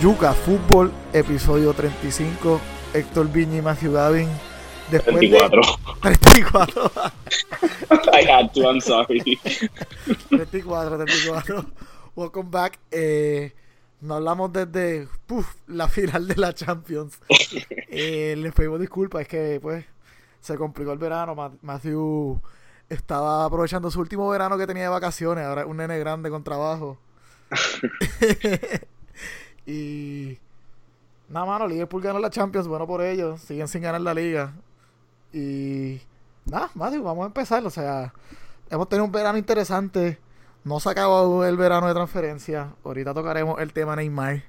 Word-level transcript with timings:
Yuca 0.00 0.32
Fútbol, 0.32 0.92
episodio 1.12 1.74
35. 1.74 2.60
Héctor 2.94 3.32
Viñi 3.32 3.58
y 3.58 3.62
Matthew 3.62 3.92
Gavin. 3.92 4.28
Después 4.92 5.16
34. 5.16 5.60
De 6.04 6.16
34. 6.16 6.92
I 8.12 8.30
had 8.30 8.52
to, 8.52 8.60
I'm 8.60 8.80
sorry. 8.80 9.40
34, 10.30 10.98
34. 10.98 11.64
Welcome 12.14 12.48
back. 12.48 12.78
Eh, 12.92 13.52
no 14.00 14.14
hablamos 14.14 14.52
desde 14.52 15.08
la 15.66 15.88
final 15.88 16.28
de 16.28 16.36
la 16.36 16.54
Champions. 16.54 17.18
Eh, 17.88 18.36
les 18.38 18.52
pedimos 18.52 18.78
disculpas, 18.78 19.22
es 19.22 19.28
que 19.28 19.58
pues 19.60 19.84
se 20.40 20.56
complicó 20.56 20.92
el 20.92 20.98
verano. 20.98 21.34
Matthew 21.60 22.40
estaba 22.88 23.44
aprovechando 23.44 23.90
su 23.90 23.98
último 23.98 24.28
verano 24.28 24.56
que 24.56 24.68
tenía 24.68 24.84
de 24.84 24.90
vacaciones. 24.90 25.44
Ahora 25.44 25.62
es 25.62 25.66
un 25.66 25.78
nene 25.78 25.98
grande 25.98 26.30
con 26.30 26.44
trabajo. 26.44 26.98
y 29.68 30.38
nada, 31.28 31.44
mano, 31.44 31.68
Liverpool 31.68 32.00
ganó 32.00 32.18
la 32.18 32.30
Champions, 32.30 32.66
bueno 32.66 32.86
por 32.86 33.02
ellos. 33.02 33.42
Siguen 33.42 33.68
sin 33.68 33.82
ganar 33.82 34.00
la 34.00 34.14
liga. 34.14 34.54
Y 35.30 36.00
nada, 36.46 36.70
Matthew, 36.74 37.02
vamos 37.02 37.24
a 37.24 37.26
empezar. 37.26 37.66
O 37.66 37.70
sea, 37.70 38.14
hemos 38.70 38.88
tenido 38.88 39.04
un 39.04 39.12
verano 39.12 39.36
interesante. 39.36 40.18
No 40.64 40.80
se 40.80 40.88
acabó 40.88 41.44
el 41.44 41.58
verano 41.58 41.86
de 41.86 41.92
transferencia. 41.92 42.72
Ahorita 42.82 43.12
tocaremos 43.12 43.60
el 43.60 43.74
tema 43.74 43.94
Neymar. 43.94 44.42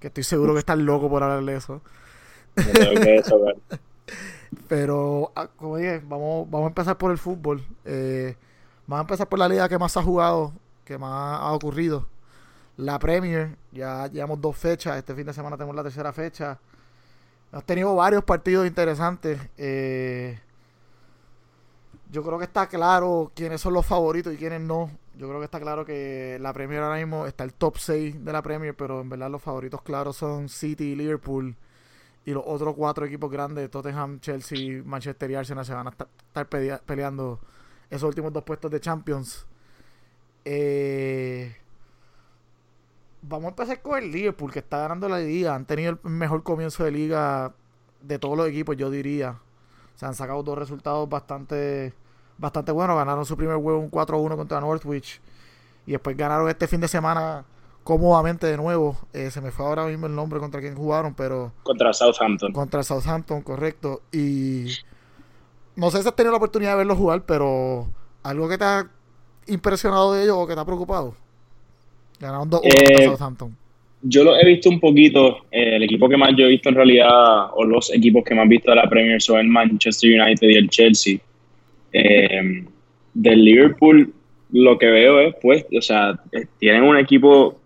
Que 0.00 0.08
estoy 0.08 0.24
seguro 0.24 0.52
que 0.52 0.58
estás 0.58 0.78
loco 0.78 1.08
por 1.08 1.22
hablar 1.22 1.44
de 1.44 1.56
eso. 1.56 1.80
Pero, 4.68 5.30
ah, 5.36 5.48
como 5.56 5.76
dije, 5.76 6.02
vamos, 6.04 6.50
vamos 6.50 6.64
a 6.64 6.68
empezar 6.70 6.98
por 6.98 7.12
el 7.12 7.18
fútbol. 7.18 7.64
Eh, 7.84 8.34
vamos 8.88 9.02
a 9.02 9.04
empezar 9.06 9.28
por 9.28 9.38
la 9.38 9.48
liga 9.48 9.68
que 9.68 9.78
más 9.78 9.96
ha 9.96 10.02
jugado, 10.02 10.52
que 10.84 10.98
más 10.98 11.40
ha 11.40 11.52
ocurrido. 11.52 12.08
La 12.78 12.98
Premier, 12.98 13.56
ya 13.72 14.06
llevamos 14.08 14.40
dos 14.40 14.56
fechas. 14.56 14.98
Este 14.98 15.14
fin 15.14 15.26
de 15.26 15.32
semana 15.32 15.56
tenemos 15.56 15.74
la 15.74 15.82
tercera 15.82 16.12
fecha. 16.12 16.58
Hemos 17.50 17.64
tenido 17.64 17.94
varios 17.94 18.22
partidos 18.24 18.66
interesantes. 18.66 19.40
Eh, 19.56 20.38
yo 22.10 22.22
creo 22.22 22.38
que 22.38 22.44
está 22.44 22.66
claro 22.68 23.32
quiénes 23.34 23.60
son 23.60 23.72
los 23.72 23.86
favoritos 23.86 24.32
y 24.34 24.36
quiénes 24.36 24.60
no. 24.60 24.90
Yo 25.16 25.26
creo 25.28 25.38
que 25.40 25.46
está 25.46 25.58
claro 25.58 25.86
que 25.86 26.38
la 26.40 26.52
Premier 26.52 26.82
ahora 26.82 26.96
mismo 26.96 27.26
está 27.26 27.44
el 27.44 27.54
top 27.54 27.78
6 27.78 28.22
de 28.22 28.32
la 28.32 28.42
Premier, 28.42 28.76
pero 28.76 29.00
en 29.00 29.08
verdad 29.08 29.30
los 29.30 29.42
favoritos 29.42 29.80
claros 29.80 30.16
son 30.16 30.48
City 30.50 30.92
y 30.92 30.96
Liverpool. 30.96 31.56
Y 32.26 32.32
los 32.32 32.42
otros 32.44 32.74
cuatro 32.76 33.06
equipos 33.06 33.30
grandes, 33.30 33.70
Tottenham, 33.70 34.20
Chelsea, 34.20 34.82
Manchester 34.84 35.30
y 35.30 35.34
Arsenal, 35.36 35.64
se 35.64 35.72
van 35.72 35.86
a 35.86 35.90
estar 35.90 36.48
peleando 36.84 37.40
esos 37.88 38.08
últimos 38.08 38.32
dos 38.32 38.42
puestos 38.42 38.70
de 38.70 38.80
Champions. 38.80 39.46
Eh, 40.44 41.56
vamos 43.28 43.46
a 43.46 43.48
empezar 43.50 43.82
con 43.82 44.02
el 44.02 44.10
Liverpool, 44.10 44.52
que 44.52 44.60
está 44.60 44.78
ganando 44.78 45.08
la 45.08 45.18
liga. 45.18 45.54
Han 45.54 45.64
tenido 45.64 45.98
el 46.02 46.10
mejor 46.10 46.42
comienzo 46.42 46.84
de 46.84 46.90
liga 46.90 47.52
de 48.00 48.18
todos 48.18 48.36
los 48.36 48.48
equipos, 48.48 48.76
yo 48.76 48.90
diría. 48.90 49.38
Se 49.94 50.06
han 50.06 50.14
sacado 50.14 50.42
dos 50.42 50.58
resultados 50.58 51.08
bastante, 51.08 51.92
bastante 52.38 52.72
buenos. 52.72 52.96
Ganaron 52.96 53.24
su 53.24 53.36
primer 53.36 53.56
juego 53.56 53.78
un 53.78 53.90
4-1 53.90 54.36
contra 54.36 54.60
Northwich. 54.60 55.20
Y 55.86 55.92
después 55.92 56.16
ganaron 56.16 56.48
este 56.48 56.66
fin 56.66 56.80
de 56.80 56.88
semana 56.88 57.44
cómodamente 57.84 58.46
de 58.46 58.56
nuevo. 58.56 58.96
Eh, 59.12 59.30
se 59.30 59.40
me 59.40 59.50
fue 59.50 59.66
ahora 59.66 59.86
mismo 59.86 60.06
el 60.06 60.14
nombre 60.14 60.40
contra 60.40 60.60
quien 60.60 60.76
jugaron, 60.76 61.14
pero... 61.14 61.52
Contra 61.62 61.92
Southampton. 61.92 62.52
Contra 62.52 62.82
Southampton, 62.82 63.42
correcto. 63.42 64.02
Y 64.12 64.66
no 65.76 65.90
sé 65.90 66.02
si 66.02 66.08
has 66.08 66.16
tenido 66.16 66.32
la 66.32 66.38
oportunidad 66.38 66.72
de 66.72 66.78
verlo 66.78 66.96
jugar, 66.96 67.24
pero 67.24 67.88
algo 68.22 68.48
que 68.48 68.58
te 68.58 68.64
ha 68.64 68.90
impresionado 69.46 70.12
de 70.12 70.24
ellos 70.24 70.36
o 70.36 70.46
que 70.46 70.54
te 70.54 70.60
ha 70.60 70.64
preocupado. 70.64 71.14
Ganaron 72.20 72.50
2 72.50 72.60
eh, 72.64 73.04
Southampton. 73.04 73.56
Yo 74.02 74.24
lo 74.24 74.36
he 74.36 74.44
visto 74.44 74.68
un 74.68 74.80
poquito. 74.80 75.38
Eh, 75.50 75.76
el 75.76 75.82
equipo 75.82 76.08
que 76.08 76.16
más 76.16 76.30
yo 76.36 76.46
he 76.46 76.50
visto 76.50 76.68
en 76.68 76.74
realidad, 76.74 77.50
o 77.54 77.64
los 77.64 77.92
equipos 77.92 78.24
que 78.24 78.34
más 78.34 78.46
he 78.46 78.48
visto 78.48 78.70
de 78.70 78.76
la 78.76 78.88
Premier 78.88 79.20
son 79.20 79.40
el 79.40 79.48
Manchester 79.48 80.20
United 80.20 80.48
y 80.48 80.54
el 80.54 80.70
Chelsea. 80.70 81.18
Eh, 81.92 82.64
del 83.14 83.44
Liverpool, 83.44 84.12
lo 84.52 84.78
que 84.78 84.86
veo 84.86 85.20
es, 85.20 85.34
pues, 85.40 85.66
o 85.76 85.80
sea, 85.80 86.18
tienen 86.58 86.82
un 86.82 86.98
equipo, 86.98 87.58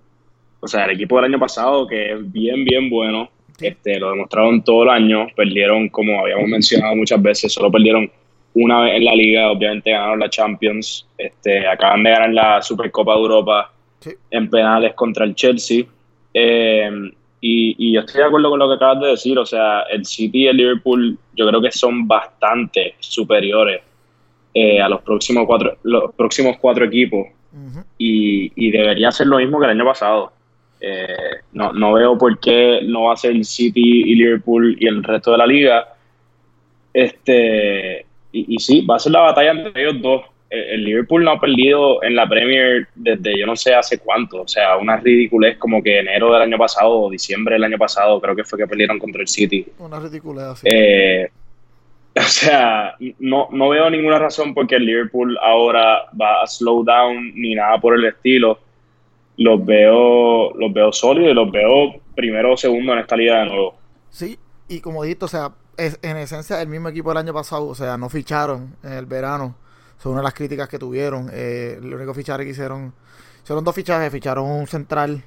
o 0.60 0.68
sea, 0.68 0.84
el 0.84 0.92
equipo 0.92 1.16
del 1.16 1.26
año 1.26 1.38
pasado 1.38 1.86
que 1.86 2.12
es 2.12 2.32
bien, 2.32 2.64
bien 2.64 2.88
bueno. 2.88 3.28
Este, 3.60 3.98
lo 3.98 4.10
demostraron 4.12 4.62
todo 4.62 4.84
el 4.84 4.90
año. 4.90 5.26
Perdieron, 5.36 5.88
como 5.90 6.20
habíamos 6.20 6.48
mencionado 6.48 6.96
muchas 6.96 7.20
veces, 7.20 7.52
solo 7.52 7.70
perdieron 7.70 8.10
una 8.54 8.82
vez 8.82 8.96
en 8.96 9.04
la 9.04 9.14
liga. 9.14 9.50
Obviamente 9.50 9.90
ganaron 9.90 10.20
la 10.20 10.30
Champions. 10.30 11.06
Este, 11.18 11.66
acaban 11.66 12.02
de 12.02 12.10
ganar 12.10 12.32
la 12.32 12.62
Supercopa 12.62 13.12
de 13.14 13.20
Europa 13.20 13.72
en 14.30 14.50
penales 14.50 14.94
contra 14.94 15.24
el 15.24 15.34
Chelsea. 15.34 15.84
Eh, 16.32 16.90
y, 17.40 17.92
yo 17.92 18.00
estoy 18.00 18.20
de 18.20 18.26
acuerdo 18.26 18.50
con 18.50 18.58
lo 18.58 18.68
que 18.68 18.74
acabas 18.74 19.00
de 19.00 19.08
decir, 19.08 19.38
o 19.38 19.46
sea, 19.46 19.82
el 19.82 20.04
City 20.04 20.44
y 20.44 20.46
el 20.48 20.56
Liverpool 20.56 21.18
yo 21.34 21.48
creo 21.48 21.60
que 21.60 21.72
son 21.72 22.06
bastante 22.06 22.96
superiores 22.98 23.82
eh, 24.52 24.80
a 24.80 24.88
los 24.88 25.00
próximos 25.00 25.46
cuatro, 25.46 25.78
los 25.84 26.14
próximos 26.14 26.58
cuatro 26.58 26.84
equipos 26.84 27.28
y, 27.96 28.70
debería 28.70 29.10
ser 29.10 29.26
lo 29.26 29.38
mismo 29.38 29.58
que 29.58 29.64
el 29.66 29.72
año 29.72 29.84
pasado. 29.84 30.32
Eh, 30.82 31.40
no, 31.52 31.72
no 31.72 31.92
veo 31.92 32.16
por 32.16 32.38
qué 32.40 32.80
no 32.84 33.04
va 33.04 33.14
a 33.14 33.16
ser 33.16 33.32
el 33.32 33.44
City 33.44 34.02
y 34.06 34.14
Liverpool 34.14 34.76
y 34.78 34.86
el 34.86 35.02
resto 35.02 35.32
de 35.32 35.38
la 35.38 35.46
liga. 35.46 35.94
Este, 36.92 38.06
y, 38.32 38.54
y 38.54 38.58
sí, 38.58 38.82
va 38.82 38.96
a 38.96 38.98
ser 38.98 39.12
la 39.12 39.20
batalla 39.20 39.52
entre 39.52 39.82
ellos 39.82 40.02
dos 40.02 40.22
el 40.50 40.84
Liverpool 40.84 41.22
no 41.22 41.30
ha 41.30 41.40
perdido 41.40 42.02
en 42.02 42.16
la 42.16 42.28
Premier 42.28 42.88
desde 42.96 43.38
yo 43.38 43.46
no 43.46 43.54
sé 43.54 43.72
hace 43.72 43.98
cuánto. 43.98 44.42
O 44.42 44.48
sea, 44.48 44.76
una 44.76 44.96
ridiculez 44.96 45.56
como 45.58 45.82
que 45.82 46.00
enero 46.00 46.32
del 46.32 46.42
año 46.42 46.58
pasado 46.58 47.02
o 47.02 47.10
diciembre 47.10 47.54
del 47.54 47.64
año 47.64 47.78
pasado 47.78 48.20
creo 48.20 48.34
que 48.34 48.44
fue 48.44 48.58
que 48.58 48.66
perdieron 48.66 48.98
contra 48.98 49.22
el 49.22 49.28
City. 49.28 49.64
Una 49.78 50.00
ridiculez 50.00 50.60
eh, 50.64 51.30
o 52.16 52.22
sea, 52.22 52.96
no, 53.20 53.48
no 53.52 53.68
veo 53.68 53.88
ninguna 53.88 54.18
razón 54.18 54.52
por 54.52 54.66
qué 54.66 54.76
el 54.76 54.86
Liverpool 54.86 55.38
ahora 55.40 56.06
va 56.20 56.42
a 56.42 56.46
slow 56.46 56.82
down 56.82 57.32
ni 57.34 57.54
nada 57.54 57.80
por 57.80 57.94
el 57.94 58.04
estilo. 58.04 58.58
Los 59.36 59.64
veo, 59.64 60.52
los 60.54 60.72
veo 60.72 60.92
sólidos 60.92 61.30
y 61.30 61.34
los 61.34 61.50
veo 61.50 62.00
primero 62.16 62.54
o 62.54 62.56
segundo 62.56 62.92
en 62.92 62.98
esta 62.98 63.16
liga 63.16 63.38
de 63.38 63.46
nuevo. 63.46 63.78
Sí, 64.10 64.36
y 64.68 64.80
como 64.80 65.04
dijiste, 65.04 65.24
o 65.26 65.28
sea, 65.28 65.52
es 65.76 65.98
en 66.02 66.16
esencia 66.16 66.60
el 66.60 66.68
mismo 66.68 66.88
equipo 66.88 67.10
del 67.10 67.18
año 67.18 67.32
pasado, 67.32 67.68
o 67.68 67.74
sea, 67.76 67.96
no 67.96 68.08
ficharon 68.10 68.76
en 68.82 68.92
el 68.92 69.06
verano 69.06 69.54
son 70.00 70.12
una 70.12 70.22
de 70.22 70.24
las 70.24 70.34
críticas 70.34 70.68
que 70.68 70.78
tuvieron. 70.78 71.30
Eh, 71.32 71.78
el 71.78 71.92
único 71.92 72.14
fichaje 72.14 72.44
que 72.44 72.50
hicieron, 72.50 72.94
hicieron 73.42 73.62
dos 73.62 73.74
fichajes, 73.74 74.10
ficharon 74.10 74.46
un 74.46 74.66
central, 74.66 75.22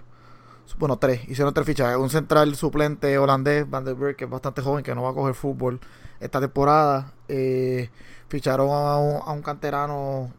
bueno, 0.79 0.97
tres, 0.97 1.29
hicieron 1.29 1.53
tres 1.53 1.67
fichajes. 1.67 1.95
Un 1.97 2.09
central 2.09 2.56
suplente 2.56 3.17
holandés, 3.19 3.69
Van 3.69 3.85
der 3.85 3.95
Berg, 3.95 4.16
que 4.16 4.25
es 4.25 4.29
bastante 4.29 4.61
joven, 4.63 4.84
que 4.84 4.95
no 4.95 5.03
va 5.03 5.11
a 5.11 5.13
coger 5.13 5.35
fútbol 5.35 5.79
esta 6.19 6.41
temporada. 6.41 7.13
Eh, 7.28 7.89
ficharon 8.29 8.69
a 8.72 8.97
un, 8.97 9.41
canterano 9.44 10.31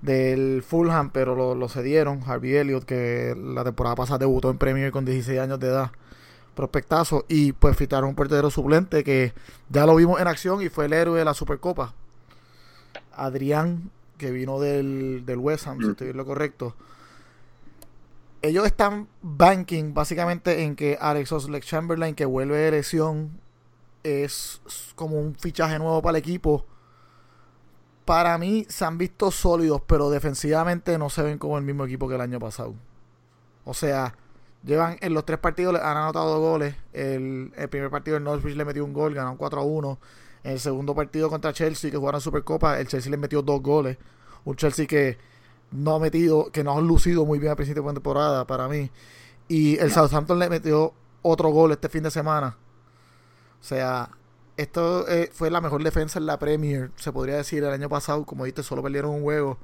del 0.00 0.62
Fulham, 0.62 1.10
pero 1.10 1.56
lo, 1.56 1.68
cedieron, 1.68 2.22
Harvey 2.24 2.54
Elliott, 2.54 2.84
que 2.84 3.34
la 3.36 3.64
temporada 3.64 3.96
pasada 3.96 4.18
debutó 4.18 4.48
en 4.50 4.58
Premier 4.58 4.92
con 4.92 5.04
16 5.04 5.40
años 5.40 5.58
de 5.58 5.68
edad. 5.68 5.90
Prospectazo. 6.54 7.24
Y 7.28 7.52
pues 7.52 7.76
ficharon 7.76 8.10
un 8.10 8.14
portero 8.14 8.48
suplente 8.48 9.02
que 9.02 9.34
ya 9.70 9.86
lo 9.86 9.96
vimos 9.96 10.20
en 10.20 10.28
acción 10.28 10.62
y 10.62 10.68
fue 10.68 10.84
el 10.84 10.92
héroe 10.92 11.18
de 11.18 11.24
la 11.24 11.34
Supercopa. 11.34 11.94
Adrián, 13.16 13.90
que 14.18 14.30
vino 14.30 14.60
del, 14.60 15.24
del 15.26 15.38
West 15.38 15.66
Ham, 15.66 15.78
si 15.80 15.86
mm. 15.86 15.90
estoy 15.90 16.12
lo 16.12 16.24
correcto. 16.24 16.74
Ellos 18.42 18.66
están 18.66 19.08
banking 19.22 19.94
básicamente 19.94 20.62
en 20.62 20.76
que 20.76 20.98
Alex 21.00 21.32
Oxlade 21.32 21.62
Chamberlain, 21.62 22.14
que 22.14 22.24
vuelve 22.24 22.56
de 22.56 22.70
lesión, 22.70 23.40
es 24.02 24.60
como 24.94 25.18
un 25.18 25.34
fichaje 25.34 25.78
nuevo 25.78 26.00
para 26.00 26.18
el 26.18 26.22
equipo. 26.22 26.64
Para 28.04 28.38
mí 28.38 28.64
se 28.68 28.84
han 28.84 28.98
visto 28.98 29.32
sólidos, 29.32 29.82
pero 29.86 30.10
defensivamente 30.10 30.96
no 30.96 31.10
se 31.10 31.22
ven 31.22 31.38
como 31.38 31.58
el 31.58 31.64
mismo 31.64 31.84
equipo 31.84 32.08
que 32.08 32.14
el 32.14 32.20
año 32.20 32.38
pasado. 32.38 32.74
O 33.64 33.74
sea, 33.74 34.14
llevan 34.62 34.96
en 35.00 35.12
los 35.12 35.24
tres 35.24 35.38
partidos 35.38 35.74
han 35.74 35.96
anotado 35.96 36.38
goles. 36.40 36.76
El, 36.92 37.52
el 37.56 37.68
primer 37.68 37.90
partido 37.90 38.16
el 38.16 38.22
Norwich 38.22 38.54
le 38.54 38.64
metió 38.64 38.84
un 38.84 38.92
gol, 38.92 39.12
ganaron 39.12 39.36
4 39.36 39.60
a 39.60 39.64
1. 39.64 39.98
En 40.46 40.52
el 40.52 40.60
segundo 40.60 40.94
partido 40.94 41.28
contra 41.28 41.52
Chelsea, 41.52 41.90
que 41.90 41.96
jugaron 41.96 42.20
Supercopa, 42.20 42.78
el 42.78 42.86
Chelsea 42.86 43.10
le 43.10 43.16
metió 43.16 43.42
dos 43.42 43.60
goles. 43.60 43.98
Un 44.44 44.54
Chelsea 44.54 44.86
que 44.86 45.18
no 45.72 45.96
ha 45.96 45.98
metido, 45.98 46.52
que 46.52 46.62
no 46.62 46.78
ha 46.78 46.80
lucido 46.80 47.26
muy 47.26 47.40
bien 47.40 47.50
a 47.50 47.56
principio 47.56 47.82
de 47.82 47.94
temporada 47.94 48.46
para 48.46 48.68
mí. 48.68 48.88
Y 49.48 49.76
el 49.78 49.90
Southampton 49.90 50.38
le 50.38 50.48
metió 50.48 50.94
otro 51.22 51.48
gol 51.48 51.72
este 51.72 51.88
fin 51.88 52.04
de 52.04 52.12
semana. 52.12 52.56
O 53.60 53.64
sea, 53.64 54.10
esto 54.56 55.08
eh, 55.08 55.30
fue 55.32 55.50
la 55.50 55.60
mejor 55.60 55.82
defensa 55.82 56.20
en 56.20 56.26
la 56.26 56.38
Premier, 56.38 56.90
se 56.94 57.10
podría 57.10 57.38
decir, 57.38 57.64
el 57.64 57.70
año 57.70 57.88
pasado. 57.88 58.24
Como 58.24 58.44
viste, 58.44 58.62
solo 58.62 58.84
perdieron 58.84 59.10
un 59.10 59.22
juego. 59.22 59.58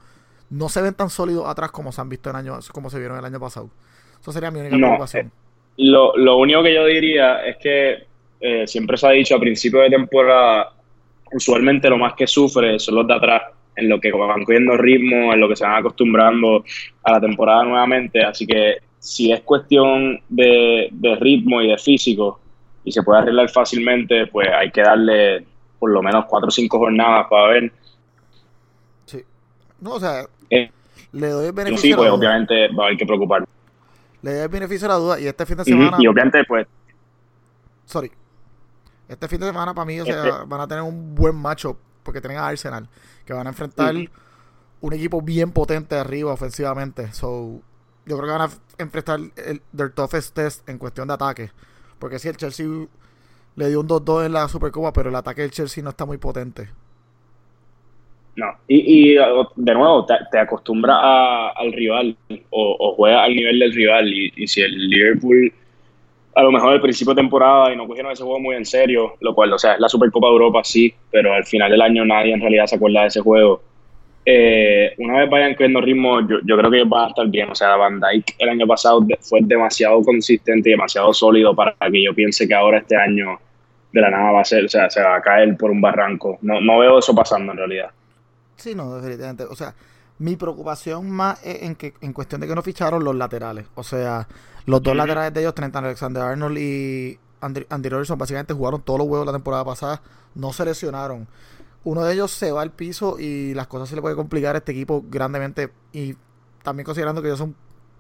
No 0.51 0.69
se 0.69 0.83
ven 0.83 0.95
tan 0.95 1.11
sólidos 1.11 1.47
atrás 1.47 1.71
como 1.71 1.93
se 1.93 2.01
han 2.01 2.09
visto 2.09 2.29
en 2.29 2.35
años, 2.35 2.71
como 2.71 2.91
se 2.91 2.99
vieron 2.99 3.17
el 3.17 3.25
año 3.25 3.39
pasado. 3.39 3.71
Eso 4.21 4.33
sería 4.33 4.51
mi 4.51 4.59
única 4.59 4.79
preocupación. 4.79 5.27
Eh, 5.27 5.31
lo, 5.77 6.17
lo 6.17 6.39
único 6.39 6.61
que 6.65 6.75
yo 6.75 6.85
diría 6.87 7.47
es 7.47 7.57
que 7.59 8.12
eh, 8.43 8.67
siempre 8.67 8.97
se 8.99 9.07
ha 9.07 9.11
dicho 9.11 9.37
a 9.37 9.41
principio 9.41 9.81
de 9.81 9.91
temporada, 9.91 10.73
usualmente 11.33 11.89
lo 11.89 11.97
más 11.97 12.15
que 12.15 12.27
sufre 12.27 12.79
son 12.79 12.97
los 12.97 13.07
de 13.07 13.15
atrás, 13.15 13.43
en 13.77 13.89
lo 13.89 13.99
que 14.01 14.13
van 14.13 14.45
cogiendo 14.45 14.77
ritmo, 14.77 15.33
en 15.33 15.41
lo 15.41 15.49
que 15.49 15.57
se 15.57 15.65
van 15.65 15.77
acostumbrando 15.77 16.63
a 17.05 17.13
la 17.13 17.21
temporada 17.21 17.65
nuevamente. 17.65 18.23
Así 18.23 18.47
que 18.47 18.79
si 18.99 19.33
es 19.33 19.41
cuestión 19.43 20.21
de, 20.29 20.89
de 20.91 21.17
ritmo 21.17 21.63
y 21.63 21.69
de 21.69 21.79
físico 21.79 22.41
y 22.85 22.93
se 22.93 23.03
puede 23.03 23.21
arreglar 23.21 23.49
fácilmente, 23.49 24.27
pues 24.27 24.49
hay 24.49 24.71
que 24.71 24.83
darle 24.83 25.47
por 25.79 25.91
lo 25.91 26.03
menos 26.03 26.25
cuatro 26.27 26.49
o 26.49 26.51
cinco 26.51 26.79
jornadas 26.79 27.27
para 27.31 27.49
ver. 27.49 27.73
Sí. 29.07 29.23
No, 29.81 29.95
o 29.95 30.01
sea, 30.01 30.27
Eh, 30.51 30.71
le 31.13 31.29
doy 31.29 31.47
el 31.47 31.53
beneficio 31.53 31.81
sí, 31.83 31.89
de 31.89 31.93
la 31.93 31.97
pues 31.97 32.11
duda. 32.11 32.19
obviamente 32.19 32.69
va 32.75 32.85
a 32.85 32.87
haber 32.89 32.99
que 32.99 33.07
preocupar. 33.07 33.45
Le 34.23 34.33
doy 34.35 34.43
el 34.43 34.49
beneficio 34.49 34.87
de 34.87 34.95
la 34.95 34.99
duda 35.01 35.21
y 35.21 35.27
este 35.27 35.47
fin 35.47 35.57
de 35.57 35.65
semana, 35.65 35.97
Y 35.99 36.07
obviamente, 36.07 36.45
pues, 36.45 36.67
sorry, 37.87 38.11
este 39.13 39.29
fin 39.29 39.41
de 39.41 39.47
semana 39.47 39.75
para 39.75 39.85
mí, 39.85 39.99
o 40.01 40.05
sea, 40.05 40.27
Este- 40.29 40.45
van 40.47 40.61
a 40.61 40.69
tener 40.69 40.83
un 40.83 41.15
buen 41.15 41.35
macho 41.37 41.79
porque 42.03 42.21
tienen 42.21 42.39
a 42.39 42.49
Arsenal, 42.49 42.89
que 43.25 43.33
van 43.33 43.47
a 43.47 43.51
enfrentar 43.51 43.95
un 44.81 44.93
equipo 44.93 45.23
bien 45.23 45.53
potente 45.53 45.95
arriba 45.97 46.33
ofensivamente. 46.33 47.13
So, 47.13 47.61
yo 48.07 48.17
creo 48.19 48.27
que 48.33 48.39
van 48.39 48.51
a 48.51 48.83
enfrentar 48.83 49.21
el, 49.37 49.63
their 49.77 49.91
toughest 49.93 50.35
test 50.35 50.69
en 50.69 50.79
cuestión 50.79 51.07
de 51.09 51.15
ataque. 51.15 51.51
Porque 52.01 52.19
si 52.19 52.29
el 52.29 52.37
Chelsea 52.37 52.67
le 53.55 53.69
dio 53.69 53.81
un 53.81 53.87
2-2 53.87 54.27
en 54.27 54.33
la 54.33 54.49
Supercopa, 54.49 54.93
pero 54.93 55.11
el 55.11 55.15
ataque 55.15 55.43
del 55.43 55.53
Chelsea 55.53 55.85
no 55.85 55.91
está 55.91 56.05
muy 56.05 56.19
potente. 56.19 56.69
no. 58.35 58.47
Y, 58.67 59.13
y 59.13 59.15
de 59.15 59.75
nuevo, 59.75 60.07
te, 60.07 60.15
te 60.31 60.39
acostumbras 60.39 60.97
a- 61.01 61.51
al 61.51 61.73
rival 61.73 62.17
o, 62.51 62.77
o 62.81 62.95
juegas 62.97 63.25
al 63.25 63.35
nivel 63.37 63.59
del 63.59 63.73
rival. 63.75 64.09
Y, 64.13 64.33
y 64.37 64.47
si 64.49 64.63
el 64.63 64.89
Liverpool, 64.89 65.53
a 66.35 66.43
lo 66.43 66.51
mejor 66.51 66.73
al 66.73 66.81
principio 66.81 67.15
de 67.15 67.23
temporada 67.23 67.73
y 67.73 67.77
no 67.77 67.87
cogieron 67.87 68.13
ese 68.13 68.23
juego 68.23 68.41
muy 68.41 68.57
en 68.57 68.65
serio, 68.65 69.15
lo 69.21 69.35
cual, 69.35 69.53
o 69.53 69.59
sea, 69.59 69.75
es 69.75 69.81
la 69.81 69.89
Supercopa 69.89 70.29
de 70.29 70.33
Europa, 70.33 70.61
sí, 70.65 70.93
pero 71.11 71.35
al 71.35 71.45
final 71.45 71.71
del 71.71 71.83
año 71.83 72.05
nadie 72.05 72.33
en 72.33 72.41
realidad 72.41 72.67
se 72.67 72.77
acuerda 72.77 73.03
de 73.03 73.09
ese 73.09 73.21
juego. 73.21 73.63
Eh, 74.25 74.95
una 74.99 75.19
vez 75.19 75.31
vayan 75.31 75.55
cogiendo 75.55 75.81
ritmo, 75.81 76.21
yo, 76.21 76.37
yo 76.45 76.57
creo 76.57 76.71
que 76.71 76.85
van 76.85 77.07
a 77.07 77.09
estar 77.09 77.27
bien. 77.27 77.51
O 77.51 77.55
sea, 77.55 77.77
Van 77.77 78.01
Dijk 78.01 78.37
el 78.39 78.49
año 78.49 78.67
pasado 78.67 79.05
fue 79.21 79.41
demasiado 79.43 80.01
consistente 80.03 80.69
y 80.69 80.73
demasiado 80.73 81.13
sólido 81.13 81.55
para 81.55 81.75
que 81.91 82.05
yo 82.05 82.15
piense 82.15 82.47
que 82.47 82.55
ahora 82.55 82.79
este 82.79 82.97
año 82.97 83.39
de 83.93 84.01
la 84.01 84.11
nada 84.11 84.33
va 84.33 84.41
a 84.41 84.45
ser, 84.45 84.65
o 84.65 84.69
sea, 84.69 84.89
se 84.89 85.03
va 85.03 85.17
a 85.17 85.21
caer 85.21 85.57
por 85.57 85.71
un 85.71 85.81
barranco. 85.81 86.39
No, 86.41 86.61
no 86.61 86.79
veo 86.79 86.99
eso 86.99 87.15
pasando 87.15 87.53
en 87.53 87.59
realidad. 87.59 87.91
Sí, 88.57 88.75
no, 88.75 88.95
definitivamente. 88.95 89.45
O 89.45 89.57
sea, 89.57 89.75
mi 90.23 90.37
preocupación 90.37 91.11
más 91.11 91.41
es 91.43 91.63
en 91.63 91.75
que 91.75 91.95
en 92.01 92.13
cuestión 92.13 92.41
de 92.41 92.47
que 92.47 92.55
no 92.55 92.63
ficharon 92.63 93.03
los 93.03 93.17
laterales. 93.17 93.67
O 93.75 93.83
sea, 93.83 94.29
los 94.67 94.81
dos 94.81 94.95
laterales 94.95 95.35
de 95.35 95.41
ellos, 95.41 95.53
Trenton 95.53 95.85
Alexander 95.85 96.23
Arnold 96.23 96.59
y 96.59 97.19
Andy, 97.41 97.67
Andy 97.69 97.89
Robertson, 97.89 98.17
básicamente 98.17 98.55
jugaron 98.55 98.81
todos 98.83 99.01
los 99.01 99.09
juegos 99.09 99.27
la 99.27 99.33
temporada 99.33 99.65
pasada, 99.65 100.01
no 100.37 100.53
se 100.53 100.65
lesionaron. 100.65 101.27
Uno 101.83 102.05
de 102.05 102.15
ellos 102.15 102.31
se 102.31 102.53
va 102.53 102.63
al 102.63 102.71
piso 102.71 103.19
y 103.19 103.53
las 103.55 103.67
cosas 103.67 103.89
se 103.89 103.97
le 103.97 104.01
puede 104.01 104.15
complicar 104.15 104.55
a 104.55 104.59
este 104.59 104.71
equipo 104.71 105.05
grandemente. 105.11 105.73
Y 105.93 106.15
también 106.63 106.85
considerando 106.85 107.21
que 107.21 107.27
ellos 107.27 107.41
son 107.41 107.57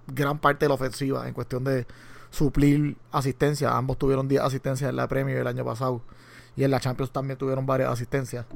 gran 0.07 0.39
parte 0.39 0.67
de 0.67 0.69
la 0.69 0.77
ofensiva 0.77 1.27
en 1.27 1.35
cuestión 1.35 1.65
de 1.65 1.89
suplir 2.31 2.97
asistencia. 3.11 3.77
Ambos 3.77 3.99
tuvieron 3.99 4.29
10 4.29 4.43
asistencias 4.43 4.89
en 4.89 4.95
la 4.95 5.09
Premier 5.09 5.39
el 5.39 5.49
año 5.49 5.65
pasado. 5.65 6.03
Y 6.55 6.63
en 6.63 6.71
la 6.71 6.79
Champions 6.79 7.11
también 7.11 7.37
tuvieron 7.37 7.67
varias 7.67 7.91
asistencias. 7.91 8.47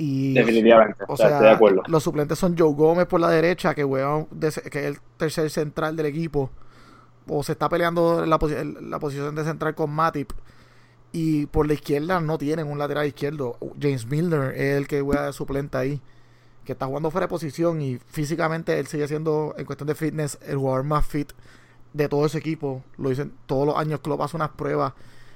Y 0.00 0.32
Definitivamente, 0.32 1.04
o 1.08 1.16
sea, 1.16 1.26
estoy 1.30 1.46
de 1.46 1.50
acuerdo. 1.50 1.82
los 1.88 2.02
suplentes 2.04 2.38
son 2.38 2.56
Joe 2.56 2.72
Gómez 2.72 3.06
por 3.06 3.20
la 3.20 3.28
derecha, 3.30 3.74
que 3.74 3.84
de- 4.30 4.70
que 4.70 4.78
es 4.78 4.84
el 4.86 4.98
tercer 5.16 5.50
central 5.50 5.96
del 5.96 6.06
equipo. 6.06 6.50
O 7.26 7.42
se 7.42 7.52
está 7.52 7.68
peleando 7.68 8.24
la, 8.24 8.38
posi- 8.38 8.80
la 8.80 8.98
posición 9.00 9.34
de 9.34 9.44
central 9.44 9.74
con 9.74 9.90
Matip. 9.90 10.30
Y 11.10 11.46
por 11.46 11.66
la 11.66 11.72
izquierda 11.74 12.20
no 12.20 12.38
tienen 12.38 12.68
un 12.68 12.78
lateral 12.78 13.06
izquierdo. 13.06 13.56
James 13.80 14.06
Milner 14.06 14.52
es 14.54 14.76
el 14.76 14.86
que 14.86 15.00
juega 15.00 15.26
de 15.26 15.32
suplente 15.32 15.76
ahí. 15.76 16.00
Que 16.64 16.72
está 16.72 16.86
jugando 16.86 17.10
fuera 17.10 17.26
de 17.26 17.30
posición 17.30 17.80
y 17.82 17.96
físicamente 18.06 18.78
él 18.78 18.86
sigue 18.86 19.08
siendo, 19.08 19.54
en 19.58 19.64
cuestión 19.64 19.86
de 19.88 19.94
fitness, 19.94 20.38
el 20.46 20.58
jugador 20.58 20.84
más 20.84 21.06
fit 21.06 21.32
de 21.94 22.08
todo 22.08 22.26
ese 22.26 22.38
equipo. 22.38 22.84
Lo 22.98 23.08
dicen 23.08 23.32
todos 23.46 23.66
los 23.66 23.76
años. 23.76 24.00
Klopp 24.00 24.20
hace 24.20 24.36
unas 24.36 24.50
pruebas. 24.50 24.92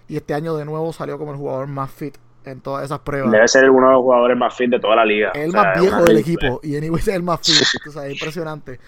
Y 0.08 0.17
este 0.17 0.35
año 0.35 0.55
de 0.56 0.65
nuevo 0.67 0.93
salió 0.93 1.19
como 1.19 1.32
el 1.32 1.38
jugador 1.38 1.67
más 1.67 1.91
fit 1.91 2.17
en 2.44 2.61
todas 2.61 2.85
esas 2.85 3.00
pruebas. 3.00 3.31
Debe 3.31 3.49
ser 3.49 3.71
uno 3.71 3.87
de 3.89 3.93
los 3.94 4.03
jugadores 4.03 4.37
más 4.37 4.55
fit 4.55 4.71
de 4.71 4.81
toda 4.81 4.97
la 4.97 5.05
liga. 5.05 5.31
El 5.35 5.50
O 5.50 5.53
sea, 5.53 5.62
más 5.62 5.81
viejo 5.81 6.03
del 6.05 6.19
equipo 6.19 6.61
y 6.62 6.77
anyway 6.77 7.00
es 7.00 7.09
el 7.09 7.23
más 7.23 7.41
fit. 7.41 7.55
o 7.89 7.91
sea, 7.91 8.06
es 8.06 8.12
impresionante. 8.15 8.79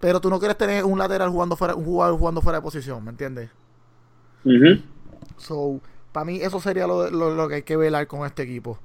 Pero 0.00 0.20
tú 0.20 0.28
no 0.28 0.38
quieres 0.38 0.56
tener 0.58 0.84
un 0.84 0.98
lateral 0.98 1.30
jugando 1.30 1.56
fuera, 1.56 1.74
un 1.74 1.84
jugador 1.84 2.18
jugando 2.18 2.40
fuera 2.40 2.58
de 2.58 2.62
posición, 2.62 3.02
¿me 3.04 3.10
entiendes? 3.10 3.50
Ujú. 4.44 4.82
So, 5.38 5.80
para 6.12 6.26
mí 6.26 6.40
eso 6.40 6.60
sería 6.60 6.86
lo, 6.86 7.10
lo, 7.10 7.34
lo 7.34 7.48
que 7.48 7.56
hay 7.56 7.62
que 7.62 7.76
velar 7.76 8.06
con 8.06 8.26
este 8.26 8.42
equipo. 8.42 8.78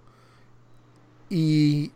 Y 1.29 1.91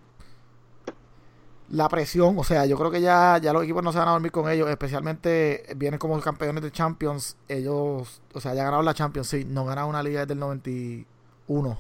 la 1.73 1.89
presión, 1.89 2.37
o 2.37 2.43
sea, 2.43 2.67
yo 2.67 2.77
creo 2.77 2.91
que 2.91 3.01
ya, 3.01 3.39
ya 3.41 3.51
los 3.51 3.63
equipos 3.63 3.83
no 3.83 3.91
se 3.91 3.97
van 3.97 4.07
a 4.07 4.11
dormir 4.11 4.31
con 4.31 4.47
ellos, 4.47 4.69
especialmente 4.69 5.65
vienen 5.75 5.97
como 5.97 6.19
campeones 6.21 6.61
de 6.61 6.71
Champions, 6.71 7.35
ellos, 7.47 8.21
o 8.31 8.39
sea, 8.39 8.53
ya 8.53 8.63
ganaron 8.63 8.85
la 8.85 8.93
Champions, 8.93 9.27
sí, 9.27 9.43
no 9.43 9.65
ganaron 9.65 9.89
una 9.89 10.03
liga 10.03 10.21
desde 10.21 10.33
el 10.33 10.39
91. 10.39 11.77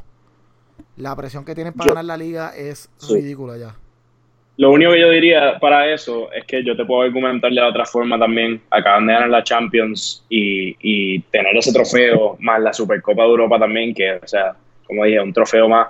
La 0.97 1.15
presión 1.15 1.43
que 1.45 1.55
tienen 1.55 1.73
para 1.73 1.87
Yo- 1.89 1.93
ganar 1.95 2.05
la 2.05 2.17
liga 2.17 2.53
es 2.55 2.89
Sí. 2.97 3.15
ridícula 3.15 3.57
ya. 3.57 3.75
Lo 4.57 4.69
único 4.71 4.91
que 4.91 4.99
yo 4.99 5.09
diría 5.09 5.57
para 5.59 5.91
eso 5.91 6.31
es 6.31 6.45
que 6.45 6.63
yo 6.63 6.75
te 6.77 6.85
puedo 6.85 7.01
argumentar 7.01 7.51
de 7.51 7.59
otra 7.61 7.85
forma 7.85 8.19
también. 8.19 8.61
Acaban 8.69 9.07
de 9.07 9.13
ganar 9.13 9.29
la 9.29 9.43
Champions 9.43 10.23
y, 10.29 10.75
y 10.79 11.19
tener 11.31 11.57
ese 11.57 11.73
trofeo, 11.73 12.37
más 12.39 12.61
la 12.61 12.71
Supercopa 12.71 13.23
de 13.23 13.29
Europa 13.29 13.57
también, 13.59 13.95
que, 13.95 14.13
o 14.13 14.27
sea, 14.27 14.53
como 14.85 15.05
dije, 15.05 15.19
un 15.19 15.33
trofeo 15.33 15.67
más. 15.67 15.87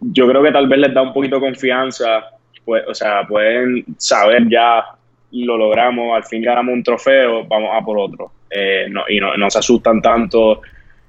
Yo 0.00 0.28
creo 0.28 0.40
que 0.42 0.52
tal 0.52 0.68
vez 0.68 0.78
les 0.78 0.94
da 0.94 1.02
un 1.02 1.12
poquito 1.12 1.36
de 1.36 1.40
confianza, 1.42 2.30
pues, 2.64 2.84
o 2.86 2.94
sea, 2.94 3.26
pueden 3.26 3.84
saber 3.98 4.48
ya, 4.48 4.84
lo 5.32 5.56
logramos, 5.58 6.14
al 6.16 6.24
fin 6.24 6.42
ganamos 6.42 6.72
un 6.74 6.84
trofeo, 6.84 7.44
vamos 7.46 7.70
a 7.74 7.84
por 7.84 7.98
otro. 7.98 8.30
Eh, 8.50 8.86
no, 8.88 9.02
y 9.08 9.18
no, 9.18 9.36
no 9.36 9.50
se 9.50 9.58
asustan 9.58 10.00
tanto, 10.00 10.60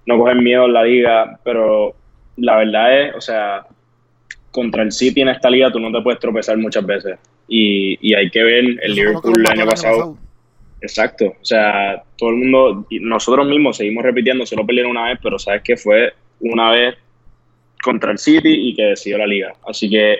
no 0.08 0.18
cogen 0.18 0.44
miedo 0.44 0.66
en 0.66 0.74
la 0.74 0.84
liga, 0.84 1.40
pero 1.44 1.94
la 2.42 2.58
verdad 2.58 3.02
es, 3.02 3.16
o 3.16 3.22
sea, 3.22 3.66
contra 4.52 4.84
el 4.84 4.92
City 4.92 5.22
en 5.22 5.30
esta 5.30 5.50
liga 5.50 5.72
tú 5.72 5.80
no 5.80 5.92
te 5.92 6.04
puedes 6.04 6.20
tropezar 6.20 6.58
muchas 6.58 6.86
veces. 6.86 7.18
Y, 7.48 7.98
y 8.02 8.14
hay 8.14 8.30
que 8.30 8.44
ver 8.44 8.64
el 8.64 8.80
Eso 8.80 8.94
Liverpool 8.94 9.40
el 9.40 9.52
año 9.52 9.66
pasado. 9.66 10.18
Exacto. 10.82 11.36
O 11.40 11.46
sea, 11.46 12.04
todo 12.18 12.32
el 12.32 12.38
mundo, 12.38 12.88
nosotros 12.90 13.48
mismos 13.48 13.78
seguimos 13.78 14.04
repitiendo, 14.04 14.46
solo 14.46 14.66
perdieron 14.66 14.92
una 14.92 15.10
vez, 15.10 15.20
pero 15.22 15.38
sabes 15.38 15.62
que 15.62 15.78
fue 15.78 16.14
una 16.40 16.72
vez 16.72 16.96
contra 17.84 18.12
el 18.12 18.18
City 18.18 18.50
y 18.50 18.76
que 18.76 18.84
decidió 18.84 19.18
la 19.18 19.28
liga. 19.28 19.54
Así 19.68 19.90
que 19.90 20.20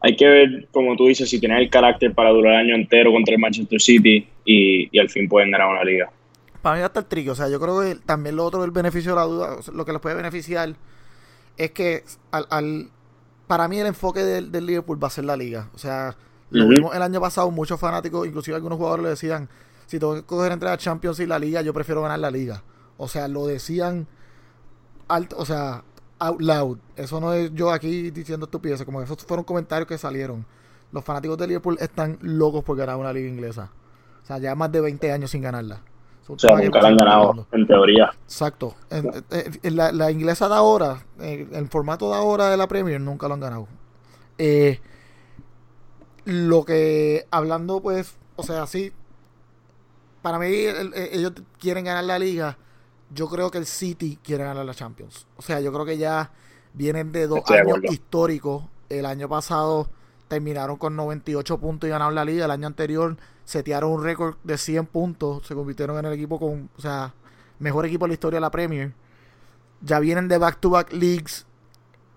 hay 0.00 0.16
que 0.16 0.26
ver, 0.26 0.68
como 0.70 0.96
tú 0.96 1.06
dices, 1.06 1.28
si 1.28 1.38
tienen 1.38 1.58
el 1.58 1.70
carácter 1.70 2.14
para 2.14 2.30
durar 2.30 2.54
el 2.54 2.60
año 2.60 2.74
entero 2.74 3.12
contra 3.12 3.34
el 3.34 3.40
Manchester 3.40 3.80
City 3.80 4.26
y, 4.44 4.88
y 4.90 4.98
al 4.98 5.10
fin 5.10 5.28
pueden 5.28 5.50
ganar 5.50 5.68
una 5.68 5.84
liga. 5.84 6.10
Para 6.62 6.76
mí 6.76 6.80
va 6.80 6.86
a 6.86 6.88
estar 6.88 7.04
tricky. 7.04 7.28
O 7.28 7.34
sea, 7.34 7.50
yo 7.50 7.60
creo 7.60 7.80
que 7.82 7.96
también 8.06 8.36
lo 8.36 8.44
otro 8.44 8.62
del 8.62 8.70
beneficio 8.70 9.12
de 9.12 9.16
la 9.16 9.24
duda, 9.24 9.56
o 9.56 9.62
sea, 9.62 9.74
lo 9.74 9.84
que 9.84 9.92
les 9.92 10.00
puede 10.00 10.14
beneficiar 10.14 10.74
es 11.56 11.70
que 11.72 12.04
al, 12.30 12.46
al- 12.50 12.90
para 13.46 13.68
mí 13.68 13.78
el 13.78 13.86
enfoque 13.86 14.24
del, 14.24 14.50
del 14.52 14.66
Liverpool 14.66 15.02
va 15.02 15.08
a 15.08 15.10
ser 15.10 15.24
la 15.24 15.36
liga. 15.36 15.68
O 15.74 15.78
sea, 15.78 16.16
lo 16.50 16.64
vimos 16.76 16.94
el 16.94 17.02
año 17.02 17.20
pasado, 17.20 17.50
muchos 17.50 17.78
fanáticos, 17.80 18.26
inclusive 18.26 18.54
algunos 18.56 18.78
jugadores 18.78 19.02
le 19.04 19.10
decían, 19.10 19.48
si 19.86 19.98
tengo 19.98 20.14
que 20.14 20.22
coger 20.22 20.52
entre 20.52 20.68
la 20.68 20.78
Champions 20.78 21.20
y 21.20 21.26
la 21.26 21.38
liga, 21.38 21.60
yo 21.62 21.74
prefiero 21.74 22.00
ganar 22.02 22.18
la 22.20 22.30
liga. 22.30 22.62
O 22.96 23.06
sea, 23.08 23.28
lo 23.28 23.46
decían 23.46 24.06
alto, 25.08 25.36
o 25.38 25.44
sea, 25.44 25.84
out 26.18 26.40
loud. 26.40 26.78
Eso 26.96 27.20
no 27.20 27.32
es 27.32 27.52
yo 27.54 27.70
aquí 27.70 28.10
diciendo 28.10 28.46
estupideces, 28.46 28.84
como 28.86 28.98
que 28.98 29.04
esos 29.04 29.18
fueron 29.24 29.44
comentarios 29.44 29.88
que 29.88 29.98
salieron. 29.98 30.46
Los 30.92 31.04
fanáticos 31.04 31.36
de 31.38 31.46
Liverpool 31.48 31.76
están 31.80 32.18
locos 32.22 32.62
por 32.64 32.76
ganar 32.76 32.96
una 32.96 33.12
liga 33.12 33.28
inglesa. 33.28 33.70
O 34.22 34.26
sea, 34.26 34.38
ya 34.38 34.54
más 34.54 34.70
de 34.72 34.80
20 34.80 35.12
años 35.12 35.30
sin 35.30 35.42
ganarla. 35.42 35.82
O 36.28 36.38
sea, 36.38 36.56
nunca 36.56 36.80
la 36.80 36.88
han 36.88 36.96
ganado, 36.96 37.46
en 37.52 37.66
teoría. 37.66 38.10
Exacto. 38.24 38.74
En- 38.90 39.10
en- 39.30 39.60
en 39.62 39.76
la, 39.76 39.92
la 39.92 40.10
inglesa 40.10 40.48
de 40.48 40.54
ahora, 40.54 41.04
en 41.18 41.54
el 41.54 41.68
formato 41.68 42.08
de 42.10 42.16
ahora 42.16 42.48
de 42.50 42.56
la 42.56 42.66
Premier, 42.66 43.00
nunca 43.00 43.28
lo 43.28 43.34
han 43.34 43.40
ganado. 43.40 43.68
Eh, 44.38 44.80
lo 46.24 46.64
que, 46.64 47.26
hablando 47.30 47.80
pues, 47.80 48.16
o 48.36 48.42
sea, 48.42 48.66
sí, 48.66 48.92
para 50.22 50.38
mí 50.38 50.46
el- 50.46 50.94
el- 50.94 51.08
ellos 51.18 51.32
quieren 51.58 51.84
ganar 51.84 52.04
la 52.04 52.18
liga. 52.18 52.56
Yo 53.10 53.28
creo 53.28 53.50
que 53.50 53.58
el 53.58 53.66
City 53.66 54.18
quiere 54.22 54.44
ganar 54.44 54.64
la 54.64 54.74
Champions. 54.74 55.26
O 55.36 55.42
sea, 55.42 55.60
yo 55.60 55.72
creo 55.72 55.84
que 55.84 55.98
ya 55.98 56.32
vienen 56.72 57.12
de 57.12 57.26
dos 57.26 57.38
Estoy 57.40 57.58
años 57.58 57.78
históricos. 57.90 58.64
El 58.88 59.06
año 59.06 59.28
pasado 59.28 59.88
terminaron 60.28 60.76
con 60.76 60.96
98 60.96 61.58
puntos 61.58 61.86
y 61.88 61.90
ganaron 61.90 62.14
la 62.14 62.24
liga. 62.24 62.44
El 62.46 62.50
año 62.50 62.66
anterior 62.66 63.16
setearon 63.44 63.92
un 63.92 64.04
récord 64.04 64.36
de 64.44 64.58
100 64.58 64.86
puntos. 64.86 65.46
Se 65.46 65.54
convirtieron 65.54 65.98
en 65.98 66.04
el 66.06 66.12
equipo 66.12 66.38
con, 66.38 66.70
o 66.76 66.80
sea, 66.80 67.12
mejor 67.58 67.86
equipo 67.86 68.04
de 68.04 68.08
la 68.08 68.14
historia 68.14 68.36
de 68.38 68.42
la 68.42 68.50
Premier. 68.50 68.92
Ya 69.80 70.00
vienen 70.00 70.28
de 70.28 70.38
back-to-back 70.38 70.92
leagues. 70.92 71.46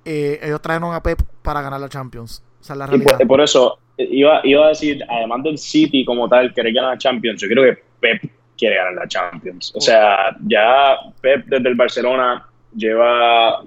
Eh, 0.06 0.40
ellos 0.42 0.62
trajeron 0.62 0.94
a 0.94 1.04
Pep 1.04 1.22
para 1.42 1.62
ganar 1.62 1.80
la 1.82 1.90
Champions. 1.90 2.44
O 2.62 2.64
sea, 2.64 2.76
la 2.76 2.86
Y 2.86 2.90
realidad. 2.90 3.18
por, 3.18 3.28
por 3.28 3.42
eso 3.42 3.80
eh, 3.98 4.08
iba, 4.10 4.40
iba 4.44 4.66
a 4.66 4.70
decir, 4.70 5.04
además 5.10 5.44
del 5.44 5.58
City 5.58 6.06
como 6.06 6.30
tal, 6.30 6.54
querer 6.54 6.74
ganar 6.74 6.92
la 6.92 6.98
Champions, 6.98 7.42
yo 7.42 7.48
creo 7.50 7.64
que 7.64 7.84
Pep 8.00 8.32
quiere 8.58 8.78
ganar 8.78 8.94
la 8.94 9.08
Champions. 9.08 9.74
O 9.76 9.82
sea, 9.82 10.36
ya 10.48 10.96
Pep 11.22 11.46
desde 11.48 11.68
el 11.70 11.76
Barcelona 11.76 12.48
lleva, 12.76 13.64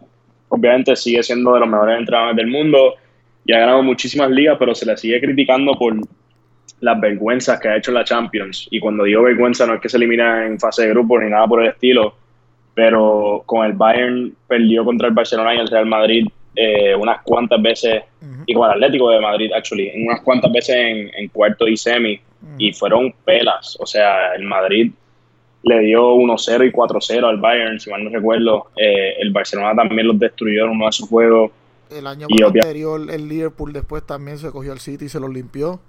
obviamente 0.49 0.97
sigue 0.97 1.23
siendo 1.23 1.55
de 1.55 1.61
los 1.61 1.69
mejores 1.69 1.99
entrenadores 1.99 2.37
del 2.37 2.47
mundo 2.49 2.95
y 3.45 3.53
ha 3.53 3.61
ganado 3.61 3.83
muchísimas 3.83 4.31
ligas, 4.31 4.57
pero 4.59 4.75
se 4.75 4.87
le 4.87 4.97
sigue 4.97 5.21
criticando 5.21 5.75
por 5.75 5.95
las 6.81 7.01
vergüenzas 7.01 7.61
que 7.61 7.69
ha 7.69 7.77
hecho 7.77 7.93
la 7.93 8.05
Champions. 8.05 8.69
Y 8.71 8.81
cuando 8.81 9.05
digo 9.05 9.23
vergüenza 9.23 9.67
no 9.67 9.75
es 9.75 9.81
que 9.81 9.89
se 9.89 9.97
elimina 9.97 10.47
en 10.47 10.59
fase 10.59 10.83
de 10.83 10.91
grupo 10.91 11.19
ni 11.19 11.31
nada 11.31 11.47
por 11.47 11.63
el 11.63 11.71
estilo, 11.71 12.15
pero 12.75 13.43
con 13.47 13.67
el 13.67 13.73
Bayern 13.73 14.35
perdió 14.47 14.85
contra 14.85 15.09
el 15.09 15.15
Barcelona 15.15 15.55
y 15.55 15.59
el 15.59 15.69
Real 15.69 15.87
Madrid 15.87 16.27
eh, 16.57 16.95
unas 16.95 17.23
cuantas 17.23 17.63
veces, 17.63 18.03
y 18.47 18.55
con 18.55 18.67
el 18.67 18.73
Atlético 18.73 19.11
de 19.11 19.21
Madrid, 19.21 19.53
actually, 19.55 19.89
en 19.89 20.07
unas 20.07 20.21
cuantas 20.21 20.53
veces 20.53 20.75
en, 20.75 21.11
en 21.15 21.29
cuarto 21.29 21.69
y 21.69 21.77
semi, 21.77 22.21
y 22.59 22.73
fueron 22.73 23.15
pelas. 23.25 23.77
O 23.81 23.87
sea, 23.87 24.35
el 24.35 24.43
Madrid 24.45 24.91
le 25.63 25.79
dio 25.81 26.15
1-0 26.15 26.67
y 26.67 26.73
4-0 26.73 27.25
al 27.25 27.37
Bayern, 27.37 27.79
si 27.79 27.91
mal 27.91 28.03
no 28.03 28.11
recuerdo. 28.11 28.71
Eh, 28.77 29.15
el 29.21 29.31
Barcelona 29.31 29.75
también 29.75 30.09
los 30.09 30.19
destruyó 30.19 30.65
en 30.65 30.71
uno 30.71 30.87
de 30.87 30.93
sus 30.93 31.09
juegos. 31.09 31.53
El 31.91 32.07
año 32.07 32.27
anterior, 32.31 33.01
el 33.11 33.29
Liverpool 33.29 33.73
después 33.73 34.05
también 34.07 34.39
se 34.39 34.51
cogió 34.51 34.73
al 34.73 34.81
City 34.81 35.07
y 35.07 35.09
se 35.09 35.21
los 35.21 35.31
limpió. 35.31 35.81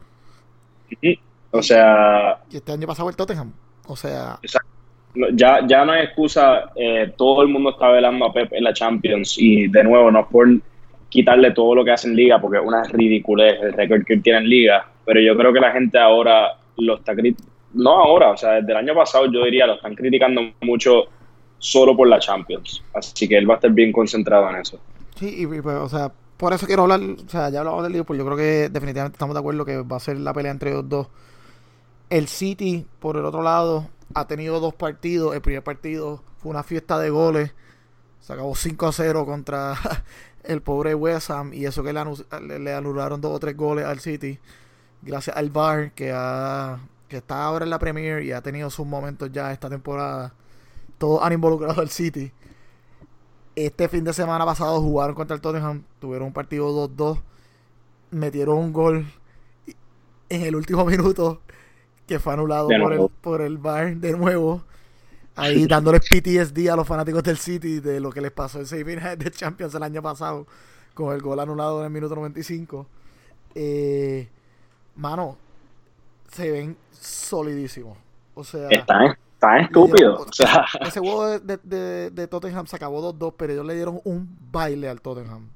O 1.51 1.61
sea. 1.61 2.39
Y 2.51 2.57
este 2.57 2.71
año 2.71 2.87
pasado 2.87 3.09
el 3.09 3.15
Tottenham. 3.15 3.51
O 3.87 3.95
sea. 3.95 4.39
Ya, 5.33 5.65
ya 5.67 5.85
no 5.85 5.91
hay 5.91 6.05
excusa. 6.05 6.71
Eh, 6.75 7.13
todo 7.17 7.41
el 7.43 7.49
mundo 7.49 7.71
está 7.71 7.89
velando 7.89 8.25
a 8.25 8.33
Pep 8.33 8.53
en 8.53 8.63
la 8.63 8.73
Champions. 8.73 9.35
Y 9.37 9.67
de 9.67 9.83
nuevo, 9.83 10.09
no 10.09 10.21
es 10.21 10.27
por 10.27 10.47
quitarle 11.09 11.51
todo 11.51 11.75
lo 11.75 11.83
que 11.83 11.91
hace 11.91 12.07
en 12.07 12.15
Liga, 12.15 12.39
porque 12.39 12.57
es 12.57 12.63
una 12.65 12.83
ridiculez 12.83 13.61
el 13.61 13.73
récord 13.73 14.03
que 14.05 14.17
tiene 14.17 14.39
en 14.39 14.49
Liga. 14.49 14.87
Pero 15.05 15.19
yo 15.19 15.35
creo 15.35 15.51
que 15.51 15.59
la 15.59 15.71
gente 15.71 15.99
ahora 15.99 16.57
lo 16.77 16.97
está 16.97 17.13
no 17.73 17.91
ahora, 17.91 18.31
o 18.31 18.37
sea, 18.37 18.53
desde 18.55 18.71
el 18.71 18.77
año 18.77 18.95
pasado 18.95 19.31
yo 19.31 19.45
diría 19.45 19.65
lo 19.65 19.75
están 19.75 19.95
criticando 19.95 20.41
mucho 20.61 21.05
solo 21.57 21.95
por 21.95 22.07
la 22.07 22.19
Champions. 22.19 22.83
Así 22.93 23.27
que 23.27 23.37
él 23.37 23.49
va 23.49 23.55
a 23.55 23.57
estar 23.57 23.71
bien 23.71 23.91
concentrado 23.91 24.49
en 24.49 24.57
eso. 24.57 24.79
Sí, 25.21 25.43
y, 25.43 25.45
pues, 25.45 25.75
o 25.77 25.87
sea, 25.87 26.11
por 26.35 26.51
eso 26.51 26.65
quiero 26.65 26.81
hablar, 26.81 26.99
o 26.99 27.29
sea, 27.29 27.51
ya 27.51 27.59
hablamos 27.59 27.83
del 27.83 27.91
Liverpool, 27.91 28.17
yo 28.17 28.25
creo 28.25 28.35
que 28.37 28.69
definitivamente 28.69 29.17
estamos 29.17 29.35
de 29.35 29.39
acuerdo 29.39 29.63
que 29.65 29.83
va 29.83 29.97
a 29.97 29.99
ser 29.99 30.17
la 30.17 30.33
pelea 30.33 30.51
entre 30.51 30.73
los 30.73 30.89
dos. 30.89 31.09
El 32.09 32.27
City, 32.27 32.87
por 32.99 33.17
el 33.17 33.25
otro 33.25 33.43
lado, 33.43 33.87
ha 34.15 34.25
tenido 34.25 34.59
dos 34.59 34.73
partidos. 34.73 35.35
El 35.35 35.41
primer 35.41 35.63
partido 35.63 36.23
fue 36.39 36.49
una 36.49 36.63
fiesta 36.63 36.97
de 36.97 37.11
goles. 37.11 37.53
Se 38.19 38.33
acabó 38.33 38.55
5 38.55 38.87
a 38.87 38.91
0 38.91 39.25
contra 39.27 39.77
el 40.43 40.63
pobre 40.63 40.95
West 40.95 41.29
Ham. 41.29 41.53
Y 41.53 41.65
eso 41.65 41.83
que 41.83 41.93
le, 41.93 42.73
anularon 42.73 43.21
dos 43.21 43.35
o 43.35 43.39
tres 43.39 43.55
goles 43.55 43.85
al 43.85 43.99
City. 43.99 44.39
Gracias 45.03 45.37
al 45.37 45.51
VAR 45.51 45.91
que 45.91 46.11
ha 46.11 46.79
que 47.09 47.17
está 47.17 47.43
ahora 47.43 47.63
en 47.63 47.69
la 47.69 47.77
Premier 47.77 48.23
y 48.23 48.31
ha 48.31 48.41
tenido 48.41 48.71
sus 48.71 48.87
momentos 48.87 49.31
ya 49.31 49.51
esta 49.51 49.69
temporada. 49.69 50.33
Todos 50.97 51.21
han 51.21 51.33
involucrado 51.33 51.79
al 51.79 51.89
City. 51.91 52.31
Este 53.55 53.87
fin 53.89 54.03
de 54.03 54.13
semana 54.13 54.45
pasado 54.45 54.81
jugaron 54.81 55.15
contra 55.15 55.35
el 55.35 55.41
Tottenham, 55.41 55.83
tuvieron 55.99 56.27
un 56.27 56.33
partido 56.33 56.87
2-2, 56.87 57.19
metieron 58.11 58.57
un 58.57 58.73
gol 58.73 59.05
en 60.29 60.41
el 60.43 60.55
último 60.55 60.85
minuto 60.85 61.41
que 62.07 62.19
fue 62.19 62.33
anulado 62.33 62.67
por 62.67 62.93
el, 62.93 63.09
por 63.21 63.41
el 63.41 63.57
VAR 63.57 63.95
de 63.97 64.11
nuevo. 64.13 64.63
Ahí 65.35 65.65
dándoles 65.65 66.01
PTSD 66.01 66.69
a 66.69 66.75
los 66.75 66.87
fanáticos 66.87 67.23
del 67.23 67.37
City 67.37 67.79
de 67.79 67.99
lo 67.99 68.11
que 68.11 68.19
les 68.19 68.31
pasó 68.31 68.59
en 68.59 68.65
semifinal 68.65 69.17
de 69.17 69.31
Champions 69.31 69.73
el 69.73 69.83
año 69.83 70.01
pasado 70.01 70.45
con 70.93 71.13
el 71.13 71.21
gol 71.21 71.39
anulado 71.39 71.79
en 71.79 71.85
el 71.85 71.91
minuto 71.91 72.15
95. 72.15 72.85
Eh, 73.55 74.27
mano, 74.95 75.37
se 76.31 76.51
ven 76.51 76.77
solidísimos. 76.91 77.97
O 78.33 78.43
sea, 78.43 78.67
están, 78.69 79.17
estúpidos. 79.59 80.27
O 80.27 80.33
sea. 80.33 80.65
Ese 80.81 80.99
juego 80.99 81.39
de, 81.39 81.57
de, 81.63 82.09
de, 82.09 82.27
Tottenham 82.27 82.67
se 82.67 82.75
acabó 82.75 83.13
2-2, 83.13 83.33
pero 83.37 83.53
ellos 83.53 83.65
le 83.65 83.75
dieron 83.75 83.99
un 84.03 84.37
baile 84.51 84.89
al 84.89 85.01
Tottenham. 85.01 85.49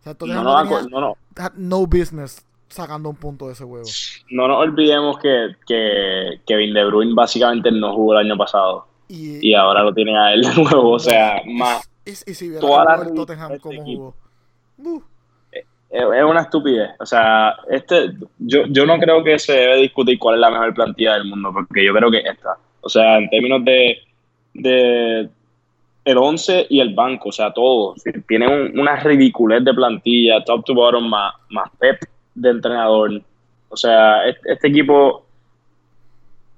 O 0.00 0.02
sea, 0.02 0.14
Tottenham 0.14 0.44
no, 0.44 0.64
no, 0.64 0.82
no, 0.88 1.00
no. 1.00 1.16
no 1.54 1.86
business 1.86 2.44
sacando 2.68 3.10
un 3.10 3.16
punto 3.16 3.46
de 3.46 3.52
ese 3.52 3.64
juego. 3.64 3.86
No 4.30 4.48
nos 4.48 4.58
olvidemos 4.58 5.18
que, 5.18 5.54
que 5.66 6.40
Kevin 6.46 6.74
De 6.74 6.84
Bruyne 6.86 7.14
básicamente 7.14 7.70
no 7.70 7.94
jugó 7.94 8.14
el 8.14 8.26
año 8.26 8.36
pasado. 8.36 8.86
Y, 9.08 9.50
y 9.50 9.54
ahora 9.54 9.82
lo 9.82 9.92
tiene 9.92 10.16
a 10.16 10.32
él 10.32 10.42
de 10.42 10.54
nuevo. 10.54 10.92
O 10.92 10.98
sea, 10.98 11.42
más. 11.46 11.88
Y, 12.04 12.10
y 12.10 12.34
si 12.34 12.58
toda 12.58 12.84
la 12.84 13.02
el 13.02 13.14
Tottenham 13.14 13.58
como 13.58 13.84
jugó. 13.84 14.14
Uh 14.78 15.02
es 15.92 16.24
una 16.24 16.40
estupidez. 16.40 16.90
O 16.98 17.06
sea, 17.06 17.54
este, 17.68 18.12
yo, 18.38 18.62
yo 18.68 18.86
no 18.86 18.98
creo 18.98 19.22
que 19.22 19.38
se 19.38 19.52
debe 19.52 19.76
discutir 19.76 20.18
cuál 20.18 20.36
es 20.36 20.40
la 20.40 20.50
mejor 20.50 20.72
plantilla 20.74 21.14
del 21.14 21.26
mundo, 21.26 21.52
porque 21.52 21.84
yo 21.84 21.92
creo 21.92 22.10
que 22.10 22.20
esta. 22.20 22.56
O 22.82 22.88
sea, 22.88 23.18
en 23.18 23.30
términos 23.30 23.64
de, 23.64 23.98
de 24.54 25.30
el 26.04 26.18
11 26.18 26.66
y 26.68 26.80
el 26.80 26.94
banco, 26.94 27.28
o 27.28 27.32
sea, 27.32 27.52
todo. 27.52 27.94
Tiene 28.26 28.46
una 28.78 28.96
ridiculez 28.96 29.64
de 29.64 29.72
plantilla, 29.72 30.44
top 30.44 30.64
to 30.64 30.74
bottom, 30.74 31.08
más, 31.08 31.34
más 31.50 31.70
pep 31.78 32.00
de 32.34 32.50
entrenador. 32.50 33.22
O 33.68 33.76
sea, 33.76 34.26
este, 34.26 34.68
equipo 34.68 35.24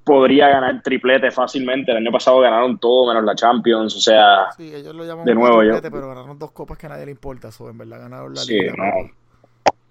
podría 0.02 0.48
ganar 0.48 0.82
triplete 0.82 1.30
fácilmente. 1.30 1.90
El 1.90 1.98
año 1.98 2.10
pasado 2.10 2.40
ganaron 2.40 2.78
todo 2.78 3.08
menos 3.08 3.24
la 3.24 3.34
Champions. 3.34 3.94
O 3.96 4.00
sea, 4.00 4.48
de 4.58 5.34
nuevo 5.34 5.60
triplete, 5.60 5.90
pero 5.90 6.08
ganaron 6.08 6.38
dos 6.38 6.52
copas 6.52 6.78
que 6.78 6.86
a 6.86 6.90
nadie 6.90 7.04
le 7.06 7.12
importa. 7.12 7.48
Eso, 7.48 7.68
en 7.68 7.78
verdad, 7.78 8.00
ganaron 8.00 8.34
la 8.34 8.40
sí, 8.40 8.58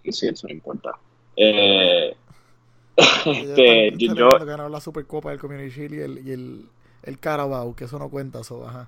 No 0.03 0.11
sí, 0.11 0.27
eso 0.27 0.47
no 0.47 0.53
importa. 0.53 0.91
Eh, 1.35 2.15
este, 2.97 3.93
yo, 3.97 4.13
yo 4.13 4.29
ganaron 4.45 4.71
la 4.71 4.79
Supercopa 4.79 5.29
del 5.29 5.39
Community 5.39 5.69
Shield 5.69 5.93
y 5.93 5.99
el, 5.99 6.27
y 6.27 6.31
el, 6.31 6.65
el 7.03 7.19
Carabao, 7.19 7.75
que 7.75 7.85
eso 7.85 7.99
no 7.99 8.09
cuenta, 8.09 8.41
eso, 8.41 8.67
ajá. 8.67 8.87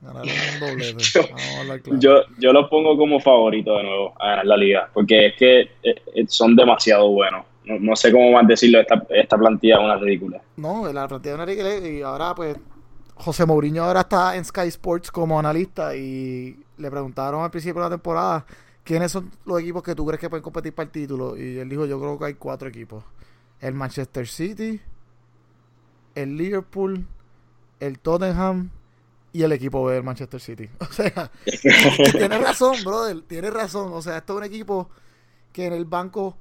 Ganaron 0.00 0.28
un 0.28 0.60
doble. 0.68 0.94
yo, 0.96 1.98
yo, 1.98 2.22
yo 2.38 2.52
los 2.52 2.68
pongo 2.68 2.96
como 2.96 3.18
favorito 3.18 3.76
de 3.76 3.82
nuevo 3.82 4.14
a 4.20 4.28
ganar 4.28 4.46
la 4.46 4.56
liga, 4.56 4.90
porque 4.92 5.26
es 5.26 5.34
que 5.36 5.60
eh, 5.60 6.02
eh, 6.14 6.24
son 6.28 6.54
demasiado 6.54 7.08
buenos. 7.10 7.44
No, 7.64 7.78
no, 7.78 7.96
sé 7.96 8.10
cómo 8.12 8.30
más 8.32 8.46
decirlo, 8.46 8.80
esta, 8.80 9.04
esta 9.10 9.36
plantilla 9.36 9.76
es 9.76 9.80
una 9.80 9.96
ridícula. 9.96 10.40
No, 10.56 10.90
la 10.92 11.08
plantilla 11.08 11.32
es 11.32 11.36
una 11.36 11.46
ridícula 11.46 11.88
y 11.88 12.00
ahora 12.00 12.34
pues 12.34 12.56
José 13.14 13.44
Mourinho 13.44 13.84
ahora 13.84 14.00
está 14.00 14.36
en 14.36 14.44
Sky 14.44 14.68
Sports 14.68 15.10
como 15.10 15.38
analista 15.38 15.94
y 15.94 16.56
le 16.78 16.90
preguntaron 16.90 17.42
al 17.42 17.50
principio 17.50 17.82
de 17.82 17.90
la 17.90 17.96
temporada 17.96 18.46
¿quiénes 18.88 19.12
son 19.12 19.30
los 19.44 19.60
equipos 19.60 19.82
que 19.82 19.94
tú 19.94 20.06
crees 20.06 20.18
que 20.18 20.30
pueden 20.30 20.42
competir 20.42 20.74
para 20.74 20.86
el 20.86 20.90
título? 20.90 21.36
Y 21.36 21.58
él 21.58 21.68
dijo, 21.68 21.84
yo 21.84 22.00
creo 22.00 22.18
que 22.18 22.24
hay 22.24 22.34
cuatro 22.34 22.68
equipos. 22.68 23.04
El 23.60 23.74
Manchester 23.74 24.26
City, 24.26 24.80
el 26.14 26.36
Liverpool, 26.36 27.06
el 27.80 27.98
Tottenham 27.98 28.70
y 29.32 29.42
el 29.42 29.52
equipo 29.52 29.84
B 29.84 29.94
del 29.94 30.04
Manchester 30.04 30.40
City. 30.40 30.68
O 30.80 30.86
sea, 30.86 31.30
tiene 32.12 32.38
razón, 32.38 32.76
brother, 32.84 33.22
tiene 33.22 33.50
razón. 33.50 33.92
O 33.92 34.02
sea, 34.02 34.18
esto 34.18 34.34
es 34.34 34.38
un 34.38 34.44
equipo 34.44 34.88
que 35.52 35.66
en 35.66 35.72
el 35.72 35.84
banco, 35.84 36.36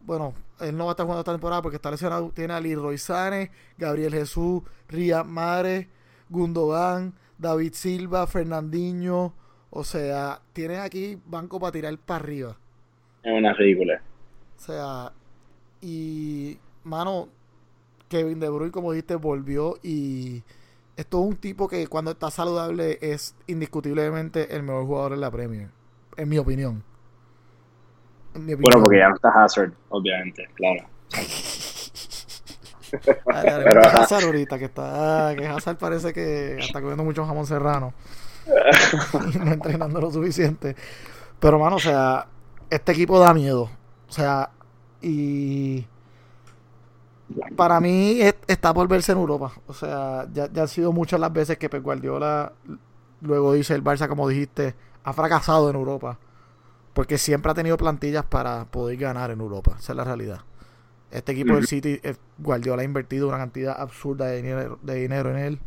bueno, 0.00 0.34
él 0.60 0.76
no 0.76 0.84
va 0.84 0.90
a 0.90 0.92
estar 0.92 1.04
jugando 1.04 1.20
esta 1.20 1.32
temporada 1.32 1.62
porque 1.62 1.76
está 1.76 1.90
lesionado. 1.90 2.30
Tiene 2.34 2.54
a 2.54 2.60
Leroy 2.60 2.98
Sane, 2.98 3.50
Gabriel 3.78 4.12
Jesús, 4.12 4.62
Ría 4.88 5.24
Mare, 5.24 5.88
Gundogan, 6.28 7.14
David 7.38 7.72
Silva, 7.74 8.26
Fernandinho, 8.26 9.34
o 9.70 9.84
sea, 9.84 10.40
tienes 10.52 10.78
aquí 10.78 11.18
banco 11.26 11.60
para 11.60 11.72
tirar 11.72 11.96
para 11.98 12.24
arriba. 12.24 12.56
Es 13.22 13.32
una 13.32 13.52
ridícula. 13.52 14.02
O 14.56 14.60
sea, 14.60 15.12
y, 15.80 16.58
mano, 16.84 17.28
Kevin 18.08 18.40
De 18.40 18.48
Bruyne, 18.48 18.72
como 18.72 18.92
dijiste, 18.92 19.14
volvió 19.14 19.76
y 19.82 20.42
esto 20.96 21.20
es 21.20 21.26
un 21.28 21.36
tipo 21.36 21.68
que 21.68 21.86
cuando 21.86 22.10
está 22.10 22.30
saludable 22.30 22.98
es 23.00 23.34
indiscutiblemente 23.46 24.54
el 24.54 24.62
mejor 24.62 24.84
jugador 24.84 25.12
en 25.14 25.20
la 25.20 25.30
Premier, 25.30 25.68
en 26.16 26.28
mi 26.28 26.38
opinión. 26.38 26.82
Bueno, 28.34 28.82
porque 28.82 28.98
ya 28.98 29.08
no 29.08 29.14
está 29.16 29.30
Hazard, 29.30 29.72
obviamente, 29.88 30.48
claro. 30.54 30.86
Pero 32.90 33.80
Hazard 33.80 34.24
ahorita, 34.24 34.58
que 34.58 34.64
está, 34.66 35.34
que 35.36 35.46
Hazard 35.46 35.78
parece 35.78 36.12
que 36.12 36.58
está 36.58 36.80
comiendo 36.80 37.04
mucho 37.04 37.24
jamón 37.24 37.46
serrano. 37.46 37.94
no 39.44 39.52
entrenando 39.52 40.00
lo 40.00 40.10
suficiente. 40.10 40.74
Pero, 41.38 41.58
mano, 41.58 41.76
o 41.76 41.80
sea, 41.80 42.26
este 42.68 42.92
equipo 42.92 43.18
da 43.18 43.32
miedo. 43.32 43.70
O 44.08 44.12
sea, 44.12 44.50
y 45.02 45.86
para 47.56 47.80
mí 47.80 48.20
está 48.46 48.74
por 48.74 48.88
verse 48.88 49.12
en 49.12 49.18
Europa. 49.18 49.52
O 49.66 49.74
sea, 49.74 50.26
ya, 50.32 50.50
ya 50.52 50.62
han 50.62 50.68
sido 50.68 50.92
muchas 50.92 51.20
las 51.20 51.32
veces 51.32 51.58
que 51.58 51.68
Pep 51.68 51.82
Guardiola, 51.82 52.52
luego 53.20 53.52
dice 53.52 53.74
el 53.74 53.84
Barça, 53.84 54.08
como 54.08 54.28
dijiste, 54.28 54.74
ha 55.04 55.12
fracasado 55.12 55.70
en 55.70 55.76
Europa. 55.76 56.18
Porque 56.92 57.18
siempre 57.18 57.52
ha 57.52 57.54
tenido 57.54 57.76
plantillas 57.76 58.24
para 58.24 58.64
poder 58.64 58.96
ganar 58.96 59.30
en 59.30 59.40
Europa. 59.40 59.76
Esa 59.78 59.92
es 59.92 59.96
la 59.96 60.04
realidad. 60.04 60.40
Este 61.12 61.32
equipo 61.32 61.54
del 61.54 61.66
City, 61.66 62.00
eh, 62.02 62.16
Guardiola 62.38 62.82
ha 62.82 62.84
invertido 62.84 63.28
una 63.28 63.38
cantidad 63.38 63.80
absurda 63.80 64.26
de 64.26 64.36
dinero, 64.36 64.78
de 64.82 64.94
dinero 64.96 65.30
en 65.30 65.36
él. 65.36 65.60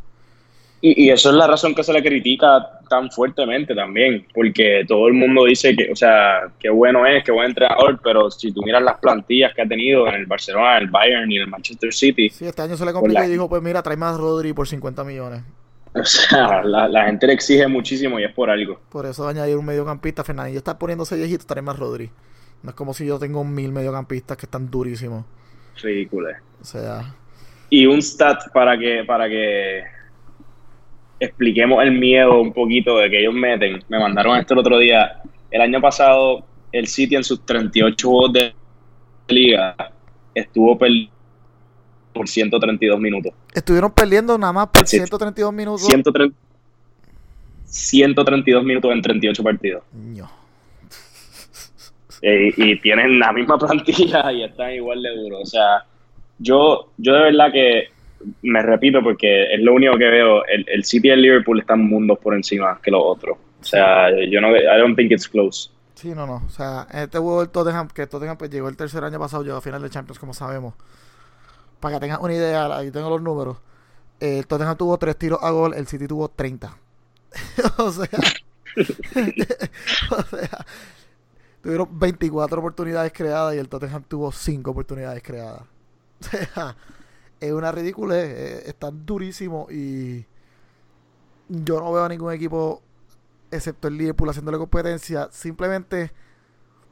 Y, 0.86 1.08
eso 1.08 1.30
es 1.30 1.36
la 1.36 1.46
razón 1.46 1.74
que 1.74 1.82
se 1.82 1.94
le 1.94 2.02
critica 2.02 2.78
tan 2.90 3.10
fuertemente 3.10 3.74
también, 3.74 4.26
porque 4.34 4.84
todo 4.86 5.08
el 5.08 5.14
mundo 5.14 5.46
dice 5.46 5.74
que, 5.74 5.90
o 5.90 5.96
sea, 5.96 6.52
qué 6.60 6.68
bueno 6.68 7.06
es, 7.06 7.24
qué 7.24 7.32
buen 7.32 7.46
entrenador, 7.48 7.98
pero 8.04 8.30
si 8.30 8.52
tú 8.52 8.60
miras 8.62 8.82
las 8.82 8.98
plantillas 8.98 9.54
que 9.54 9.62
ha 9.62 9.66
tenido 9.66 10.06
en 10.08 10.16
el 10.16 10.26
Barcelona, 10.26 10.76
en 10.76 10.82
el 10.82 10.90
Bayern 10.90 11.32
y 11.32 11.36
en 11.36 11.44
el 11.44 11.48
Manchester 11.48 11.90
City. 11.90 12.28
Sí, 12.28 12.44
este 12.44 12.60
año 12.60 12.76
se 12.76 12.84
le 12.84 12.92
pues 12.92 13.00
complicó 13.00 13.24
y 13.24 13.30
dijo, 13.30 13.48
pues 13.48 13.62
mira, 13.62 13.82
trae 13.82 13.96
más 13.96 14.18
Rodri 14.18 14.52
por 14.52 14.68
50 14.68 15.04
millones. 15.04 15.42
O 15.96 16.04
sea, 16.04 16.62
la, 16.64 17.06
gente 17.06 17.28
le 17.28 17.34
exige 17.34 17.68
muchísimo 17.68 18.18
y 18.18 18.24
es 18.24 18.32
por 18.34 18.50
algo. 18.50 18.80
Por 18.90 19.06
eso 19.06 19.26
añadir 19.26 19.56
un 19.56 19.64
mediocampista, 19.64 20.24
Fernandinho 20.24 20.58
está 20.58 20.76
poniéndose 20.76 21.16
viejito, 21.16 21.46
trae 21.46 21.62
más 21.62 21.78
Rodri. 21.78 22.10
No 22.62 22.70
es 22.70 22.76
como 22.76 22.92
si 22.92 23.06
yo 23.06 23.18
tengo 23.18 23.42
mil 23.44 23.70
mediocampistas 23.70 24.36
que 24.36 24.44
están 24.44 24.70
durísimos. 24.70 25.24
ridículo. 25.80 26.30
O 26.60 26.64
sea. 26.64 27.14
Y 27.70 27.86
un 27.86 28.02
stat 28.02 28.52
para 28.52 28.76
que, 28.76 29.04
para 29.06 29.28
que 29.28 29.93
expliquemos 31.24 31.82
el 31.82 31.92
miedo 31.92 32.40
un 32.40 32.52
poquito 32.52 32.98
de 32.98 33.10
que 33.10 33.20
ellos 33.20 33.34
meten. 33.34 33.82
Me 33.88 33.98
mandaron 33.98 34.38
esto 34.38 34.54
el 34.54 34.60
otro 34.60 34.78
día. 34.78 35.22
El 35.50 35.60
año 35.60 35.80
pasado, 35.80 36.44
el 36.72 36.86
City 36.86 37.16
en 37.16 37.24
sus 37.24 37.44
38 37.44 38.08
juegos 38.08 38.32
de 38.32 38.54
liga 39.28 39.74
estuvo 40.34 40.76
perdiendo 40.78 41.14
por 42.12 42.28
132 42.28 42.98
minutos. 43.00 43.32
Estuvieron 43.52 43.90
perdiendo 43.92 44.38
nada 44.38 44.52
más 44.52 44.68
por 44.68 44.86
132 44.86 45.52
minutos. 45.52 45.86
130, 45.86 46.34
132 47.64 48.64
minutos 48.64 48.92
en 48.92 49.02
38 49.02 49.42
partidos. 49.42 49.82
No. 49.92 50.30
Eh, 52.22 52.54
y 52.56 52.80
tienen 52.80 53.18
la 53.18 53.32
misma 53.32 53.58
plantilla 53.58 54.32
y 54.32 54.44
están 54.44 54.72
igual 54.72 55.02
de 55.02 55.10
duros. 55.16 55.40
O 55.42 55.46
sea, 55.46 55.84
yo, 56.38 56.90
yo 56.96 57.12
de 57.12 57.20
verdad 57.20 57.52
que 57.52 57.88
me 58.42 58.62
repito 58.62 59.02
porque 59.02 59.54
es 59.54 59.60
lo 59.60 59.74
único 59.74 59.96
que 59.96 60.08
veo. 60.08 60.44
El, 60.46 60.66
el 60.68 60.84
City 60.84 61.08
y 61.08 61.10
el 61.12 61.22
Liverpool 61.22 61.60
están 61.60 61.80
mundos 61.84 62.18
por 62.18 62.34
encima 62.34 62.80
que 62.82 62.90
los 62.90 63.02
otros. 63.04 63.38
O 63.60 63.64
sea, 63.64 64.10
yo 64.28 64.40
no, 64.40 64.54
I 64.56 64.78
don't 64.78 64.96
think 64.96 65.10
it's 65.10 65.28
close. 65.28 65.70
Sí, 65.94 66.10
no, 66.14 66.26
no. 66.26 66.42
O 66.46 66.50
sea, 66.50 66.86
este 66.92 67.18
juego 67.18 67.40
del 67.40 67.50
Tottenham, 67.50 67.88
que 67.88 68.06
Tottenham 68.06 68.36
pues 68.36 68.50
llegó 68.50 68.68
el 68.68 68.76
tercer 68.76 69.02
año 69.04 69.18
pasado, 69.18 69.42
llegó 69.42 69.56
a 69.56 69.62
final 69.62 69.80
de 69.80 69.90
Champions, 69.90 70.18
como 70.18 70.34
sabemos. 70.34 70.74
Para 71.80 71.94
que 71.94 72.00
tengan 72.00 72.20
una 72.20 72.34
idea, 72.34 72.76
ahí 72.76 72.90
tengo 72.90 73.08
los 73.08 73.22
números. 73.22 73.58
El 74.20 74.46
Tottenham 74.46 74.76
tuvo 74.76 74.98
tres 74.98 75.16
tiros 75.16 75.38
a 75.42 75.50
gol, 75.50 75.74
el 75.74 75.86
City 75.86 76.06
tuvo 76.06 76.28
30. 76.28 76.76
o 77.78 77.90
sea, 77.90 78.08
o 80.10 80.22
sea, 80.22 80.66
tuvieron 81.62 81.98
24 81.98 82.58
oportunidades 82.58 83.12
creadas 83.12 83.54
y 83.54 83.58
el 83.58 83.68
Tottenham 83.68 84.04
tuvo 84.04 84.30
5 84.32 84.70
oportunidades 84.70 85.22
creadas. 85.22 85.62
O 86.20 86.26
sea, 86.26 86.76
es 87.40 87.52
una 87.52 87.72
ridícula, 87.72 88.20
están 88.20 89.04
durísimos 89.04 89.70
y 89.72 90.26
yo 91.48 91.80
no 91.80 91.92
veo 91.92 92.04
a 92.04 92.08
ningún 92.08 92.32
equipo 92.32 92.82
excepto 93.50 93.88
el 93.88 93.96
Liverpool 93.96 94.30
haciéndole 94.30 94.58
competencia, 94.58 95.28
simplemente 95.30 96.12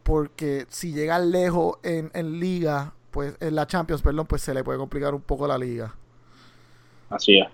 porque 0.02 0.66
si 0.68 0.92
llegan 0.92 1.30
lejos 1.30 1.78
en, 1.82 2.10
en 2.14 2.38
liga, 2.40 2.94
pues 3.10 3.36
en 3.40 3.54
la 3.54 3.66
Champions, 3.66 4.02
perdón, 4.02 4.26
pues 4.26 4.42
se 4.42 4.54
le 4.54 4.64
puede 4.64 4.78
complicar 4.78 5.14
un 5.14 5.22
poco 5.22 5.46
la 5.46 5.58
liga. 5.58 5.94
Así 7.10 7.38
es. 7.38 7.48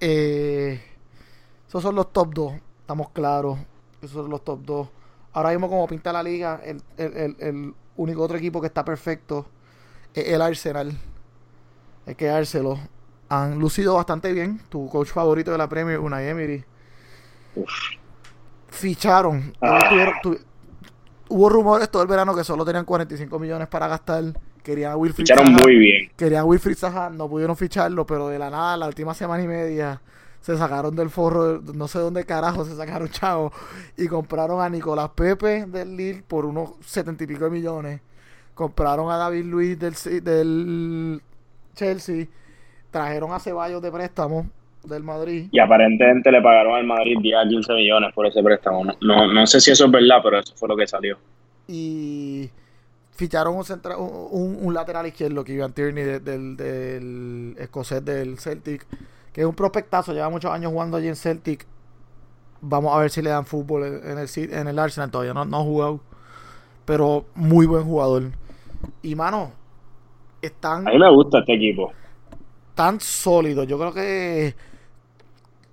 Eh, 0.00 0.80
esos 1.66 1.82
son 1.82 1.94
los 1.94 2.12
top 2.12 2.32
2, 2.34 2.52
estamos 2.80 3.10
claros. 3.10 3.58
Esos 4.00 4.22
son 4.22 4.30
los 4.30 4.44
top 4.44 4.60
2. 4.64 4.88
Ahora 5.32 5.50
mismo, 5.50 5.68
como 5.68 5.86
pinta 5.86 6.12
la 6.12 6.22
liga, 6.22 6.60
el, 6.64 6.80
el, 6.96 7.16
el, 7.16 7.36
el 7.40 7.74
único 7.96 8.22
otro 8.22 8.38
equipo 8.38 8.60
que 8.60 8.68
está 8.68 8.84
perfecto 8.84 9.46
es 10.14 10.28
el 10.28 10.40
Arsenal. 10.40 10.96
Hay 12.08 12.14
que 12.14 12.24
dárselo. 12.26 12.78
Han 13.28 13.58
lucido 13.58 13.94
bastante 13.94 14.32
bien. 14.32 14.60
Tu 14.70 14.88
coach 14.88 15.08
favorito 15.08 15.52
de 15.52 15.58
la 15.58 15.68
Premier, 15.68 15.98
Unai 16.00 16.26
Emery. 16.28 16.64
Uf. 17.54 17.70
Ficharon. 18.68 19.52
Ah. 19.60 19.88
Tuvieron- 19.90 20.38
hubo 21.28 21.48
rumores 21.50 21.90
todo 21.90 22.02
el 22.02 22.08
verano 22.08 22.34
que 22.34 22.44
solo 22.44 22.64
tenían 22.64 22.84
45 22.84 23.38
millones 23.38 23.68
para 23.68 23.86
gastar. 23.88 24.24
Querían 24.62 24.92
a 24.92 24.96
Wilfried 24.96 25.26
Ficharon 25.26 25.46
Zaha. 25.46 25.58
muy 25.62 25.76
bien. 25.76 26.10
Querían 26.16 26.40
a 26.42 26.44
Wilfried 26.44 26.76
Zaha, 26.76 27.10
no 27.10 27.28
pudieron 27.28 27.56
ficharlo, 27.56 28.06
pero 28.06 28.28
de 28.28 28.38
la 28.38 28.50
nada, 28.50 28.76
la 28.76 28.86
última 28.86 29.14
semana 29.14 29.42
y 29.42 29.48
media, 29.48 30.00
se 30.40 30.56
sacaron 30.58 30.94
del 30.94 31.10
forro, 31.10 31.60
no 31.74 31.88
sé 31.88 31.98
dónde 31.98 32.24
carajo 32.24 32.64
se 32.64 32.76
sacaron 32.76 33.08
chavo, 33.10 33.52
y 33.96 34.06
compraron 34.08 34.60
a 34.60 34.68
Nicolás 34.68 35.10
Pepe 35.14 35.64
del 35.66 35.96
Lille 35.96 36.22
por 36.26 36.44
unos 36.44 36.70
70 36.84 37.24
y 37.24 37.26
pico 37.26 37.44
de 37.44 37.50
millones. 37.50 38.00
Compraron 38.54 39.10
a 39.10 39.16
David 39.16 39.44
Luis 39.44 39.78
del, 39.78 39.94
del 40.24 41.22
Chelsea, 41.78 42.26
trajeron 42.90 43.32
a 43.32 43.38
Ceballos 43.38 43.80
de 43.80 43.90
préstamo 43.92 44.46
del 44.84 45.02
Madrid. 45.02 45.48
Y 45.50 45.58
aparentemente 45.60 46.30
le 46.32 46.40
pagaron 46.42 46.74
al 46.74 46.84
Madrid 46.86 47.16
10 47.20 47.36
a 47.36 47.48
15 47.48 47.72
millones 47.74 48.12
por 48.14 48.26
ese 48.26 48.42
préstamo. 48.42 48.84
No, 48.84 48.94
no, 49.00 49.32
no 49.32 49.46
sé 49.46 49.60
si 49.60 49.70
eso 49.70 49.84
es 49.86 49.90
verdad, 49.90 50.20
pero 50.22 50.38
eso 50.38 50.54
fue 50.56 50.68
lo 50.68 50.76
que 50.76 50.86
salió. 50.86 51.16
y 51.66 52.50
ficharon 53.12 53.56
un, 53.56 53.64
centra- 53.64 53.96
un, 53.98 54.72
lateral 54.72 55.06
izquierdo 55.06 55.42
que 55.44 55.52
Ivan 55.52 55.72
Tierney 55.72 56.04
de- 56.04 56.20
del, 56.20 56.56
del 56.56 57.56
escocés 57.58 58.04
del 58.04 58.38
Celtic 58.38 58.86
que 59.32 59.40
es 59.42 59.46
un 59.46 59.54
prospectazo 59.56 60.12
lleva 60.12 60.30
muchos 60.30 60.50
años 60.52 60.70
jugando 60.72 60.96
allí 60.96 61.08
en 61.08 61.16
Celtic 61.16 61.66
vamos 62.60 62.94
a 62.96 63.00
ver 63.00 63.10
si 63.10 63.20
le 63.20 63.30
dan 63.30 63.44
fútbol 63.44 63.84
en 64.04 64.18
el 64.18 64.28
en 64.52 64.68
el 64.68 64.78
Arsenal 64.78 65.10
todavía 65.10 65.34
no, 65.34 65.44
no 65.44 65.56
ha 65.58 65.62
jugado 65.64 66.00
pero 66.84 67.26
muy 67.34 67.66
buen 67.66 67.82
jugador 67.84 68.22
y 69.02 69.16
mano 69.16 69.50
están 70.42 70.86
A 70.86 70.90
mí 70.90 70.98
me 70.98 71.08
gusta 71.10 71.38
este 71.40 71.54
equipo. 71.54 71.92
tan 72.74 73.00
sólidos. 73.00 73.66
Yo 73.66 73.78
creo 73.78 73.92
que 73.92 74.54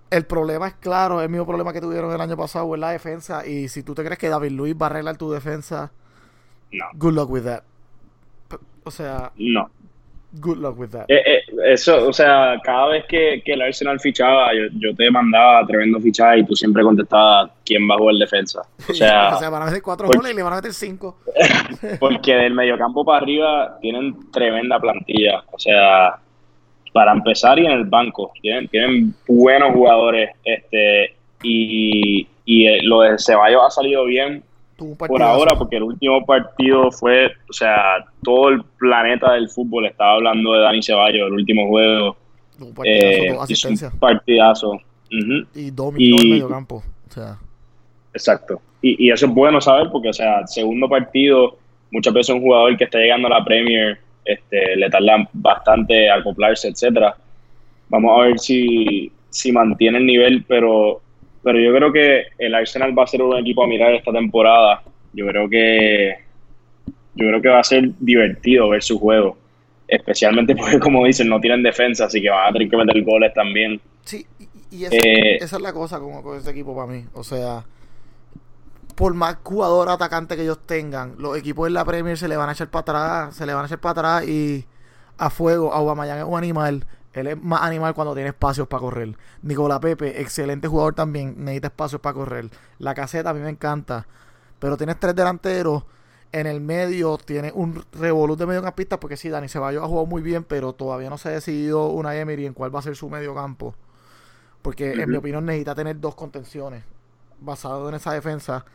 el 0.09 0.25
problema 0.25 0.67
es 0.67 0.75
claro, 0.75 1.21
el 1.21 1.29
mismo 1.29 1.45
problema 1.45 1.73
que 1.73 1.81
tuvieron 1.81 2.11
el 2.13 2.21
año 2.21 2.37
pasado 2.37 2.73
en 2.75 2.81
la 2.81 2.91
defensa. 2.91 3.45
Y 3.45 3.67
si 3.69 3.83
tú 3.83 3.93
te 3.95 4.03
crees 4.03 4.19
que 4.19 4.29
David 4.29 4.51
Luis 4.51 4.75
va 4.75 4.87
a 4.87 4.89
arreglar 4.89 5.17
tu 5.17 5.31
defensa, 5.31 5.91
No, 6.71 6.85
good 6.93 7.13
luck 7.13 7.29
with 7.29 7.43
that. 7.43 7.63
O 8.83 8.91
sea, 8.91 9.31
no. 9.37 9.69
Good 10.39 10.57
luck 10.57 10.77
with 10.77 10.89
that. 10.89 11.05
Eh, 11.07 11.21
eh, 11.25 11.41
eso, 11.65 12.07
o 12.07 12.13
sea, 12.13 12.59
cada 12.63 12.87
vez 12.87 13.05
que, 13.05 13.41
que 13.43 13.53
el 13.53 13.61
Arsenal 13.61 13.99
fichaba, 13.99 14.53
yo, 14.53 14.63
yo 14.79 14.95
te 14.95 15.09
mandaba 15.11 15.65
tremendo 15.65 15.99
fichaje 15.99 16.39
y 16.39 16.45
tú 16.45 16.55
siempre 16.55 16.83
contestabas 16.83 17.51
quién 17.65 17.89
va 17.89 17.95
a 17.95 17.97
jugar 17.97 18.15
defensa. 18.15 18.61
O 18.89 18.93
sea, 18.93 19.29
o 19.35 19.39
sea, 19.39 19.49
van 19.49 19.63
a 19.63 19.65
meter 19.65 19.81
cuatro 19.81 20.05
porque- 20.07 20.17
goles 20.17 20.33
y 20.33 20.35
le 20.35 20.43
van 20.43 20.53
a 20.53 20.55
meter 20.57 20.73
cinco. 20.73 21.17
porque 21.99 22.33
del 22.35 22.53
mediocampo 22.53 23.03
para 23.05 23.19
arriba 23.19 23.77
tienen 23.81 24.31
tremenda 24.31 24.79
plantilla. 24.79 25.43
O 25.51 25.59
sea, 25.59 26.17
para 26.93 27.11
empezar 27.13 27.59
y 27.59 27.65
en 27.65 27.71
el 27.73 27.85
banco, 27.85 28.31
tienen, 28.41 28.67
tienen 28.69 29.13
buenos 29.27 29.73
jugadores. 29.73 30.29
este 30.43 31.15
Y, 31.43 32.27
y 32.45 32.67
eh, 32.67 32.79
lo 32.83 33.01
de 33.01 33.17
Ceballos 33.19 33.61
ha 33.65 33.69
salido 33.69 34.05
bien 34.05 34.43
por 34.77 35.21
ahora, 35.21 35.57
porque 35.57 35.77
el 35.77 35.83
último 35.83 36.25
partido 36.25 36.91
fue, 36.91 37.27
o 37.49 37.53
sea, 37.53 38.05
todo 38.23 38.49
el 38.49 38.63
planeta 38.77 39.33
del 39.33 39.49
fútbol 39.49 39.85
estaba 39.85 40.13
hablando 40.13 40.53
de 40.53 40.59
Dani 40.61 40.83
Ceballos, 40.83 41.27
el 41.27 41.33
último 41.33 41.67
juego. 41.67 42.17
Un 42.59 42.73
partidazo, 42.73 43.23
Eh, 43.23 43.37
asistencias. 43.39 43.93
un 43.93 43.99
partidazo. 43.99 44.79
Y 45.09 45.71
dominó 45.71 46.17
el 46.21 46.29
medio 46.29 46.49
campo. 46.49 46.83
O 47.09 47.11
sea, 47.11 47.37
Exacto. 48.13 48.61
Y, 48.81 49.07
y 49.07 49.11
eso 49.11 49.25
es 49.25 49.33
bueno 49.33 49.59
saber 49.61 49.89
porque, 49.91 50.09
o 50.09 50.13
sea, 50.13 50.45
segundo 50.47 50.87
partido, 50.87 51.57
muchas 51.91 52.13
veces 52.13 52.35
un 52.35 52.41
jugador 52.41 52.77
que 52.77 52.85
está 52.85 52.97
llegando 52.99 53.27
a 53.27 53.31
la 53.39 53.43
Premier 53.45 53.99
este, 54.23 54.75
le 54.75 54.89
tarda 54.89 55.27
bastante 55.33 56.09
acoplarse, 56.09 56.67
etcétera. 56.69 57.15
Vamos 57.89 58.11
a 58.17 58.23
ver 58.23 58.39
si, 58.39 59.11
si 59.29 59.51
mantiene 59.51 59.99
el 59.99 60.05
nivel, 60.05 60.43
pero, 60.47 61.01
pero 61.45 61.59
yo 61.59 61.71
creo 61.75 61.93
que 61.93 62.23
el 62.39 62.55
Arsenal 62.55 62.97
va 62.97 63.03
a 63.03 63.07
ser 63.07 63.21
un 63.21 63.37
equipo 63.37 63.63
a 63.63 63.67
mirar 63.67 63.93
esta 63.93 64.11
temporada. 64.11 64.81
Yo 65.13 65.27
creo 65.27 65.47
que 65.47 66.15
yo 67.13 67.27
creo 67.27 67.39
que 67.39 67.49
va 67.49 67.59
a 67.59 67.63
ser 67.63 67.91
divertido 67.99 68.69
ver 68.69 68.81
su 68.81 68.97
juego. 68.97 69.37
Especialmente 69.87 70.55
porque, 70.55 70.79
como 70.79 71.05
dicen, 71.05 71.29
no 71.29 71.39
tienen 71.39 71.61
defensa, 71.61 72.05
así 72.05 72.19
que 72.19 72.31
van 72.31 72.49
a 72.49 72.51
tener 72.51 72.67
que 72.67 72.77
meter 72.77 73.03
goles 73.03 73.31
también. 73.35 73.79
sí, 74.03 74.25
y, 74.71 74.85
esa, 74.85 74.95
Eh, 74.95 75.35
esa 75.35 75.55
es 75.57 75.61
la 75.61 75.71
cosa 75.71 75.99
con, 75.99 76.23
con 76.23 76.35
este 76.35 76.49
equipo 76.49 76.75
para 76.75 76.91
mí. 76.91 77.05
O 77.13 77.23
sea, 77.23 77.63
por 78.95 79.13
más 79.13 79.37
jugador 79.43 79.89
atacante 79.89 80.35
que 80.35 80.41
ellos 80.41 80.65
tengan, 80.65 81.13
los 81.19 81.37
equipos 81.37 81.67
en 81.67 81.75
la 81.75 81.85
Premier 81.85 82.17
se 82.17 82.27
le 82.27 82.37
van 82.37 82.49
a 82.49 82.53
echar 82.53 82.69
para 82.69 82.81
atrás, 82.81 83.35
se 83.35 83.45
le 83.45 83.53
van 83.53 83.65
a 83.65 83.67
echar 83.67 83.79
para 83.79 83.91
atrás 83.91 84.27
y 84.27 84.65
a 85.19 85.29
fuego, 85.29 85.71
Aubameyang 85.71 86.17
es 86.17 86.25
un 86.25 86.39
animal, 86.39 86.85
él 87.15 87.27
es 87.27 87.41
más 87.41 87.61
animal 87.61 87.93
cuando 87.93 88.13
tiene 88.13 88.29
espacios 88.29 88.67
para 88.67 88.81
correr. 88.81 89.17
Nicolás 89.41 89.79
Pepe, 89.79 90.21
excelente 90.21 90.67
jugador 90.67 90.93
también, 90.95 91.35
necesita 91.37 91.67
espacios 91.67 92.01
para 92.01 92.13
correr. 92.13 92.49
La 92.77 92.93
caseta 92.93 93.29
a 93.29 93.33
mí 93.33 93.39
me 93.39 93.49
encanta, 93.49 94.05
pero 94.59 94.75
tienes 94.75 94.99
tres 94.99 95.15
delanteros, 95.15 95.85
en 96.33 96.47
el 96.47 96.59
medio 96.59 97.17
tiene 97.17 97.53
un 97.55 97.85
revolut 97.93 98.37
de 98.37 98.45
mediocampistas, 98.45 98.99
porque 98.99 99.15
sí, 99.15 99.29
Dani 99.29 99.47
Ceballos 99.47 99.81
ha 99.81 99.87
jugado 99.87 100.05
muy 100.05 100.21
bien, 100.21 100.43
pero 100.43 100.73
todavía 100.73 101.09
no 101.09 101.17
se 101.17 101.29
ha 101.29 101.31
decidido 101.31 101.87
una 101.87 102.17
Emery 102.17 102.45
en 102.45 102.53
cuál 102.53 102.75
va 102.75 102.79
a 102.79 102.81
ser 102.83 102.97
su 102.97 103.09
mediocampo. 103.09 103.73
Porque 104.61 104.91
en 104.91 105.09
mi 105.09 105.15
opinión 105.15 105.45
necesita 105.45 105.73
tener 105.73 106.01
dos 106.01 106.15
contenciones 106.15 106.83
basado 107.39 107.87
en 107.87 107.95
esa 107.95 108.11
defensa. 108.11 108.65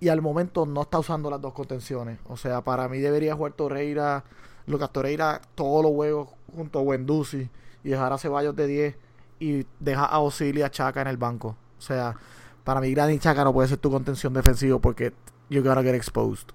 Y 0.00 0.08
al 0.08 0.20
momento 0.20 0.66
no 0.66 0.82
está 0.82 0.98
usando 0.98 1.30
las 1.30 1.40
dos 1.40 1.54
contenciones. 1.54 2.18
O 2.26 2.36
sea, 2.36 2.60
para 2.60 2.86
mí 2.88 2.98
debería 2.98 3.34
jugar 3.34 3.52
Torreira, 3.52 4.24
Lucas 4.66 4.92
Torreira, 4.92 5.40
todos 5.54 5.84
los 5.84 5.92
juegos 5.92 6.28
junto 6.54 6.80
a 6.80 6.82
Wendusi 6.82 7.48
y 7.86 7.90
dejar 7.90 8.12
a 8.12 8.18
Ceballos 8.18 8.56
de 8.56 8.66
10 8.66 8.96
y 9.38 9.64
deja 9.78 10.04
a 10.04 10.18
Osilia 10.18 10.60
y 10.60 10.62
a 10.64 10.70
Chaca 10.70 11.02
en 11.02 11.06
el 11.06 11.16
banco. 11.16 11.56
O 11.78 11.80
sea, 11.80 12.16
para 12.64 12.80
mí 12.80 12.92
Granit 12.92 13.22
Chaca 13.22 13.44
no 13.44 13.52
puede 13.52 13.68
ser 13.68 13.78
tu 13.78 13.92
contención 13.92 14.34
defensivo 14.34 14.80
porque 14.80 15.12
you 15.48 15.62
gotta 15.62 15.84
get 15.84 15.94
exposed. 15.94 16.48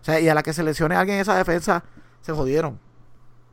O 0.00 0.04
sea, 0.04 0.20
y 0.20 0.28
a 0.28 0.34
la 0.34 0.44
que 0.44 0.52
se 0.52 0.62
lesione 0.62 0.94
a 0.94 1.00
alguien 1.00 1.16
en 1.16 1.22
esa 1.22 1.36
defensa, 1.36 1.82
se 2.20 2.32
jodieron. 2.32 2.78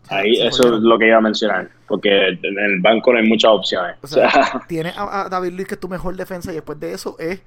Sea, 0.04 0.18
Ahí 0.20 0.36
se 0.36 0.48
eso 0.48 0.76
es 0.76 0.82
lo 0.82 1.00
que 1.00 1.08
iba 1.08 1.18
a 1.18 1.22
mencionar, 1.22 1.68
porque 1.88 2.28
en 2.28 2.60
el 2.60 2.80
banco 2.80 3.12
no 3.12 3.18
hay 3.18 3.28
muchas 3.28 3.50
opciones. 3.50 3.96
O 3.96 4.00
O 4.06 4.08
sea, 4.08 4.30
sea, 4.30 4.66
tienes 4.68 4.96
a, 4.96 5.26
a 5.26 5.30
David 5.30 5.54
Luiz 5.54 5.68
que 5.68 5.74
es 5.74 5.80
tu 5.80 5.90
mejor 5.90 6.16
defensa 6.16 6.52
y 6.52 6.56
después 6.56 6.80
de 6.80 6.94
eso 6.94 7.16
es 7.18 7.42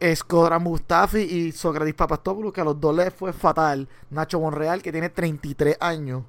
Escodra 0.00 0.58
Mustafi 0.58 1.20
y 1.20 1.52
Socrates 1.52 1.94
Papastopoulos, 1.94 2.52
que 2.52 2.60
a 2.60 2.64
los 2.64 2.80
dos 2.80 2.96
les 2.96 3.14
fue 3.14 3.32
fatal. 3.32 3.86
Nacho 4.10 4.40
Monreal, 4.40 4.82
que 4.82 4.90
tiene 4.90 5.10
33 5.10 5.76
años. 5.78 6.24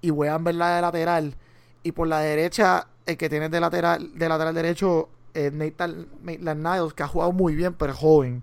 Y 0.00 0.10
Wean 0.10 0.44
la 0.58 0.76
de 0.76 0.82
lateral. 0.82 1.36
Y 1.82 1.92
por 1.92 2.08
la 2.08 2.20
derecha, 2.20 2.88
el 3.06 3.16
que 3.16 3.28
tiene 3.28 3.48
de 3.48 3.60
lateral, 3.60 4.18
de 4.18 4.28
lateral 4.28 4.54
derecho, 4.54 5.08
es 5.34 5.52
Nathan 5.52 6.08
Niles, 6.22 6.92
que 6.94 7.02
ha 7.02 7.08
jugado 7.08 7.32
muy 7.32 7.54
bien, 7.54 7.74
pero 7.74 7.92
es 7.92 7.98
joven. 7.98 8.42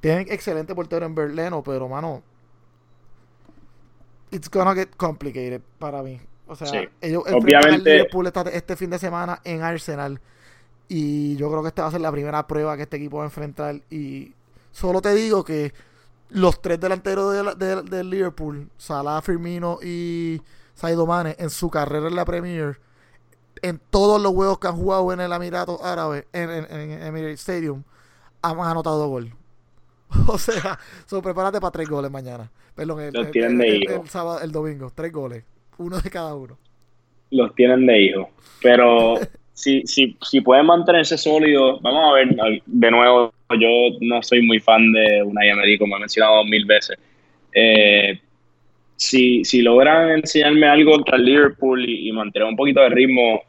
Tienen 0.00 0.26
excelente 0.30 0.74
portero 0.74 1.06
en 1.06 1.14
Berleno, 1.14 1.62
pero 1.62 1.88
mano. 1.88 2.22
It's 4.30 4.50
gonna 4.50 4.74
get 4.74 4.90
complicated 4.96 5.62
para 5.78 6.02
mí. 6.02 6.20
O 6.46 6.54
sea, 6.54 6.88
ellos 7.00 7.24
obviamente. 7.30 7.94
Liverpool 7.94 8.32
este 8.52 8.76
fin 8.76 8.90
de 8.90 8.98
semana 8.98 9.40
en 9.44 9.62
Arsenal. 9.62 10.20
Y 10.88 11.36
yo 11.36 11.50
creo 11.50 11.62
que 11.62 11.68
esta 11.68 11.82
va 11.82 11.88
a 11.88 11.90
ser 11.90 12.00
la 12.00 12.12
primera 12.12 12.46
prueba 12.46 12.76
que 12.76 12.82
este 12.84 12.96
equipo 12.96 13.18
va 13.18 13.24
a 13.24 13.26
enfrentar. 13.26 13.80
Y 13.90 14.32
solo 14.72 15.02
te 15.02 15.14
digo 15.14 15.44
que 15.44 15.72
los 16.30 16.60
tres 16.60 16.80
delanteros 16.80 17.58
de, 17.58 18.04
Liverpool, 18.04 18.68
Salah, 18.76 19.20
Firmino 19.22 19.78
y 19.82 20.40
Saido 20.74 21.06
Mane, 21.06 21.36
en 21.38 21.50
su 21.50 21.70
carrera 21.70 22.08
en 22.08 22.16
la 22.16 22.24
Premier, 22.24 22.78
en 23.62 23.80
todos 23.90 24.20
los 24.20 24.32
juegos 24.32 24.58
que 24.58 24.68
han 24.68 24.76
jugado 24.76 25.12
en 25.12 25.20
el 25.20 25.32
Emirato 25.32 25.84
Árabe, 25.84 26.26
en, 26.32 26.50
en, 26.50 27.02
Emirates 27.02 27.40
Stadium, 27.40 27.82
han 28.42 28.60
anotado 28.60 29.08
gol. 29.08 29.32
O 30.26 30.38
sea, 30.38 30.78
so, 31.06 31.20
prepárate 31.20 31.60
para 31.60 31.70
tres 31.70 31.88
goles 31.88 32.10
mañana. 32.10 32.50
Perdón, 32.74 33.00
el, 33.00 33.16
el, 33.16 34.08
sábado, 34.08 34.40
el 34.40 34.52
domingo, 34.52 34.90
tres 34.94 35.12
goles, 35.12 35.44
uno 35.76 36.00
de 36.00 36.10
cada 36.10 36.34
uno. 36.34 36.56
Los 37.30 37.54
tienen 37.54 37.86
de 37.86 38.00
hijo. 38.00 38.30
Pero 38.62 39.16
si, 39.58 39.82
si, 39.86 40.16
si 40.22 40.40
pueden 40.40 40.66
mantenerse 40.66 41.18
sólidos, 41.18 41.82
vamos 41.82 42.10
a 42.10 42.12
ver, 42.12 42.62
de 42.64 42.90
nuevo, 42.92 43.32
yo 43.58 43.68
no 44.00 44.22
soy 44.22 44.40
muy 44.40 44.60
fan 44.60 44.92
de 44.92 45.20
una 45.24 45.44
Emery, 45.44 45.76
como 45.76 45.96
he 45.96 46.00
mencionado 46.00 46.44
mil 46.44 46.64
veces. 46.64 46.96
Eh, 47.52 48.20
si, 48.94 49.44
si 49.44 49.62
logran 49.62 50.10
enseñarme 50.10 50.68
algo 50.68 50.92
contra 50.92 51.18
Liverpool 51.18 51.84
y, 51.88 52.12
mantener 52.12 52.46
un 52.46 52.54
poquito 52.54 52.80
de 52.82 52.90
ritmo, 52.90 53.42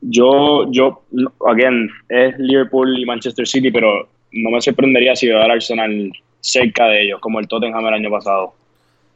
yo, 0.00 0.66
yo, 0.72 1.02
again, 1.46 1.90
es 2.08 2.38
Liverpool 2.38 2.98
y 2.98 3.04
Manchester 3.04 3.46
City, 3.46 3.70
pero 3.70 4.08
no 4.32 4.50
me 4.50 4.62
sorprendería 4.62 5.14
si 5.14 5.26
veo 5.26 5.42
al 5.42 5.50
Arsenal 5.50 6.10
cerca 6.40 6.86
de 6.86 7.02
ellos, 7.02 7.20
como 7.20 7.38
el 7.38 7.48
Tottenham 7.48 7.86
el 7.86 7.94
año 7.94 8.10
pasado. 8.10 8.54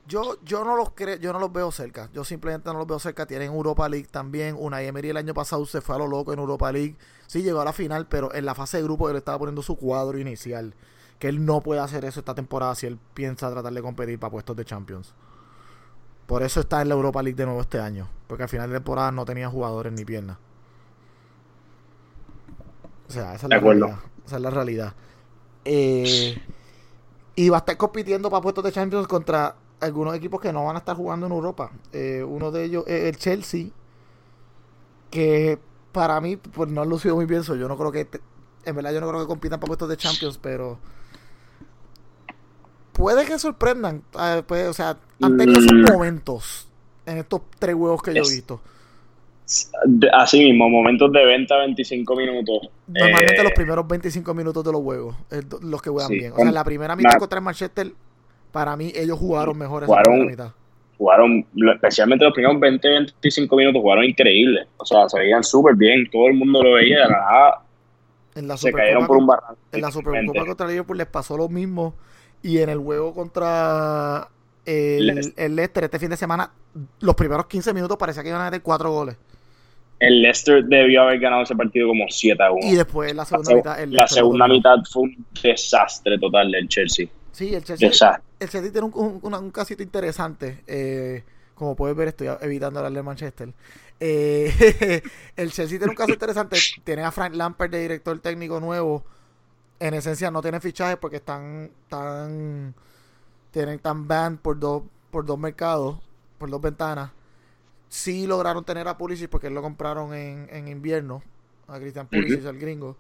Yo, 0.07 0.37
yo 0.45 0.65
no 0.65 0.77
los 0.77 0.91
creo, 0.93 1.17
yo 1.17 1.33
no 1.33 1.38
los 1.38 1.53
veo 1.53 1.71
cerca. 1.71 2.11
Yo 2.12 2.25
simplemente 2.25 2.71
no 2.73 2.79
los 2.79 2.87
veo 2.87 2.99
cerca. 2.99 3.27
Tienen 3.27 3.53
Europa 3.53 3.88
League 3.88 4.09
también. 4.11 4.57
Una 4.59 4.83
Emery 4.83 5.11
el 5.11 5.17
año 5.17 5.33
pasado 5.33 5.65
se 5.65 5.81
fue 5.81 5.95
a 5.95 5.99
lo 5.99 6.09
loco 6.09 6.33
en 6.33 6.41
Europa 6.41 6.73
League. 6.73 6.97
Sí 7.27 7.43
llegó 7.43 7.61
a 7.61 7.65
la 7.65 7.73
final, 7.73 8.07
pero 8.09 8.35
en 8.35 8.45
la 8.45 8.55
fase 8.55 8.79
de 8.79 8.83
grupo 8.83 9.09
él 9.09 9.17
estaba 9.17 9.38
poniendo 9.38 9.62
su 9.62 9.77
cuadro 9.77 10.19
inicial. 10.19 10.75
Que 11.19 11.29
él 11.29 11.45
no 11.45 11.61
puede 11.61 11.81
hacer 11.81 12.05
eso 12.05 12.21
esta 12.21 12.35
temporada 12.35 12.75
si 12.75 12.87
él 12.87 12.99
piensa 13.15 13.51
tratar 13.51 13.73
de 13.73 13.81
competir 13.81 14.19
para 14.19 14.33
puestos 14.33 14.57
de 14.57 14.65
Champions. 14.65 15.15
Por 16.27 16.43
eso 16.43 16.61
está 16.61 16.83
en 16.83 16.88
la 16.88 16.95
Europa 16.95 17.23
League 17.23 17.37
de 17.37 17.45
nuevo 17.47 17.61
este 17.61 17.79
año. 17.79 18.09
Porque 18.27 18.43
al 18.43 18.49
final 18.49 18.69
de 18.71 18.77
temporada 18.77 19.12
no 19.12 19.25
tenía 19.25 19.49
jugadores 19.49 19.93
ni 19.93 20.05
piernas. 20.05 20.38
O 23.09 23.12
sea, 23.12 23.35
esa 23.35 23.47
es 23.47 23.51
la 23.51 23.59
realidad. 23.61 23.99
Esa 24.27 24.37
es 24.37 24.43
la 24.43 24.51
realidad. 24.51 24.95
Eh, 25.65 26.43
y 27.37 27.49
va 27.49 27.59
a 27.59 27.61
estar 27.61 27.77
compitiendo 27.77 28.31
para 28.31 28.43
puestos 28.43 28.65
de 28.65 28.73
Champions 28.73 29.07
contra 29.07 29.57
algunos 29.83 30.14
equipos 30.14 30.40
que 30.40 30.53
no 30.53 30.64
van 30.64 30.77
a 30.77 30.79
estar 30.79 30.97
jugando 30.97 31.27
en 31.27 31.33
Europa. 31.33 31.73
Eh, 31.92 32.25
uno 32.27 32.51
de 32.51 32.64
ellos 32.64 32.85
es 32.87 33.05
el 33.05 33.16
Chelsea, 33.16 33.66
que 35.11 35.59
para 35.90 36.21
mí 36.21 36.37
pues 36.37 36.71
no 36.71 36.83
ha 36.83 36.85
lucido 36.85 37.16
muy 37.16 37.27
bien. 37.27 37.42
yo 37.42 37.68
no 37.68 37.77
creo 37.77 37.92
que, 37.92 38.09
en 38.64 38.77
verdad 38.77 38.92
yo 38.92 39.01
no 39.01 39.09
creo 39.09 39.21
que 39.21 39.27
compitan 39.27 39.59
para 39.59 39.68
puestos 39.68 39.88
de 39.88 39.97
Champions, 39.97 40.38
pero 40.38 40.79
puede 42.92 43.27
que 43.27 43.38
sorprendan. 43.38 44.03
Pues, 44.47 44.68
o 44.68 44.73
sea, 44.73 44.97
han 45.21 45.37
tenido 45.37 45.61
sus 45.61 45.73
mm. 45.73 45.92
momentos 45.92 46.68
en 47.05 47.18
estos 47.18 47.42
tres 47.59 47.75
huevos 47.75 48.03
que 48.03 48.14
yo 48.14 48.23
he 48.23 48.31
visto. 48.31 48.61
Así 50.14 50.38
mismo, 50.38 50.68
momentos 50.71 51.12
de 51.12 51.27
venta 51.27 51.59
25 51.59 52.16
minutos. 52.16 52.71
Normalmente 52.87 53.42
los 53.42 53.53
eh, 53.53 53.55
primeros 53.57 53.87
25 53.87 54.33
minutos 54.33 54.64
de 54.64 54.73
los 54.73 54.81
juegos, 54.81 55.16
los 55.61 55.83
que 55.83 55.90
juegan 55.90 56.11
bien. 56.11 56.33
O 56.33 56.37
sea, 56.37 56.53
la 56.53 56.64
primera 56.64 56.95
mitad 56.95 57.18
contra 57.18 57.38
el 57.38 57.45
Manchester 57.45 57.92
para 58.53 58.77
mí 58.77 58.93
ellos 58.95 59.19
jugaron 59.19 59.59
mejor 59.59 59.87
jugaron, 59.87 60.15
esa 60.15 60.25
mitad. 60.25 60.51
Jugaron, 60.99 61.45
especialmente 61.75 62.25
los 62.25 62.35
primeros 62.35 62.61
20, 62.61 62.88
25 62.88 63.57
minutos, 63.57 63.83
jugaron 63.83 64.05
increíble. 64.05 64.67
O 64.77 64.87
sea, 64.87 65.09
se 65.09 65.19
veían 65.19 65.43
súper 65.43 65.75
bien, 65.75 66.09
todo 66.11 66.29
el 66.29 66.35
mundo 66.35 66.62
lo 66.62 66.75
veía, 66.75 66.99
de 66.99 67.09
la 67.11 67.62
en 68.35 68.49
la 68.49 68.57
se 68.57 68.73
cayeron 68.73 69.07
por 69.07 69.17
un 69.17 69.27
barranco. 69.27 69.59
En 69.73 69.81
la 69.81 69.91
Supercopa 69.91 70.47
contra 70.47 70.67
Liverpool 70.67 70.97
les 70.97 71.07
pasó 71.07 71.37
lo 71.37 71.49
mismo. 71.49 71.95
Y 72.43 72.59
en 72.59 72.71
el 72.71 72.79
juego 72.79 73.15
contra 73.15 74.29
el, 74.65 75.33
el, 75.37 75.57
Leicester 75.57 75.85
este 75.85 75.99
fin 75.99 76.11
de 76.11 76.17
semana, 76.17 76.51
los 77.01 77.15
primeros 77.15 77.47
15 77.47 77.73
minutos 77.73 77.97
parecía 77.97 78.23
que 78.23 78.31
iban 78.31 78.41
a 78.41 78.47
meter 78.47 78.62
4 78.62 78.91
goles. 78.91 79.17
El 80.01 80.23
Leicester 80.23 80.65
debió 80.65 81.03
haber 81.03 81.21
ganado 81.21 81.43
ese 81.43 81.55
partido 81.55 81.87
como 81.88 82.07
7 82.09 82.43
a 82.43 82.51
1. 82.51 82.61
Y 82.67 82.75
después 82.75 83.15
la 83.15 83.25
segunda 83.25 83.55
mitad. 83.55 83.79
la 83.87 84.09
segunda 84.09 84.49
mitad 84.49 84.77
fue 84.91 85.03
un 85.05 85.27
desastre 85.41 86.19
total 86.19 86.51
del 86.51 86.69
Chelsea. 86.69 87.07
Sí, 87.33 87.55
el 87.55 87.64
Chelsea, 87.64 87.88
el 88.38 88.49
Chelsea 88.49 88.73
tiene 88.73 88.90
un, 88.92 89.21
un, 89.23 89.51
casito 89.51 89.83
interesante. 89.83 90.62
Eh, 90.66 91.25
como 91.55 91.75
puedes 91.75 91.97
ver, 91.97 92.09
estoy 92.09 92.29
evitando 92.40 92.79
hablar 92.79 92.92
de 92.92 93.03
Manchester. 93.03 93.53
Eh, 93.99 95.03
el 95.37 95.51
Chelsea 95.51 95.79
tiene 95.79 95.90
un 95.90 95.97
caso 95.97 96.12
interesante. 96.12 96.59
Tiene 96.85 97.03
a 97.03 97.11
Frank 97.11 97.35
Lampard 97.35 97.71
de 97.71 97.81
director 97.81 98.18
técnico 98.21 98.61
nuevo. 98.61 99.05
En 99.81 99.95
esencia 99.95 100.31
no 100.31 100.42
tiene 100.42 100.61
fichajes 100.61 100.97
porque 100.99 101.16
están 101.16 101.71
tan 101.88 102.75
tienen 103.51 103.79
tan 103.81 104.07
banned 104.07 104.38
por 104.38 104.59
dos 104.59 104.83
por 105.11 105.25
dos 105.27 105.38
mercados, 105.38 105.99
por 106.38 106.51
dos 106.51 106.61
ventanas. 106.61 107.11
Sí 107.88 108.27
lograron 108.27 108.64
tener 108.64 108.88
a 108.88 108.97
Pulisic 108.97 109.29
porque 109.29 109.51
lo 109.51 109.62
compraron 109.62 110.14
en, 110.14 110.49
en 110.51 110.68
invierno. 110.68 111.23
A 111.68 111.79
Christian 111.79 112.07
Pulisic, 112.07 112.45
el 112.45 112.59
gringo. 112.59 112.97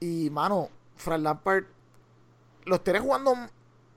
Y 0.00 0.30
mano, 0.30 0.68
Frank 0.96 1.22
Lampard 1.22 1.64
los 2.64 2.82
tiene 2.82 3.00
jugando 3.00 3.34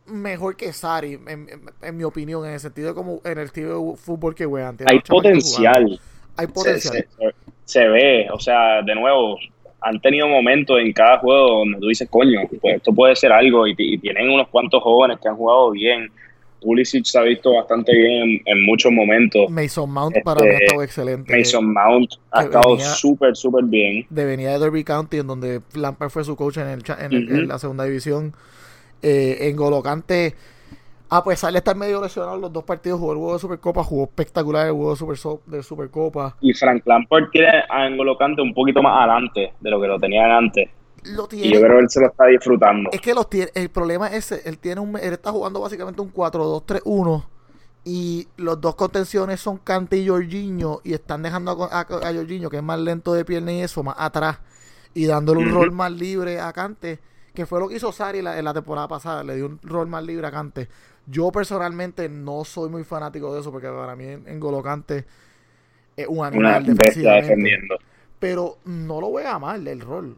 mejor 0.06 0.56
que 0.56 0.74
Sari, 0.74 1.20
en, 1.28 1.98
mi 1.98 2.04
opinión, 2.04 2.46
en 2.46 2.54
el 2.54 2.60
sentido 2.60 2.90
de 2.90 2.94
como 2.94 3.22
en 3.24 3.38
el 3.38 3.46
estilo 3.46 3.92
de 3.92 3.98
fútbol 3.98 4.36
que 4.36 4.46
juegan. 4.46 4.78
Hay 4.86 5.00
potencial. 5.00 6.00
Hay 6.38 6.48
potencial. 6.48 7.06
Se, 7.66 7.88
ve, 7.88 8.28
o 8.32 8.40
sea, 8.40 8.82
de 8.82 8.96
nuevo, 8.96 9.38
han 9.82 10.00
tenido 10.02 10.28
momentos 10.28 10.80
en 10.80 10.92
cada 10.94 11.20
juego 11.20 11.60
donde 11.60 11.80
tú 11.80 11.88
dices, 11.88 12.10
coño, 12.10 12.42
pues 12.50 12.76
esto 12.76 12.94
puede 12.94 13.16
ser 13.16 13.32
algo 13.32 13.66
y, 13.68 13.76
tienen 13.76 14.30
unos 14.30 14.48
cuantos 14.50 14.82
jóvenes 14.84 15.20
que 15.20 15.30
han 15.30 15.36
jugado 15.36 15.72
bien. 15.72 16.12
Pulisic 16.62 17.06
se 17.06 17.18
ha 17.18 17.24
visto 17.24 17.54
bastante 17.56 17.94
bien 17.94 18.42
en, 18.46 18.66
muchos 18.66 18.92
momentos. 18.92 19.50
Mason 19.50 19.92
Mount 19.92 20.16
para 20.24 20.42
mí 20.42 20.48
ha 20.48 20.52
este, 20.52 20.66
estado 20.66 20.84
excelente. 20.84 21.38
Mason 21.38 21.74
Mount 21.74 22.14
ha 22.32 22.44
estado 22.44 22.80
súper, 22.80 23.36
súper 23.36 23.66
bien. 23.66 24.06
De 24.10 24.26
venía 24.26 24.52
de 24.52 24.60
Derby 24.60 24.84
County, 24.84 25.18
en 25.18 25.28
donde 25.28 25.62
Lampard 25.74 26.10
fue 26.10 26.24
su 26.24 26.36
coach 26.36 26.58
en, 26.58 26.68
el, 26.68 26.84
en 27.12 27.48
la 27.48 27.60
segunda 27.60 27.84
división. 27.84 28.34
Eh, 29.02 29.50
en 29.50 29.56
Golocante, 29.56 30.36
a 31.10 31.24
pesar 31.24 31.52
de 31.52 31.58
estar 31.58 31.76
medio 31.76 32.02
lesionado 32.02 32.38
los 32.38 32.54
dos 32.54 32.64
partidos, 32.64 33.00
jugó 33.00 33.14
el 33.14 33.18
juego 33.18 33.34
de 33.34 33.40
Supercopa, 33.40 33.84
jugó 33.84 34.04
espectacular 34.04 34.68
el 34.68 34.74
juego 34.74 34.92
de, 34.92 34.98
Super, 34.98 35.40
de 35.48 35.64
Supercopa. 35.64 36.38
Y 36.40 36.54
Frank 36.54 36.84
Lampard 36.86 37.30
tiene 37.32 37.64
a 37.68 37.88
Engolocante 37.88 38.42
un 38.42 38.54
poquito 38.54 38.84
más 38.84 38.98
adelante 38.98 39.54
de 39.60 39.70
lo 39.70 39.82
que 39.82 39.88
lo 39.88 40.00
tenían 40.00 40.30
antes. 40.30 40.70
Lo 41.04 41.28
tiene, 41.28 41.48
y 41.48 41.54
yo 41.54 41.62
creo 41.62 41.78
que 41.78 41.84
él 41.84 41.90
se 41.90 42.00
lo 42.00 42.08
está 42.08 42.28
disfrutando. 42.28 42.90
Es 42.92 43.02
que 43.02 43.14
los 43.14 43.30
tiene, 43.30 43.52
el 43.56 43.70
problema 43.70 44.08
es 44.08 44.32
ese, 44.32 44.48
él 44.48 44.60
tiene 44.60 44.82
un, 44.82 44.98
él 44.98 45.14
está 45.14 45.32
jugando 45.32 45.60
básicamente 45.60 46.02
un 46.02 46.14
4-2-3-1 46.14 47.26
y 47.84 48.28
los 48.38 48.62
dos 48.62 48.76
contenciones 48.76 49.40
son 49.40 49.58
Cante 49.58 49.98
y 49.98 50.08
Jorginho 50.08 50.82
y 50.84 50.94
están 50.94 51.24
dejando 51.24 51.68
a, 51.72 51.80
a, 51.80 52.14
Jorginho 52.14 52.50
que 52.50 52.58
es 52.58 52.64
más 52.64 52.80
lento 52.80 53.14
de 53.14 53.26
pierna 53.26 53.52
y 53.52 53.62
eso 53.62 53.82
más 53.82 53.96
atrás 53.98 54.40
y 54.94 55.08
dándole 55.08 55.40
un 55.40 55.50
rol 55.50 55.72
más 55.72 55.92
libre 55.92 56.40
a 56.40 56.54
Cante 56.54 57.00
que 57.34 57.46
fue 57.46 57.60
lo 57.60 57.68
que 57.68 57.76
hizo 57.76 57.92
Sari 57.92 58.20
en 58.20 58.46
la 58.46 58.54
temporada 58.54 58.88
pasada, 58.88 59.24
le 59.24 59.36
dio 59.36 59.46
un 59.46 59.60
rol 59.64 59.88
más 59.88 60.04
libre 60.04 60.28
a 60.28 60.32
Cante. 60.32 60.68
Yo 61.06 61.32
personalmente 61.32 62.10
no 62.10 62.44
soy 62.44 62.70
muy 62.70 62.84
fanático 62.84 63.34
de 63.34 63.42
eso, 63.42 63.52
porque 63.52 63.68
para 63.68 63.96
mí 63.96 64.06
en, 64.06 64.40
Golocante 64.40 65.06
es 65.96 66.08
un 66.08 66.26
animal 66.26 66.66
defendiendo. 66.66 67.78
Pero 68.20 68.58
no 68.66 69.02
lo 69.02 69.14
vea 69.14 69.40
mal 69.40 69.68
el 69.68 69.80
rol. 69.80 70.18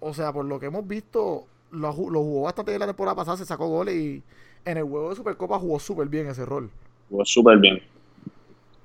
O 0.00 0.14
sea, 0.14 0.32
por 0.32 0.44
lo 0.44 0.60
que 0.60 0.66
hemos 0.66 0.86
visto, 0.86 1.44
lo, 1.72 1.92
jugó 1.92 2.42
bastante 2.42 2.72
bien 2.72 2.80
la 2.80 2.86
temporada 2.86 3.16
pasada, 3.16 3.36
se 3.36 3.44
sacó 3.44 3.68
goles 3.68 3.94
y 3.94 4.22
en 4.64 4.78
el 4.78 4.84
juego 4.84 5.10
de 5.10 5.16
Supercopa 5.16 5.58
jugó 5.58 5.78
súper 5.78 6.08
bien 6.08 6.28
ese 6.28 6.44
rol. 6.44 6.70
Jugó 7.10 7.24
súper 7.24 7.58
bien. 7.58 7.80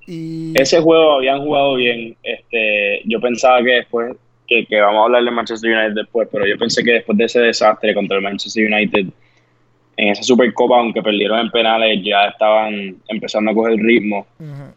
Y... 0.06 0.52
Ese 0.60 0.80
juego 0.80 1.16
habían 1.16 1.40
jugado 1.40 1.76
bien. 1.76 2.16
Este, 2.22 3.02
yo 3.04 3.20
pensaba 3.20 3.62
que 3.62 3.70
después 3.70 4.16
que, 4.46 4.80
vamos 4.80 5.00
a 5.00 5.04
hablar 5.04 5.24
de 5.24 5.30
Manchester 5.30 5.70
United 5.70 5.94
después, 5.94 6.28
pero 6.30 6.46
yo 6.46 6.58
pensé 6.58 6.82
que 6.84 6.92
después 6.92 7.16
de 7.18 7.24
ese 7.24 7.40
desastre 7.40 7.94
contra 7.94 8.16
el 8.16 8.22
Manchester 8.22 8.70
United, 8.70 9.06
en 9.96 10.08
esa 10.08 10.22
Supercopa, 10.22 10.78
aunque 10.78 11.02
perdieron 11.02 11.38
en 11.38 11.50
penales, 11.50 12.00
ya 12.04 12.26
estaban 12.26 12.96
empezando 13.08 13.50
a 13.50 13.54
coger 13.54 13.76
ritmo. 13.76 14.26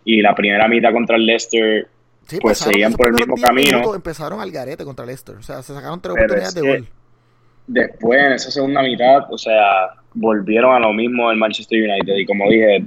Y 0.06 0.22
la 0.22 0.36
primera 0.36 0.68
mitad 0.68 0.94
contra 0.94 1.16
el 1.16 1.26
Leicester, 1.26 1.88
pues 2.42 2.58
seguían 2.58 2.94
por 2.94 3.08
el 3.08 3.14
mismo 3.14 3.36
camino. 3.36 3.96
Empezaron 3.96 4.40
al 4.40 4.52
garete 4.52 4.84
contra 4.84 5.06
Leicester, 5.06 5.36
o 5.36 5.44
sea, 5.44 5.62
se 5.62 5.74
sacaron 5.74 6.02
tres 6.02 6.14
oportunidades 6.14 6.54
de 6.54 6.62
gol. 6.62 6.88
después 7.68 8.20
en 8.20 8.34
esa 8.34 8.52
segunda 8.52 8.82
mitad, 8.82 9.32
o 9.32 9.38
sea, 9.38 9.96
volvieron 10.14 10.74
a 10.76 10.80
lo 10.80 10.94
mismo 10.94 11.32
el 11.32 11.38
Manchester 11.38 11.80
United. 11.80 12.16
Y 12.16 12.26
como 12.26 12.50
dije, 12.50 12.86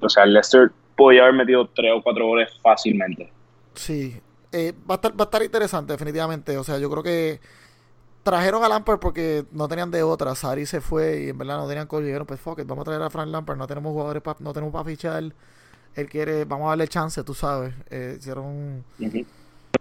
o 0.00 0.08
sea, 0.08 0.24
el 0.24 0.34
Leicester 0.34 0.70
podía 0.96 1.22
haber 1.22 1.34
metido 1.34 1.68
tres 1.68 1.92
o 1.94 2.02
cuatro 2.02 2.26
goles 2.26 2.48
fácilmente. 2.62 3.30
Sí, 3.74 4.20
eh, 4.52 4.72
va, 4.88 4.94
a 4.94 4.96
estar, 4.96 5.12
va 5.12 5.24
a 5.24 5.24
estar 5.24 5.42
interesante, 5.42 5.92
definitivamente. 5.92 6.56
O 6.58 6.64
sea, 6.64 6.78
yo 6.78 6.90
creo 6.90 7.02
que 7.02 7.40
trajeron 8.22 8.62
a 8.64 8.68
Lampard 8.68 8.98
porque 8.98 9.44
no 9.52 9.68
tenían 9.68 9.90
de 9.90 10.02
otra. 10.02 10.34
Sari 10.34 10.66
se 10.66 10.80
fue 10.80 11.22
y 11.24 11.28
en 11.30 11.38
verdad 11.38 11.58
no 11.58 11.68
tenían 11.68 11.86
coach. 11.86 12.04
Dijeron, 12.04 12.26
pues 12.26 12.40
fuck 12.40 12.58
it, 12.60 12.66
vamos 12.66 12.82
a 12.82 12.84
traer 12.86 13.02
a 13.02 13.10
Frank 13.10 13.28
Lampard. 13.28 13.58
No 13.58 13.66
tenemos 13.66 13.92
jugadores, 13.92 14.22
no 14.40 14.52
tenemos 14.52 14.72
para 14.72 14.84
fichar. 14.84 15.24
Él 15.94 16.08
quiere, 16.08 16.44
vamos 16.44 16.66
a 16.66 16.70
darle 16.70 16.88
chance, 16.88 17.22
tú 17.24 17.34
sabes. 17.34 17.74
Eh, 17.90 18.16
hicieron. 18.18 18.84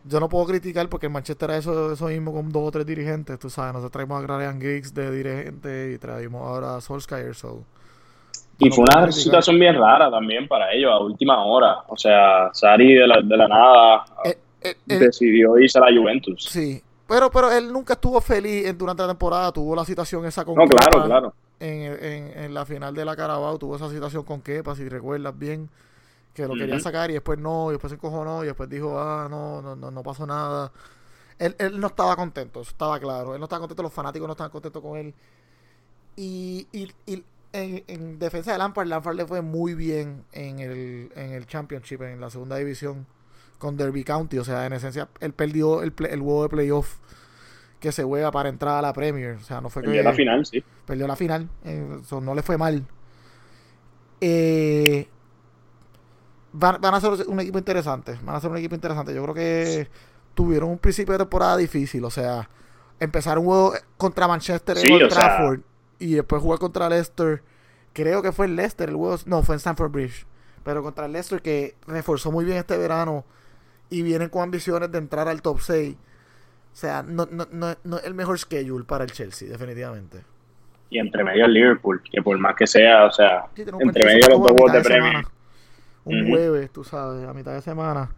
Yo 0.03 0.19
no 0.19 0.29
puedo 0.29 0.45
criticar 0.45 0.87
porque 0.89 1.07
el 1.07 1.11
Manchester 1.11 1.49
era 1.49 1.59
eso, 1.59 1.91
eso 1.91 2.07
mismo 2.07 2.33
con 2.33 2.51
dos 2.51 2.67
o 2.67 2.71
tres 2.71 2.85
dirigentes, 2.85 3.37
tú 3.39 3.49
sabes. 3.49 3.73
Nosotros 3.73 3.91
traímos 3.91 4.19
a 4.19 4.21
Graham 4.21 4.59
Giggs 4.59 4.93
de 4.93 5.11
dirigente 5.11 5.91
y 5.93 5.97
traímos 5.97 6.41
ahora 6.41 6.77
a 6.77 6.81
Solskjaer. 6.81 7.35
So. 7.35 7.63
Y 8.59 8.69
fue 8.71 8.83
una 8.83 9.11
situación 9.11 9.57
bien 9.57 9.75
rara 9.75 10.11
también 10.11 10.47
para 10.47 10.71
ellos 10.73 10.91
a 10.91 10.99
última 10.99 11.43
hora. 11.45 11.83
O 11.87 11.97
sea, 11.97 12.49
Sari 12.53 12.95
de 12.95 13.07
la, 13.07 13.21
de 13.21 13.37
la 13.37 13.47
nada 13.47 14.05
eh, 14.25 14.37
eh, 14.61 14.75
decidió 14.85 15.57
irse 15.57 15.79
a 15.79 15.89
la 15.89 15.97
Juventus. 15.97 16.43
Sí, 16.43 16.81
pero, 17.07 17.31
pero 17.31 17.51
él 17.51 17.71
nunca 17.71 17.93
estuvo 17.93 18.19
feliz 18.19 18.77
durante 18.77 19.03
la 19.03 19.09
temporada. 19.09 19.51
Tuvo 19.51 19.75
la 19.75 19.85
situación 19.85 20.25
esa 20.25 20.43
con 20.43 20.55
no, 20.55 20.65
claro, 20.65 21.05
claro. 21.05 21.33
En, 21.59 21.81
en, 21.81 22.43
en, 22.43 22.53
la 22.53 22.65
final 22.65 22.93
de 22.93 23.05
la 23.05 23.15
Carabao 23.15 23.57
tuvo 23.57 23.75
esa 23.75 23.89
situación 23.89 24.23
con 24.23 24.41
Kepa, 24.41 24.75
si 24.75 24.87
recuerdas 24.87 25.37
bien, 25.37 25.69
que 26.33 26.47
lo 26.47 26.55
quería 26.55 26.79
sacar 26.79 27.09
y 27.09 27.13
después 27.13 27.39
no, 27.39 27.69
y 27.69 27.73
después 27.73 27.91
se 27.91 27.95
encojonó 27.95 28.43
y 28.43 28.47
después 28.47 28.69
dijo, 28.69 28.99
ah, 28.99 29.27
no, 29.29 29.61
no, 29.61 29.75
no, 29.75 29.91
no 29.91 30.03
pasó 30.03 30.25
nada. 30.25 30.71
Él, 31.37 31.55
él 31.57 31.79
no 31.79 31.87
estaba 31.87 32.15
contento, 32.15 32.61
eso 32.61 32.71
estaba 32.71 32.99
claro. 32.99 33.33
Él 33.33 33.39
no 33.39 33.45
estaba 33.45 33.61
contento, 33.61 33.83
los 33.83 33.93
fanáticos 33.93 34.27
no 34.27 34.33
estaban 34.33 34.51
contentos 34.51 34.81
con 34.81 34.97
él. 34.97 35.13
Y, 36.15 36.67
y, 36.71 36.91
y 37.05 37.23
en, 37.53 37.83
en, 37.87 38.19
defensa 38.19 38.51
de 38.51 38.57
Lampard, 38.57 38.87
Lampard 38.87 39.15
le 39.15 39.25
fue 39.25 39.41
muy 39.41 39.73
bien 39.73 40.23
en 40.33 40.59
el, 40.59 41.11
en 41.15 41.31
el 41.31 41.47
Championship, 41.47 42.01
en 42.01 42.19
la 42.19 42.29
segunda 42.29 42.57
división 42.57 43.05
con 43.57 43.77
Derby 43.77 44.03
County. 44.03 44.37
O 44.37 44.43
sea, 44.43 44.65
en 44.65 44.73
esencia, 44.73 45.07
él 45.19 45.33
perdió 45.33 45.81
el, 45.81 45.93
el 46.09 46.21
huevo 46.21 46.43
de 46.43 46.49
playoff 46.49 46.97
que 47.79 47.91
se 47.91 48.03
juega 48.03 48.31
para 48.31 48.49
entrar 48.49 48.77
a 48.77 48.81
la 48.81 48.93
Premier. 48.93 49.35
O 49.35 49.43
sea, 49.43 49.61
no 49.61 49.69
fue 49.69 49.83
perdió 49.83 50.03
la 50.03 50.13
final, 50.13 50.45
sí. 50.45 50.63
Perdió 50.85 51.07
la 51.07 51.15
final. 51.15 51.49
Eh, 51.63 51.99
no 52.21 52.35
le 52.35 52.41
fue 52.41 52.57
mal. 52.57 52.85
Eh, 54.21 55.07
van, 56.51 56.93
a 56.93 57.01
ser 57.01 57.27
un 57.27 57.39
equipo 57.39 57.57
interesante. 57.57 58.17
Van 58.23 58.35
a 58.35 58.39
ser 58.39 58.51
un 58.51 58.57
equipo 58.57 58.75
interesante. 58.75 59.13
Yo 59.13 59.21
creo 59.23 59.35
que 59.35 59.87
tuvieron 60.33 60.69
un 60.69 60.77
principio 60.77 61.13
de 61.13 61.19
temporada 61.19 61.57
difícil. 61.57 62.03
O 62.03 62.09
sea, 62.09 62.49
empezar 62.99 63.37
un 63.37 63.45
juego 63.45 63.73
contra 63.97 64.27
Manchester 64.27 64.77
en 64.77 65.09
Trafford 65.09 65.61
y 65.99 66.13
después 66.13 66.41
jugar 66.41 66.59
contra 66.59 66.89
Leicester. 66.89 67.43
Creo 67.93 68.21
que 68.21 68.31
fue 68.31 68.45
el 68.45 68.55
Leicester 68.55 68.89
el 68.89 68.95
juego. 68.95 69.17
No, 69.25 69.43
fue 69.43 69.55
en 69.55 69.59
Stamford 69.59 69.91
Bridge. 69.91 70.25
Pero 70.63 70.83
contra 70.83 71.05
el 71.05 71.11
Leicester 71.11 71.41
que 71.41 71.75
reforzó 71.87 72.31
muy 72.31 72.45
bien 72.45 72.57
este 72.57 72.77
verano 72.77 73.25
y 73.89 74.01
vienen 74.01 74.29
con 74.29 74.43
ambiciones 74.43 74.91
de 74.91 74.97
entrar 74.97 75.27
al 75.27 75.41
top 75.41 75.59
6. 75.59 75.95
O 76.71 76.75
sea, 76.75 77.03
no, 77.03 77.27
no, 77.31 77.47
no, 77.51 77.75
no 77.83 77.97
es 77.97 78.03
el 78.05 78.13
mejor 78.13 78.37
schedule 78.37 78.85
para 78.85 79.03
el 79.03 79.11
Chelsea, 79.11 79.49
definitivamente. 79.49 80.23
Y 80.91 80.99
entre 80.99 81.23
medio 81.23 81.45
el 81.45 81.53
Liverpool, 81.53 82.01
que 82.09 82.21
por 82.21 82.37
más 82.37 82.55
que 82.55 82.65
sea, 82.65 83.05
o 83.05 83.11
sea, 83.11 83.45
entre 83.55 84.05
medio 84.05 84.29
los 84.29 84.39
dos 84.39 84.51
juegos 84.51 84.73
de 84.73 84.81
premio. 84.81 85.21
Un 86.09 86.29
jueves, 86.29 86.71
tú 86.71 86.83
sabes, 86.83 87.27
a 87.27 87.33
mitad 87.33 87.53
de 87.53 87.61
semana. 87.61 88.09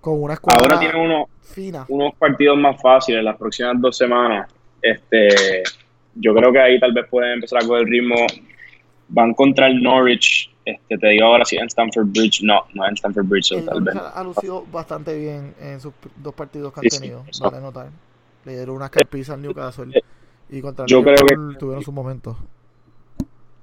Con 0.00 0.22
una 0.22 0.34
escuadra 0.34 0.62
Ahora 0.62 0.78
tiene 0.78 1.04
uno, 1.04 1.28
fina. 1.40 1.84
unos 1.88 2.14
partidos 2.14 2.56
más 2.56 2.80
fáciles 2.80 3.22
las 3.22 3.36
próximas 3.36 3.80
dos 3.80 3.96
semanas. 3.96 4.48
Este, 4.80 5.62
yo 6.14 6.34
creo 6.34 6.52
que 6.52 6.60
ahí 6.60 6.78
tal 6.78 6.92
vez 6.92 7.06
pueden 7.10 7.34
empezar 7.34 7.62
a 7.62 7.66
coger 7.66 7.82
el 7.82 7.90
ritmo. 7.90 8.14
Van 9.08 9.34
contra 9.34 9.66
el 9.66 9.82
Norwich 9.82 10.50
este, 10.68 10.98
te 10.98 11.08
digo 11.08 11.24
ahora 11.24 11.46
si 11.46 11.56
en 11.56 11.66
Stanford 11.66 12.08
Bridge, 12.08 12.42
no, 12.42 12.66
no 12.74 12.86
en 12.86 12.92
Stanford 12.92 13.24
Bridge, 13.24 13.64
tal 13.64 13.80
vez. 13.80 13.96
Ha 13.96 14.22
lucido 14.22 14.66
bastante 14.70 15.16
bien 15.16 15.54
en 15.58 15.80
sus 15.80 15.94
dos 16.16 16.34
partidos 16.34 16.74
que 16.74 16.80
han 16.80 16.88
tenido, 16.88 17.24
vale 17.40 17.60
notar. 17.60 17.88
Le 18.44 18.54
dieron 18.54 18.76
unas 18.76 18.90
carpizas 18.90 19.36
al 19.36 19.42
Newcastle 19.42 20.02
y 20.50 20.60
contra 20.60 20.84
el 20.84 20.90
Yo 20.90 21.02
creo 21.02 21.16
que 21.16 21.58
tuvieron 21.58 21.82
sus 21.82 21.94
momentos. 21.94 22.36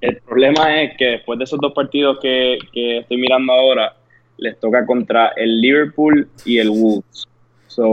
El 0.06 0.18
problema 0.18 0.82
es 0.82 0.96
que 0.96 1.04
después 1.04 1.36
de 1.38 1.44
esos 1.44 1.58
dos 1.60 1.72
partidos 1.72 2.18
que, 2.22 2.58
que 2.72 2.98
estoy 2.98 3.16
mirando 3.16 3.52
ahora, 3.52 3.96
les 4.38 4.58
toca 4.60 4.86
contra 4.86 5.28
el 5.36 5.60
Liverpool 5.60 6.28
y 6.44 6.58
el 6.58 6.70
Wolves. 6.70 7.26
So, 7.66 7.86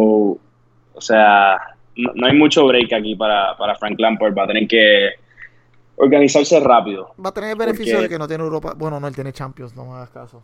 o 0.93 1.01
sea, 1.01 1.57
no, 1.95 2.11
no 2.13 2.27
hay 2.27 2.35
mucho 2.35 2.67
break 2.67 2.93
aquí 2.93 3.15
para, 3.15 3.57
para 3.57 3.75
Frank 3.75 3.99
Lampard. 3.99 4.37
Va 4.37 4.43
a 4.43 4.47
tener 4.47 4.67
que 4.67 5.09
organizarse 5.95 6.59
rápido. 6.59 7.15
Va 7.23 7.29
a 7.29 7.33
tener 7.33 7.51
el 7.51 7.57
beneficio 7.57 7.99
de 7.99 8.07
que 8.07 8.19
no 8.19 8.27
tiene 8.27 8.43
Europa. 8.43 8.73
Bueno, 8.77 8.99
no, 8.99 9.07
él 9.07 9.15
tiene 9.15 9.33
Champions, 9.33 9.75
no 9.75 9.85
me 9.85 9.93
hagas 9.93 10.11
caso. 10.11 10.43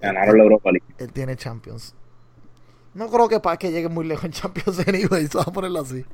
Ganaron 0.00 0.38
la 0.38 0.44
Europa 0.44 0.70
League. 0.70 0.86
Él 0.98 1.12
tiene 1.12 1.34
Champions. 1.34 1.92
No 2.94 3.08
creo 3.08 3.28
que 3.28 3.40
para 3.40 3.56
que 3.56 3.72
llegue 3.72 3.88
muy 3.88 4.06
lejos 4.06 4.24
en 4.26 4.30
Champions 4.30 4.78
anyway, 4.88 5.26
vamos 5.32 5.48
a 5.48 5.52
ponerlo 5.52 5.80
así. 5.80 6.04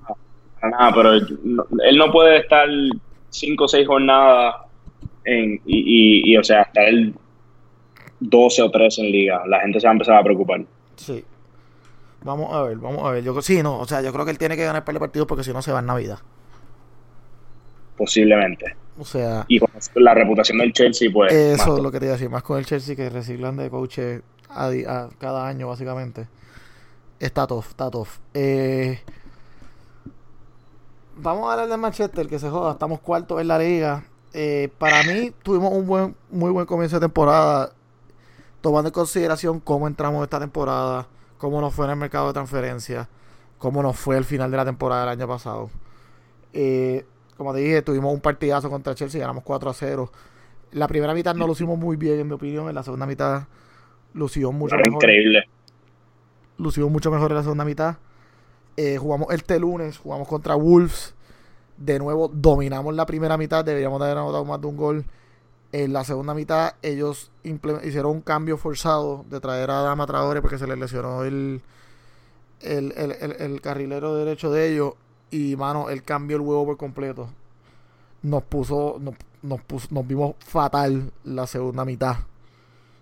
Nada, 0.63 0.93
pero 0.95 1.13
él 1.13 1.99
no 1.99 2.11
puede 2.11 2.39
estar 2.39 2.69
5 3.33 3.65
o 3.65 3.69
6 3.69 3.87
jornadas 3.87 4.55
en, 5.25 5.61
y, 5.67 6.33
y, 6.33 6.37
o 6.37 6.45
sea, 6.45 6.63
estar 6.63 6.85
el 6.85 7.15
12 8.21 8.63
o 8.63 8.71
13 8.71 9.01
en 9.03 9.11
liga. 9.11 9.43
La 9.47 9.61
gente 9.61 9.81
se 9.81 9.87
va 9.87 9.91
a 9.91 9.95
empezar 9.95 10.17
a 10.17 10.23
preocupar. 10.23 10.65
Sí. 10.97 11.25
Vamos 12.23 12.55
a 12.55 12.63
ver, 12.63 12.77
vamos 12.77 13.05
a 13.05 13.11
ver. 13.11 13.25
Yo, 13.25 13.43
sí, 13.43 13.63
no, 13.63 13.79
o 13.79 13.87
sea, 13.87 14.01
yo 14.01 14.13
creo 14.13 14.25
que 14.25 14.31
él 14.31 14.39
tiene 14.39 14.57
que 14.57 14.65
ganar 14.65 14.85
par 14.85 14.95
de 14.95 15.01
partidos 15.01 15.27
porque 15.27 15.43
si 15.43 15.53
no 15.53 15.61
se 15.61 15.73
va 15.73 15.81
en 15.81 15.87
Navidad 15.87 16.21
posiblemente. 18.03 18.75
O 18.99 19.05
sea. 19.05 19.45
Y 19.47 19.61
con 19.61 19.71
la 19.95 20.13
reputación 20.13 20.59
del 20.59 20.73
Chelsea, 20.73 21.09
pues. 21.13 21.33
Eso 21.33 21.77
es 21.77 21.83
lo 21.83 21.93
que 21.93 22.01
te 22.01 22.07
iba 22.07 22.15
a 22.15 22.17
decir, 22.17 22.31
más 22.31 22.43
con 22.43 22.59
el 22.59 22.67
Chelsea 22.67 22.97
que 22.97 23.09
reciclan 23.09 23.57
de 23.57 23.71
coaches 23.71 24.23
a, 24.51 25.09
cada 25.19 25.47
año, 25.47 25.69
básicamente. 25.69 26.27
Está 27.21 27.47
tough, 27.47 27.67
está 27.69 27.91
tough. 27.91 28.09
Eh, 28.35 28.99
vamos 31.17 31.49
a 31.49 31.53
hablar 31.53 31.69
de 31.69 31.77
Manchester, 31.77 32.27
que 32.27 32.39
se 32.39 32.49
joda, 32.49 32.73
estamos 32.73 33.01
cuartos 33.01 33.41
en 33.41 33.49
la 33.49 33.59
liga. 33.59 34.05
Eh, 34.33 34.71
para 34.79 35.03
mí, 35.03 35.33
tuvimos 35.43 35.73
un 35.73 35.87
buen, 35.87 36.17
muy 36.31 36.51
buen 36.51 36.67
comienzo 36.67 36.97
de 36.97 37.01
temporada, 37.01 37.73
tomando 38.61 38.89
en 38.89 38.95
consideración 38.95 39.61
cómo 39.61 39.87
entramos 39.87 40.23
esta 40.23 40.41
temporada, 40.41 41.07
cómo 41.39 41.61
nos 41.61 41.75
fue 41.75 41.87
en 41.87 41.93
el 41.93 41.97
mercado 41.99 42.29
de 42.29 42.33
transferencia, 42.33 43.09
cómo 43.59 43.83
nos 43.83 43.99
fue 43.99 44.17
el 44.17 44.25
final 44.25 44.51
de 44.51 44.57
la 44.57 44.65
temporada 44.65 45.03
del 45.03 45.11
año 45.11 45.29
pasado. 45.29 45.71
Eh, 46.53 47.05
como 47.37 47.53
te 47.53 47.61
dije, 47.61 47.83
tuvimos 47.83 48.13
un 48.13 48.21
partidazo 48.21 48.71
contra 48.71 48.95
Chelsea, 48.95 49.21
ganamos 49.21 49.43
4 49.45 49.71
a 49.71 49.75
0. 49.75 50.13
La 50.73 50.89
primera 50.89 51.13
mitad 51.13 51.35
no 51.35 51.47
lo 51.47 51.53
hicimos 51.53 51.79
muy 51.79 51.97
bien, 51.97 52.21
en 52.21 52.29
mi 52.29 52.35
opinión. 52.35 52.69
En 52.69 52.75
la 52.75 52.83
segunda 52.83 53.07
mitad 53.07 53.45
lució 54.15 54.53
mucho 54.53 54.77
mejor. 54.77 54.93
Increíble. 54.93 55.49
Lució 56.59 56.89
mucho 56.89 57.11
mejor 57.11 57.31
en 57.33 57.37
la 57.37 57.43
segunda 57.43 57.65
mitad. 57.65 57.97
Eh, 58.77 58.97
jugamos 58.99 59.29
este 59.31 59.59
lunes, 59.59 59.99
jugamos 59.99 60.29
contra 60.29 60.55
Wolves. 60.55 61.15
De 61.77 61.99
nuevo, 61.99 62.29
dominamos 62.29 62.95
la 62.95 63.07
primera 63.07 63.37
mitad. 63.37 63.65
Deberíamos 63.65 64.01
de 64.01 64.07
haber 64.07 64.19
anotado 64.19 64.45
más 64.45 64.61
de 64.61 64.67
un 64.67 64.77
gol. 64.77 65.05
En 65.73 65.93
la 65.93 66.05
segunda 66.05 66.35
mitad, 66.35 66.75
ellos 66.83 67.31
hicieron 67.43 68.13
un 68.13 68.21
cambio 68.21 68.59
forzado 68.59 69.25
de 69.31 69.41
traer 69.41 69.71
a 69.71 69.81
Dama 69.81 70.07
Traore 70.07 70.43
porque 70.43 70.59
se 70.59 70.67
les 70.67 70.79
lesionó 70.79 71.25
el, 71.25 71.63
el, 72.61 72.93
el, 72.93 73.13
el 73.39 73.61
carrilero 73.63 74.15
derecho 74.15 74.51
de 74.53 74.71
ellos 74.71 74.95
y, 75.31 75.57
mano, 75.57 75.89
él 75.89 76.03
cambió 76.03 76.37
el 76.37 76.43
huevo 76.43 76.67
por 76.67 76.77
completo. 76.77 77.29
Nos 78.23 78.43
puso, 78.43 78.99
nos, 79.01 79.15
nos, 79.41 79.63
puso, 79.63 79.89
nos 79.91 80.07
vimos 80.07 80.35
fatal 80.41 81.11
la 81.25 81.47
segunda 81.47 81.87
mitad. 81.87 82.17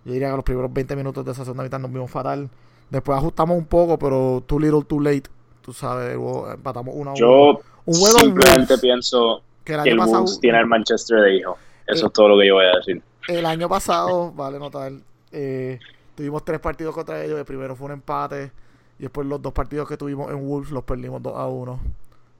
Yo 0.04 0.12
diría 0.12 0.30
que 0.30 0.36
los 0.36 0.44
primeros 0.44 0.72
20 0.72 0.94
minutos 0.96 1.24
de 1.24 1.32
esa 1.32 1.44
segunda 1.44 1.64
mitad 1.64 1.80
nos 1.80 1.92
vimos 1.92 2.10
fatal. 2.10 2.48
Después 2.88 3.18
ajustamos 3.18 3.58
un 3.58 3.66
poco, 3.66 3.98
pero 3.98 4.42
too 4.46 4.60
little, 4.60 4.84
too 4.84 5.00
late. 5.00 5.24
Tú 5.70 5.74
sabes, 5.74 6.18
empatamos 6.52 6.92
una 6.96 7.12
a 7.12 7.14
Yo 7.14 7.60
un 7.86 7.94
simplemente 7.94 8.76
pienso 8.78 9.40
que 9.62 9.74
el, 9.74 9.96
Wolves 10.00 10.40
tiene 10.40 10.58
el 10.58 10.66
Manchester 10.66 11.20
de 11.20 11.36
hijo. 11.36 11.56
Eso 11.86 12.08
es 12.08 12.12
todo 12.12 12.30
lo 12.30 12.38
que 12.40 12.48
yo 12.48 12.54
voy 12.54 12.64
a 12.64 12.76
decir. 12.76 13.00
El 13.28 13.46
año 13.46 13.68
pasado, 13.68 14.32
vale 14.32 14.58
notar, 14.58 14.90
eh, 15.30 15.78
tuvimos 16.16 16.44
tres 16.44 16.58
partidos 16.58 16.92
contra 16.92 17.22
ellos. 17.22 17.38
El 17.38 17.44
primero 17.44 17.76
fue 17.76 17.86
un 17.86 17.92
empate. 17.92 18.50
Y 18.98 19.02
después 19.02 19.28
los 19.28 19.40
dos 19.40 19.52
partidos 19.52 19.86
que 19.86 19.96
tuvimos 19.96 20.28
en 20.32 20.44
Wolves 20.44 20.72
los 20.72 20.82
perdimos 20.82 21.22
2 21.22 21.36
a 21.36 21.46
1 21.46 21.80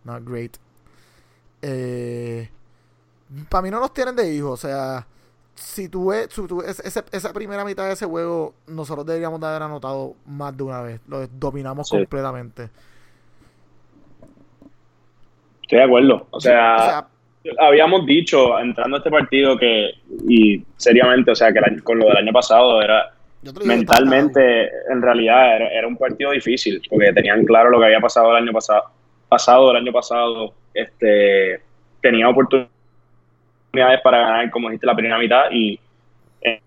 not 0.02 0.24
great. 0.24 0.56
Eh, 1.62 2.50
para 3.48 3.62
mí 3.62 3.70
no 3.70 3.78
nos 3.78 3.94
tienen 3.94 4.16
de 4.16 4.34
hijos, 4.34 4.64
o 4.64 4.68
sea, 4.68 5.06
si 5.54 5.88
tú 5.88 6.08
ves, 6.08 6.30
esa 7.12 7.32
primera 7.32 7.64
mitad 7.64 7.86
de 7.86 7.92
ese 7.92 8.06
juego, 8.06 8.54
nosotros 8.66 9.06
deberíamos 9.06 9.40
de 9.40 9.46
haber 9.46 9.62
anotado 9.62 10.16
más 10.26 10.56
de 10.56 10.64
una 10.64 10.80
vez. 10.82 11.00
Lo 11.06 11.24
dominamos 11.28 11.88
completamente. 11.88 12.70
Estoy 15.70 15.78
de 15.78 15.85
acuerdo. 15.85 16.26
O 16.33 16.40
sea, 16.40 17.06
habíamos 17.61 18.04
dicho 18.04 18.59
entrando 18.59 18.96
a 18.96 18.98
este 18.98 19.09
partido 19.09 19.56
que, 19.56 19.92
y 20.28 20.64
seriamente, 20.76 21.30
o 21.30 21.35
sea, 21.37 21.52
que 21.52 21.61
con 21.85 22.00
lo 22.00 22.06
del 22.06 22.16
año 22.16 22.33
pasado 22.33 22.83
era 22.83 23.12
mentalmente, 23.64 24.68
en 24.90 25.00
realidad, 25.00 25.59
era 25.72 25.87
un 25.87 25.96
partido 25.96 26.33
difícil, 26.33 26.83
porque 26.90 27.12
tenían 27.12 27.44
claro 27.44 27.70
lo 27.70 27.78
que 27.78 27.87
había 27.87 28.00
pasado 28.00 28.37
el 28.37 28.42
año 28.42 28.52
pasado 28.52 28.83
pasado, 29.28 29.70
el 29.70 29.76
año 29.76 29.92
pasado, 29.92 30.54
este, 30.74 31.61
tenía 32.02 32.28
oportunidades 32.28 32.70
para 34.02 34.22
ganar, 34.22 34.50
como 34.50 34.70
dijiste, 34.70 34.88
la 34.88 34.96
primera 34.96 35.18
mitad 35.18 35.44
y 35.52 35.78
eh, 36.42 36.61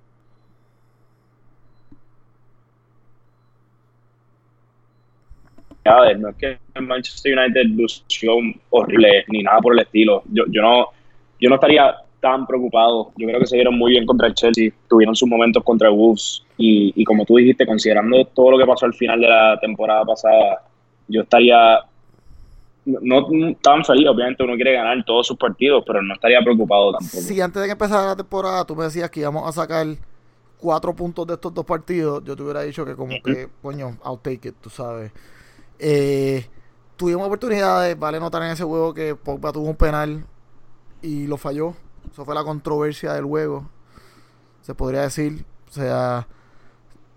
no 5.86 6.30
es 6.30 6.36
que 6.38 6.58
el 6.76 6.84
Manchester 6.84 7.38
United 7.38 7.64
lució 7.76 8.34
horrible 8.70 9.26
ni 9.28 9.44
nada 9.44 9.60
por 9.60 9.74
el 9.74 9.80
estilo. 9.80 10.24
Yo, 10.32 10.44
yo 10.50 10.62
no 10.62 10.88
yo 11.40 11.50
no 11.50 11.56
estaría 11.56 11.94
tan 12.22 12.48
preocupado. 12.48 13.12
Yo 13.18 13.28
creo 13.28 13.40
que 13.40 13.48
se 13.48 13.58
vieron 13.58 13.78
muy 13.78 13.92
bien 13.92 14.06
contra 14.06 14.28
el 14.28 14.34
Chelsea, 14.34 14.72
tuvieron 14.88 15.14
sus 15.14 15.28
momentos 15.28 15.62
contra 15.64 15.90
el 15.90 15.96
Wolves 15.96 16.44
y, 16.58 16.94
y 16.96 17.04
como 17.04 17.26
tú 17.26 17.36
dijiste, 17.36 17.66
considerando 17.66 18.24
todo 18.28 18.52
lo 18.52 18.58
que 18.58 18.66
pasó 18.66 18.86
al 18.86 18.94
final 18.94 19.20
de 19.20 19.28
la 19.28 19.60
temporada 19.60 20.06
pasada, 20.06 20.64
yo 21.10 21.22
estaría 21.22 21.82
no, 22.86 23.28
tan 23.62 23.84
feliz, 23.84 24.08
obviamente 24.08 24.44
uno 24.44 24.56
quiere 24.56 24.74
ganar 24.74 25.04
todos 25.06 25.28
sus 25.28 25.38
partidos, 25.38 25.84
pero 25.86 26.02
no 26.02 26.14
estaría 26.14 26.42
preocupado 26.42 26.94
tampoco. 26.94 27.22
Sí, 27.22 27.40
antes 27.40 27.62
de 27.62 27.68
que 27.68 27.74
empezara 27.74 28.08
la 28.08 28.16
temporada, 28.16 28.66
tú 28.66 28.76
me 28.76 28.86
decías 28.86 29.10
que 29.10 29.22
íbamos 29.22 29.48
a 29.48 29.52
sacar 29.52 29.88
cuatro 30.58 30.94
puntos 30.96 31.28
de 31.28 31.34
estos 31.34 31.54
dos 31.54 31.66
partidos, 31.66 32.24
yo 32.24 32.36
te 32.36 32.44
hubiera 32.44 32.62
dicho 32.62 32.86
que 32.86 32.96
como 32.96 33.22
que, 33.22 33.50
coño, 33.62 33.98
I'll 34.06 34.20
take 34.22 34.50
it, 34.50 34.56
tú 34.62 34.70
sabes. 34.70 35.12
Eh, 35.80 36.46
tuvimos 36.96 37.28
oportunidades, 37.28 37.98
vale 37.98 38.20
notar 38.20 38.44
en 38.44 38.52
ese 38.52 38.64
juego 38.64 38.94
que 38.94 39.16
Pogba 39.16 39.52
tuvo 39.52 39.70
un 39.70 39.76
penal 39.76 40.26
y 41.02 41.28
lo 41.28 41.38
falló. 41.38 41.74
Eso 42.12 42.26
fue 42.26 42.36
la 42.36 42.44
controversia 42.44 43.14
del 43.14 43.26
juego, 43.26 43.70
se 44.62 44.76
podría 44.76 45.02
decir. 45.02 45.46
O 45.70 45.72
sea, 45.72 46.28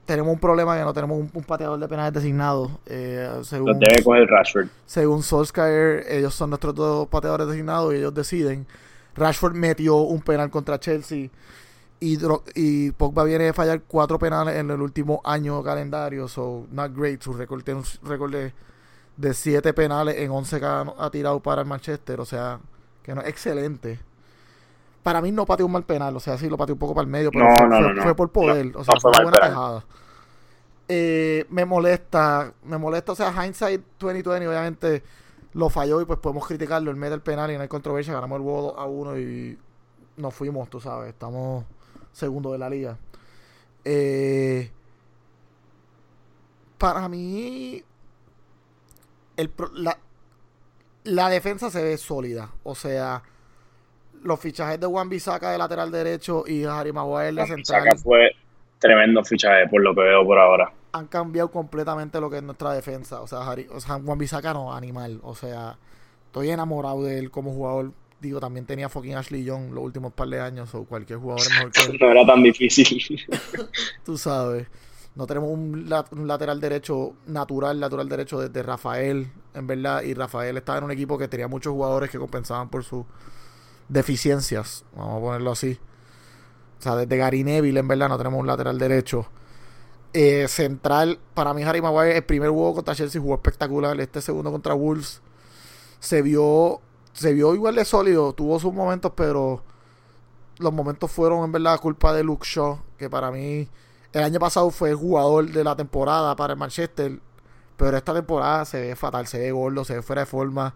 tenemos 0.07 0.33
un 0.33 0.41
problema 0.41 0.77
que 0.77 0.85
no 0.85 0.95
tenemos 0.95 1.19
un, 1.33 1.43
pateador 1.43 1.79
de 1.79 1.89
penales 1.89 2.13
designado. 2.15 2.81
Eh, 2.87 3.29
según, 3.43 3.73
lo 3.73 3.75
debe 3.75 4.03
coger 4.03 4.29
Rashford. 4.29 4.69
Según 4.87 5.23
Solskjaer, 5.23 6.07
ellos 6.09 6.35
son 6.35 6.51
nuestros 6.51 6.75
dos 6.75 7.09
pateadores 7.09 7.49
designados 7.49 7.93
y 7.93 7.99
ellos 7.99 8.15
deciden. 8.15 8.67
Rashford 9.15 9.55
metió 9.55 9.97
un 9.97 10.21
penal 10.23 10.51
contra 10.51 10.79
Chelsea 10.79 11.29
y, 11.99 12.19
y 12.55 12.91
Pogba 12.93 13.25
viene 13.25 13.45
de 13.45 13.53
fallar 13.53 13.83
cuatro 13.83 14.19
penales 14.19 14.57
en 14.57 14.71
el 14.71 14.81
último 14.81 15.21
año 15.25 15.63
calendario. 15.63 16.29
So, 16.29 16.67
not 16.71 16.95
great. 16.95 17.23
Su 17.23 17.33
récord 17.33 17.63
tiene 17.63 17.81
un 17.81 18.09
récord 18.09 18.33
de, 18.33 19.35
siete 19.35 19.73
penales 19.73 20.17
en 20.19 20.31
11 20.31 20.61
que 20.61 20.67
ha, 20.67 21.11
tirado 21.11 21.41
para 21.41 21.63
el 21.63 21.69
Manchester. 21.69 22.21
O 22.21 22.27
sea, 22.27 22.61
que 23.03 23.15
no 23.15 23.23
es 23.23 23.29
excelente. 23.29 23.99
Para 25.03 25.23
mí 25.23 25.31
no 25.31 25.47
pateó 25.47 25.67
un 25.67 25.73
mal 25.73 25.85
penal, 25.85 26.17
o 26.17 26.21
sea, 26.21 26.37
sí 26.37 26.49
lo 26.49 26.57
pateó 26.57 26.75
un 26.75 26.81
poco 26.81 26.93
para 26.93 27.05
el 27.05 27.11
medio, 27.11 27.31
pero 27.31 27.47
fue, 28.03 28.17
por 28.17 28.33
poder, 28.33 28.77
o 28.77 28.83
sea, 28.83 28.95
fue 29.01 29.13
una 29.13 29.23
buena 29.23 29.39
tejada. 29.39 29.85
Eh, 30.89 31.47
me 31.49 31.65
molesta, 31.65 32.53
me 32.65 32.77
molesta, 32.77 33.13
o 33.13 33.15
sea, 33.15 33.33
hindsight 33.33 33.83
2020 34.01 34.49
obviamente 34.49 35.05
lo 35.53 35.69
falló 35.69 36.01
y 36.01 36.07
pues 36.07 36.19
podemos 36.19 36.45
criticarlo, 36.45 36.91
el 36.91 36.97
medio 36.97 37.13
del 37.13 37.21
penal 37.21 37.53
y 37.53 37.55
no 37.55 37.63
hay 37.63 37.69
controversia, 37.69 38.15
ganamos 38.15 38.41
el 38.41 38.47
2 38.47 38.75
a 38.77 38.85
1 38.85 39.19
y 39.21 39.59
nos 40.17 40.35
fuimos, 40.35 40.69
tú 40.69 40.81
sabes, 40.81 41.11
estamos 41.11 41.65
segundo 42.17 42.53
de 42.53 42.59
la 42.59 42.71
liga. 42.71 42.97
Eh, 43.85 44.71
para 46.79 47.09
mí, 47.09 47.83
el, 49.37 49.51
la, 49.75 49.99
la 51.05 51.29
defensa 51.29 51.71
se 51.71 51.83
ve 51.83 51.99
sólida. 51.99 52.51
O 52.63 52.75
sea, 52.75 53.23
los 54.23 54.41
fichajes 54.41 54.81
de 54.81 54.87
Juan 54.87 55.11
Bisaca 55.11 55.51
de 55.51 55.59
lateral 55.59 55.91
derecho 55.91 56.45
y 56.47 56.65
Harry 56.65 56.93
Maguire 56.93 57.33
de 57.33 57.47
central. 57.47 57.99
fue 57.99 58.31
tremendo 58.79 59.23
fichaje 59.23 59.69
por 59.69 59.83
lo 59.83 59.95
que 59.95 60.01
veo 60.01 60.25
por 60.25 60.39
ahora. 60.39 60.73
Han 60.93 61.09
cambiado 61.09 61.51
completamente 61.51 62.19
lo 62.19 62.31
que 62.31 62.39
es 62.39 62.43
nuestra 62.43 62.73
defensa. 62.73 63.21
O 63.21 63.27
sea, 63.27 63.41
o 63.71 63.81
sea 63.81 64.01
Juan 64.03 64.17
Bisaca 64.19 64.55
no, 64.55 64.73
animal. 64.73 65.21
O 65.23 65.35
sea, 65.35 65.77
estoy 66.25 66.49
enamorado 66.49 67.05
de 67.05 67.19
él 67.19 67.31
como 67.31 67.53
jugador. 67.53 67.93
Digo, 68.27 68.41
también 68.41 68.67
tenía 68.67 68.89
fucking 68.89 69.15
Ashley 69.15 69.45
Young 69.45 69.73
los 69.73 69.85
últimos 69.85 70.13
par 70.13 70.29
de 70.29 70.41
años. 70.41 70.75
O 70.75 70.85
cualquier 70.85 71.19
jugador 71.19 71.49
mejor 71.51 71.71
que 71.71 71.81
él. 71.83 71.99
no 72.01 72.11
era 72.11 72.27
tan 72.27 72.43
difícil. 72.43 73.25
Tú 74.05 74.19
sabes. 74.19 74.67
No 75.15 75.27
tenemos 75.27 75.49
un, 75.51 75.89
lateral 76.27 76.61
derecho 76.61 77.15
natural, 77.27 77.81
lateral 77.81 78.09
derecho 78.09 78.41
desde 78.41 78.63
Rafael, 78.63 79.31
en 79.55 79.67
verdad. 79.67 80.03
Y 80.03 80.13
Rafael 80.13 80.57
estaba 80.57 80.79
en 80.79 80.85
un 80.85 80.91
equipo 80.91 81.17
que 81.17 81.29
tenía 81.29 81.49
muchos 81.49 81.73
jugadores 81.73 82.11
que 82.11 82.19
compensaban 82.19 82.69
por 82.69 82.85
sus 82.85 83.07
deficiencias. 83.89 84.85
Vamos 84.95 85.19
a 85.19 85.21
ponerlo 85.21 85.53
así. 85.53 85.79
O 86.79 86.83
sea, 86.83 86.97
desde 86.97 87.17
Gary 87.17 87.45
Neville, 87.45 87.79
en 87.79 87.89
verdad, 87.89 88.09
no 88.09 88.19
tenemos 88.19 88.41
un 88.41 88.47
lateral 88.47 88.79
derecho. 88.79 89.27
Eh, 90.13 90.49
central, 90.49 91.19
para 91.35 91.55
mí, 91.55 91.63
Harry 91.63 91.81
Maguire, 91.81 92.17
el 92.17 92.25
primer 92.25 92.51
juego 92.51 92.75
contra 92.75 92.95
Chelsea 92.95 93.21
jugó 93.21 93.35
espectacular. 93.35 93.99
Este 94.01 94.21
segundo 94.21 94.51
contra 94.51 94.75
Wolves 94.75 95.23
se 95.99 96.23
vio, 96.23 96.81
se 97.17 97.33
vio 97.33 97.55
igual 97.55 97.75
de 97.75 97.85
sólido. 97.85 98.33
Tuvo 98.35 98.61
sus 98.61 98.73
momentos, 98.73 99.13
pero 99.17 99.63
los 100.59 100.73
momentos 100.73 101.11
fueron, 101.11 101.45
en 101.45 101.53
verdad, 101.53 101.81
culpa 101.81 102.13
de 102.13 102.23
Luke 102.23 102.47
Shaw, 102.47 102.79
que 102.99 103.09
para 103.09 103.31
mí 103.31 103.69
el 104.13 104.23
año 104.23 104.39
pasado 104.39 104.71
fue 104.71 104.95
jugador 104.95 105.51
de 105.51 105.65
la 105.65 105.75
temporada 105.77 106.37
para 106.37 106.53
el 106.53 106.59
Manchester, 106.59 107.19
pero 107.77 107.97
esta 107.97 108.15
temporada 108.15 108.65
se 108.65 108.81
ve 108.81 108.97
fatal, 108.97 109.27
se 109.27 109.39
ve 109.39 109.51
gordo, 109.51 109.85
se 109.85 109.95
ve 109.95 110.03
fuera 110.03 110.23
de 110.23 110.27
forma. 110.27 110.75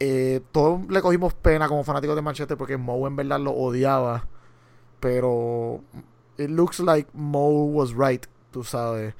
Eh, 0.00 0.40
todos 0.52 0.80
le 0.88 1.00
cogimos 1.00 1.34
pena 1.34 1.68
como 1.68 1.84
fanáticos 1.84 2.16
de 2.16 2.22
Manchester 2.22 2.56
porque 2.56 2.76
Mo 2.76 3.06
en 3.06 3.16
verdad 3.16 3.40
lo 3.40 3.52
odiaba. 3.52 4.26
Pero 5.00 5.82
it 6.38 6.50
looks 6.50 6.80
like 6.80 7.10
Mo 7.12 7.48
was 7.66 7.92
right, 7.96 8.26
tú 8.50 8.64
sabes. 8.64 9.14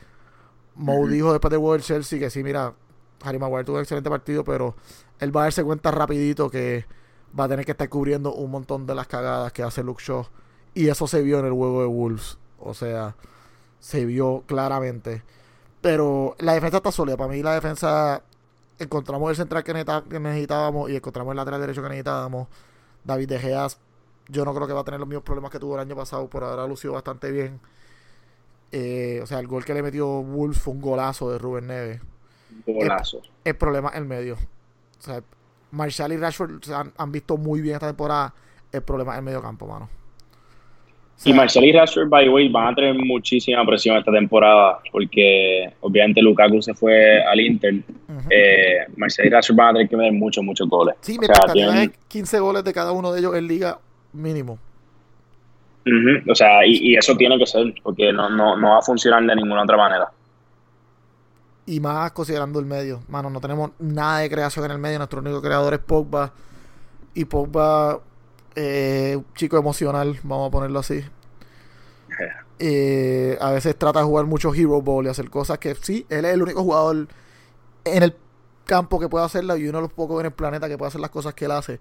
Mo 0.74 1.06
dijo 1.06 1.32
después 1.32 1.50
de 1.50 1.58
del 1.58 1.82
Chelsea 1.82 2.18
que 2.18 2.30
sí, 2.30 2.42
mira, 2.42 2.74
Harry 3.22 3.38
Maguire 3.38 3.64
tuvo 3.64 3.76
un 3.76 3.82
excelente 3.82 4.10
partido, 4.10 4.44
pero 4.44 4.74
él 5.24 5.36
va 5.36 5.42
a 5.42 5.44
darse 5.44 5.64
cuenta 5.64 5.90
rapidito 5.90 6.50
que 6.50 6.86
va 7.38 7.44
a 7.44 7.48
tener 7.48 7.64
que 7.64 7.72
estar 7.72 7.88
cubriendo 7.88 8.32
un 8.34 8.50
montón 8.50 8.86
de 8.86 8.94
las 8.94 9.06
cagadas 9.06 9.52
que 9.52 9.62
hace 9.62 9.82
Luke 9.82 10.02
Shaw. 10.04 10.26
Y 10.74 10.88
eso 10.88 11.06
se 11.06 11.22
vio 11.22 11.40
en 11.40 11.46
el 11.46 11.52
juego 11.52 11.80
de 11.80 11.88
Wolves. 11.88 12.38
O 12.60 12.74
sea, 12.74 13.16
se 13.80 14.04
vio 14.04 14.44
claramente. 14.46 15.22
Pero 15.80 16.36
la 16.38 16.54
defensa 16.54 16.78
está 16.78 16.92
sólida. 16.92 17.16
Para 17.16 17.30
mí 17.30 17.42
la 17.42 17.54
defensa 17.54 18.22
encontramos 18.78 19.30
el 19.30 19.36
central 19.36 19.62
que, 19.64 19.74
necesitábamos 19.74 20.90
y 20.90 20.96
encontramos 20.96 21.32
el 21.32 21.36
lateral 21.36 21.60
derecho 21.60 21.82
que 21.82 21.88
necesitábamos. 21.88 22.48
David 23.04 23.28
De 23.28 23.38
Gea, 23.38 23.66
yo 24.28 24.44
no 24.44 24.54
creo 24.54 24.66
que 24.66 24.72
va 24.72 24.80
a 24.80 24.84
tener 24.84 25.00
los 25.00 25.08
mismos 25.08 25.24
problemas 25.24 25.50
que 25.50 25.58
tuvo 25.58 25.74
el 25.74 25.80
año 25.80 25.96
pasado. 25.96 26.28
Por 26.28 26.44
ahora 26.44 26.66
lució 26.66 26.92
bastante 26.92 27.30
bien. 27.30 27.60
Eh, 28.72 29.20
o 29.22 29.26
sea, 29.26 29.38
el 29.38 29.46
gol 29.46 29.64
que 29.64 29.74
le 29.74 29.82
metió 29.82 30.06
Wolf 30.06 30.58
fue 30.58 30.74
un 30.74 30.80
golazo 30.80 31.30
de 31.30 31.38
Rubén 31.38 31.66
Neves. 31.66 32.00
Golazo. 32.66 33.20
El, 33.44 33.56
problema 33.56 33.90
es 33.90 33.96
el 33.96 34.04
medio. 34.04 34.36
O 34.98 35.02
sea, 35.02 35.22
Marshall 35.70 36.12
y 36.12 36.16
Rashford 36.16 36.70
han, 36.72 36.92
han, 36.96 37.12
visto 37.12 37.36
muy 37.36 37.60
bien 37.60 37.74
esta 37.74 37.88
temporada. 37.88 38.34
El 38.72 38.82
problema 38.82 39.16
el 39.16 39.22
medio 39.22 39.42
campo, 39.42 39.66
mano 39.66 39.88
y 41.24 41.32
Marcel 41.32 41.64
y 41.64 41.72
Rashford, 41.72 42.08
by 42.08 42.24
the 42.24 42.30
way, 42.30 42.48
van 42.48 42.72
a 42.72 42.74
tener 42.74 42.94
muchísima 42.94 43.64
presión 43.64 43.96
esta 43.96 44.12
temporada 44.12 44.78
porque 44.90 45.72
obviamente 45.80 46.20
Lukaku 46.20 46.60
se 46.60 46.74
fue 46.74 47.22
al 47.22 47.40
Inter. 47.40 47.74
eh, 48.30 48.78
Marcel 48.96 49.26
y 49.26 49.30
Rashford 49.30 49.56
van 49.56 49.68
a 49.68 49.72
tener 49.74 49.88
que 49.88 49.96
meter 49.96 50.12
muchos, 50.12 50.44
muchos 50.44 50.68
goles. 50.68 50.96
Sí, 51.00 51.18
mi 51.18 51.26
expectativa 51.26 51.82
es 51.82 51.90
15 52.08 52.40
goles 52.40 52.64
de 52.64 52.72
cada 52.72 52.92
uno 52.92 53.12
de 53.12 53.20
ellos 53.20 53.34
en 53.36 53.46
liga 53.46 53.78
mínimo. 54.12 54.58
O 56.28 56.34
sea, 56.34 56.66
y, 56.66 56.94
eso 56.96 57.16
tiene 57.16 57.38
que 57.38 57.46
ser 57.46 57.74
porque 57.82 58.12
no, 58.12 58.28
no, 58.30 58.56
no 58.56 58.70
va 58.70 58.78
a 58.78 58.82
funcionar 58.82 59.22
de 59.24 59.36
ninguna 59.36 59.62
otra 59.62 59.76
manera. 59.76 60.10
Y 61.66 61.80
más 61.80 62.12
considerando 62.12 62.58
el 62.58 62.66
medio. 62.66 63.02
Mano, 63.08 63.30
no 63.30 63.40
tenemos 63.40 63.70
nada 63.78 64.18
de 64.18 64.30
creación 64.30 64.64
en 64.66 64.72
el 64.72 64.78
medio. 64.78 64.98
Nuestro 64.98 65.20
único 65.20 65.40
creador 65.40 65.74
es 65.74 65.80
Pogba. 65.80 66.32
Y 67.14 67.24
Pogba 67.24 68.00
eh, 68.54 69.20
chico 69.34 69.56
emocional, 69.56 70.18
vamos 70.22 70.48
a 70.48 70.50
ponerlo 70.50 70.78
así. 70.78 71.04
Eh, 72.60 73.36
a 73.40 73.50
veces 73.50 73.76
trata 73.76 73.98
de 73.98 74.04
jugar 74.04 74.26
mucho 74.26 74.54
Hero 74.54 74.80
Ball 74.80 75.06
y 75.06 75.08
hacer 75.08 75.28
cosas 75.28 75.58
que 75.58 75.74
sí, 75.74 76.06
él 76.08 76.24
es 76.24 76.34
el 76.34 76.40
único 76.40 76.62
jugador 76.62 77.08
en 77.84 78.02
el 78.04 78.14
campo 78.64 79.00
que 79.00 79.08
puede 79.08 79.24
hacerla 79.24 79.58
y 79.58 79.66
uno 79.66 79.78
de 79.78 79.82
los 79.82 79.92
pocos 79.92 80.20
en 80.20 80.26
el 80.26 80.32
planeta 80.32 80.68
que 80.68 80.78
puede 80.78 80.88
hacer 80.88 81.00
las 81.00 81.10
cosas 81.10 81.34
que 81.34 81.46
él 81.46 81.50
hace. 81.50 81.80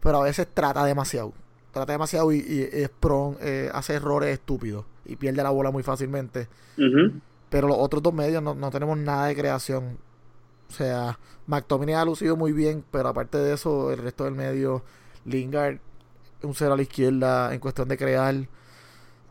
Pero 0.00 0.22
a 0.22 0.24
veces 0.24 0.48
trata 0.52 0.82
demasiado. 0.84 1.34
Trata 1.72 1.92
demasiado 1.92 2.32
y, 2.32 2.68
es 2.72 2.88
prone, 2.88 3.36
eh, 3.42 3.70
hace 3.74 3.94
errores 3.94 4.32
estúpidos 4.32 4.86
y 5.04 5.16
pierde 5.16 5.42
la 5.42 5.50
bola 5.50 5.70
muy 5.70 5.82
fácilmente. 5.82 6.48
Pero 7.54 7.68
los 7.68 7.76
otros 7.78 8.02
dos 8.02 8.12
medios 8.12 8.42
no, 8.42 8.52
no, 8.52 8.68
tenemos 8.72 8.98
nada 8.98 9.26
de 9.26 9.36
creación. 9.36 9.96
O 10.68 10.72
sea, 10.72 11.20
McTominay 11.46 11.94
ha 11.94 12.04
lucido 12.04 12.34
muy 12.34 12.50
bien, 12.50 12.84
pero 12.90 13.10
aparte 13.10 13.38
de 13.38 13.54
eso, 13.54 13.92
el 13.92 13.98
resto 13.98 14.24
del 14.24 14.34
medio, 14.34 14.82
Lingard 15.24 15.78
un 16.42 16.52
cero 16.52 16.72
a 16.72 16.76
la 16.76 16.82
izquierda 16.82 17.54
en 17.54 17.60
cuestión 17.60 17.86
de 17.86 17.96
crear. 17.96 18.34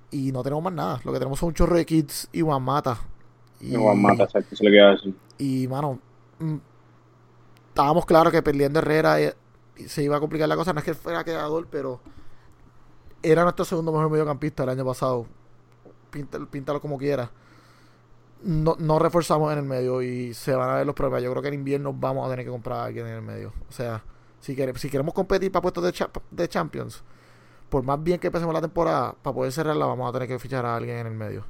Y 0.09 0.31
no 0.31 0.41
tenemos 0.41 0.63
más 0.63 0.71
nada. 0.71 1.01
Lo 1.03 1.11
que 1.11 1.19
tenemos 1.19 1.37
son 1.37 1.47
un 1.47 1.53
chorro 1.53 1.75
de 1.75 1.85
kids 1.85 2.29
y 2.31 2.39
Juan 2.39 2.63
Mata. 2.63 2.97
Y 3.59 3.75
Juan 3.75 4.01
Mata, 4.01 4.23
exacto, 4.23 4.55
se 4.55 4.63
le 4.63 4.71
queda 4.71 4.93
así. 4.93 5.13
Y, 5.37 5.67
mano, 5.67 5.99
mm, 6.39 6.55
estábamos 7.67 8.05
claros 8.05 8.31
que 8.31 8.41
perdiendo 8.41 8.79
Herrera 8.79 9.19
eh, 9.19 9.35
se 9.85 10.01
iba 10.01 10.15
a 10.15 10.21
complicar 10.21 10.47
la 10.47 10.55
cosa. 10.55 10.71
No 10.71 10.79
es 10.79 10.85
que 10.85 10.93
fuera 10.93 11.25
quedador, 11.25 11.67
pero 11.69 11.99
era 13.21 13.43
nuestro 13.43 13.65
segundo 13.65 13.91
mejor 13.91 14.09
mediocampista 14.09 14.63
el 14.63 14.69
año 14.69 14.85
pasado. 14.85 15.25
Píntalo, 16.09 16.49
píntalo 16.49 16.79
como 16.79 16.97
quiera. 16.97 17.29
No, 18.43 18.75
no 18.77 18.99
reforzamos 18.99 19.51
en 19.53 19.59
el 19.59 19.65
medio 19.65 20.01
y 20.01 20.33
se 20.33 20.53
van 20.53 20.69
a 20.69 20.75
ver 20.75 20.85
los 20.85 20.95
problemas. 20.95 21.23
Yo 21.23 21.31
creo 21.31 21.41
que 21.41 21.47
en 21.47 21.55
invierno 21.55 21.93
vamos 21.93 22.27
a 22.27 22.29
tener 22.29 22.45
que 22.45 22.51
comprar 22.51 22.79
a 22.79 22.85
alguien 22.85 23.07
en 23.07 23.15
el 23.15 23.21
medio. 23.21 23.53
O 23.69 23.71
sea, 23.71 24.03
si, 24.39 24.55
queremos, 24.55 24.81
si 24.81 24.89
queremos 24.89 25.13
competir 25.13 25.51
para 25.51 25.61
puestos 25.61 25.83
de, 25.83 26.07
de 26.31 26.49
Champions, 26.49 27.03
por 27.69 27.83
más 27.83 28.01
bien 28.03 28.19
que 28.19 28.27
empecemos 28.27 28.53
la 28.53 28.61
temporada, 28.61 29.15
para 29.21 29.33
poder 29.33 29.51
cerrarla, 29.51 29.85
vamos 29.85 30.09
a 30.09 30.13
tener 30.13 30.27
que 30.27 30.39
fichar 30.39 30.65
a 30.65 30.75
alguien 30.75 30.97
en 30.97 31.07
el 31.07 31.13
medio. 31.13 31.45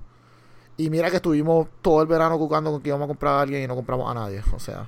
Y 0.78 0.90
mira 0.90 1.10
que 1.10 1.18
estuvimos 1.18 1.68
todo 1.82 2.02
el 2.02 2.08
verano 2.08 2.38
cucando 2.38 2.72
con 2.72 2.82
que 2.82 2.90
íbamos 2.90 3.06
a 3.06 3.08
comprar 3.08 3.34
a 3.34 3.42
alguien 3.42 3.64
y 3.64 3.68
no 3.68 3.76
compramos 3.76 4.10
a 4.10 4.14
nadie. 4.14 4.42
O 4.54 4.60
sea, 4.60 4.88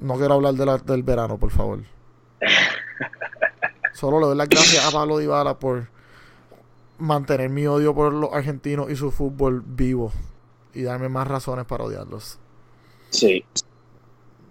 no 0.00 0.14
quiero 0.16 0.34
hablar 0.34 0.54
de 0.54 0.92
del 0.92 1.02
verano, 1.02 1.38
por 1.38 1.50
favor. 1.50 1.80
Solo 3.92 4.20
le 4.20 4.26
doy 4.26 4.36
las 4.36 4.48
gracias 4.48 4.84
a 4.86 4.90
Pablo 4.90 5.18
Dybala 5.18 5.58
por 5.58 5.93
mantener 7.04 7.50
mi 7.50 7.66
odio 7.66 7.94
por 7.94 8.12
los 8.12 8.32
argentinos 8.32 8.90
y 8.90 8.96
su 8.96 9.10
fútbol 9.10 9.62
vivo 9.64 10.12
y 10.74 10.82
darme 10.82 11.08
más 11.08 11.28
razones 11.28 11.64
para 11.66 11.84
odiarlos. 11.84 12.38
Sí. 13.10 13.44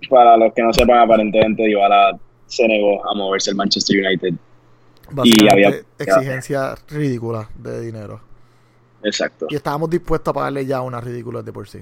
Para 0.09 0.37
los 0.37 0.53
que 0.53 0.61
no 0.61 0.73
sepan, 0.73 0.99
aparentemente 0.99 1.63
Dybala 1.63 2.17
se 2.45 2.67
negó 2.67 3.05
a 3.09 3.13
moverse 3.15 3.51
el 3.51 3.55
Manchester 3.55 4.05
United. 4.05 4.33
Y 5.23 5.49
había 5.49 5.81
exigencia 5.99 6.75
ridícula 6.89 7.49
de 7.57 7.81
dinero. 7.81 8.21
Exacto. 9.03 9.47
Y 9.49 9.55
estábamos 9.55 9.89
dispuestos 9.89 10.31
a 10.31 10.33
pagarle 10.33 10.65
ya 10.65 10.81
una 10.81 11.01
ridícula 11.01 11.41
de 11.41 11.51
por 11.51 11.67
sí. 11.67 11.79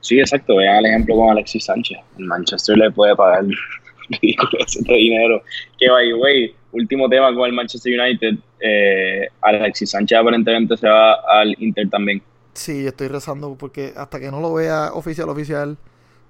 Sí, 0.00 0.20
exacto. 0.20 0.56
Vean 0.56 0.76
el 0.76 0.86
ejemplo 0.86 1.16
con 1.16 1.30
Alexis 1.30 1.64
Sánchez. 1.64 1.98
El 2.18 2.26
Manchester 2.26 2.76
le 2.76 2.90
puede 2.92 3.16
pagar 3.16 3.44
ridículos 4.08 4.78
de 4.80 4.94
dinero. 4.94 5.42
Que, 5.78 5.90
by 5.90 6.08
the 6.08 6.14
way, 6.14 6.54
último 6.74 7.08
tema 7.08 7.34
con 7.34 7.46
el 7.46 7.52
Manchester 7.52 7.98
United. 7.98 8.34
Eh, 8.60 9.28
Alexis 9.40 9.90
Sánchez 9.90 10.18
aparentemente 10.18 10.76
se 10.76 10.88
va 10.88 11.14
al 11.14 11.54
Inter 11.58 11.88
también. 11.88 12.22
Sí, 12.52 12.86
estoy 12.86 13.08
rezando 13.08 13.56
porque 13.56 13.92
hasta 13.96 14.20
que 14.20 14.30
no 14.30 14.40
lo 14.40 14.54
vea 14.54 14.90
oficial, 14.92 15.28
oficial, 15.28 15.76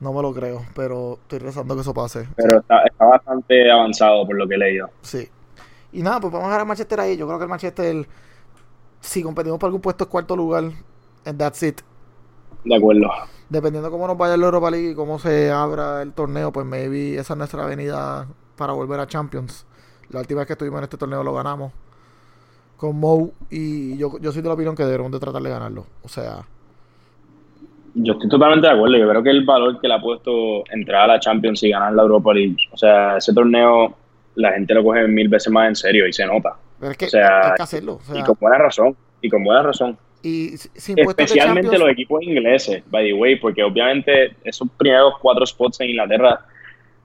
no 0.00 0.12
me 0.12 0.22
lo 0.22 0.32
creo. 0.32 0.64
Pero 0.74 1.18
estoy 1.22 1.38
rezando 1.40 1.74
que 1.74 1.80
eso 1.80 1.94
pase. 1.94 2.28
Pero 2.36 2.60
está, 2.60 2.82
está 2.82 3.04
bastante 3.06 3.70
avanzado 3.70 4.26
por 4.26 4.36
lo 4.36 4.46
que 4.46 4.54
he 4.54 4.58
leído. 4.58 4.90
Sí. 5.02 5.28
Y 5.92 6.02
nada, 6.02 6.20
pues 6.20 6.32
vamos 6.32 6.46
a 6.46 6.48
dejar 6.48 6.60
al 6.60 6.66
Manchester 6.66 7.00
ahí. 7.00 7.16
Yo 7.16 7.26
creo 7.26 7.38
que 7.38 7.44
el 7.44 7.50
Manchester, 7.50 8.06
si 9.00 9.22
competimos 9.22 9.58
por 9.58 9.68
algún 9.68 9.80
puesto, 9.80 10.04
es 10.04 10.10
cuarto 10.10 10.36
lugar. 10.36 10.64
And 11.24 11.38
that's 11.38 11.62
it. 11.62 11.80
De 12.64 12.76
acuerdo. 12.76 13.08
Dependiendo 13.48 13.90
cómo 13.90 14.06
nos 14.06 14.16
vaya 14.16 14.34
el 14.34 14.42
Europa 14.42 14.70
League 14.70 14.90
y 14.90 14.94
cómo 14.94 15.18
se 15.18 15.50
abra 15.50 16.02
el 16.02 16.12
torneo, 16.12 16.50
pues 16.52 16.66
maybe 16.66 17.16
esa 17.16 17.34
es 17.34 17.38
nuestra 17.38 17.62
avenida 17.62 18.26
para 18.56 18.72
volver 18.72 19.00
a 19.00 19.06
Champions. 19.06 19.66
La 20.10 20.20
última 20.20 20.40
vez 20.40 20.46
que 20.46 20.52
estuvimos 20.54 20.78
en 20.78 20.84
este 20.84 20.96
torneo 20.96 21.22
lo 21.22 21.34
ganamos 21.34 21.72
con 22.76 22.96
Mou 22.98 23.32
y 23.50 23.96
yo, 23.96 24.18
yo 24.20 24.32
soy 24.32 24.42
de 24.42 24.48
la 24.48 24.54
opinión 24.54 24.74
que 24.76 24.84
debemos 24.84 25.10
de 25.12 25.20
tratar 25.20 25.42
de 25.42 25.50
ganarlo. 25.50 25.86
O 26.02 26.08
sea... 26.08 26.42
Yo 27.94 28.14
estoy 28.14 28.28
totalmente 28.28 28.66
de 28.66 28.72
acuerdo. 28.72 28.96
Yo 28.96 29.08
creo 29.08 29.22
que 29.22 29.30
el 29.30 29.44
valor 29.44 29.80
que 29.80 29.86
le 29.86 29.94
ha 29.94 30.00
puesto 30.00 30.64
entrar 30.70 31.04
a 31.04 31.14
la 31.14 31.20
Champions 31.20 31.62
y 31.62 31.70
ganar 31.70 31.92
la 31.92 32.02
Europa 32.02 32.34
League, 32.34 32.56
o 32.72 32.76
sea, 32.76 33.18
ese 33.18 33.32
torneo 33.32 33.94
la 34.34 34.52
gente 34.52 34.74
lo 34.74 34.82
coge 34.82 35.06
mil 35.06 35.28
veces 35.28 35.52
más 35.52 35.68
en 35.68 35.76
serio 35.76 36.06
y 36.08 36.12
se 36.12 36.26
nota. 36.26 36.56
es 36.82 36.96
que 36.96 37.04
hay 37.04 37.54
que 37.56 37.62
hacerlo. 37.62 38.00
y 38.12 38.22
con 38.22 38.36
buena 38.40 38.58
razón. 38.58 38.96
Y 39.20 39.30
con 39.30 39.44
buena 39.44 39.62
razón. 39.62 39.96
Y 40.22 40.54
Especialmente 40.54 41.78
los 41.78 41.88
equipos 41.88 42.22
ingleses, 42.22 42.82
by 42.90 43.06
the 43.06 43.12
way, 43.12 43.36
porque 43.36 43.62
obviamente 43.62 44.34
esos 44.42 44.68
primeros 44.76 45.14
cuatro 45.20 45.46
spots 45.46 45.80
en 45.80 45.90
Inglaterra 45.90 46.44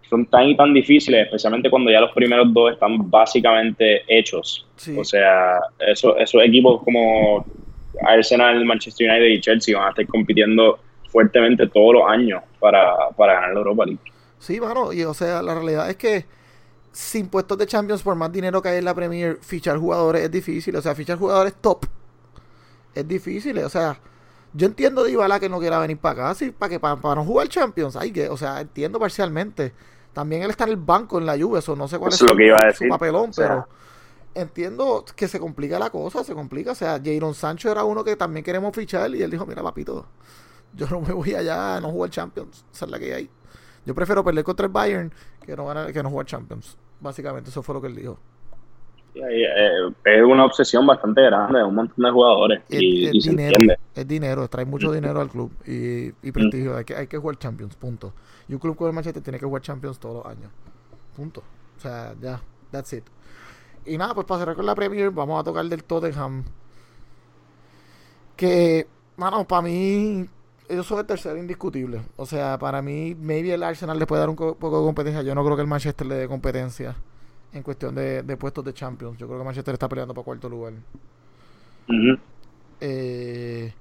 son 0.09 0.25
tan 0.25 0.47
y 0.47 0.57
tan 0.57 0.73
difíciles, 0.73 1.25
especialmente 1.25 1.69
cuando 1.69 1.91
ya 1.91 2.01
los 2.01 2.11
primeros 2.11 2.51
dos 2.53 2.73
están 2.73 3.09
básicamente 3.09 4.03
hechos. 4.07 4.65
O 4.97 5.03
sea, 5.03 5.59
eso, 5.79 6.17
esos 6.17 6.41
equipos 6.43 6.81
como 6.83 7.45
Arsenal, 8.01 8.65
Manchester 8.65 9.09
United 9.09 9.27
y 9.27 9.39
Chelsea 9.39 9.77
van 9.77 9.87
a 9.87 9.89
estar 9.89 10.07
compitiendo 10.07 10.79
fuertemente 11.09 11.67
todos 11.67 11.93
los 11.95 12.09
años 12.09 12.41
para, 12.59 13.09
para 13.15 13.33
ganar 13.33 13.53
la 13.53 13.59
Europa 13.59 13.85
League. 13.85 14.01
Sí, 14.39 14.59
bueno, 14.59 14.93
y 14.93 15.03
o 15.03 15.13
sea, 15.13 15.41
la 15.41 15.53
realidad 15.53 15.89
es 15.89 15.97
que 15.97 16.25
sin 16.91 17.27
puestos 17.27 17.57
de 17.57 17.67
Champions, 17.67 18.01
por 18.01 18.15
más 18.15 18.31
dinero 18.31 18.61
que 18.61 18.69
hay 18.69 18.77
en 18.79 18.85
la 18.85 18.93
Premier, 18.95 19.37
fichar 19.41 19.77
jugadores 19.77 20.23
es 20.23 20.31
difícil. 20.31 20.75
O 20.75 20.81
sea, 20.81 20.95
fichar 20.95 21.17
jugadores 21.17 21.53
top 21.61 21.85
es 22.95 23.07
difícil. 23.07 23.57
O 23.59 23.69
sea, 23.69 23.99
yo 24.53 24.67
entiendo 24.67 25.03
de 25.03 25.11
Ibala 25.11 25.39
que 25.39 25.49
no 25.49 25.59
quiera 25.59 25.79
venir 25.79 25.97
para 25.97 26.29
acá, 26.29 26.45
para 26.57 26.69
que 26.69 26.79
para, 26.79 27.15
no 27.15 27.23
jugar 27.23 27.47
Champions. 27.47 27.95
Hay 27.95 28.11
que, 28.11 28.29
o 28.29 28.37
sea, 28.37 28.61
entiendo 28.61 28.99
parcialmente. 28.99 29.73
También 30.19 30.43
él 30.43 30.49
está 30.49 30.65
en 30.65 30.71
el 30.71 30.75
banco 30.75 31.17
en 31.17 31.25
la 31.25 31.37
lluvia, 31.37 31.59
eso 31.59 31.77
no 31.77 31.87
sé 31.87 31.97
cuál 31.97 32.11
es, 32.11 32.17
su, 32.17 32.27
papelón, 32.89 33.31
pero 33.33 33.69
entiendo 34.35 35.05
que 35.15 35.29
se 35.29 35.39
complica 35.39 35.79
la 35.79 35.89
cosa, 35.89 36.25
se 36.25 36.33
complica. 36.33 36.73
O 36.73 36.75
sea, 36.75 36.99
Jadon 37.01 37.33
Sancho 37.33 37.71
era 37.71 37.85
uno 37.85 38.03
que 38.03 38.17
también 38.17 38.43
queremos 38.43 38.75
fichar 38.75 39.15
y 39.15 39.23
él 39.23 39.31
dijo, 39.31 39.45
mira, 39.45 39.63
papito, 39.63 40.05
yo 40.73 40.89
no 40.89 40.99
me 40.99 41.13
voy 41.13 41.35
allá 41.35 41.77
a 41.77 41.79
no 41.79 41.89
jugar 41.89 42.09
Champions. 42.09 42.65
Esa 42.73 42.83
es 42.83 42.91
la 42.91 42.99
que 42.99 43.13
hay. 43.13 43.29
Yo 43.85 43.95
prefiero 43.95 44.21
perder 44.21 44.43
contra 44.43 44.65
el 44.65 44.73
Bayern 44.73 45.13
que 45.45 45.55
no, 45.55 45.65
ganar, 45.65 45.93
que 45.93 46.03
no 46.03 46.09
jugar 46.09 46.25
Champions. 46.25 46.77
Básicamente, 46.99 47.49
eso 47.49 47.63
fue 47.63 47.75
lo 47.75 47.79
que 47.79 47.87
él 47.87 47.95
dijo. 47.95 48.19
Eh, 49.15 49.91
es 50.05 50.23
una 50.23 50.45
obsesión 50.45 50.85
bastante 50.85 51.21
grande 51.23 51.59
de 51.59 51.65
un 51.65 51.75
montón 51.75 52.03
de 52.03 52.11
jugadores. 52.11 52.61
y, 52.69 53.05
es 53.05 53.25
dinero, 53.25 53.75
es 53.95 54.07
dinero, 54.07 54.47
trae 54.47 54.65
mucho 54.65 54.91
dinero 54.91 55.19
al 55.21 55.29
club 55.29 55.51
y, 55.65 56.07
y 56.07 56.31
prestigio. 56.31 56.77
Hay 56.77 56.85
que, 56.85 56.95
hay 56.95 57.07
que 57.07 57.17
jugar 57.17 57.37
Champions, 57.37 57.75
punto. 57.75 58.13
Y 58.47 58.53
un 58.53 58.59
club 58.59 58.75
como 58.75 58.89
el 58.89 58.95
Manchester 58.95 59.23
tiene 59.23 59.39
que 59.39 59.45
jugar 59.45 59.61
Champions 59.61 59.99
todos 59.99 60.23
los 60.23 60.25
años. 60.25 60.51
Punto. 61.15 61.43
O 61.77 61.81
sea, 61.81 62.13
ya, 62.21 62.41
that's 62.71 62.93
it. 62.93 63.03
Y 63.85 63.97
nada, 63.97 64.13
pues 64.13 64.27
para 64.27 64.39
cerrar 64.39 64.55
con 64.55 64.65
la 64.65 64.75
Premier, 64.75 65.09
vamos 65.11 65.39
a 65.39 65.43
tocar 65.43 65.65
del 65.65 65.83
Tottenham. 65.83 66.43
Que, 68.35 68.87
mano, 69.17 69.45
para 69.45 69.61
mí 69.63 70.27
ellos 70.69 70.85
son 70.85 70.99
el 70.99 71.05
tercero 71.05 71.37
indiscutible. 71.37 72.01
O 72.15 72.25
sea, 72.25 72.57
para 72.57 72.81
mí, 72.81 73.15
maybe 73.19 73.53
el 73.53 73.63
Arsenal 73.63 73.97
le 73.97 74.05
puede 74.05 74.19
dar 74.21 74.29
un 74.29 74.35
poco 74.35 74.79
de 74.79 74.85
competencia. 74.85 75.21
Yo 75.23 75.33
no 75.35 75.43
creo 75.43 75.55
que 75.55 75.63
el 75.63 75.67
Manchester 75.67 76.07
le 76.07 76.15
dé 76.15 76.27
competencia 76.27 76.95
en 77.53 77.63
cuestión 77.63 77.95
de, 77.95 78.37
puestos 78.37 78.63
de 78.63 78.73
Champions. 78.73 79.17
Yo 79.17 79.27
creo 79.27 79.39
que 79.39 79.45
Manchester 79.45 79.73
está 79.73 79.87
peleando 79.89 80.13
para 80.13 80.25
cuarto 80.25 80.49
lugar. 80.49 80.73
Eh, 82.81 83.73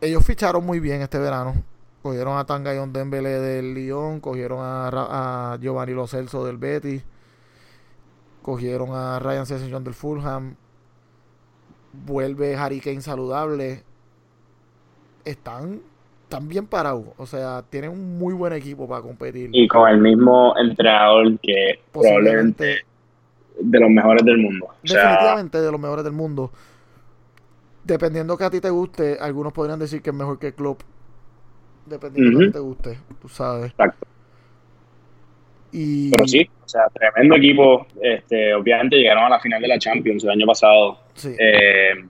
ellos 0.00 0.24
ficharon 0.24 0.64
muy 0.64 0.80
bien 0.80 1.02
este 1.02 1.18
verano. 1.18 1.54
Cogieron 2.02 2.36
a 2.36 2.44
Tangayon 2.44 2.92
Dembélé 2.92 3.40
del 3.40 3.74
Lyon, 3.74 4.20
cogieron 4.20 4.58
a, 4.60 5.52
a 5.52 5.58
Giovanni 5.58 5.94
Lo 5.94 6.06
Celso 6.06 6.44
del 6.44 6.58
Betis, 6.58 7.02
cogieron 8.42 8.90
a 8.92 9.18
Ryan 9.18 9.46
Session 9.46 9.84
del 9.84 9.94
Fulham. 9.94 10.56
Vuelve 11.92 12.56
Harry 12.56 12.80
Kane 12.80 13.00
saludable 13.00 13.84
están, 15.24 15.80
están 16.34 16.48
bien 16.48 16.66
parados. 16.66 17.04
O 17.16 17.26
sea, 17.26 17.62
tienen 17.70 17.90
un 17.90 18.18
muy 18.18 18.34
buen 18.34 18.52
equipo 18.52 18.88
para 18.88 19.02
competir. 19.02 19.50
Y 19.52 19.68
con 19.68 19.88
el 19.88 19.98
mismo 19.98 20.54
entrenador 20.58 21.38
que 21.40 21.80
probablemente 21.92 22.78
de 23.60 23.80
los 23.80 23.90
mejores 23.90 24.24
del 24.24 24.38
mundo. 24.38 24.68
definitivamente 24.82 25.60
de 25.60 25.70
los 25.70 25.80
mejores 25.80 26.04
del 26.04 26.12
mundo. 26.12 26.50
Dependiendo 27.84 28.36
que 28.36 28.44
a 28.44 28.50
ti 28.50 28.60
te 28.60 28.70
guste, 28.70 29.18
algunos 29.20 29.52
podrían 29.52 29.78
decir 29.78 30.02
que 30.02 30.10
es 30.10 30.16
mejor 30.16 30.38
que 30.38 30.54
Klopp. 30.54 30.80
Dependiendo 31.86 32.38
de 32.38 32.46
que 32.46 32.52
te 32.52 32.58
guste, 32.58 32.98
tú 33.20 33.28
sabes. 33.28 33.70
Exacto. 33.70 34.06
Y... 35.70 36.10
Pero 36.10 36.26
sí, 36.26 36.48
o 36.64 36.68
sea, 36.68 36.88
tremendo 36.88 37.36
equipo. 37.36 37.86
Este, 38.00 38.54
obviamente 38.54 38.96
llegaron 38.96 39.24
a 39.24 39.28
la 39.28 39.40
final 39.40 39.60
de 39.60 39.68
la 39.68 39.78
Champions 39.78 40.24
el 40.24 40.30
año 40.30 40.46
pasado. 40.46 40.98
Sí. 41.14 41.34
Eh, 41.38 42.06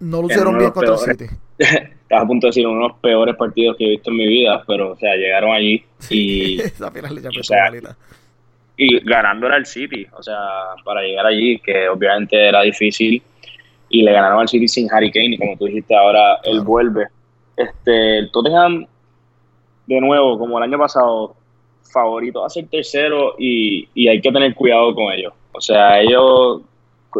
no 0.00 0.22
lucieron 0.22 0.56
bien 0.56 0.70
contra 0.70 0.94
el 0.94 0.98
City. 0.98 1.26
estaba 2.12 2.24
a 2.24 2.26
punto 2.26 2.46
de 2.46 2.50
decir 2.50 2.66
uno 2.66 2.82
de 2.82 2.88
los 2.88 2.98
peores 2.98 3.36
partidos 3.36 3.74
que 3.78 3.86
he 3.86 3.90
visto 3.90 4.10
en 4.10 4.16
mi 4.18 4.26
vida, 4.26 4.62
pero 4.66 4.92
o 4.92 4.96
sea, 4.96 5.16
llegaron 5.16 5.50
allí 5.50 5.82
y, 6.10 6.60
y 8.76 9.00
ganando 9.00 9.46
era 9.46 9.56
el 9.56 9.64
City, 9.64 10.06
o 10.12 10.22
sea, 10.22 10.36
para 10.84 11.00
llegar 11.00 11.24
allí, 11.24 11.58
que 11.60 11.88
obviamente 11.88 12.36
era 12.36 12.60
difícil, 12.60 13.22
y 13.88 14.02
le 14.02 14.12
ganaron 14.12 14.40
al 14.40 14.48
City 14.48 14.68
sin 14.68 14.92
Harry 14.92 15.10
Kane, 15.10 15.36
y 15.36 15.38
como 15.38 15.56
tú 15.56 15.64
dijiste, 15.64 15.96
ahora 15.96 16.38
él 16.44 16.60
vuelve. 16.60 17.06
Este, 17.56 18.18
el 18.18 18.30
Tottenham, 18.30 18.86
de 19.86 20.00
nuevo, 20.00 20.38
como 20.38 20.58
el 20.58 20.64
año 20.64 20.78
pasado, 20.78 21.34
favorito 21.82 22.44
a 22.44 22.50
ser 22.50 22.66
tercero 22.68 23.36
y, 23.38 23.88
y 23.94 24.08
hay 24.08 24.20
que 24.20 24.32
tener 24.32 24.54
cuidado 24.54 24.94
con 24.94 25.12
ellos. 25.12 25.32
O 25.52 25.60
sea, 25.60 26.00
ellos, 26.00 26.62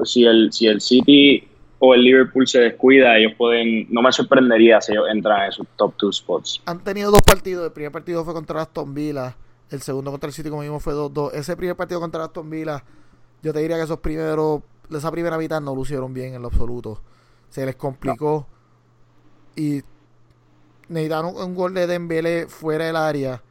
si 0.04 0.24
el, 0.24 0.52
si 0.52 0.66
el 0.66 0.80
City 0.80 1.46
o 1.84 1.94
el 1.94 2.04
Liverpool 2.04 2.46
se 2.46 2.60
descuida, 2.60 3.18
ellos 3.18 3.32
pueden, 3.36 3.88
no 3.90 4.02
me 4.02 4.12
sorprendería 4.12 4.80
si 4.80 4.92
ellos 4.92 5.06
entran 5.12 5.46
en 5.46 5.50
sus 5.50 5.66
top 5.76 5.92
two 5.96 6.12
spots. 6.12 6.62
Han 6.66 6.78
tenido 6.84 7.10
dos 7.10 7.22
partidos, 7.22 7.66
el 7.66 7.72
primer 7.72 7.90
partido 7.90 8.24
fue 8.24 8.32
contra 8.32 8.62
Aston 8.62 8.94
Villa, 8.94 9.34
el 9.68 9.82
segundo 9.82 10.12
contra 10.12 10.28
el 10.28 10.32
City 10.32 10.48
como 10.48 10.78
fue 10.78 10.94
2-2. 10.94 11.32
Ese 11.32 11.56
primer 11.56 11.74
partido 11.74 11.98
contra 11.98 12.22
Aston 12.22 12.48
Villa, 12.48 12.84
yo 13.42 13.52
te 13.52 13.58
diría 13.58 13.78
que 13.78 13.82
esos 13.82 13.98
primeros, 13.98 14.60
esa 14.92 15.10
primera 15.10 15.36
mitad 15.36 15.60
no 15.60 15.74
lucieron 15.74 16.14
bien 16.14 16.34
en 16.34 16.42
lo 16.42 16.48
absoluto. 16.48 17.02
Se 17.48 17.66
les 17.66 17.74
complicó 17.74 18.46
y 19.56 19.82
necesitaron 20.88 21.34
un 21.36 21.54
gol 21.56 21.74
de 21.74 21.88
Dembélé 21.88 22.46
fuera 22.46 22.84
del 22.84 22.94
área 22.94 23.42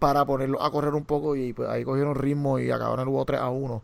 para 0.00 0.24
ponerlo 0.24 0.60
a 0.60 0.72
correr 0.72 0.94
un 0.94 1.04
poco 1.04 1.36
y 1.36 1.52
pues, 1.52 1.68
ahí 1.68 1.84
cogieron 1.84 2.16
ritmo 2.16 2.58
y 2.58 2.68
acabaron 2.68 3.08
el 3.08 3.24
3 3.24 3.40
a 3.40 3.48
1. 3.48 3.82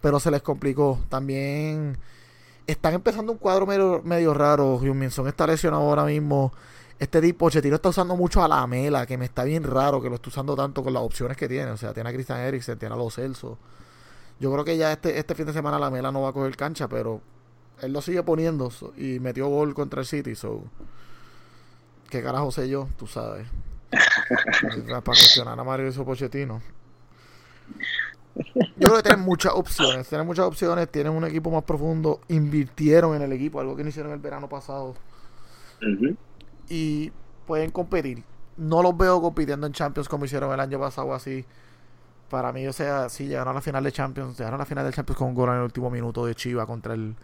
Pero 0.00 0.20
se 0.20 0.30
les 0.30 0.40
complicó. 0.40 1.00
También 1.08 1.98
están 2.70 2.94
empezando 2.94 3.32
un 3.32 3.38
cuadro 3.38 3.66
medio, 3.66 4.02
medio 4.04 4.34
raro. 4.34 4.78
Minson 4.78 5.28
está 5.28 5.46
lesionado 5.46 5.82
ahora 5.82 6.04
mismo. 6.04 6.52
Este 6.98 7.20
tipo, 7.20 7.46
Pochettino 7.46 7.76
está 7.76 7.88
usando 7.88 8.14
mucho 8.16 8.44
a 8.44 8.48
la 8.48 8.66
mela, 8.66 9.06
que 9.06 9.16
me 9.16 9.24
está 9.24 9.44
bien 9.44 9.64
raro 9.64 10.02
que 10.02 10.08
lo 10.10 10.16
esté 10.16 10.28
usando 10.28 10.54
tanto 10.54 10.82
con 10.82 10.92
las 10.92 11.02
opciones 11.02 11.36
que 11.36 11.48
tiene. 11.48 11.70
O 11.70 11.76
sea, 11.76 11.94
tiene 11.94 12.10
a 12.10 12.12
Christian 12.12 12.40
Eriksen, 12.40 12.78
tiene 12.78 12.94
a 12.94 12.98
Los 12.98 13.14
Celso. 13.14 13.58
Yo 14.38 14.52
creo 14.52 14.64
que 14.64 14.76
ya 14.76 14.92
este, 14.92 15.18
este 15.18 15.34
fin 15.34 15.46
de 15.46 15.52
semana 15.52 15.78
la 15.78 15.90
mela 15.90 16.12
no 16.12 16.22
va 16.22 16.30
a 16.30 16.32
coger 16.32 16.56
cancha, 16.56 16.88
pero 16.88 17.20
él 17.80 17.92
lo 17.92 18.02
sigue 18.02 18.22
poniendo 18.22 18.70
y 18.96 19.18
metió 19.18 19.48
gol 19.48 19.74
contra 19.74 20.00
el 20.00 20.06
City. 20.06 20.34
So, 20.34 20.64
¿Qué 22.10 22.22
carajo 22.22 22.50
sé 22.50 22.68
yo? 22.68 22.88
Tú 22.98 23.06
sabes. 23.06 23.46
Para 24.88 25.02
cuestionar 25.02 25.58
a 25.58 25.64
Mario 25.64 25.88
y 25.88 25.92
su 25.92 26.04
Pochettino. 26.04 26.60
Yo 28.80 28.86
creo 28.86 28.96
que 28.96 29.02
tienen 29.02 29.24
muchas 29.24 29.52
opciones. 29.54 30.08
Tienen 30.08 30.26
muchas 30.26 30.46
opciones. 30.46 30.90
Tienen 30.90 31.12
un 31.12 31.24
equipo 31.24 31.50
más 31.50 31.62
profundo. 31.64 32.20
Invirtieron 32.28 33.14
en 33.14 33.22
el 33.22 33.32
equipo, 33.32 33.60
algo 33.60 33.76
que 33.76 33.82
no 33.82 33.90
hicieron 33.90 34.10
el 34.12 34.18
verano 34.18 34.48
pasado. 34.48 34.94
Y 36.68 37.12
pueden 37.46 37.70
competir. 37.70 38.24
No 38.56 38.82
los 38.82 38.96
veo 38.96 39.20
compitiendo 39.20 39.66
en 39.66 39.74
Champions 39.74 40.08
como 40.08 40.24
hicieron 40.24 40.52
el 40.52 40.60
año 40.60 40.80
pasado 40.80 41.12
así. 41.14 41.44
Para 42.30 42.52
mí, 42.52 42.66
o 42.66 42.72
sea, 42.72 43.08
sí 43.10 43.26
llegaron 43.26 43.50
a 43.50 43.54
la 43.54 43.60
final 43.60 43.84
de 43.84 43.92
Champions. 43.92 44.38
Llegaron 44.38 44.58
a 44.58 44.62
la 44.62 44.66
final 44.66 44.86
de 44.86 44.92
Champions 44.92 45.18
con 45.18 45.28
un 45.28 45.34
gol 45.34 45.50
en 45.50 45.56
el 45.56 45.62
último 45.62 45.90
minuto 45.90 46.24
de 46.24 46.34
Chiva 46.34 46.66
contra 46.66 46.94
el 46.94 47.16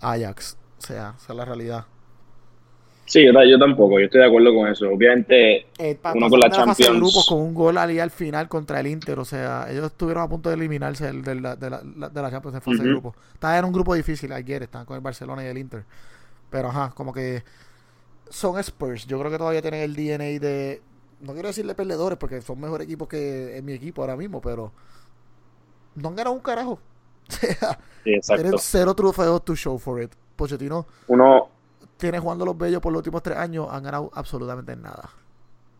Ajax. 0.00 0.56
O 0.78 0.80
sea, 0.80 1.14
esa 1.18 1.32
es 1.32 1.36
la 1.36 1.44
realidad. 1.44 1.84
Sí, 3.04 3.24
yo, 3.26 3.58
tampoco, 3.58 3.98
yo 3.98 4.06
estoy 4.06 4.20
de 4.20 4.26
acuerdo 4.26 4.54
con 4.54 4.68
eso. 4.68 4.88
Obviamente, 4.88 5.66
eh, 5.78 5.98
uno 6.14 6.30
con 6.30 6.40
la 6.40 6.50
Champions. 6.50 6.96
grupos 6.96 7.26
con 7.26 7.40
un 7.40 7.52
gol 7.52 7.76
al 7.76 8.10
final 8.10 8.48
contra 8.48 8.80
el 8.80 8.86
Inter, 8.86 9.18
o 9.18 9.24
sea, 9.24 9.66
ellos 9.68 9.86
estuvieron 9.86 10.22
a 10.22 10.28
punto 10.28 10.48
de 10.48 10.54
eliminarse 10.54 11.12
de, 11.12 11.34
la, 11.34 11.56
de, 11.56 11.70
la, 11.70 11.80
de 11.80 12.22
la 12.22 12.30
Champions 12.30 12.54
en 12.54 12.62
fase 12.62 12.82
de 12.82 12.88
grupo. 12.88 13.14
Estaban 13.34 13.58
en 13.58 13.64
un 13.64 13.72
grupo 13.72 13.94
difícil 13.94 14.32
ayer, 14.32 14.62
estaban 14.62 14.86
con 14.86 14.96
el 14.96 15.02
Barcelona 15.02 15.44
y 15.44 15.48
el 15.48 15.58
Inter. 15.58 15.84
Pero 16.48 16.68
ajá, 16.68 16.92
como 16.94 17.12
que 17.12 17.42
son 18.30 18.58
Spurs. 18.58 19.06
Yo 19.06 19.18
creo 19.18 19.30
que 19.30 19.38
todavía 19.38 19.62
tienen 19.62 19.82
el 19.82 19.94
DNA 19.94 20.38
de. 20.40 20.80
No 21.20 21.34
quiero 21.34 21.48
decirle 21.48 21.74
perdedores 21.74 22.18
porque 22.18 22.40
son 22.40 22.60
mejor 22.60 22.82
equipos 22.82 23.08
que 23.08 23.56
en 23.56 23.64
mi 23.64 23.72
equipo 23.72 24.02
ahora 24.02 24.16
mismo, 24.16 24.40
pero. 24.40 24.72
No 25.94 26.08
han 26.08 26.16
ganado 26.16 26.34
un 26.34 26.42
carajo. 26.42 26.78
O 28.04 28.20
sea, 28.20 28.34
tienen 28.34 28.58
cero 28.58 28.94
trofeos 28.94 29.44
to 29.44 29.54
show 29.54 29.78
for 29.78 30.02
it. 30.02 30.10
Pochettino. 30.34 30.84
Uno 31.06 31.48
tiene 32.02 32.18
jugando 32.18 32.44
los 32.44 32.58
bellos 32.58 32.82
por 32.82 32.92
los 32.92 32.98
últimos 32.98 33.22
tres 33.22 33.38
años, 33.38 33.68
han 33.70 33.84
ganado 33.84 34.10
absolutamente 34.12 34.74
nada. 34.74 35.08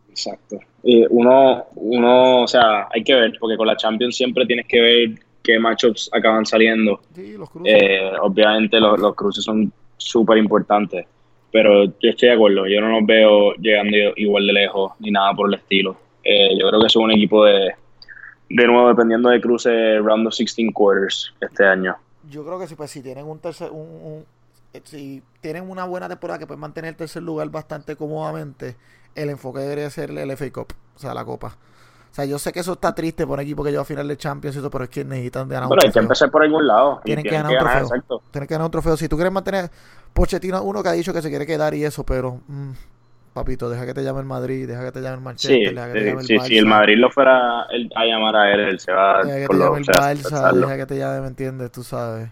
Exacto. 0.09 0.57
uno, 0.83 1.65
uno, 1.75 2.43
o 2.43 2.47
sea, 2.47 2.87
hay 2.93 3.03
que 3.03 3.13
ver, 3.13 3.33
porque 3.39 3.57
con 3.57 3.67
la 3.67 3.75
Champions 3.75 4.15
siempre 4.15 4.45
tienes 4.45 4.65
que 4.67 4.79
ver 4.79 5.09
qué 5.43 5.59
matchups 5.59 6.09
acaban 6.13 6.45
saliendo. 6.45 7.01
Sí, 7.13 7.35
los 7.37 7.49
cruces. 7.49 7.73
Eh, 7.73 8.11
obviamente 8.21 8.79
los, 8.79 9.15
cruces 9.15 9.43
son 9.43 9.71
súper 9.97 10.37
importantes, 10.37 11.05
pero 11.51 11.83
yo 11.85 12.09
estoy 12.09 12.29
de 12.29 12.35
acuerdo, 12.35 12.67
yo 12.67 12.79
no 12.79 12.99
los 12.99 13.05
veo 13.05 13.53
llegando 13.55 13.97
igual 14.15 14.47
de 14.47 14.53
lejos 14.53 14.93
ni 14.99 15.11
nada 15.11 15.33
por 15.33 15.49
el 15.49 15.55
estilo. 15.55 15.97
Eh, 16.23 16.57
yo 16.57 16.69
creo 16.69 16.81
que 16.81 16.89
son 16.89 17.03
un 17.03 17.11
equipo 17.11 17.43
de, 17.43 17.73
de 18.49 18.67
nuevo, 18.67 18.87
dependiendo 18.87 19.29
de 19.29 19.41
cruces, 19.41 20.01
round 20.01 20.27
of 20.27 20.37
16 20.37 20.71
quarters 20.73 21.33
este 21.41 21.65
año. 21.65 21.97
Yo 22.29 22.45
creo 22.45 22.57
que 22.59 22.67
sí, 22.67 22.75
pues 22.75 22.91
si 22.91 23.01
tienen 23.03 23.25
un 23.25 23.39
tercer, 23.39 23.71
un, 23.71 23.79
eh, 23.81 24.23
si 24.83 25.21
tienen 25.41 25.69
una 25.69 25.85
buena 25.85 26.09
temporada 26.09 26.39
que 26.39 26.47
pueden 26.47 26.61
mantener 26.61 26.89
el 26.89 26.95
tercer 26.95 27.23
lugar 27.23 27.49
bastante 27.49 27.95
cómodamente, 27.95 28.75
el 29.15 29.29
enfoque 29.29 29.59
debería 29.59 29.89
ser 29.89 30.09
el 30.11 30.35
FA 30.35 30.51
Cup, 30.51 30.73
o 30.95 30.99
sea, 30.99 31.13
la 31.13 31.23
Copa. 31.23 31.55
O 32.11 32.15
sea, 32.15 32.25
yo 32.25 32.37
sé 32.37 32.53
que 32.53 32.59
eso 32.59 32.73
está 32.73 32.93
triste 32.93 33.25
por 33.25 33.39
un 33.39 33.43
equipo 33.43 33.63
que 33.63 33.71
lleva 33.71 33.81
a 33.81 33.85
final 33.85 34.07
de 34.07 34.15
Champions 34.17 34.55
y 34.55 34.59
todo, 34.59 34.69
pero 34.69 34.83
es 34.83 34.89
que 34.91 35.03
necesitan 35.03 35.49
ganar 35.49 35.63
un 35.63 35.69
trofeo. 35.71 35.87
hay 35.87 35.93
que 35.93 35.99
empezar 35.99 36.29
por 36.29 36.43
algún 36.43 36.67
lado. 36.67 37.01
Tienen, 37.03 37.23
que 37.23 37.31
ganar 37.31 37.51
un 37.51 37.57
trofeo. 37.57 38.21
Tienen 38.29 38.47
que 38.47 38.53
ganar 38.53 38.65
un 38.65 38.71
trofeo. 38.71 38.97
Si 38.97 39.07
tú 39.07 39.15
quieres 39.15 39.33
mantener... 39.33 39.71
Pochettino 40.13 40.61
uno 40.61 40.83
que 40.83 40.89
ha 40.89 40.91
dicho 40.91 41.11
que 41.11 41.23
se 41.23 41.29
quiere 41.29 41.47
quedar 41.47 41.73
y 41.73 41.83
eso, 41.83 42.05
pero... 42.05 42.39
Mm, 42.47 42.73
papito, 43.33 43.67
deja 43.67 43.87
que 43.87 43.95
te 43.95 44.03
llame 44.03 44.19
el 44.19 44.27
Madrid, 44.27 44.67
deja 44.67 44.85
que 44.85 44.91
te 44.91 45.01
llame 45.01 45.15
el 45.15 45.21
Manchester, 45.21 45.69
sí, 45.69 45.73
deja 45.73 45.87
que 45.87 45.93
te 45.93 46.05
llame 46.05 46.21
el 46.21 46.27
sí, 46.27 46.39
Si 46.41 46.57
el 46.59 46.67
Madrid 46.67 46.97
lo 46.97 47.09
fuera 47.09 47.63
a 47.63 48.05
llamar 48.05 48.35
a 48.35 48.53
él, 48.53 48.59
él 48.59 48.79
se 48.79 48.91
va 48.91 49.23
deja 49.23 49.39
que 49.39 49.47
te 49.47 49.57
llame 49.57 49.79
el 49.79 49.85
Barça, 49.85 50.53
deja 50.53 50.77
que 50.77 50.85
te 50.85 50.97
llame, 50.99 51.21
¿me 51.21 51.27
entiendes? 51.27 51.71
Tú 51.71 51.81
sabes. 51.81 52.29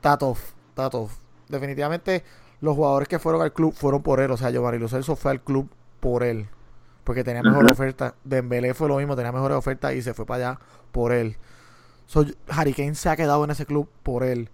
Tatov, 0.00 0.38
Tatov 0.74 1.27
definitivamente 1.48 2.24
los 2.60 2.74
jugadores 2.74 3.08
que 3.08 3.18
fueron 3.18 3.42
al 3.42 3.52
club 3.52 3.72
fueron 3.72 4.02
por 4.02 4.20
él. 4.20 4.30
O 4.30 4.36
sea, 4.36 4.50
Giovanni 4.50 4.78
Lo 4.78 4.88
Celso 4.88 5.16
fue 5.16 5.30
al 5.30 5.40
club 5.40 5.68
por 6.00 6.22
él. 6.22 6.48
Porque 7.04 7.24
tenía 7.24 7.42
mejor 7.42 7.70
oferta. 7.70 8.14
Dembélé 8.24 8.74
fue 8.74 8.88
lo 8.88 8.96
mismo, 8.96 9.16
tenía 9.16 9.32
mejores 9.32 9.56
ofertas 9.56 9.94
y 9.94 10.02
se 10.02 10.12
fue 10.12 10.26
para 10.26 10.50
allá 10.50 10.60
por 10.92 11.12
él. 11.12 11.36
So, 12.06 12.24
Harry 12.48 12.74
Kane 12.74 12.94
se 12.94 13.08
ha 13.08 13.16
quedado 13.16 13.44
en 13.44 13.50
ese 13.50 13.66
club 13.66 13.88
por 14.02 14.24
él. 14.24 14.50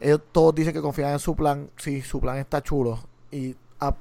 Ellos 0.00 0.20
todos 0.32 0.54
dicen 0.54 0.72
que 0.72 0.80
confían 0.80 1.12
en 1.12 1.18
su 1.18 1.34
plan. 1.34 1.70
Sí, 1.76 2.02
su 2.02 2.20
plan 2.20 2.38
está 2.38 2.62
chulo. 2.62 3.00
Y 3.30 3.56
ha, 3.80 3.94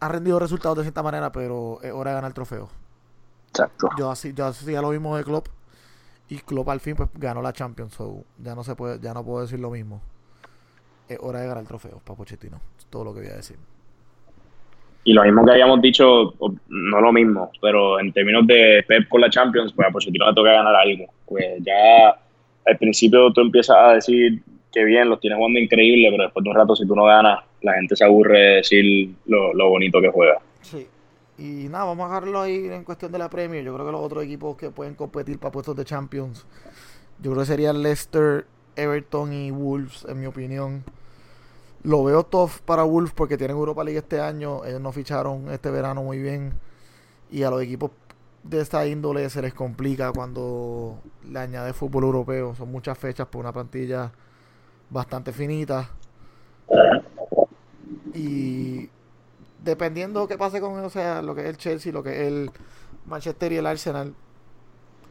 ha 0.00 0.08
rendido 0.08 0.38
resultados 0.38 0.78
de 0.78 0.84
cierta 0.84 1.02
manera, 1.02 1.32
pero 1.32 1.78
es 1.82 1.92
hora 1.92 2.10
de 2.10 2.14
ganar 2.16 2.30
el 2.30 2.34
trofeo. 2.34 2.68
Exacto. 3.48 3.88
Yo 3.98 4.10
así, 4.10 4.32
yo 4.34 4.46
así 4.46 4.70
ya 4.70 4.82
lo 4.82 4.90
mismo 4.90 5.16
de 5.16 5.24
Klopp. 5.24 5.48
Y 6.28 6.38
Klopp 6.40 6.68
al 6.68 6.80
fin 6.80 6.96
pues 6.96 7.08
ganó 7.14 7.40
la 7.40 7.54
Champions. 7.54 7.94
So, 7.94 8.24
ya 8.38 8.54
no 8.54 8.62
se 8.62 8.74
puede, 8.74 9.00
ya 9.00 9.14
no 9.14 9.24
puedo 9.24 9.42
decir 9.42 9.58
lo 9.58 9.70
mismo 9.70 10.02
es 11.08 11.18
hora 11.20 11.40
de 11.40 11.46
ganar 11.46 11.62
el 11.62 11.68
trofeo 11.68 12.00
para 12.04 12.16
Pochettino. 12.16 12.60
todo 12.90 13.04
lo 13.04 13.14
que 13.14 13.20
voy 13.20 13.30
a 13.30 13.36
decir. 13.36 13.56
Y 15.04 15.12
lo 15.12 15.22
mismo 15.22 15.44
que 15.44 15.52
habíamos 15.52 15.80
dicho, 15.80 16.34
no 16.68 17.00
lo 17.00 17.12
mismo, 17.12 17.50
pero 17.62 17.98
en 17.98 18.12
términos 18.12 18.46
de 18.46 18.84
Pep 18.86 19.08
con 19.08 19.20
la 19.20 19.30
Champions, 19.30 19.72
pues 19.72 19.88
a 19.88 19.90
Pochettino 19.90 20.28
le 20.28 20.34
toca 20.34 20.52
ganar 20.52 20.74
algo. 20.74 21.06
Pues 21.26 21.62
ya 21.64 22.10
al 22.66 22.78
principio 22.78 23.32
tú 23.32 23.40
empiezas 23.40 23.76
a 23.76 23.92
decir 23.94 24.42
que 24.72 24.84
bien, 24.84 25.08
los 25.08 25.20
tienes 25.20 25.38
jugando 25.38 25.58
increíble, 25.58 26.08
pero 26.10 26.24
después 26.24 26.44
de 26.44 26.50
un 26.50 26.56
rato 26.56 26.76
si 26.76 26.86
tú 26.86 26.94
no 26.94 27.04
ganas, 27.04 27.40
la 27.62 27.74
gente 27.74 27.96
se 27.96 28.04
aburre 28.04 28.38
de 28.38 28.54
decir 28.56 29.10
lo, 29.26 29.54
lo 29.54 29.70
bonito 29.70 30.00
que 30.00 30.10
juega. 30.10 30.38
Sí. 30.60 30.86
Y 31.38 31.68
nada, 31.68 31.84
vamos 31.84 32.04
a 32.04 32.14
dejarlo 32.14 32.42
ahí 32.42 32.66
en 32.66 32.84
cuestión 32.84 33.12
de 33.12 33.18
la 33.18 33.30
Premier. 33.30 33.64
Yo 33.64 33.72
creo 33.72 33.86
que 33.86 33.92
los 33.92 34.00
otros 34.00 34.24
equipos 34.24 34.56
que 34.56 34.70
pueden 34.70 34.94
competir 34.94 35.38
para 35.38 35.52
puestos 35.52 35.76
de 35.76 35.84
Champions, 35.84 36.44
yo 37.22 37.30
creo 37.30 37.42
que 37.42 37.46
serían 37.46 37.82
Leicester, 37.82 38.44
Everton 38.76 39.32
y 39.32 39.50
Wolves, 39.50 40.04
en 40.08 40.20
mi 40.20 40.26
opinión. 40.26 40.84
Lo 41.84 42.02
veo 42.04 42.24
tough 42.24 42.58
para 42.64 42.82
Wolves 42.82 43.12
porque 43.12 43.36
tienen 43.36 43.56
Europa 43.56 43.84
League 43.84 43.98
este 43.98 44.20
año. 44.20 44.64
Ellos 44.64 44.80
no 44.80 44.92
ficharon 44.92 45.50
este 45.50 45.70
verano 45.70 46.02
muy 46.02 46.18
bien. 46.18 46.52
Y 47.30 47.42
a 47.42 47.50
los 47.50 47.62
equipos 47.62 47.90
de 48.42 48.60
esta 48.60 48.86
índole 48.86 49.28
se 49.30 49.42
les 49.42 49.54
complica 49.54 50.12
cuando 50.12 50.98
le 51.24 51.38
añade 51.38 51.72
fútbol 51.72 52.04
europeo. 52.04 52.54
Son 52.54 52.70
muchas 52.70 52.98
fechas 52.98 53.26
por 53.28 53.40
una 53.40 53.52
plantilla 53.52 54.10
bastante 54.90 55.32
finita. 55.32 55.88
Y 58.14 58.88
dependiendo 59.62 60.26
qué 60.26 60.36
pase 60.36 60.60
con 60.60 60.78
o 60.78 60.90
sea, 60.90 61.22
lo 61.22 61.34
que 61.34 61.42
es 61.42 61.46
el 61.48 61.56
Chelsea, 61.56 61.92
lo 61.92 62.02
que 62.02 62.10
es 62.10 62.28
el 62.28 62.50
Manchester 63.06 63.52
y 63.52 63.56
el 63.56 63.66
Arsenal, 63.66 64.14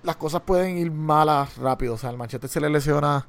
las 0.03 0.15
cosas 0.15 0.41
pueden 0.41 0.77
ir 0.77 0.91
malas 0.91 1.57
rápido. 1.57 1.93
O 1.93 1.97
sea, 1.97 2.09
el 2.09 2.17
Manchester 2.17 2.49
se 2.49 2.59
le 2.59 2.69
lesiona 2.69 3.25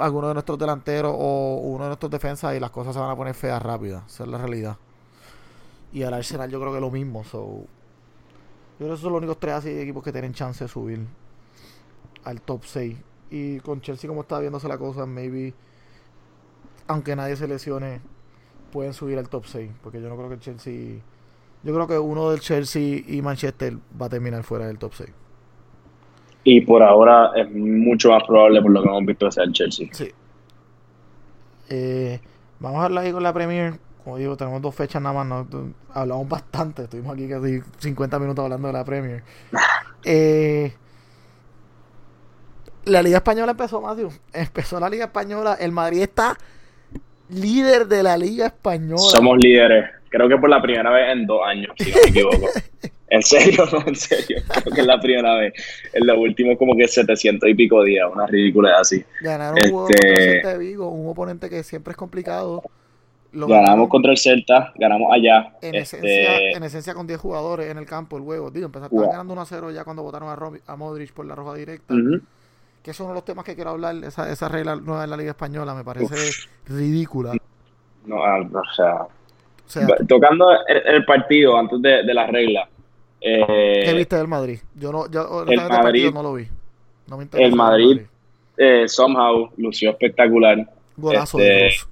alguno 0.00 0.28
de 0.28 0.34
nuestros 0.34 0.58
delanteros 0.58 1.14
o 1.16 1.56
uno 1.62 1.84
de 1.84 1.88
nuestros 1.88 2.10
defensas 2.10 2.54
y 2.54 2.60
las 2.60 2.70
cosas 2.70 2.94
se 2.94 3.00
van 3.00 3.10
a 3.10 3.16
poner 3.16 3.34
feas 3.34 3.62
rápidas. 3.62 4.04
Esa 4.06 4.24
es 4.24 4.28
la 4.30 4.38
realidad. 4.38 4.76
Y 5.92 6.02
al 6.02 6.14
Arsenal 6.14 6.50
yo 6.50 6.60
creo 6.60 6.72
que 6.72 6.80
lo 6.80 6.90
mismo. 6.90 7.24
So. 7.24 7.38
Yo 7.38 7.66
creo 8.78 8.88
que 8.88 8.94
esos 8.94 9.00
son 9.00 9.12
los 9.12 9.18
únicos 9.18 9.38
tres 9.38 9.54
así 9.54 9.70
equipos 9.70 10.02
que 10.02 10.12
tienen 10.12 10.32
chance 10.32 10.64
de 10.64 10.68
subir 10.68 11.06
al 12.24 12.40
top 12.40 12.64
6. 12.64 12.96
Y 13.30 13.60
con 13.60 13.80
Chelsea 13.80 14.08
como 14.08 14.22
está 14.22 14.38
viéndose 14.38 14.68
la 14.68 14.78
cosa, 14.78 15.06
maybe, 15.06 15.54
aunque 16.86 17.14
nadie 17.16 17.36
se 17.36 17.46
lesione, 17.48 18.00
pueden 18.72 18.94
subir 18.94 19.18
al 19.18 19.28
top 19.28 19.46
6. 19.46 19.70
Porque 19.82 20.00
yo 20.00 20.08
no 20.08 20.16
creo 20.16 20.28
que 20.28 20.38
Chelsea... 20.38 21.00
Yo 21.64 21.72
creo 21.72 21.86
que 21.86 21.98
uno 21.98 22.30
del 22.30 22.40
Chelsea 22.40 23.02
y 23.06 23.22
Manchester 23.22 23.78
va 24.00 24.06
a 24.06 24.08
terminar 24.08 24.42
fuera 24.42 24.66
del 24.66 24.78
top 24.78 24.94
6. 24.94 25.10
Y 26.44 26.60
por 26.62 26.82
ahora 26.82 27.30
es 27.36 27.50
mucho 27.50 28.10
más 28.10 28.24
probable 28.24 28.60
por 28.60 28.72
lo 28.72 28.82
que 28.82 28.88
hemos 28.88 29.06
visto 29.06 29.30
sea 29.30 29.44
el 29.44 29.52
Chelsea. 29.52 29.88
Sí. 29.92 30.10
Eh, 31.68 32.20
vamos 32.58 32.80
a 32.80 32.84
hablar 32.86 33.04
ahí 33.04 33.12
con 33.12 33.22
la 33.22 33.32
Premier. 33.32 33.74
Como 34.02 34.18
digo, 34.18 34.36
tenemos 34.36 34.60
dos 34.60 34.74
fechas 34.74 35.00
nada 35.00 35.24
más. 35.24 35.46
Hablamos 35.94 36.28
bastante. 36.28 36.84
Estuvimos 36.84 37.14
aquí 37.14 37.28
casi 37.28 37.60
50 37.78 38.18
minutos 38.18 38.42
hablando 38.42 38.68
de 38.68 38.72
la 38.74 38.84
Premier. 38.84 39.22
Eh, 40.04 40.72
la 42.86 43.04
Liga 43.04 43.18
Española 43.18 43.52
empezó, 43.52 43.80
Matthew. 43.80 44.10
Empezó 44.32 44.80
la 44.80 44.90
Liga 44.90 45.04
Española. 45.04 45.56
El 45.60 45.70
Madrid 45.70 46.02
está 46.02 46.36
líder 47.28 47.86
de 47.86 48.02
la 48.02 48.16
Liga 48.16 48.46
Española. 48.46 48.98
Somos 48.98 49.38
líderes. 49.38 50.01
Creo 50.12 50.28
que 50.28 50.36
por 50.36 50.50
la 50.50 50.60
primera 50.60 50.90
vez 50.90 51.10
en 51.10 51.26
dos 51.26 51.40
años, 51.44 51.72
si 51.78 51.90
no 51.90 51.96
me 52.04 52.10
equivoco. 52.10 52.46
En 53.12 53.20
serio, 53.20 53.64
no, 53.70 53.78
en 53.86 53.94
serio. 53.94 54.38
Creo 54.48 54.74
que 54.74 54.80
es 54.80 54.86
la 54.86 54.98
primera 54.98 55.34
vez. 55.34 55.52
En 55.92 56.06
los 56.06 56.16
últimos 56.16 56.56
como 56.56 56.74
que 56.74 56.88
700 56.88 57.46
y 57.46 57.54
pico 57.54 57.84
días, 57.84 58.08
una 58.10 58.26
ridícula 58.26 58.80
así. 58.80 59.04
Ganaron 59.20 59.58
este, 59.58 60.54
un 60.54 60.58
Vigo, 60.58 60.88
un 60.88 61.10
oponente 61.10 61.50
que 61.50 61.62
siempre 61.62 61.90
es 61.90 61.96
complicado. 61.98 62.62
ganamos 63.30 63.90
contra 63.90 64.12
el 64.12 64.16
Celta, 64.16 64.72
ganamos 64.76 65.12
allá. 65.12 65.52
En, 65.60 65.74
esencia, 65.74 66.36
este, 66.36 66.56
en 66.56 66.62
esencia 66.62 66.94
con 66.94 67.06
10 67.06 67.20
jugadores 67.20 67.70
en 67.70 67.76
el 67.76 67.84
campo 67.84 68.16
el 68.16 68.22
juego. 68.22 68.50
Digo, 68.50 68.64
empezaron 68.64 69.10
ganando 69.10 69.34
1 69.34 69.44
0 69.44 69.70
ya 69.72 69.84
cuando 69.84 70.02
votaron 70.02 70.30
a, 70.30 70.72
a 70.72 70.76
Modric 70.76 71.12
por 71.12 71.26
la 71.26 71.34
roja 71.34 71.52
directa. 71.52 71.94
que 72.82 72.92
es 72.92 73.00
uno 73.00 73.10
de 73.10 73.14
los 73.16 73.26
temas 73.26 73.44
que 73.44 73.54
quiero 73.54 73.72
hablar, 73.72 73.94
esa, 74.04 74.32
esa 74.32 74.48
regla 74.48 74.76
nueva 74.76 75.02
de 75.02 75.08
la 75.08 75.18
Liga 75.18 75.32
Española 75.32 75.74
me 75.74 75.84
parece 75.84 76.14
ridícula. 76.66 77.34
No, 78.06 78.24
ah, 78.24 78.40
o 78.40 78.74
sea, 78.74 79.06
tocando 80.08 80.46
el, 80.66 81.04
partido 81.04 81.56
antes 81.56 81.80
de, 81.80 82.02
de 82.02 82.14
la 82.14 82.26
regla. 82.26 82.68
Eh, 83.20 83.82
¿Qué 83.84 83.92
viste 83.94 84.16
del 84.16 84.28
Madrid? 84.28 84.58
Yo 84.74 84.90
no, 84.90 85.10
yo, 85.10 85.44
el 85.48 85.56
Madrid, 85.56 86.10
no 86.12 86.22
lo 86.22 86.34
vi. 86.34 86.46
No 87.06 87.16
me 87.16 87.28
el 87.32 87.54
Madrid, 87.54 88.00
eh, 88.56 88.88
somehow 88.88 89.50
lució 89.56 89.90
espectacular. 89.90 90.66
Golazo 90.96 91.38
de 91.38 91.68
este, 91.68 91.86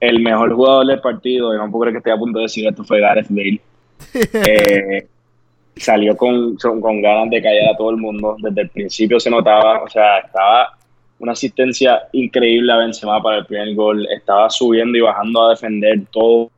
El 0.00 0.20
mejor 0.20 0.52
jugador 0.54 0.86
del 0.86 1.00
partido, 1.00 1.54
y 1.54 1.58
no 1.58 1.70
puedo 1.70 1.82
creer 1.82 1.94
que 1.94 1.98
esté 1.98 2.10
a 2.10 2.16
punto 2.16 2.38
de 2.38 2.44
decir 2.44 2.66
esto, 2.66 2.84
fue 2.84 3.00
Gareth 3.00 3.28
Bale. 3.28 3.60
eh, 4.48 5.06
salió 5.76 6.16
con, 6.16 6.56
con 6.56 7.02
ganas 7.02 7.30
de 7.30 7.42
callar 7.42 7.74
a 7.74 7.76
todo 7.76 7.90
el 7.90 7.96
mundo. 7.98 8.36
Desde 8.38 8.62
el 8.62 8.68
principio 8.70 9.20
se 9.20 9.30
notaba, 9.30 9.82
o 9.82 9.88
sea, 9.88 10.18
estaba 10.18 10.76
una 11.18 11.32
asistencia 11.32 12.08
increíble 12.12 12.72
a 12.72 12.76
Benzema 12.76 13.22
para 13.22 13.38
el 13.38 13.46
primer 13.46 13.74
gol. 13.74 14.06
Estaba 14.10 14.50
subiendo 14.50 14.98
y 14.98 15.00
bajando 15.00 15.46
a 15.46 15.50
defender 15.50 16.02
todo. 16.10 16.50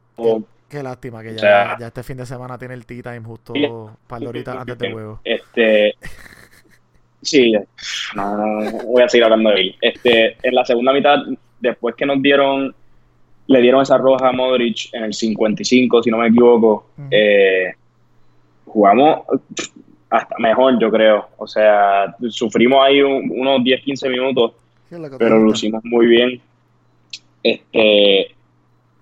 Qué, 0.69 0.83
lástima 0.83 1.23
que 1.23 1.35
ya, 1.35 1.77
ya, 1.79 1.87
este 1.87 2.03
fin 2.03 2.19
de 2.19 2.27
semana 2.27 2.59
tiene 2.59 2.75
el 2.75 2.85
tea 2.85 3.03
time 3.03 3.23
justo 3.23 3.55
para 4.07 4.27
ahorita 4.27 4.61
antes 4.61 4.79
del 4.79 4.93
juego. 4.93 5.21
Este, 5.25 5.95
sí, 7.23 7.53
no, 8.15 8.37
no, 8.37 8.71
voy 8.85 9.03
a 9.03 9.09
seguir 9.09 9.25
hablando 9.25 9.51
de 9.51 9.61
él. 9.61 9.77
Este, 9.81 10.37
en 10.43 10.55
la 10.55 10.65
segunda 10.65 10.93
mitad, 10.93 11.19
después 11.61 11.95
que 11.95 12.05
nos 12.05 12.21
dieron, 12.21 12.75
le 13.47 13.61
dieron 13.63 13.81
esa 13.81 13.97
roja 13.97 14.29
a 14.29 14.33
Modric 14.33 14.93
en 14.93 15.05
el 15.05 15.15
55, 15.15 16.03
si 16.03 16.11
no 16.11 16.19
me 16.19 16.29
equivoco, 16.29 16.91
eh, 17.11 17.73
jugamos 18.67 19.21
hasta 20.11 20.37
mejor, 20.39 20.79
yo 20.79 20.91
creo. 20.91 21.29
O 21.39 21.47
sea, 21.47 22.15
sufrimos 22.29 22.85
ahí 22.85 23.03
unos 23.03 23.65
10, 23.65 23.83
15 23.83 24.09
minutos, 24.09 24.53
pero 25.19 25.39
lo 25.39 25.53
hicimos 25.53 25.83
muy 25.85 26.07
bien. 26.07 26.41
Este, 27.43 28.35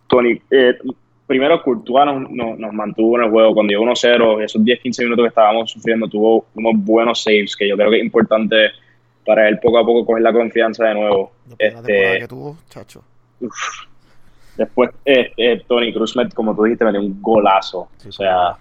Tony, 0.06 0.40
eh, 0.50 0.78
primero 1.26 1.62
Courtois 1.62 2.06
nos, 2.30 2.72
mantuvo 2.72 3.18
en 3.18 3.24
el 3.24 3.30
juego 3.30 3.54
cuando 3.54 3.72
llegó 3.72 3.84
1-0, 3.84 4.44
esos 4.44 4.64
10, 4.64 4.80
15 4.80 5.04
minutos 5.04 5.24
que 5.24 5.28
estábamos 5.28 5.70
sufriendo, 5.70 6.08
tuvo 6.08 6.46
unos 6.54 6.72
buenos 6.76 7.22
saves 7.22 7.56
que 7.56 7.68
yo 7.68 7.76
creo 7.76 7.90
que 7.90 7.98
es 7.98 8.04
importante 8.04 8.70
para 9.24 9.48
él 9.48 9.58
poco 9.58 9.78
a 9.78 9.84
poco 9.84 10.06
coger 10.06 10.22
la 10.22 10.32
confianza 10.32 10.86
de 10.86 10.94
nuevo. 10.94 11.32
este, 11.58 12.18
que 12.20 12.28
tuvo, 12.28 12.56
chacho. 12.68 13.02
Después, 14.56 14.90
eh, 15.04 15.32
eh, 15.36 15.62
Tony 15.66 15.92
Cruz, 15.92 16.14
como 16.34 16.54
tú 16.54 16.64
dijiste, 16.64 16.84
metió 16.84 17.00
un 17.00 17.20
golazo. 17.20 17.88
o 18.06 18.12
sea, 18.12 18.56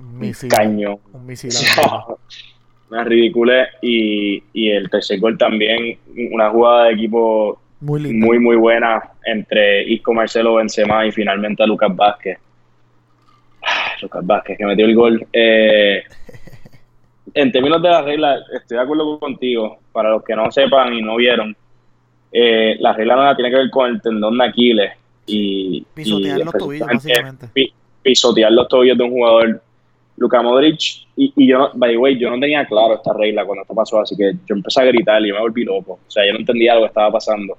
un 0.00 0.32
caño. 0.48 0.98
Un 1.12 1.26
misil. 1.26 1.52
una 2.90 3.04
ridícula. 3.04 3.68
Y, 3.80 4.42
y 4.52 4.70
el 4.70 4.90
tercer 4.90 5.20
gol 5.20 5.38
también, 5.38 5.98
una 6.32 6.50
jugada 6.50 6.86
de 6.86 6.94
equipo 6.94 7.60
muy, 7.80 8.12
muy, 8.12 8.38
muy 8.38 8.56
buena 8.56 9.02
entre 9.24 9.82
Isco 9.84 10.12
Marcelo 10.12 10.56
Benzema 10.56 11.06
y 11.06 11.12
finalmente 11.12 11.62
a 11.62 11.66
Lucas 11.66 11.94
Vázquez. 11.94 12.38
Lucas 14.02 14.26
Vázquez, 14.26 14.58
que 14.58 14.66
metió 14.66 14.84
el 14.84 14.94
gol. 14.94 15.26
Eh, 15.32 16.02
en 17.34 17.52
términos 17.52 17.82
de 17.82 17.88
la 17.88 18.02
regla, 18.02 18.38
estoy 18.54 18.76
de 18.76 18.82
acuerdo 18.82 19.18
contigo. 19.18 19.78
Para 19.92 20.10
los 20.10 20.22
que 20.22 20.36
no 20.36 20.50
sepan 20.50 20.92
y 20.94 21.02
no 21.02 21.16
vieron, 21.16 21.56
eh, 22.32 22.76
la 22.80 22.92
regla 22.92 23.16
no 23.16 23.36
tiene 23.36 23.50
que 23.50 23.56
ver 23.56 23.70
con 23.70 23.90
el 23.90 24.02
tendón 24.02 24.36
de 24.38 24.44
Aquiles. 24.44 24.92
Y, 25.26 25.84
pisotear 25.94 26.40
los 26.40 26.52
tobillos, 26.54 26.86
básicamente. 26.86 27.48
pisotear 28.02 28.52
los 28.52 28.68
tobillos 28.68 28.98
de 28.98 29.04
un 29.04 29.10
jugador 29.10 29.62
Luka 30.16 30.42
Modric, 30.42 31.06
y, 31.16 31.32
y, 31.34 31.46
yo, 31.46 31.70
by 31.74 31.92
the 31.92 31.96
way, 31.96 32.18
yo 32.18 32.30
no 32.30 32.38
tenía 32.38 32.66
claro 32.66 32.94
esta 32.94 33.14
regla 33.14 33.44
cuando 33.44 33.62
esto 33.62 33.74
pasó, 33.74 34.00
así 34.00 34.14
que 34.16 34.32
yo 34.46 34.54
empecé 34.54 34.82
a 34.82 34.84
gritar 34.84 35.22
y 35.22 35.28
yo 35.28 35.34
me 35.34 35.40
volví 35.40 35.64
loco. 35.64 35.98
O 36.06 36.10
sea, 36.10 36.26
yo 36.26 36.32
no 36.34 36.40
entendía 36.40 36.74
lo 36.74 36.82
que 36.82 36.88
estaba 36.88 37.10
pasando. 37.12 37.56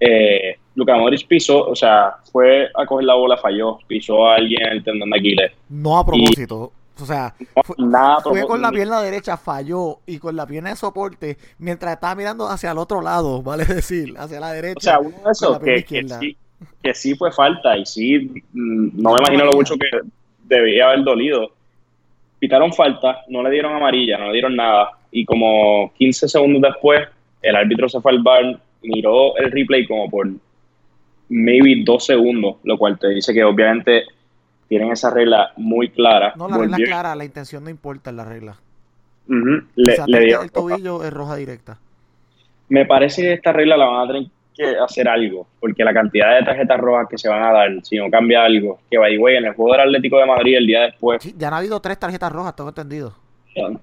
Eh, 0.00 0.56
Luka 0.74 0.96
Modric 0.96 1.26
pisó, 1.26 1.68
o 1.68 1.74
sea, 1.74 2.16
fue 2.30 2.68
a 2.74 2.86
coger 2.86 3.04
la 3.04 3.14
bola, 3.14 3.36
falló, 3.36 3.78
pisó 3.86 4.26
a 4.26 4.36
alguien 4.36 4.62
en 4.62 4.72
el 4.74 4.84
tendón 4.84 5.10
de 5.10 5.18
Aquiles. 5.18 5.52
No 5.68 5.98
a 5.98 6.06
propósito. 6.06 6.72
o 7.00 7.06
sea, 7.06 7.34
fue, 7.64 7.76
nada 7.78 8.20
fue 8.20 8.46
con 8.46 8.62
la 8.62 8.70
pierna 8.70 9.00
derecha, 9.02 9.36
falló 9.36 9.98
y 10.06 10.18
con 10.18 10.36
la 10.36 10.46
pierna 10.46 10.70
de 10.70 10.76
soporte, 10.76 11.36
mientras 11.58 11.94
estaba 11.94 12.14
mirando 12.14 12.48
hacia 12.48 12.70
el 12.70 12.78
otro 12.78 13.00
lado, 13.00 13.42
vale 13.44 13.64
decir, 13.64 14.14
hacia 14.16 14.40
la 14.40 14.52
derecha. 14.52 14.78
O 14.78 14.80
sea, 14.80 14.98
uno 15.00 15.16
de 15.24 15.32
esos 15.32 15.58
que, 15.58 15.84
que, 15.84 16.08
sí, 16.08 16.36
que 16.82 16.94
sí 16.94 17.14
fue 17.14 17.32
falta 17.32 17.76
y 17.76 17.84
sí, 17.84 18.42
mm, 18.52 19.02
no 19.02 19.14
me 19.14 19.18
imagino 19.20 19.44
lo 19.44 19.52
mucho 19.52 19.74
que 19.76 19.88
debía 20.44 20.86
haber 20.86 21.04
dolido 21.04 21.52
pitaron 22.38 22.72
falta, 22.72 23.24
no 23.28 23.42
le 23.42 23.50
dieron 23.50 23.74
amarilla, 23.74 24.18
no 24.18 24.26
le 24.26 24.32
dieron 24.32 24.56
nada. 24.56 24.90
Y 25.10 25.24
como 25.24 25.92
15 25.98 26.28
segundos 26.28 26.62
después, 26.62 27.08
el 27.42 27.56
árbitro 27.56 27.88
se 27.88 28.00
fue 28.00 28.12
al 28.12 28.22
bar, 28.22 28.60
miró 28.82 29.36
el 29.36 29.50
replay 29.50 29.86
como 29.86 30.08
por 30.08 30.28
maybe 31.28 31.82
dos 31.84 32.06
segundos, 32.06 32.56
lo 32.64 32.78
cual 32.78 32.98
te 32.98 33.08
dice 33.08 33.34
que 33.34 33.44
obviamente 33.44 34.04
tienen 34.68 34.92
esa 34.92 35.10
regla 35.10 35.52
muy 35.56 35.90
clara. 35.90 36.34
No, 36.36 36.48
la 36.48 36.58
regla 36.58 36.76
clara, 36.76 37.14
la 37.14 37.24
intención 37.24 37.64
no 37.64 37.70
importa 37.70 38.10
en 38.10 38.16
la 38.16 38.24
regla. 38.24 38.56
le, 39.26 40.20
dio, 40.20 40.42
el 40.42 40.52
tobillo 40.52 41.02
es 41.04 41.12
roja 41.12 41.36
directa. 41.36 41.78
Me 42.68 42.84
parece 42.84 43.22
que 43.22 43.32
esta 43.32 43.52
regla 43.52 43.76
la 43.76 43.86
van 43.86 44.04
a 44.04 44.12
tener 44.12 44.30
que 44.54 44.76
hacer 44.76 45.08
algo, 45.08 45.46
porque 45.60 45.84
la 45.84 45.94
cantidad 45.94 46.38
de 46.38 46.44
tarjetas 46.44 46.78
rojas 46.78 47.06
que 47.08 47.16
se 47.16 47.28
van 47.28 47.42
a 47.42 47.52
dar, 47.52 47.70
si 47.82 47.96
no 47.96 48.10
cambia 48.10 48.44
algo, 48.44 48.80
que 48.90 48.98
way, 48.98 49.36
en 49.36 49.46
el 49.46 49.54
juego 49.54 49.72
del 49.72 49.82
Atlético 49.82 50.18
de 50.18 50.26
Madrid 50.26 50.56
el 50.56 50.66
día 50.66 50.80
después. 50.82 51.34
ya 51.36 51.48
han 51.48 51.54
habido 51.54 51.80
tres 51.80 51.98
tarjetas 51.98 52.30
rojas, 52.30 52.54
tengo 52.54 52.70
entendido. 52.70 53.14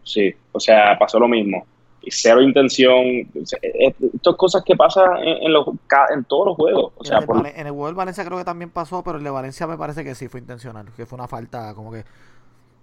Sí, 0.04 0.34
o 0.52 0.60
sea, 0.60 0.98
pasó 0.98 1.20
lo 1.20 1.28
mismo. 1.28 1.66
Cero 2.10 2.42
intención. 2.42 3.28
Estas 3.34 4.36
cosas 4.36 4.64
que 4.64 4.76
pasan 4.76 5.18
en, 5.24 5.52
los, 5.52 5.68
en 6.14 6.24
todos 6.26 6.48
los 6.48 6.56
juegos. 6.56 6.94
O 6.98 7.04
sea, 7.04 7.20
en, 7.20 7.68
el, 7.68 7.74
juego 7.74 7.88
del 7.88 7.96
Valencia 7.96 8.26
creo 8.26 8.38
que 8.38 8.46
también 8.46 8.70
pasó, 8.70 9.04
pero 9.04 9.18
el 9.18 9.24
de 9.24 9.30
Valencia 9.30 9.68
me 9.68 9.78
parece 9.78 10.04
que 10.04 10.16
sí 10.16 10.28
fue 10.28 10.40
intencional, 10.40 10.88
que 10.96 11.06
fue 11.06 11.18
una 11.18 11.28
falta 11.28 11.74
como 11.74 11.92
que... 11.92 12.04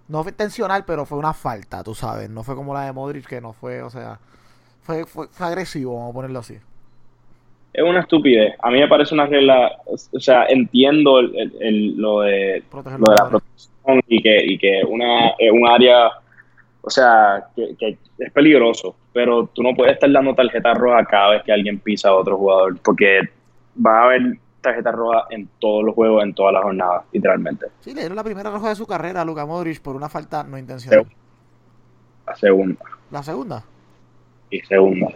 No 0.09 0.21
fue 0.21 0.31
intencional, 0.31 0.83
pero 0.85 1.05
fue 1.05 1.17
una 1.17 1.33
falta, 1.33 1.83
tú 1.83 1.95
sabes. 1.95 2.29
No 2.29 2.43
fue 2.43 2.55
como 2.55 2.73
la 2.73 2.85
de 2.85 2.91
Modric, 2.91 3.25
que 3.25 3.39
no 3.39 3.53
fue, 3.53 3.81
o 3.81 3.89
sea, 3.89 4.19
fue, 4.81 5.05
fue 5.05 5.27
agresivo, 5.39 5.95
vamos 5.95 6.11
a 6.11 6.13
ponerlo 6.13 6.39
así 6.39 6.57
es 7.73 7.83
una 7.83 8.01
estupidez. 8.01 8.55
A 8.59 8.69
mí 8.69 8.79
me 8.79 8.87
parece 8.87 9.15
una 9.15 9.25
regla, 9.25 9.71
o 9.85 10.19
sea, 10.19 10.45
entiendo 10.45 11.19
el, 11.19 11.95
lo, 11.97 12.21
de, 12.21 12.63
lo 12.71 12.83
de 12.83 13.15
la 13.15 13.29
protección 13.29 14.01
y 14.07 14.21
que, 14.21 14.45
y 14.45 14.57
que 14.57 14.81
una, 14.87 15.29
es 15.39 15.51
un 15.51 15.67
área, 15.67 16.11
o 16.81 16.89
sea, 16.89 17.47
que, 17.55 17.97
es 18.19 18.31
peligroso, 18.31 18.95
pero 19.13 19.47
tú 19.53 19.61
no 19.61 19.75
puedes 19.75 19.93
estar 19.93 20.11
dando 20.11 20.33
tarjeta 20.33 20.73
roja 20.73 21.05
cada 21.05 21.31
vez 21.31 21.43
que 21.43 21.51
alguien 21.51 21.79
pisa 21.79 22.09
a 22.09 22.15
otro 22.15 22.37
jugador, 22.37 22.77
porque 22.81 23.21
va 23.85 23.99
a 23.99 24.03
haber 24.05 24.37
tarjeta 24.61 24.91
roja 24.91 25.25
en 25.29 25.47
todos 25.59 25.83
los 25.83 25.93
juegos, 25.93 26.23
en 26.23 26.33
todas 26.33 26.53
las 26.53 26.63
jornadas, 26.63 27.03
literalmente. 27.11 27.67
Sí, 27.81 27.93
le 27.93 28.01
dieron 28.01 28.15
la 28.15 28.23
primera 28.23 28.49
roja 28.49 28.69
de 28.69 28.75
su 28.75 28.87
carrera 28.87 29.21
a 29.21 29.25
Luka 29.25 29.45
Modric 29.45 29.81
por 29.81 29.95
una 29.95 30.09
falta 30.09 30.43
no 30.43 30.57
intencional. 30.57 31.05
La 32.25 32.35
segunda. 32.35 32.81
¿La 33.11 33.21
segunda? 33.21 33.63
Y 34.49 34.59
segunda. 34.61 35.07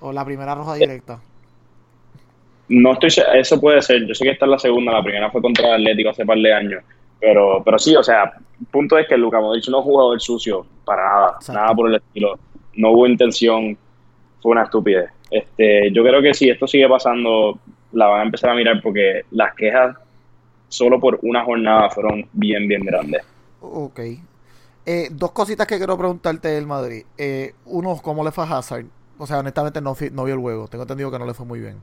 ¿O 0.00 0.12
la 0.12 0.24
primera 0.24 0.54
roja 0.54 0.74
directa? 0.74 1.20
No 2.68 2.92
estoy 2.92 3.10
eso 3.34 3.60
puede 3.60 3.80
ser. 3.82 4.06
Yo 4.06 4.14
sé 4.14 4.24
que 4.24 4.30
esta 4.32 4.46
es 4.46 4.50
la 4.50 4.58
segunda, 4.58 4.92
la 4.92 5.02
primera 5.02 5.30
fue 5.30 5.40
contra 5.40 5.68
el 5.68 5.82
Atlético 5.82 6.10
hace 6.10 6.26
par 6.26 6.38
de 6.38 6.52
años. 6.52 6.82
Pero, 7.20 7.62
pero 7.64 7.78
sí, 7.78 7.96
o 7.96 8.02
sea, 8.02 8.32
el 8.60 8.66
punto 8.66 8.96
es 8.98 9.06
que 9.08 9.16
Luca 9.16 9.40
Modric 9.40 9.68
no 9.68 9.80
es 9.80 9.84
un 9.86 9.90
jugador 9.90 10.20
sucio 10.20 10.66
para 10.84 11.02
nada, 11.04 11.38
nada 11.52 11.74
por 11.74 11.88
el 11.88 11.96
estilo. 11.96 12.38
No 12.74 12.92
hubo 12.92 13.06
intención, 13.06 13.76
fue 14.40 14.52
una 14.52 14.64
estupidez. 14.64 15.10
Este, 15.30 15.90
yo 15.92 16.02
creo 16.02 16.22
que 16.22 16.34
si 16.34 16.48
esto 16.48 16.66
sigue 16.66 16.88
pasando, 16.88 17.58
la 17.92 18.06
van 18.06 18.20
a 18.20 18.24
empezar 18.24 18.50
a 18.50 18.54
mirar 18.54 18.80
porque 18.82 19.22
las 19.30 19.54
quejas 19.54 19.96
solo 20.68 21.00
por 21.00 21.18
una 21.22 21.44
jornada 21.44 21.90
fueron 21.90 22.26
bien, 22.32 22.68
bien 22.68 22.84
grandes. 22.84 23.22
Ok. 23.60 24.00
Eh, 24.86 25.08
dos 25.10 25.32
cositas 25.32 25.66
que 25.66 25.76
quiero 25.76 25.98
preguntarte 25.98 26.48
del 26.48 26.66
Madrid. 26.66 27.04
Eh, 27.16 27.52
uno, 27.66 27.98
¿cómo 28.02 28.24
le 28.24 28.30
fue 28.30 28.44
a 28.44 28.58
Hazard? 28.58 28.86
O 29.18 29.26
sea, 29.26 29.40
honestamente 29.40 29.80
no, 29.80 29.96
no 30.12 30.24
vio 30.24 30.34
el 30.34 30.40
juego. 30.40 30.68
Tengo 30.68 30.84
entendido 30.84 31.10
que 31.10 31.18
no 31.18 31.26
le 31.26 31.34
fue 31.34 31.44
muy 31.44 31.60
bien 31.60 31.76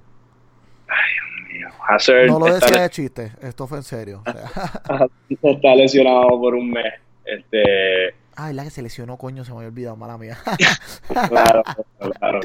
no 2.28 2.40
lo 2.40 2.54
decía 2.54 2.82
de 2.82 2.90
chiste, 2.90 3.32
esto 3.42 3.68
fue 3.68 3.78
en 3.78 3.84
serio. 3.84 4.24
está 5.30 5.76
lesionado 5.76 6.30
por 6.40 6.56
un 6.56 6.72
mes. 6.72 6.94
Este. 7.24 8.16
Ah, 8.38 8.52
la 8.52 8.64
que 8.66 8.70
se 8.70 8.82
lesionó, 8.82 9.18
coño, 9.18 9.46
se 9.46 9.52
me 9.52 9.58
había 9.58 9.70
olvidado, 9.70 9.96
mala 9.96 10.18
mía. 10.18 10.38
claro, 11.30 11.64
claro. 12.00 12.40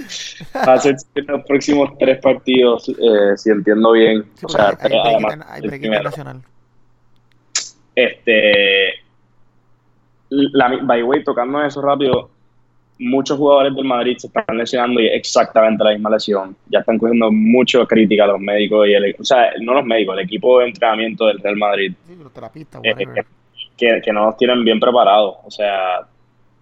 Hazard 0.55 0.97
en 1.17 1.27
los 1.27 1.45
próximos 1.45 1.91
tres 1.99 2.21
partidos, 2.21 2.89
eh, 2.89 3.37
si 3.37 3.51
entiendo 3.51 3.93
bien. 3.93 4.25
o 4.43 4.49
sea, 4.49 4.77
hay, 4.81 4.93
además, 4.97 5.39
hay 5.49 5.65
internacional. 5.65 6.43
Este. 7.95 8.95
La, 10.29 10.79
by 10.83 11.03
way, 11.03 11.25
tocando 11.25 11.61
eso 11.65 11.83
rápido, 11.83 12.31
muchos 13.01 13.37
jugadores 13.37 13.75
del 13.75 13.85
Madrid 13.85 14.17
se 14.17 14.29
están 14.29 14.57
lesionando 14.57 15.01
y 15.01 15.09
exactamente 15.09 15.83
la 15.83 15.91
misma 15.91 16.11
lesión. 16.11 16.57
Ya 16.69 16.81
están 16.81 16.99
cogiendo 16.99 17.33
mucho 17.33 17.85
crítica 17.89 18.25
a 18.25 18.29
los 18.29 18.41
médicos 18.41 18.87
y 18.87 18.93
el, 18.93 19.17
o 19.19 19.25
sea, 19.25 19.51
no 19.61 19.75
los 19.75 19.85
médicos, 19.85 20.17
el 20.19 20.25
equipo 20.25 20.61
de 20.61 20.67
entrenamiento 20.67 21.27
del 21.27 21.41
Real 21.41 21.57
Madrid. 21.57 21.95
Sí, 22.07 22.15
los 22.15 22.33
terapistas, 22.33 22.81
eh, 22.85 22.95
que, 23.81 24.01
que, 24.05 24.13
no 24.13 24.27
los 24.27 24.37
tienen 24.37 24.63
bien 24.63 24.79
preparados. 24.79 25.37
O 25.45 25.51
sea, 25.51 26.07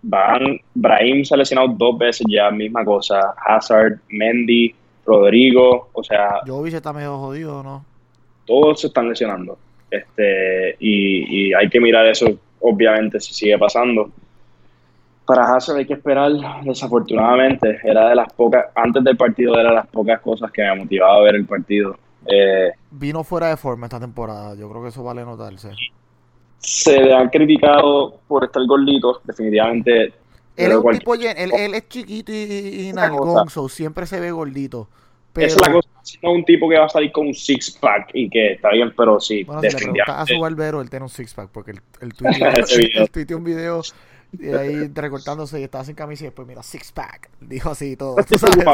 van, 0.03 0.61
Brahim 0.75 1.25
se 1.25 1.35
ha 1.35 1.37
lesionado 1.37 1.69
dos 1.77 1.99
veces 1.99 2.27
ya, 2.29 2.51
misma 2.51 2.85
cosa, 2.85 3.35
Hazard, 3.45 3.99
Mendy, 4.09 4.75
Rodrigo, 5.05 5.89
o 5.93 6.03
sea... 6.03 6.41
Jovic 6.47 6.75
está 6.75 6.93
medio 6.93 7.19
jodido, 7.19 7.63
¿no? 7.63 7.85
Todos 8.47 8.81
se 8.81 8.87
están 8.87 9.09
lesionando. 9.09 9.59
Este, 9.91 10.77
y, 10.79 11.49
y 11.49 11.55
hay 11.55 11.69
que 11.69 11.81
mirar 11.81 12.07
eso, 12.07 12.27
obviamente, 12.61 13.19
si 13.21 13.35
sigue 13.35 13.59
pasando. 13.59 14.11
Para 15.27 15.55
Hazard 15.55 15.79
hay 15.79 15.87
que 15.87 15.95
esperar, 15.95 16.33
desafortunadamente, 16.63 17.79
era 17.83 18.09
de 18.09 18.15
las 18.15 18.33
pocas, 18.33 18.67
antes 18.75 19.03
del 19.05 19.17
partido 19.17 19.59
era 19.59 19.71
de 19.71 19.77
las 19.77 19.87
pocas 19.89 20.21
cosas 20.21 20.51
que 20.51 20.63
me 20.63 20.77
motivaba 20.77 21.17
a 21.17 21.23
ver 21.23 21.35
el 21.35 21.47
partido. 21.47 21.97
Eh, 22.27 22.73
Vino 22.91 23.25
fuera 23.25 23.49
de 23.49 23.57
forma 23.57 23.87
esta 23.87 24.01
temporada, 24.01 24.55
yo 24.55 24.69
creo 24.71 24.83
que 24.83 24.89
eso 24.89 25.03
vale 25.03 25.25
notarse. 25.25 25.71
Se 26.59 27.01
le 27.01 27.15
han 27.15 27.29
criticado 27.29 28.19
por 28.27 28.45
estar 28.45 28.65
gordito, 28.67 29.21
definitivamente. 29.25 30.13
Él 30.57 30.73
es 30.73 30.77
un 30.77 30.99
tipo 30.99 31.15
él, 31.15 31.53
él 31.57 31.75
es 31.75 31.89
chiquito 31.89 32.33
y, 32.33 32.89
y, 32.89 32.93
nalgón, 32.93 33.49
so 33.49 33.69
siempre 33.69 34.07
se 34.07 34.19
ve 34.19 34.33
gordito. 34.33 34.89
Pero, 35.33 35.47
es 35.47 35.61
la 35.61 35.73
cosa, 35.73 35.89
si 36.03 36.19
no 36.23 36.33
es 36.33 36.39
un 36.39 36.45
tipo 36.45 36.69
que 36.69 36.79
va 36.79 36.87
a 36.87 36.89
salir 36.89 37.13
con 37.13 37.29
un 37.29 37.35
six 37.35 37.71
pack 37.71 38.11
y 38.15 38.29
que 38.29 38.55
está 38.55 38.71
bien, 38.71 38.93
pero 38.97 39.21
sí, 39.21 39.45
bueno, 39.45 39.61
si 39.61 39.69
le 39.69 39.77
preguntas 39.77 40.09
a 40.09 40.27
su 40.27 40.41
barbero, 40.41 40.81
él 40.81 40.91
tiene 40.91 41.05
un 41.05 41.11
six 41.11 41.33
pack, 41.33 41.51
porque 41.53 41.75
tuiteó, 42.17 42.49
él 42.49 43.11
tuiteó 43.11 43.37
un 43.37 43.45
video 43.45 43.83
y 44.33 44.49
ahí 44.49 44.89
recortándose 44.95 45.61
y 45.61 45.65
estaba 45.65 45.85
sin 45.85 45.95
camisa 45.95 46.25
y 46.25 46.27
después 46.27 46.47
mira, 46.47 46.63
six 46.63 46.93
pack. 46.93 47.31
Dijo 47.41 47.71
así 47.71 47.93
y 47.93 47.97
todo. 47.97 48.17
Tú 48.29 48.39
sabes, 48.39 48.65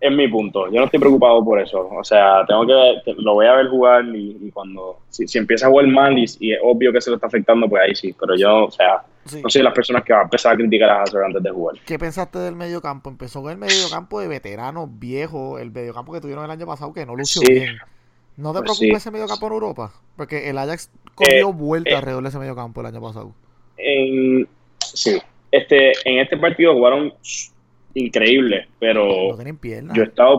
Es 0.00 0.12
mi 0.12 0.28
punto. 0.28 0.66
Yo 0.70 0.80
no 0.80 0.84
estoy 0.84 1.00
preocupado 1.00 1.42
por 1.44 1.60
eso. 1.60 1.88
O 1.88 2.04
sea, 2.04 2.44
tengo 2.46 2.66
que 2.66 3.12
lo 3.16 3.34
voy 3.34 3.46
a 3.46 3.54
ver 3.54 3.68
jugar 3.68 4.04
y, 4.14 4.36
y 4.40 4.50
cuando 4.50 4.98
si, 5.08 5.26
si 5.26 5.38
empieza 5.38 5.66
a 5.66 5.70
jugar 5.70 5.86
mal 5.86 6.18
y, 6.18 6.24
y 6.40 6.52
es 6.52 6.58
obvio 6.62 6.92
que 6.92 7.00
se 7.00 7.08
lo 7.10 7.16
está 7.16 7.26
afectando, 7.28 7.68
pues 7.68 7.82
ahí 7.82 7.94
sí. 7.94 8.14
Pero 8.18 8.36
yo, 8.36 8.64
o 8.66 8.70
sea, 8.70 9.02
sí. 9.24 9.40
no 9.42 9.48
soy 9.48 9.60
de 9.60 9.64
las 9.64 9.72
personas 9.74 10.04
que 10.04 10.12
va 10.12 10.20
a 10.20 10.24
empezar 10.24 10.52
a 10.52 10.56
criticar 10.56 10.90
a 10.90 11.02
Hazard 11.02 11.24
antes 11.24 11.42
de 11.42 11.50
jugar. 11.50 11.76
¿Qué 11.86 11.98
pensaste 11.98 12.38
del 12.38 12.54
mediocampo? 12.54 13.08
Empezó 13.08 13.40
con 13.40 13.52
el 13.52 13.58
mediocampo 13.58 14.20
de 14.20 14.28
veteranos 14.28 14.88
viejos, 14.98 15.60
el 15.60 15.70
mediocampo 15.70 16.12
que 16.12 16.20
tuvieron 16.20 16.44
el 16.44 16.50
año 16.50 16.66
pasado 16.66 16.92
que 16.92 17.06
no 17.06 17.16
lució 17.16 17.40
Sí. 17.40 17.52
bien. 17.52 17.76
¿No 18.36 18.52
te 18.52 18.58
Pues 18.58 18.78
preocupa 18.78 18.98
sí. 18.98 19.02
ese 19.02 19.10
mediocampo 19.10 19.46
en 19.46 19.52
Europa? 19.54 19.92
Porque 20.16 20.50
el 20.50 20.58
Ajax 20.58 20.90
cogió 21.14 21.52
vuelta 21.52 21.90
eh. 21.90 21.96
alrededor 21.96 22.24
de 22.24 22.28
ese 22.28 22.38
mediocampo 22.38 22.80
el 22.80 22.88
año 22.88 23.00
pasado. 23.00 23.32
En, 23.78 24.46
sí, 24.80 25.18
este, 25.52 25.92
en 26.04 26.18
este 26.18 26.36
partido 26.36 26.74
jugaron 26.74 27.14
increíble, 27.94 28.66
pero 28.78 29.30
No 29.30 29.34
tienen 29.36 29.56
piernas. 29.56 29.96
yo 29.96 30.02
he 30.02 30.06
estado 30.06 30.38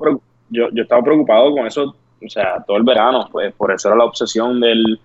yo, 0.49 0.69
yo 0.71 0.81
he 0.81 0.81
estado 0.83 1.03
preocupado 1.03 1.51
con 1.53 1.65
eso, 1.65 1.95
o 2.23 2.29
sea, 2.29 2.63
todo 2.65 2.77
el 2.77 2.83
verano, 2.83 3.27
pues 3.31 3.53
por 3.53 3.71
eso 3.71 3.87
era 3.89 3.97
la 3.97 4.05
obsesión 4.05 4.59
del 4.59 4.99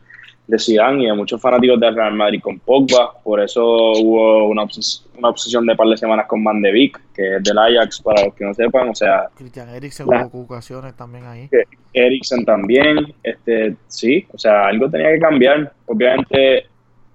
de 0.46 0.58
Zidane 0.58 1.04
y 1.04 1.06
de 1.06 1.12
muchos 1.14 1.40
fanáticos 1.40 1.78
del 1.78 1.94
Real 1.94 2.12
Madrid 2.14 2.40
con 2.42 2.58
Pogba, 2.58 3.12
por 3.22 3.40
eso 3.40 3.62
hubo 3.64 4.48
una, 4.48 4.64
obses- 4.64 5.04
una 5.16 5.28
obsesión 5.28 5.64
de 5.64 5.76
par 5.76 5.86
de 5.86 5.96
semanas 5.96 6.26
con 6.26 6.42
Van 6.42 6.60
de 6.60 6.72
Beek, 6.72 7.00
que 7.14 7.36
es 7.36 7.42
del 7.44 7.56
Ajax, 7.56 8.02
para 8.02 8.24
los 8.24 8.34
que 8.34 8.44
no 8.44 8.52
sepan, 8.52 8.88
o 8.88 8.94
sea, 8.96 9.28
Christian 9.36 9.68
Eriksen 9.68 10.08
La- 10.08 10.26
hubo 10.26 10.42
ocasiones 10.42 10.96
también 10.96 11.24
ahí. 11.26 11.48
Eriksen 11.92 12.44
también, 12.44 13.14
este, 13.22 13.76
sí, 13.86 14.26
o 14.32 14.38
sea, 14.38 14.66
algo 14.66 14.90
tenía 14.90 15.12
que 15.12 15.20
cambiar, 15.20 15.72
obviamente, 15.86 16.66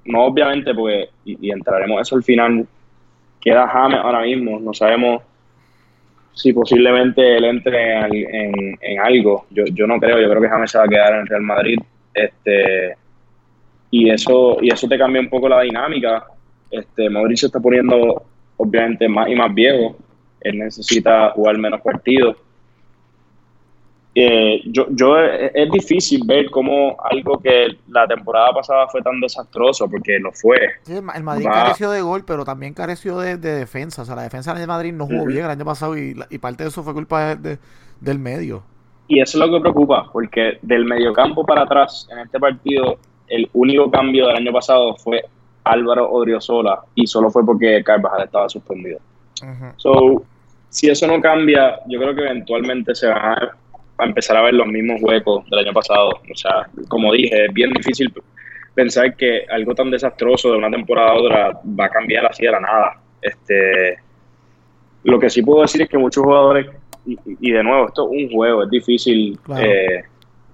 no 0.06 0.26
obviamente, 0.28 0.74
porque, 0.74 1.10
y, 1.26 1.48
y 1.48 1.52
entraremos 1.52 2.02
eso 2.02 2.16
al 2.16 2.24
final, 2.24 2.66
queda 3.46 3.68
James 3.70 4.00
ahora 4.00 4.24
mismo, 4.24 4.60
no 4.60 4.74
sabemos 4.74 5.24
si 6.34 6.52
posiblemente 6.52 7.38
él 7.38 7.46
entre 7.46 7.94
en, 8.00 8.78
en- 8.82 9.00
algo, 9.00 9.46
yo, 9.52 9.64
yo 9.66 9.88
no 9.88 10.00
creo, 10.00 10.20
yo 10.20 10.30
creo 10.30 10.42
que 10.42 10.50
James 10.50 10.72
se 10.72 10.78
va 10.78 10.84
a 10.84 10.88
quedar 10.90 11.14
en 11.14 11.28
Real 11.28 11.42
Madrid, 11.44 11.80
este, 12.14 12.96
y 13.92 14.10
eso, 14.10 14.58
y 14.62 14.70
eso 14.74 14.88
te 14.88 14.98
cambia 14.98 15.22
un 15.22 15.30
poco 15.30 15.48
la 15.48 15.62
dinámica, 15.62 16.26
este, 16.70 17.10
Modric 17.10 17.38
se 17.38 17.46
está 17.46 17.60
poniendo 17.62 18.24
obviamente 18.58 19.08
más 19.08 19.30
y 19.30 19.36
más 19.36 19.54
viejo, 19.54 19.96
él 20.42 20.58
necesita 20.60 21.30
jugar 21.32 21.58
menos 21.58 21.82
partidos, 21.82 22.36
eh, 24.18 24.62
yo, 24.66 24.86
yo 24.92 25.20
es, 25.20 25.52
es 25.54 25.70
difícil 25.72 26.22
ver 26.26 26.50
cómo 26.50 26.96
algo 27.12 27.38
que 27.42 27.68
la 27.90 28.08
temporada 28.08 28.52
pasada 28.54 28.88
fue 28.88 29.02
tan 29.02 29.20
desastroso, 29.20 29.90
porque 29.90 30.18
lo 30.20 30.32
fue. 30.32 30.58
Sí, 30.84 30.94
el 30.96 31.02
Ma- 31.02 31.14
el 31.14 31.24
Madrid 31.24 31.48
Va. 31.48 31.52
careció 31.52 31.92
de 31.92 32.02
gol, 32.02 32.24
pero 32.26 32.46
también 32.46 32.74
careció 32.74 33.20
de, 33.20 33.36
de 33.38 33.52
defensa. 33.56 34.04
O 34.04 34.06
sea, 34.06 34.16
la 34.16 34.24
defensa 34.24 34.54
del 34.54 34.68
Madrid 34.68 34.94
no 34.94 35.06
jugó 35.06 35.26
bien 35.26 35.44
el 35.46 35.52
año 35.52 35.66
pasado 35.66 35.98
y, 35.98 36.16
y 36.30 36.38
parte 36.38 36.64
de 36.64 36.70
eso 36.70 36.82
fue 36.84 36.94
culpa 36.94 37.36
de- 37.36 37.50
de- 37.50 37.60
del 38.00 38.20
medio. 38.20 38.64
Y 39.08 39.20
eso 39.22 39.38
es 39.38 39.48
lo 39.48 39.54
que 39.54 39.62
preocupa, 39.62 40.10
porque 40.12 40.58
del 40.62 40.86
mediocampo 40.86 41.46
para 41.46 41.64
atrás, 41.64 42.08
en 42.12 42.20
este 42.20 42.40
partido, 42.40 42.98
el 43.28 43.50
único 43.54 43.92
cambio 43.92 44.28
del 44.28 44.38
año 44.38 44.52
pasado 44.52 44.96
fue 44.96 45.24
Álvaro 45.64 46.10
Odriozola, 46.12 46.80
y 46.96 47.06
solo 47.06 47.30
fue 47.30 47.46
porque 47.46 47.84
Carvajal 47.84 48.24
estaba 48.24 48.48
suspendido. 48.50 49.00
So, 49.78 50.24
si 50.70 50.90
eso 50.90 51.06
no 51.08 51.22
cambia, 51.22 51.80
yo 51.88 52.00
creo 52.00 52.16
que 52.16 52.22
eventualmente 52.22 52.96
se 52.96 53.08
van 53.08 53.18
a, 53.18 53.56
a 53.98 54.06
empezar 54.06 54.38
a 54.38 54.42
ver 54.42 54.54
los 54.54 54.68
mismos 54.68 55.02
huecos 55.02 55.50
del 55.50 55.60
año 55.60 55.74
pasado. 55.74 56.10
O 56.32 56.36
sea, 56.36 56.68
como 56.88 57.14
dije, 57.14 57.46
es 57.46 57.54
bien 57.54 57.72
difícil 57.72 58.12
pensar 58.74 59.16
que 59.16 59.46
algo 59.50 59.74
tan 59.74 59.90
desastroso 59.90 60.52
de 60.52 60.58
una 60.58 60.70
temporada 60.70 61.12
a 61.12 61.16
otra 61.16 61.60
va 61.80 61.86
a 61.86 61.90
cambiar 61.90 62.26
así 62.26 62.46
de 62.46 62.52
la 62.52 62.60
nada. 62.60 63.00
Este, 63.22 63.98
lo 65.04 65.20
que 65.20 65.30
sí 65.30 65.42
puedo 65.42 65.62
decir 65.62 65.82
es 65.82 65.90
que 65.90 65.98
muchos 65.98 66.24
jugadores, 66.24 66.68
y, 67.06 67.18
y 67.40 67.52
de 67.52 67.64
nuevo, 67.64 67.88
esto 67.88 68.10
es 68.12 68.24
un 68.24 68.32
juego, 68.32 68.64
es 68.64 68.70
difícil 68.70 69.40
Claro. 69.44 69.66
eh, 69.66 70.04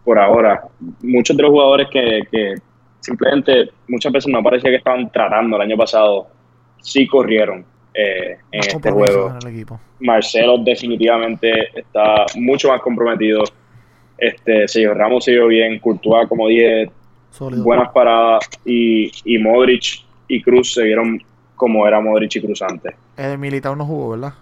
por 0.04 0.20
ahora. 0.20 0.64
Muchos 1.02 1.36
de 1.36 1.44
los 1.44 1.52
jugadores 1.52 1.88
que, 1.89 2.22
que 2.32 2.56
simplemente 3.00 3.70
muchas 3.88 4.12
veces 4.12 4.32
no 4.32 4.44
parecía 4.44 4.70
que 4.70 4.78
estaban 4.78 5.12
tratando 5.12 5.56
el 5.56 5.64
año 5.64 5.78
pasado, 5.78 6.28
sí 6.82 7.08
corrieron 7.08 7.66
eh, 7.94 8.38
en 8.52 8.60
Más 8.60 8.68
este 8.68 8.92
juego. 8.92 9.30
en 9.30 9.48
el 9.48 9.54
equipo. 9.56 9.80
Marcelo 10.00 10.58
definitivamente 10.60 11.52
está 11.80 12.26
mucho 12.36 12.70
más 12.70 12.82
comprometido. 12.82 13.44
Este, 14.18 14.68
Sergio 14.68 14.94
Ramos 14.94 15.26
siguió 15.26 15.48
bien, 15.48 15.80
Courtois, 15.80 16.28
como 16.30 16.48
dije, 16.48 16.89
Sólido. 17.32 17.64
buenas 17.64 17.89
paradas 17.92 18.48
y, 18.66 19.12
y 19.26 19.38
Modric 19.39 20.04
y 20.28 20.42
Cruz 20.42 20.74
se 20.74 20.84
vieron 20.84 21.22
como 21.56 21.88
era 21.88 22.00
Modric 22.00 22.36
y 22.36 22.42
Cruz 22.42 22.62
antes. 22.62 22.94
El 23.18 23.38
Militao 23.38 23.76
no 23.76 23.86
jugó, 23.86 24.12
¿verdad? 24.12 24.34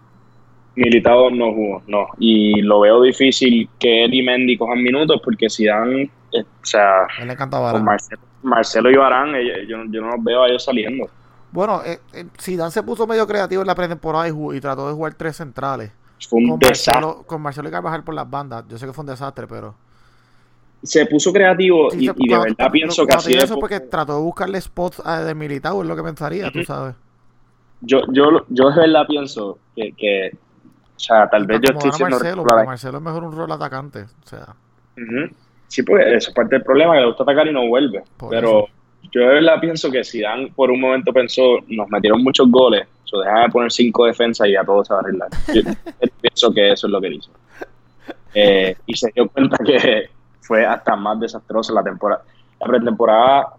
Militado 0.75 1.29
no 1.31 1.51
jugó, 1.53 1.81
no. 1.87 2.07
Y 2.19 2.61
lo 2.61 2.81
veo 2.81 3.01
difícil 3.01 3.67
que 3.79 4.05
él 4.05 4.13
y 4.13 4.21
Mendy 4.23 4.57
cojan 4.57 4.81
minutos 4.81 5.19
porque 5.23 5.49
si 5.49 5.65
dan, 5.65 5.91
eh, 6.01 6.09
o 6.41 6.65
sea, 6.65 7.07
él 7.21 7.27
le. 7.27 7.35
Marcelo, 7.83 8.21
Marcelo 8.43 8.91
y 8.91 8.95
Barán, 8.95 9.35
ellos- 9.35 9.67
yo, 9.67 9.77
yo 9.89 10.01
no 10.01 10.11
los 10.15 10.23
veo 10.23 10.43
a 10.43 10.47
ellos 10.47 10.63
saliendo. 10.63 11.09
Bueno, 11.51 11.81
eh, 11.83 11.99
eh, 12.13 12.25
Zidane 12.39 12.71
se 12.71 12.83
puso 12.83 13.07
medio 13.07 13.25
creativo 13.27 13.61
en 13.61 13.67
la 13.67 13.75
pretemporada 13.75 14.27
y, 14.27 14.59
trató 14.59 14.87
de 14.87 14.93
jugar 14.93 15.13
tres 15.15 15.35
centrales. 15.37 15.91
Fue 16.29 16.39
un 16.39 16.49
Con 16.49 16.59
desastre. 16.59 16.93
Marcelo, 16.93 17.23
con 17.25 17.41
Marcelo 17.41 17.69
y 17.69 17.71
Carvajal 17.71 18.03
por 18.03 18.13
las 18.13 18.29
bandas. 18.29 18.65
Yo 18.67 18.77
sé 18.77 18.85
que 18.85 18.93
fue 18.93 19.03
un 19.03 19.07
desastre, 19.09 19.47
pero... 19.47 19.73
Se 20.83 21.05
puso 21.07 21.33
creativo 21.33 21.89
Sí, 21.91 21.97
y, 22.03 22.05
se- 22.07 22.13
y 22.15 22.29
de 22.29 22.37
verdad 22.39 22.71
pienso 22.71 23.05
que 23.05 23.13
así 23.13 23.33
eso 23.33 23.59
porque 23.59 23.79
trató 23.81 24.15
de 24.15 24.21
buscarle 24.21 24.61
spots 24.61 25.01
a 25.03 25.21
de 25.23 25.35
Militao, 25.35 25.81
es 25.81 25.87
lo 25.87 25.95
que 25.95 26.03
pensaría, 26.03 26.49
tú 26.51 26.59
Ujú. 26.59 26.65
sabes. 26.67 26.95
yo, 27.81 28.01
yo, 28.11 28.45
yo 28.47 28.69
de 28.69 28.79
verdad 28.81 29.05
pienso 29.07 29.59
que, 29.75 29.91
que 29.93 30.31
o 30.95 30.99
sea, 30.99 31.29
tal 31.29 31.43
Y 31.43 31.47
vez 31.47 31.61
yo 31.61 31.73
estoy 31.73 31.91
siendo 31.91 32.15
Marcelo, 32.17 32.43
porque 32.43 32.65
Marcelo 32.65 32.97
es 32.97 33.03
mejor 33.03 33.23
un 33.23 33.35
rol 33.35 33.51
atacante. 33.51 34.03
O 34.03 34.27
sea. 34.27 34.55
Sí, 35.67 35.83
pues 35.83 36.05
eso 36.07 36.29
es 36.29 36.35
parte 36.35 36.55
del 36.55 36.63
problema, 36.63 36.93
que 36.93 36.99
le 37.01 37.07
gusta 37.07 37.23
atacar 37.23 37.47
y 37.47 37.53
no 37.53 37.67
vuelve. 37.67 38.03
Por 38.17 38.29
Pero 38.29 38.67
yo 39.11 39.21
de 39.21 39.27
verdad 39.27 39.59
pienso 39.59 39.89
que 39.91 40.03
si 40.03 40.21
Dan 40.21 40.49
por 40.53 40.71
un 40.71 40.81
momento 40.81 41.11
pensó, 41.11 41.59
nos 41.67 41.89
metieron 41.89 42.23
muchos 42.23 42.49
goles, 42.49 42.87
so 43.05 43.19
deja 43.19 43.41
de 43.41 43.49
poner 43.49 43.71
cinco 43.71 44.05
defensas 44.05 44.47
y 44.47 44.53
ya 44.53 44.63
todo 44.63 44.83
se 44.83 44.93
va 44.93 44.99
a 44.99 45.03
arreglar. 45.03 45.29
Yo 45.53 45.61
pienso 46.21 46.53
que 46.53 46.71
eso 46.71 46.87
es 46.87 46.91
lo 46.91 47.01
que 47.01 47.13
hizo. 47.13 47.31
Eh, 48.33 48.75
y 48.85 48.95
se 48.95 49.11
dio 49.13 49.27
cuenta 49.29 49.57
que 49.63 50.09
fue 50.41 50.65
hasta 50.65 50.95
más 50.95 51.19
desastrosa 51.19 51.73
la 51.73 51.83
temporada. 51.83 52.23
La 52.59 52.67
pretemporada, 52.67 53.53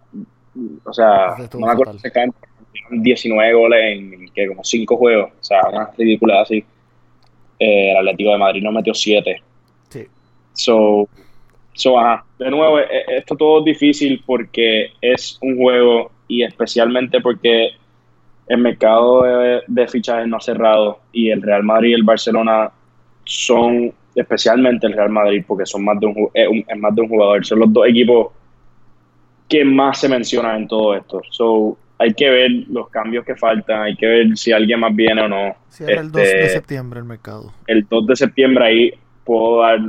o 0.85 0.93
sea, 0.93 1.35
no 1.55 1.67
me 1.67 1.73
acuerdo 1.73 1.95
exactamente, 1.95 2.37
metieron 2.67 3.03
19 3.03 3.53
goles 3.55 3.81
en 3.97 4.29
que 4.33 4.49
como 4.49 4.63
5 4.63 4.97
juegos, 4.97 5.31
o 5.33 5.45
sea, 5.45 5.61
una 5.73 5.91
ridícula 5.97 6.43
así. 6.43 6.65
Eh, 7.59 7.91
el 7.91 7.97
Atlético 7.97 8.31
de 8.31 8.39
Madrid 8.39 8.63
nos 8.63 8.73
metió 8.73 8.95
7. 8.95 9.43
sí. 9.89 10.07
So, 10.53 11.09
so 11.75 11.99
ajá. 11.99 12.25
De 12.39 12.51
nuevo, 12.51 12.79
e- 12.79 12.83
e- 12.85 13.17
esto 13.19 13.37
todo 13.37 13.59
es 13.61 13.65
difícil 13.67 14.23
porque 14.27 14.93
es 15.01 15.39
un 15.43 15.57
juego 15.57 16.11
y 16.29 16.43
especialmente 16.43 17.21
porque 17.21 17.71
el 18.49 18.59
mercado 18.59 19.23
de, 19.23 19.63
de 19.67 19.89
fichajes 19.89 20.27
no 20.27 20.37
ha 20.39 20.41
cerrado 20.41 21.01
y 21.13 21.31
el 21.31 21.41
Real 21.43 21.63
Madrid 21.63 21.91
y 21.91 21.95
el 21.95 22.03
Barcelona 22.03 22.71
son, 23.25 23.93
especialmente 24.15 24.87
el 24.89 24.93
Real 24.95 25.11
Madrid, 25.11 25.45
porque 25.47 25.67
son 25.67 25.85
más 25.85 26.01
de 26.01 26.07
un, 26.07 26.15
ju- 26.15 26.31
es 26.35 26.79
más 26.79 26.95
de 26.95 27.03
un 27.03 27.09
jugador, 27.09 27.45
son 27.47 27.61
los 27.61 27.73
dos 27.73 27.87
equipos 27.87 28.29
que 29.49 29.65
más 29.65 30.01
se 30.01 30.09
mencionan 30.09 30.63
en 30.63 30.69
todo 30.69 30.95
esto. 30.97 31.21
So, 31.31 31.77
hay 31.99 32.15
que 32.15 32.31
ver 32.31 32.51
los 32.71 32.89
cambios 32.89 33.25
que 33.25 33.37
faltan, 33.37 33.83
hay 33.83 33.97
que 33.97 34.07
ver 34.07 34.37
si 34.37 34.53
alguien 34.53 34.81
más 34.81 34.95
viene 34.95 35.23
o 35.23 35.29
no. 35.29 35.55
Cierra 35.69 36.01
el 36.01 36.11
2 36.11 36.23
de 36.23 36.23
Este, 36.23 36.49
septiembre 36.51 37.01
el 37.01 37.07
mercado. 37.07 37.53
el 37.67 37.87
2 37.89 38.07
de 38.07 38.17
septiembre 38.17 38.65
ahí 38.65 38.93
puedo 39.25 39.61
dar 39.61 39.81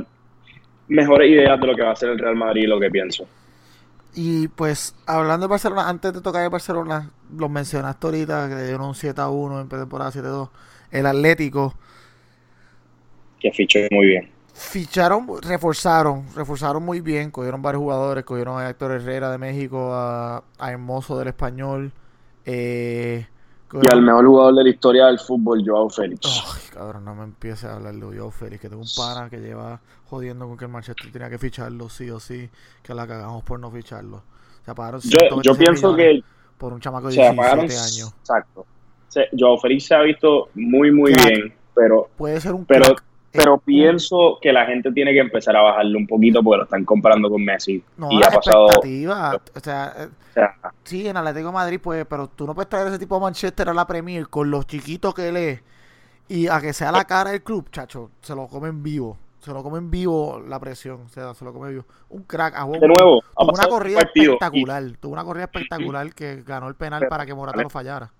mejores 0.92 1.30
ideas 1.30 1.60
de 1.60 1.66
lo 1.66 1.74
que 1.74 1.82
va 1.82 1.92
a 1.92 1.96
ser 1.96 2.10
el 2.10 2.18
Real 2.18 2.36
Madrid 2.36 2.62
y 2.62 2.66
lo 2.66 2.78
que 2.78 2.90
pienso. 2.90 3.26
Y 4.14 4.48
pues, 4.48 4.94
hablando 5.06 5.46
de 5.46 5.50
Barcelona, 5.50 5.88
antes 5.88 6.12
de 6.12 6.20
tocar 6.20 6.44
el 6.44 6.50
Barcelona, 6.50 7.10
los 7.36 7.50
mencionaste 7.50 8.06
ahorita, 8.06 8.48
que 8.48 8.54
le 8.56 8.66
dieron 8.66 8.88
un 8.88 8.94
7 8.94 9.20
a 9.20 9.28
1 9.28 9.60
en 9.62 9.68
temporada 9.68 10.10
7 10.10 10.26
a 10.26 10.30
2. 10.30 10.48
El 10.90 11.06
Atlético. 11.06 11.74
Que 13.40 13.50
fichó 13.52 13.78
muy 13.90 14.06
bien. 14.06 14.30
Ficharon, 14.54 15.26
reforzaron, 15.40 16.26
reforzaron 16.36 16.82
muy 16.82 17.00
bien, 17.00 17.30
cogieron 17.30 17.62
varios 17.62 17.80
jugadores, 17.80 18.22
cogieron 18.24 18.60
a 18.60 18.68
Héctor 18.68 18.92
Herrera 18.92 19.30
de 19.30 19.38
México, 19.38 19.94
a, 19.94 20.44
a 20.58 20.70
Hermoso 20.70 21.18
del 21.18 21.28
Español, 21.28 21.90
eh, 22.44 23.26
y 23.80 23.86
al 23.90 24.02
mejor 24.02 24.26
jugador 24.26 24.54
de 24.56 24.64
la 24.64 24.70
historia 24.70 25.06
del 25.06 25.18
fútbol, 25.18 25.62
Joao 25.64 25.88
Félix. 25.88 26.26
Ay, 26.26 26.62
cabrón, 26.72 27.04
no 27.04 27.14
me 27.14 27.24
empieces 27.24 27.64
a 27.64 27.76
hablar 27.76 27.94
de 27.94 28.18
Joao 28.18 28.30
Félix, 28.30 28.60
que 28.60 28.68
tengo 28.68 28.82
un 28.82 28.88
pana 28.96 29.30
que 29.30 29.38
lleva 29.38 29.80
jodiendo 30.06 30.46
con 30.46 30.56
que 30.56 30.64
el 30.66 30.70
Manchester 30.70 31.10
tenía 31.10 31.30
que 31.30 31.38
ficharlo 31.38 31.88
sí 31.88 32.10
o 32.10 32.20
sí, 32.20 32.50
que 32.82 32.94
la 32.94 33.06
cagamos 33.06 33.42
por 33.44 33.58
no 33.58 33.70
ficharlo. 33.70 34.18
O 34.18 34.64
sea, 34.64 34.74
pagaron 34.74 35.00
yo, 35.00 35.42
yo 35.42 35.54
pienso 35.56 35.96
que 35.96 36.22
por 36.58 36.72
un 36.72 36.80
chamaco 36.80 37.08
de 37.08 37.14
17 37.14 37.40
años. 37.40 38.14
Exacto. 38.20 38.66
Joao 39.38 39.58
Félix 39.58 39.86
se 39.86 39.94
ha 39.94 40.02
visto 40.02 40.48
muy, 40.54 40.90
muy 40.90 41.12
bien, 41.12 41.54
pero 41.74 42.08
puede 42.16 42.40
ser 42.40 42.52
un 42.52 42.64
pero 42.64 42.94
pero 43.32 43.58
pienso 43.58 44.38
que 44.40 44.52
la 44.52 44.66
gente 44.66 44.92
tiene 44.92 45.12
que 45.12 45.20
empezar 45.20 45.56
a 45.56 45.62
bajarle 45.62 45.96
un 45.96 46.06
poquito 46.06 46.42
porque 46.42 46.58
lo 46.58 46.64
están 46.64 46.84
comparando 46.84 47.30
con 47.30 47.42
Messi. 47.44 47.82
No, 47.96 48.08
y 48.12 48.22
ha 48.22 48.30
pasado. 48.30 48.66
O 48.66 49.60
sea, 49.60 49.94
eh, 49.98 50.08
o 50.26 50.30
sea, 50.32 50.56
sí, 50.84 51.08
en 51.08 51.16
Atlético 51.16 51.46
de 51.46 51.52
Madrid, 51.52 51.80
pues, 51.82 52.04
pero 52.08 52.28
tú 52.28 52.46
no 52.46 52.54
puedes 52.54 52.68
traer 52.68 52.88
ese 52.88 52.98
tipo 52.98 53.14
de 53.14 53.22
Manchester 53.22 53.68
a 53.70 53.74
la 53.74 53.86
Premier 53.86 54.28
con 54.28 54.50
los 54.50 54.66
chiquitos 54.66 55.14
que 55.14 55.28
él 55.28 55.36
es 55.36 55.62
y 56.28 56.48
a 56.48 56.60
que 56.60 56.72
sea 56.72 56.92
la 56.92 57.04
cara 57.04 57.30
del 57.30 57.42
club, 57.42 57.70
chacho, 57.70 58.10
se 58.20 58.34
lo 58.34 58.46
comen 58.46 58.82
vivo. 58.82 59.18
Se 59.40 59.52
lo 59.52 59.62
comen 59.62 59.90
vivo 59.90 60.40
la 60.46 60.60
presión, 60.60 61.00
o 61.06 61.08
sea, 61.08 61.34
se 61.34 61.44
lo 61.44 61.52
come 61.52 61.70
vivo. 61.70 61.84
Un 62.10 62.22
crack, 62.22 62.54
a 62.56 62.64
De 62.64 62.86
nuevo, 62.86 63.20
tuvo 63.36 63.52
una 63.52 63.66
corrida 63.66 63.98
espectacular. 63.98 64.84
Tuvo 65.00 65.12
una 65.14 65.24
corrida 65.24 65.44
espectacular 65.44 66.14
que 66.14 66.42
ganó 66.42 66.68
el 66.68 66.76
penal 66.76 67.08
para 67.08 67.26
que 67.26 67.34
Morata 67.34 67.60
no 67.60 67.68
fallara. 67.68 68.12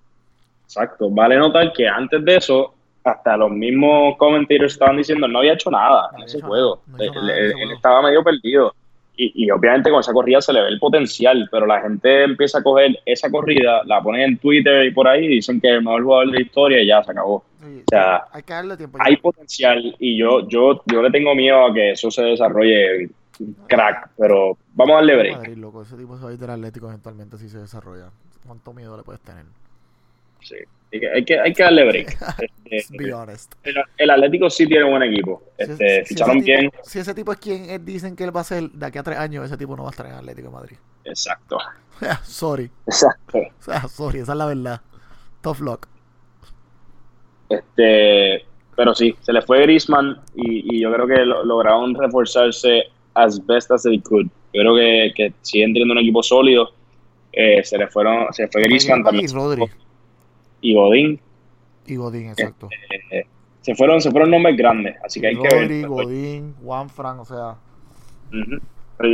Exacto. 0.65 1.09
Vale 1.11 1.37
notar 1.37 1.73
que 1.73 1.87
antes 1.87 2.25
de 2.25 2.37
eso, 2.37 2.75
hasta 3.05 3.37
los 3.37 3.51
mismos 3.51 4.17
commentators 4.17 4.73
estaban 4.73 4.97
diciendo 4.97 5.27
no 5.29 5.41
había 5.41 5.55
hecho 5.55 5.71
nada 5.71 6.11
en 6.17 6.25
ese 6.25 6.41
juego. 6.41 6.83
él, 6.99 7.71
estaba 7.75 8.03
medio 8.03 8.23
perdido. 8.23 8.75
Y, 9.15 9.45
y, 9.45 9.51
obviamente 9.51 9.91
con 9.91 10.01
esa 10.01 10.13
corrida 10.13 10.41
se 10.41 10.55
le 10.55 10.63
ve 10.63 10.69
el 10.69 10.79
potencial, 10.79 11.47
pero 11.53 11.67
la 11.67 11.83
gente 11.83 12.25
empieza 12.25 12.59
a 12.59 12.63
coger 12.63 12.99
esa 13.05 13.31
corrida, 13.31 13.83
la 13.85 14.03
ponen 14.03 14.23
en 14.23 14.39
Twitter 14.39 14.87
y 14.87 14.91
por 14.91 15.07
ahí, 15.07 15.27
y 15.27 15.29
dicen 15.29 15.61
que 15.61 15.69
es 15.69 15.75
el 15.75 15.83
mejor 15.83 16.03
jugador 16.03 16.27
de 16.29 16.33
la 16.33 16.43
historia 16.43 16.81
y 16.81 16.87
ya 16.87 17.05
se 17.05 17.11
acabó. 17.13 17.35
o 17.35 17.45
sea, 17.91 18.25
hay, 18.33 18.43
que 18.43 18.53
darle 18.55 18.77
tiempo 18.79 18.99
hay 19.01 19.17
potencial 19.19 19.95
y 19.99 20.17
yo, 20.17 20.49
yo, 20.49 20.83
yo 20.87 21.03
le 21.03 21.11
tengo 21.11 21.35
miedo 21.35 21.67
a 21.67 21.75
que 21.75 21.91
eso 21.91 22.11
se 22.11 22.23
desarrolle 22.23 23.11
crack, 23.67 24.11
pero 24.17 24.57
vamos 24.75 24.95
a 24.95 24.97
darle 24.97 25.17
break. 25.17 25.49
ese 25.83 25.97
tipo 25.97 26.17
se 26.17 26.25
va 26.25 26.31
a 26.31 26.33
ir 26.33 26.39
del 26.39 26.51
Atlético 26.51 26.89
eventualmente 26.89 27.37
si 27.37 27.51
se 27.51 27.59
desarrolla. 27.59 28.11
¿Cuánto 28.47 28.73
miedo 28.73 28.97
le 28.97 29.03
puedes 29.03 29.21
tener? 29.21 29.45
Sí. 30.41 30.57
Hay 30.93 31.25
que, 31.25 31.41
hay 31.41 31.53
que 31.53 31.63
darle 31.63 31.85
break. 31.85 32.19
Este, 32.73 33.13
el, 33.99 34.11
Atlético 34.11 34.49
sí 34.49 34.67
tiene 34.67 34.85
un 34.85 34.93
buen 34.93 35.03
equipo. 35.03 35.43
Este, 35.59 36.07
si, 36.07 36.15
ficharon 36.15 36.39
bien. 36.41 36.71
si 36.83 37.01
ese 37.01 37.13
tipo 37.13 37.31
es 37.31 37.39
quien 37.39 37.85
dicen 37.85 38.17
que 38.17 38.25
él 38.25 38.35
va 38.35 38.41
a 38.41 38.45
ser 38.45 38.71
de 38.71 38.87
aquí 38.87 38.97
a 38.97 39.03
tres 39.03 39.19
años, 39.19 39.45
ese 39.45 39.59
tipo 39.59 39.77
no 39.77 39.83
va 39.83 39.91
a 39.91 39.93
estar 39.93 40.07
en 40.07 40.13
Atlético 40.13 40.49
de 40.49 40.55
Madrid. 40.55 40.77
Exacto. 41.05 41.59
sorry. 42.23 42.71
Exacto. 42.87 43.39
O 43.61 43.63
sea, 43.63 43.89
sorry, 43.89 44.21
esa 44.21 44.33
es 44.33 44.39
la 44.39 44.47
verdad. 44.47 44.81
Tough 45.43 45.61
luck. 45.61 45.87
Este, 47.51 48.47
pero 48.75 48.95
sí, 48.95 49.15
se 49.21 49.35
le 49.35 49.43
fue 49.43 49.61
Grisman 49.61 50.19
y, 50.35 50.75
y 50.75 50.81
yo 50.81 50.91
creo 50.95 51.07
que 51.07 51.27
lograron 51.27 51.95
reforzarse 51.95 52.85
as 53.13 53.45
best 53.45 53.71
as 53.71 53.83
they 53.83 54.01
could. 54.01 54.29
Yo 54.55 54.63
creo 54.63 54.77
que, 54.77 55.13
que 55.15 55.35
siguen 55.43 55.75
teniendo 55.75 55.93
un 55.93 55.99
equipo 55.99 56.23
sólido. 56.23 56.71
Eh, 57.33 57.63
se 57.65 57.79
le 57.79 57.87
fueron, 57.89 58.33
se 58.33 58.49
fue 58.49 58.63
Grisman 58.63 59.03
también 59.03 59.27
y 59.27 59.29
Godín. 60.75 61.21
Y 61.87 61.97
Godín, 61.97 62.31
exacto. 62.31 62.69
Este, 62.89 63.27
se 63.61 63.75
fueron, 63.75 64.01
se 64.01 64.11
fueron 64.11 64.31
nombres 64.31 64.57
grandes, 64.57 64.97
así 65.05 65.21
que 65.21 65.29
hay 65.29 65.37
que 65.37 65.55
ver. 65.55 65.87
Godín, 65.87 66.55
Juan 66.63 66.89
Fran, 66.89 67.21
o 67.21 67.25
sea. 67.25 67.57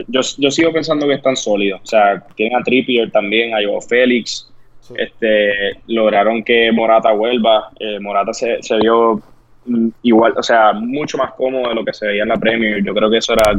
yo, 0.09 0.21
yo 0.39 0.51
sigo 0.51 0.73
pensando 0.73 1.07
que 1.07 1.15
están 1.15 1.37
sólidos. 1.37 1.81
O 1.83 1.87
sea, 1.87 2.25
tienen 2.35 2.59
a 2.59 2.63
Trippier 2.63 3.11
también, 3.11 3.55
a 3.55 3.59
Joao 3.63 3.81
Félix. 3.81 4.51
Este, 4.97 5.81
lograron 5.87 6.43
que 6.43 6.73
Morata 6.73 7.13
vuelva. 7.13 7.71
Eh, 7.79 8.01
Morata 8.01 8.33
se, 8.33 8.63
se 8.63 8.77
vio 8.79 9.21
mm, 9.67 9.89
igual, 10.03 10.33
o 10.37 10.43
sea, 10.43 10.73
mucho 10.73 11.19
más 11.19 11.33
cómodo 11.35 11.69
de 11.69 11.75
lo 11.75 11.85
que 11.85 11.93
se 11.93 12.07
veía 12.07 12.23
en 12.23 12.31
la 12.31 12.37
Premier. 12.37 12.83
Yo 12.83 12.95
creo 12.95 13.11
que 13.11 13.19
eso 13.19 13.35
era 13.35 13.59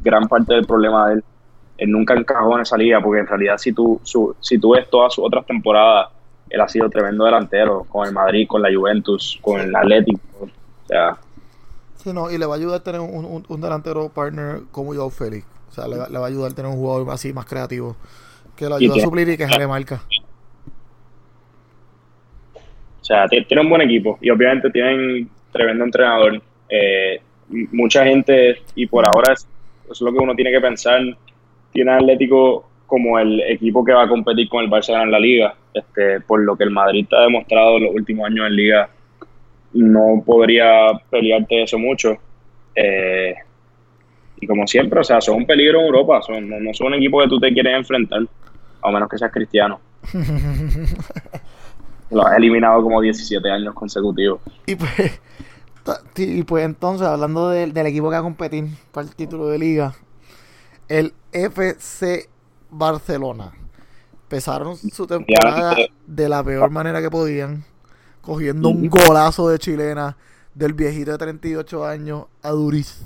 gran 0.00 0.26
parte 0.26 0.54
del 0.54 0.66
problema 0.66 1.08
de 1.08 1.14
él. 1.14 1.24
Él 1.78 1.90
nunca 1.90 2.14
encajó 2.14 2.54
en 2.56 2.62
esa 2.62 2.76
liga, 2.76 3.00
porque 3.00 3.20
en 3.20 3.26
realidad 3.26 3.58
si 3.58 3.72
tú, 3.72 4.00
su, 4.04 4.34
si 4.40 4.58
tú 4.58 4.70
ves 4.70 4.88
todas 4.90 5.14
sus 5.14 5.24
otras 5.24 5.44
temporadas, 5.46 6.08
él 6.54 6.60
ha 6.60 6.68
sido 6.68 6.88
tremendo 6.88 7.24
delantero 7.24 7.84
con 7.84 8.06
el 8.06 8.12
Madrid, 8.12 8.46
con 8.46 8.62
la 8.62 8.72
Juventus, 8.72 9.38
con 9.42 9.60
el 9.60 9.74
Atlético. 9.74 10.20
O 10.40 10.86
sea. 10.86 11.16
Sí, 11.96 12.12
no, 12.12 12.30
y 12.30 12.38
le 12.38 12.46
va 12.46 12.54
a 12.54 12.56
ayudar 12.58 12.80
a 12.80 12.82
tener 12.82 13.00
un, 13.00 13.44
un, 13.48 13.60
delantero 13.60 14.08
partner 14.08 14.60
como 14.70 14.94
Joao 14.94 15.10
Félix. 15.10 15.44
O 15.70 15.72
sea, 15.72 15.88
le, 15.88 15.96
va 15.96 16.24
a 16.24 16.28
ayudar 16.28 16.52
a 16.52 16.54
tener 16.54 16.70
un 16.70 16.76
jugador 16.76 17.10
así 17.10 17.32
más 17.32 17.46
creativo. 17.46 17.96
Que 18.56 18.68
lo 18.68 18.76
ayuda 18.76 18.94
a 18.96 19.00
suplir 19.00 19.28
y 19.28 19.36
que 19.36 19.48
jale 19.48 19.66
marca. 19.66 20.02
O 22.54 23.04
sea, 23.04 23.26
tiene 23.26 23.60
un 23.60 23.68
buen 23.68 23.82
equipo 23.82 24.16
y 24.20 24.30
obviamente 24.30 24.70
tienen 24.70 25.28
tremendo 25.50 25.84
entrenador. 25.84 26.40
Eh, 26.68 27.20
mucha 27.48 28.04
gente, 28.04 28.62
y 28.76 28.86
por 28.86 29.04
ahora 29.06 29.32
es, 29.32 29.46
es 29.90 30.00
lo 30.00 30.12
que 30.12 30.18
uno 30.18 30.34
tiene 30.34 30.52
que 30.52 30.60
pensar, 30.60 31.00
tiene 31.72 31.92
Atlético 31.92 32.64
como 32.86 33.18
el 33.18 33.40
equipo 33.40 33.84
que 33.84 33.92
va 33.92 34.04
a 34.04 34.08
competir 34.08 34.48
con 34.48 34.62
el 34.62 34.70
Barcelona 34.70 35.04
en 35.04 35.10
la 35.10 35.18
liga. 35.18 35.54
Este, 35.72 36.20
por 36.20 36.40
lo 36.40 36.56
que 36.56 36.64
el 36.64 36.70
Madrid 36.70 37.06
ha 37.12 37.22
demostrado 37.22 37.78
en 37.78 37.84
los 37.84 37.94
últimos 37.94 38.26
años 38.26 38.46
en 38.46 38.56
liga, 38.56 38.88
no 39.72 40.22
podría 40.24 40.92
pelearte 41.10 41.62
eso 41.62 41.78
mucho. 41.78 42.16
Eh, 42.74 43.34
y 44.40 44.46
como 44.46 44.66
siempre, 44.66 45.00
o 45.00 45.04
sea, 45.04 45.20
son 45.20 45.36
un 45.36 45.46
peligro 45.46 45.80
en 45.80 45.86
Europa, 45.86 46.22
son, 46.22 46.48
no, 46.48 46.74
son 46.74 46.88
un 46.88 46.94
equipo 46.94 47.20
que 47.20 47.28
tú 47.28 47.40
te 47.40 47.52
quieres 47.52 47.76
enfrentar, 47.76 48.22
a 48.82 48.90
menos 48.90 49.08
que 49.08 49.18
seas 49.18 49.32
cristiano. 49.32 49.80
lo 52.10 52.26
has 52.26 52.36
eliminado 52.36 52.82
como 52.82 53.00
17 53.00 53.50
años 53.50 53.74
consecutivos. 53.74 54.40
Y 54.66 54.76
pues, 54.76 55.20
y 56.16 56.42
pues 56.44 56.64
entonces, 56.64 57.06
hablando 57.06 57.50
del 57.50 57.76
equipo 57.86 58.08
que 58.08 58.14
va 58.14 58.20
a 58.20 58.22
competir 58.22 58.66
para 58.92 59.06
el 59.06 59.14
título 59.14 59.48
de 59.48 59.58
liga, 59.58 59.94
el 60.88 61.12
FC 61.32 62.28
Barcelona. 62.76 63.52
Empezaron 64.24 64.76
su 64.76 65.06
temporada 65.06 65.76
de 66.06 66.28
la 66.28 66.42
peor 66.42 66.70
manera 66.70 67.00
que 67.00 67.10
podían, 67.10 67.64
cogiendo 68.20 68.68
un 68.68 68.88
golazo 68.88 69.48
de 69.48 69.58
chilena 69.58 70.16
del 70.54 70.72
viejito 70.72 71.12
de 71.12 71.18
38 71.18 71.84
años 71.84 72.26
a 72.42 72.50
Duriz. 72.50 73.02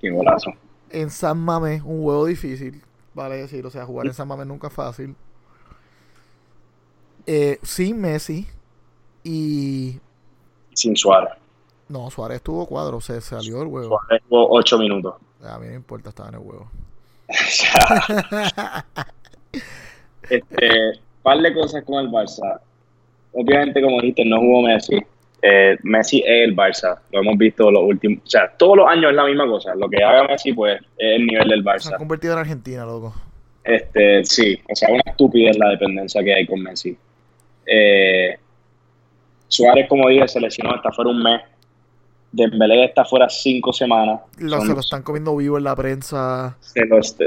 Qué 0.00 0.10
golazo. 0.10 0.52
En 0.90 1.10
San 1.10 1.38
Mamés, 1.38 1.82
un 1.82 2.02
juego 2.02 2.26
difícil, 2.26 2.82
vale 3.14 3.36
decir, 3.36 3.66
o 3.66 3.70
sea, 3.70 3.84
jugar 3.84 4.06
en 4.06 4.14
San 4.14 4.28
Mamés 4.28 4.46
nunca 4.46 4.68
es 4.68 4.72
fácil. 4.72 5.14
Eh, 7.26 7.58
sin 7.62 8.00
Messi 8.00 8.46
y. 9.22 9.98
Sin 10.72 10.96
Suárez. 10.96 11.34
No, 11.88 12.10
Suárez 12.10 12.42
tuvo 12.42 12.66
cuadro, 12.66 13.00
se 13.00 13.20
salió 13.20 13.62
el 13.62 13.68
huevo. 13.68 13.98
Suárez 13.98 14.22
tuvo 14.28 14.48
8 14.50 14.78
minutos. 14.78 15.14
A 15.42 15.58
mí 15.58 15.66
no 15.66 15.74
importa, 15.74 16.08
estaba 16.10 16.28
en 16.30 16.36
el 16.36 16.40
huevo. 16.40 16.70
este, 20.30 20.68
par 21.22 21.38
de 21.38 21.54
cosas 21.54 21.84
con 21.84 22.04
el 22.04 22.10
Barça. 22.10 22.60
Obviamente, 23.32 23.80
como 23.82 24.00
dijiste, 24.00 24.24
no 24.24 24.38
jugó 24.38 24.62
Messi. 24.62 25.02
Eh, 25.42 25.76
Messi 25.82 26.20
es 26.20 26.48
el 26.48 26.56
Barça. 26.56 26.98
Lo 27.10 27.20
hemos 27.20 27.36
visto 27.36 27.70
los 27.70 27.82
últimos. 27.82 28.18
O 28.24 28.28
sea, 28.28 28.50
todos 28.56 28.78
los 28.78 28.88
años 28.88 29.10
es 29.10 29.16
la 29.16 29.24
misma 29.24 29.46
cosa. 29.46 29.74
Lo 29.74 29.88
que 29.88 30.02
haga 30.02 30.28
Messi, 30.28 30.52
pues, 30.52 30.80
es 30.98 31.16
el 31.16 31.26
nivel 31.26 31.48
del 31.48 31.64
Barça. 31.64 31.88
Se 31.88 31.94
ha 31.94 31.98
convertido 31.98 32.34
en 32.34 32.38
Argentina, 32.40 32.84
loco. 32.84 33.14
Este, 33.64 34.24
sí, 34.24 34.60
o 34.70 34.76
sea, 34.76 34.90
una 34.90 35.02
estupidez 35.06 35.56
la 35.56 35.70
dependencia 35.70 36.22
que 36.22 36.34
hay 36.34 36.46
con 36.46 36.62
Messi. 36.62 36.96
Eh, 37.66 38.36
Suárez, 39.48 39.88
como 39.88 40.08
dije, 40.08 40.28
se 40.28 40.40
lesionó 40.40 40.74
hasta 40.74 40.92
fuera 40.92 41.10
un 41.10 41.22
mes. 41.22 41.40
Dembélé 42.34 42.84
está 42.84 43.04
fuera 43.04 43.28
cinco 43.28 43.72
semanas. 43.72 44.20
se 44.36 44.44
lo 44.44 44.80
están 44.80 45.02
comiendo 45.02 45.36
vivo 45.36 45.56
en 45.56 45.64
la 45.64 45.76
prensa. 45.76 46.56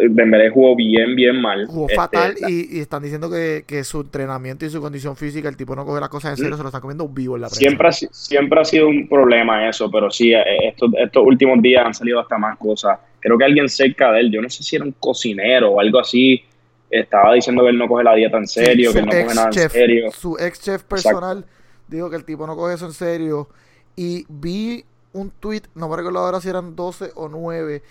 Dembélé 0.09 0.49
jugó 0.49 0.75
bien, 0.75 1.15
bien 1.15 1.41
mal. 1.41 1.65
Jugó 1.67 1.85
este, 1.87 1.95
fatal 1.95 2.35
y, 2.47 2.79
están 2.79 3.03
diciendo 3.03 3.29
que, 3.29 3.83
su 3.83 4.01
entrenamiento 4.01 4.65
y 4.65 4.69
su 4.69 4.81
condición 4.81 5.15
física, 5.15 5.47
el 5.47 5.55
tipo 5.55 5.75
no 5.75 5.85
coge 5.85 6.01
las 6.01 6.09
cosas 6.09 6.31
en 6.31 6.37
serio, 6.37 6.55
mm. 6.55 6.57
se 6.57 6.63
lo 6.63 6.69
están 6.69 6.81
comiendo 6.81 7.07
vivo 7.07 7.35
en 7.35 7.41
la 7.43 7.47
prensa. 7.47 7.59
Siempre 7.59 7.87
ha, 7.87 7.91
siempre 7.91 8.59
ha 8.59 8.65
sido 8.65 8.87
un 8.89 9.07
problema 9.07 9.69
eso, 9.69 9.89
pero 9.89 10.11
sí, 10.11 10.33
eh, 10.33 10.43
estos, 10.67 10.91
estos 10.97 11.23
últimos 11.25 11.61
días 11.61 11.85
han 11.85 11.93
salido 11.93 12.19
hasta 12.19 12.37
más 12.37 12.57
cosas. 12.57 12.99
Creo 13.19 13.37
que 13.37 13.45
alguien 13.45 13.69
cerca 13.69 14.11
de 14.11 14.19
él, 14.19 14.31
yo 14.31 14.41
no 14.41 14.49
sé 14.49 14.63
si 14.63 14.75
era 14.75 14.83
un 14.83 14.93
cocinero 14.99 15.71
o 15.71 15.79
algo 15.79 15.99
así, 15.99 16.43
estaba 16.89 17.33
diciendo 17.33 17.63
que 17.63 17.69
él 17.69 17.77
no 17.77 17.87
coge 17.87 18.03
la 18.03 18.15
dieta 18.15 18.37
en 18.37 18.47
serio, 18.47 18.91
que 18.91 19.01
no 19.01 19.07
coge 19.07 19.35
nada 19.35 19.49
en 19.53 19.69
serio. 19.69 20.11
Su 20.11 20.37
ex 20.37 20.61
chef 20.61 20.83
personal 20.83 21.45
dijo 21.87 22.09
que 22.09 22.17
el 22.17 22.25
tipo 22.25 22.45
no 22.45 22.55
coge 22.55 22.75
eso 22.75 22.85
en 22.85 22.93
serio. 22.93 23.47
Y 23.95 24.25
vi 24.29 24.83
un 25.13 25.31
tweet, 25.31 25.61
no 25.75 25.89
me 25.89 25.95
recuerdo 25.95 26.19
ahora 26.19 26.39
si 26.41 26.49
eran 26.49 26.75
12 26.75 27.11
o 27.15 27.27
9, 27.29 27.81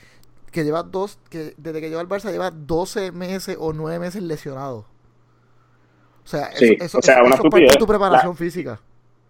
que 0.52 0.64
lleva 0.64 0.82
dos, 0.82 1.18
que 1.30 1.54
desde 1.56 1.80
que 1.80 1.88
lleva 1.88 2.00
el 2.00 2.08
Barça 2.08 2.30
lleva 2.30 2.50
12 2.50 3.12
meses 3.12 3.56
o 3.58 3.72
9 3.72 3.98
meses 3.98 4.22
lesionado. 4.22 4.86
O 6.24 6.28
sea, 6.28 6.50
Sí, 6.54 6.76
eso, 6.80 6.98
o 6.98 7.02
sea, 7.02 7.14
eso- 7.16 7.24
una 7.24 7.34
eso 7.34 7.44
parte 7.44 7.60
de 7.66 7.68
tu 7.78 7.86
preparación 7.86 8.32
La- 8.32 8.36
física. 8.36 8.80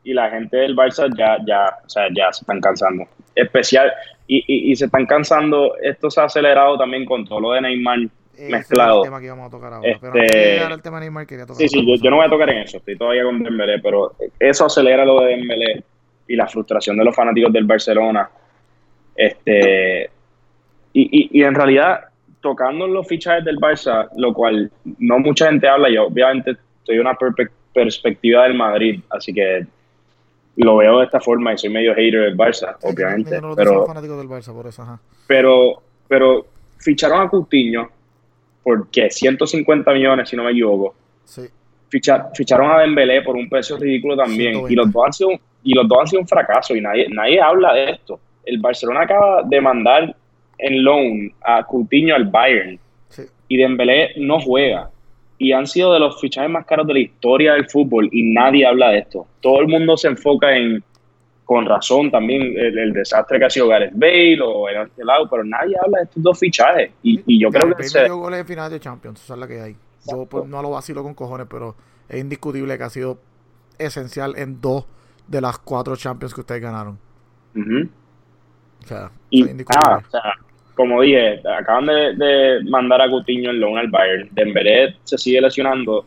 y 0.04 0.14
la 0.14 0.30
gente 0.30 0.56
del 0.56 0.74
Barça 0.76 1.08
ya, 1.16 1.36
ya, 1.46 1.76
o 1.84 1.88
sea, 1.88 2.04
ya 2.14 2.32
se 2.32 2.42
están 2.42 2.60
cansando. 2.60 3.04
Especial, 3.34 3.92
y, 4.26 4.38
y, 4.46 4.72
y 4.72 4.76
se 4.76 4.86
están 4.86 5.04
cansando, 5.06 5.76
esto 5.82 6.10
se 6.10 6.20
ha 6.20 6.24
acelerado 6.24 6.78
también 6.78 7.04
con 7.04 7.24
todo 7.26 7.40
lo 7.40 7.52
de 7.52 7.60
Neymar 7.60 7.98
Ese 8.34 8.50
mezclado. 8.50 9.00
es 9.00 9.04
el 9.06 9.10
tema 9.10 9.20
que 9.20 9.26
íbamos 9.26 9.46
a 9.48 9.50
tocar 9.50 9.72
ahora. 9.74 9.98
Pero 10.00 10.14
Este- 10.14 10.20
antes 10.20 10.42
de 10.42 10.52
llegar 10.54 10.72
al 10.72 10.82
tema 10.82 10.96
de 10.98 11.00
Neymar, 11.06 11.26
quería 11.26 11.44
tocar 11.46 11.60
Sí, 11.60 11.68
sí, 11.68 11.84
yo, 11.86 12.02
yo 12.02 12.10
no 12.10 12.16
voy 12.16 12.26
a 12.26 12.30
tocar 12.30 12.48
en 12.50 12.58
eso, 12.58 12.76
estoy 12.78 12.96
todavía 12.96 13.24
con 13.24 13.42
Dembélé, 13.42 13.78
pero 13.80 14.14
eso 14.38 14.64
acelera 14.66 15.04
lo 15.04 15.20
de 15.20 15.26
Dembélé 15.36 15.84
y 16.28 16.36
la 16.36 16.46
frustración 16.46 16.96
de 16.96 17.04
los 17.04 17.14
fanáticos 17.14 17.52
del 17.52 17.64
Barcelona. 17.64 18.28
Este, 19.14 20.10
y, 20.92 21.02
y, 21.36 21.40
y 21.40 21.42
en 21.42 21.54
realidad, 21.54 22.00
tocando 22.40 22.86
los 22.86 23.06
fichajes 23.06 23.44
del 23.44 23.58
Barça, 23.58 24.08
lo 24.16 24.32
cual 24.32 24.70
no 24.98 25.18
mucha 25.18 25.46
gente 25.48 25.68
habla, 25.68 25.88
yo 25.90 26.04
obviamente 26.06 26.56
estoy 26.80 26.98
una 26.98 27.16
perspectiva 27.72 28.44
del 28.44 28.54
Madrid, 28.54 29.00
así 29.10 29.32
que 29.32 29.66
lo 30.56 30.76
veo 30.76 30.98
de 31.00 31.04
esta 31.04 31.20
forma 31.20 31.52
y 31.52 31.58
soy 31.58 31.70
medio 31.70 31.94
hater 31.94 32.20
del 32.22 32.36
Barça, 32.36 32.76
Sí, 32.80 32.86
obviamente, 32.88 33.38
pero 33.56 33.86
fanáticos 33.86 34.18
del 34.18 34.28
Barça, 34.28 34.54
por 34.54 34.66
eso, 34.66 34.82
ajá. 34.82 34.98
pero, 35.26 35.82
pero 36.08 36.46
ficharon 36.78 37.20
a 37.20 37.28
Coutinho 37.28 37.88
por 38.62 38.88
¿qué? 38.90 39.10
150 39.10 39.92
millones, 39.92 40.28
si 40.28 40.36
no 40.36 40.42
me 40.44 40.50
equivoco. 40.52 40.94
Sí. 41.24 41.42
Ficha- 41.88 42.30
ficharon 42.34 42.70
a 42.70 42.80
Dembélé 42.80 43.22
por 43.22 43.36
un 43.36 43.48
precio 43.48 43.76
ridículo 43.76 44.16
también 44.16 44.54
120. 44.66 44.72
y 44.72 44.76
los 44.76 44.92
dos 44.92 45.04
han 45.06 45.12
sido 45.12 45.30
y 45.66 45.74
los 45.74 45.86
dos 45.88 45.98
han 46.00 46.06
sido 46.06 46.22
un 46.22 46.28
fracaso 46.28 46.74
y 46.74 46.80
nadie 46.80 47.06
nadie 47.10 47.40
habla 47.40 47.74
de 47.74 47.90
esto. 47.90 48.18
El 48.44 48.58
Barcelona 48.60 49.02
acaba 49.02 49.42
de 49.42 49.60
mandar 49.60 50.14
en 50.58 50.82
loan 50.84 51.32
a 51.42 51.64
Coutinho 51.66 52.14
al 52.14 52.24
Bayern 52.26 52.78
Sí. 53.08 53.22
y 53.48 53.56
Dembélé 53.58 54.12
no 54.16 54.40
juega 54.40 54.90
y 55.38 55.52
han 55.52 55.66
sido 55.66 55.92
de 55.92 56.00
los 56.00 56.20
fichajes 56.20 56.48
más 56.50 56.64
caros 56.64 56.86
de 56.86 56.92
la 56.94 56.98
historia 57.00 57.52
del 57.54 57.68
fútbol 57.68 58.08
y 58.12 58.22
nadie 58.32 58.64
habla 58.66 58.90
de 58.90 59.00
esto. 59.00 59.26
Todo 59.40 59.60
el 59.60 59.68
mundo 59.68 59.96
se 59.96 60.08
enfoca 60.08 60.56
en 60.56 60.82
con 61.44 61.64
razón 61.66 62.10
también 62.10 62.42
el, 62.42 62.76
el 62.76 62.92
desastre 62.92 63.38
que 63.38 63.44
ha 63.44 63.50
sido 63.50 63.68
Gareth 63.68 63.92
Bale 63.94 64.40
o 64.42 64.68
el 64.68 64.88
lado, 65.04 65.28
pero 65.30 65.44
nadie 65.44 65.76
habla 65.80 65.98
de 65.98 66.04
estos 66.04 66.22
dos 66.22 66.38
fichajes 66.38 66.90
y, 67.04 67.20
y 67.26 67.40
yo 67.40 67.50
creo 67.50 67.66
que 67.68 67.74
Bale 67.74 67.84
se- 67.88 68.00
metió 68.00 68.16
goles 68.16 68.40
en 68.40 68.46
finales 68.46 68.72
de 68.72 68.80
Champions, 68.80 69.22
esa 69.22 69.34
es 69.34 69.40
la 69.40 69.46
que 69.46 69.60
hay. 69.60 69.76
Yo 70.10 70.26
pues, 70.26 70.44
no 70.46 70.60
lo 70.62 70.70
vacilo 70.70 71.02
con 71.04 71.14
cojones, 71.14 71.46
pero 71.50 71.74
es 72.08 72.20
indiscutible 72.20 72.76
que 72.78 72.82
ha 72.84 72.90
sido 72.90 73.18
esencial 73.78 74.34
en 74.38 74.60
dos 74.60 74.86
de 75.26 75.40
las 75.40 75.58
cuatro 75.58 75.96
Champions 75.96 76.34
que 76.34 76.40
ustedes 76.40 76.60
ganaron. 76.62 76.98
O 77.56 78.86
sea, 78.86 79.10
Y 79.30 79.42
o 79.42 79.64
sea, 80.10 80.32
como 80.74 81.00
dije, 81.00 81.40
acaban 81.58 81.86
de, 81.86 82.14
de 82.16 82.64
mandar 82.70 83.00
a 83.00 83.08
Coutinho 83.08 83.50
en 83.50 83.60
loan 83.60 83.78
al 83.78 83.88
Bayern. 83.88 84.28
Dembélé 84.32 84.96
se 85.04 85.16
sigue 85.18 85.40
lesionando. 85.40 86.04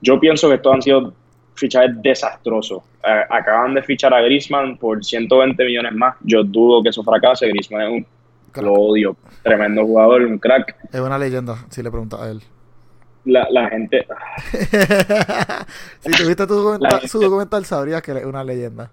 Yo 0.00 0.18
pienso 0.18 0.48
que 0.48 0.56
estos 0.56 0.74
han 0.74 0.82
sido 0.82 1.14
fichajes 1.54 1.90
desastrosos. 2.02 2.82
Acaban 3.30 3.74
de 3.74 3.82
fichar 3.82 4.12
a 4.12 4.20
Griezmann 4.20 4.76
por 4.76 5.04
120 5.04 5.64
millones 5.64 5.92
más. 5.92 6.16
Yo 6.22 6.42
dudo 6.42 6.82
que 6.82 6.88
eso 6.88 7.02
fracase. 7.04 7.48
Griezmann 7.48 7.82
es 7.82 7.90
un 7.90 8.06
Crack. 8.54 8.64
lo 8.66 8.72
odio, 8.72 9.16
tremendo 9.42 9.84
jugador, 9.84 10.22
un 10.22 10.38
crack. 10.38 10.76
Es 10.92 11.00
una 11.00 11.18
leyenda, 11.18 11.56
si 11.70 11.82
le 11.82 11.90
preguntas 11.90 12.20
a 12.20 12.30
él. 12.30 12.40
La, 13.26 13.46
la 13.50 13.68
gente, 13.70 14.06
si 16.00 16.10
tuviste 16.12 16.46
tu 16.46 16.54
documenta- 16.54 16.82
La 16.82 16.90
gente- 16.92 17.08
su 17.08 17.20
documental, 17.20 17.64
sabrías 17.64 18.02
que 18.02 18.12
es 18.12 18.24
una 18.24 18.44
leyenda. 18.44 18.90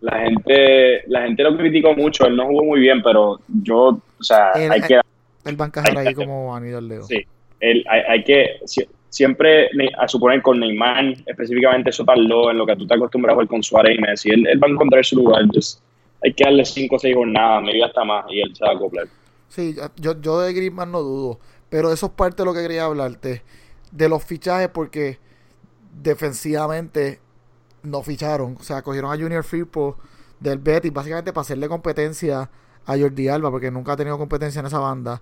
la 0.00 0.18
gente, 0.20 1.02
la 1.08 1.22
gente 1.22 1.42
lo 1.42 1.56
criticó 1.56 1.94
mucho. 1.94 2.26
Él 2.26 2.36
no 2.36 2.46
jugó 2.46 2.64
muy 2.64 2.80
bien, 2.80 3.02
pero 3.02 3.40
yo, 3.48 4.00
o 4.18 4.22
sea, 4.22 4.52
Él- 4.52 4.72
hay 4.72 4.80
que 4.82 5.00
Él 5.44 5.60
va 5.60 5.64
a 5.64 5.68
encajar 5.68 5.98
Ahí 5.98 6.14
como 6.14 6.54
anillo 6.54 6.78
al 6.78 6.88
dedo. 6.88 7.04
Sí, 7.04 7.24
el- 7.60 7.84
hay, 7.88 8.00
hay 8.08 8.24
que 8.24 8.60
si- 8.64 8.86
siempre, 9.10 9.68
a 9.98 10.06
suponer 10.08 10.40
con 10.42 10.60
Neymar, 10.60 11.14
específicamente 11.26 11.90
eso 11.90 12.04
tardó 12.04 12.50
en 12.50 12.58
lo 12.58 12.66
que 12.66 12.76
tú 12.76 12.86
te 12.86 12.94
acostumbras 12.94 13.32
a 13.32 13.34
jugar 13.34 13.48
con 13.48 13.62
Suárez 13.62 13.98
y 13.98 14.00
Messi. 14.00 14.30
Él, 14.30 14.46
él 14.46 14.62
va 14.62 14.68
a 14.68 14.70
encontrar 14.70 15.04
su 15.04 15.16
lugar. 15.16 15.42
just- 15.52 15.80
hay 16.22 16.32
que 16.32 16.44
darle 16.44 16.64
5 16.64 16.96
o 16.96 16.98
6 16.98 17.14
jornadas, 17.14 17.62
medio 17.62 17.84
hasta 17.84 18.04
más, 18.04 18.24
y 18.30 18.40
él 18.40 18.54
se 18.56 18.64
va 18.64 18.72
a 18.72 18.74
acoplar. 18.74 19.06
Sí, 19.48 19.74
yo, 19.96 20.20
yo 20.20 20.40
de 20.40 20.52
Griezmann 20.52 20.90
no 20.92 21.00
dudo, 21.00 21.38
pero 21.68 21.92
eso 21.92 22.06
es 22.06 22.12
parte 22.12 22.42
de 22.42 22.46
lo 22.46 22.54
que 22.54 22.62
quería 22.62 22.84
hablarte, 22.84 23.42
de 23.92 24.08
los 24.08 24.24
fichajes, 24.24 24.68
porque 24.68 25.18
defensivamente 26.02 27.20
no 27.82 28.02
ficharon, 28.02 28.56
o 28.58 28.62
sea, 28.62 28.82
cogieron 28.82 29.12
a 29.12 29.16
Junior 29.16 29.44
Firpo 29.44 29.96
del 30.40 30.58
Betis 30.58 30.92
básicamente 30.92 31.32
para 31.32 31.42
hacerle 31.42 31.68
competencia 31.68 32.50
a 32.86 32.98
Jordi 32.98 33.28
Alba, 33.28 33.50
porque 33.50 33.70
nunca 33.70 33.92
ha 33.92 33.96
tenido 33.96 34.16
competencia 34.18 34.60
en 34.60 34.66
esa 34.66 34.78
banda. 34.78 35.20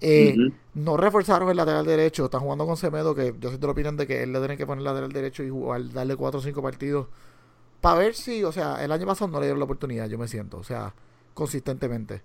Eh. 0.00 0.34
No 0.74 0.96
reforzaron 0.96 1.48
el 1.50 1.56
lateral 1.56 1.84
derecho, 1.84 2.26
están 2.26 2.40
jugando 2.40 2.66
con 2.66 2.76
Semedo, 2.76 3.14
que 3.14 3.34
yo 3.38 3.50
soy 3.50 3.58
de 3.58 3.66
la 3.66 3.72
opinión 3.72 3.96
de 3.96 4.06
que 4.06 4.22
él 4.22 4.32
le 4.32 4.38
tiene 4.38 4.56
que 4.56 4.66
poner 4.66 4.80
el 4.80 4.84
lateral 4.84 5.12
derecho 5.12 5.42
y 5.42 5.50
jugar, 5.50 5.92
darle 5.92 6.16
4 6.16 6.38
o 6.38 6.42
5 6.42 6.62
partidos, 6.62 7.06
para 7.80 7.98
ver 7.98 8.14
si, 8.14 8.44
o 8.44 8.52
sea, 8.52 8.84
el 8.84 8.92
año 8.92 9.06
pasado 9.06 9.30
no 9.30 9.38
le 9.40 9.46
dieron 9.46 9.58
la 9.58 9.64
oportunidad, 9.64 10.08
yo 10.08 10.18
me 10.18 10.28
siento, 10.28 10.58
o 10.58 10.64
sea, 10.64 10.94
consistentemente. 11.34 12.22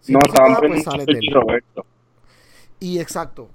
Si 0.00 0.12
no, 0.12 0.20
se 0.24 0.30
estaban 0.30 0.56
pues 0.56 0.84
Roberto. 1.32 1.86
Y 2.82 2.98
exacto. 2.98 3.48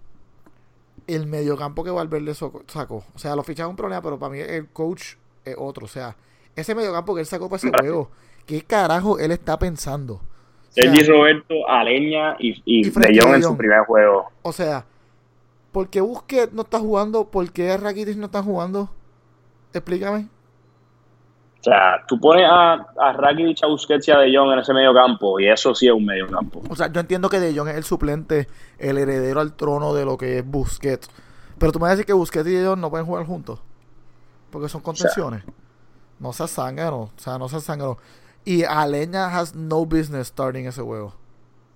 El 1.06 1.28
mediocampo 1.28 1.84
que 1.84 1.92
Valverde 1.92 2.34
sacó. 2.34 3.04
O 3.14 3.20
sea, 3.20 3.36
los 3.36 3.46
fichajes 3.46 3.68
es 3.68 3.72
un 3.72 3.76
problema, 3.76 4.02
pero 4.02 4.18
para 4.18 4.32
mí 4.32 4.40
el 4.40 4.70
coach 4.70 5.16
es 5.44 5.56
otro. 5.58 5.84
O 5.84 5.90
sea, 5.90 6.16
ese 6.56 6.74
mediocampo 6.74 7.14
que 7.14 7.20
él 7.20 7.28
sacó 7.28 7.50
para 7.50 7.58
ese 7.58 7.70
juego, 7.78 8.10
¿qué 8.46 8.62
carajo 8.62 9.20
él 9.20 9.32
está 9.32 9.60
pensando? 9.60 10.14
O 10.14 10.22
sea, 10.70 10.86
Sergi 10.86 11.04
Roberto, 11.12 11.68
Aleña 11.68 12.38
y, 12.40 12.52
y, 12.64 12.88
Y 12.88 12.90
De 12.90 13.20
Jong 13.22 13.36
en 13.36 13.44
su 13.44 13.58
primer 13.58 13.82
juego. 13.82 14.32
o 14.44 14.54
sea, 14.54 14.86
¿por 15.74 15.90
qué 15.90 16.00
Busquets 16.00 16.54
no 16.54 16.62
está 16.62 16.80
jugando? 16.80 17.26
¿Por 17.26 17.52
qué 17.52 17.76
Rakitic 17.76 18.16
no 18.16 18.28
está 18.28 18.42
jugando? 18.42 18.90
Explícame. 19.74 20.30
O 21.60 21.64
sea, 21.64 22.04
tú 22.08 22.20
pones 22.20 22.46
a, 22.50 22.74
a 22.74 23.14
Rakitic, 23.14 23.64
a 23.64 23.68
Busquets 23.68 24.08
y 24.08 24.12
a 24.12 24.20
De 24.20 24.36
Jong 24.36 24.54
en 24.54 24.60
ese 24.60 24.74
medio 24.74 24.94
campo, 24.94 25.40
y 25.40 25.50
eso 25.50 25.74
sí 25.74 25.88
es 25.88 25.94
un 25.94 26.06
medio 26.06 26.28
campo. 26.28 26.62
O 26.70 26.76
sea, 26.76 26.92
yo 26.92 27.00
entiendo 27.02 27.30
que 27.30 27.40
De 27.40 27.58
Jong 27.58 27.70
es 27.70 27.76
el 27.76 27.84
suplente, 27.84 28.48
el 28.78 28.98
heredero 28.98 29.42
al 29.42 29.56
trono 29.56 29.94
de 29.94 30.06
lo 30.06 30.18
que 30.18 30.38
es 30.40 30.46
Busquets. 30.46 31.10
Pero 31.58 31.72
tú 31.72 31.80
me 31.80 31.84
vas 31.84 31.90
a 31.90 31.96
decir 31.96 32.06
que 32.06 32.14
Busquets 32.14 32.48
y 32.48 32.52
De 32.52 32.66
Jong 32.66 32.80
no 32.80 32.90
pueden 32.90 33.06
jugar 33.06 33.26
juntos. 33.26 33.60
Porque 34.52 34.70
son 34.70 34.82
contenciones. 34.82 35.44
no 36.20 36.32
seas 36.34 36.52
zángano. 36.52 36.98
O 36.98 37.12
sea, 37.18 37.38
no 37.38 37.50
seas 37.50 37.64
zángano. 37.64 37.98
Y 38.46 38.64
Aleña 38.64 39.38
has 39.38 39.56
no 39.56 39.86
business 39.86 40.28
starting 40.28 40.66
ese 40.68 40.82
juego. 40.82 41.14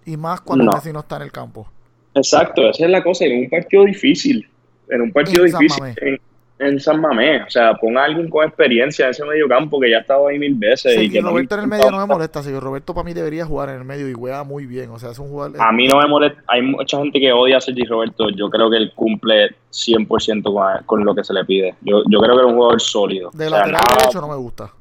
Y 0.05 0.15
más 0.15 0.41
cuando 0.41 0.65
No. 0.65 0.71
Messi 0.71 0.93
no 0.93 0.99
está 1.01 1.17
en 1.17 1.23
el 1.23 1.31
campo. 1.31 1.67
Exacto, 2.13 2.69
esa 2.69 2.85
es 2.85 2.91
la 2.91 3.03
cosa, 3.03 3.25
en 3.25 3.43
un 3.43 3.49
partido 3.49 3.85
difícil, 3.85 4.47
en 4.89 5.01
un 5.01 5.11
partido 5.13 5.45
difícil 5.45 5.83
en, 6.01 6.19
en 6.61 6.79
San 6.79 7.01
Mamés, 7.01 7.43
o 7.47 7.49
sea, 7.49 7.73
ponga 7.73 8.01
a 8.01 8.05
alguien 8.05 8.29
con 8.29 8.45
experiencia 8.47 9.05
en 9.05 9.11
ese 9.11 9.25
medio 9.25 9.47
campo 9.47 9.79
que 9.79 9.89
ya 9.89 9.97
ha 9.97 10.01
estado 10.01 10.27
ahí 10.27 10.37
mil 10.39 10.55
veces. 10.55 10.95
y 10.95 10.99
Sí, 11.05 11.09
que 11.11 11.21
no 11.21 11.29
Roberto 11.29 11.55
le 11.55 11.59
en 11.61 11.63
el 11.65 11.69
medio 11.77 11.91
no 11.91 11.97
me 11.99 12.05
molesta. 12.05 12.41
Sí, 12.43 12.57
Roberto 12.57 12.93
para 12.93 13.03
mí 13.05 13.13
debería 13.13 13.45
jugar 13.45 13.69
en 13.69 13.75
el 13.77 13.83
medio 13.83 14.07
y 14.09 14.13
juega 14.13 14.43
muy 14.43 14.65
bien. 14.65 14.89
O 14.91 14.99
sea, 14.99 15.11
es 15.11 15.19
un 15.19 15.29
jugador. 15.29 15.61
A 15.61 15.71
mí 15.71 15.87
no 15.87 15.99
me 15.99 16.07
molesta, 16.07 16.41
hay 16.47 16.61
mucha 16.61 16.97
gente 16.97 17.19
que 17.19 17.31
odia 17.33 17.57
a 17.57 17.61
Sergi 17.61 17.83
Roberto, 17.85 18.29
yo 18.29 18.49
creo 18.49 18.69
que 18.69 18.77
él 18.77 18.91
cumple 18.95 19.55
100% 19.71 20.43
con, 20.53 20.83
con 20.85 21.05
lo 21.05 21.15
que 21.15 21.23
se 21.23 21.33
le 21.33 21.43
pide. 21.45 21.75
Yo, 21.81 22.03
yo 22.09 22.19
creo 22.19 22.35
que 22.35 22.41
es 22.41 22.47
un 22.47 22.55
jugador 22.55 22.81
sólido. 22.81 23.31
De 23.33 23.47
O 23.47 23.49
sea, 23.49 23.59
lateral 23.59 23.81
nada- 23.87 23.97
derecho 23.99 24.21
no 24.21 24.27
me 24.27 24.35
gusta. 24.35 24.71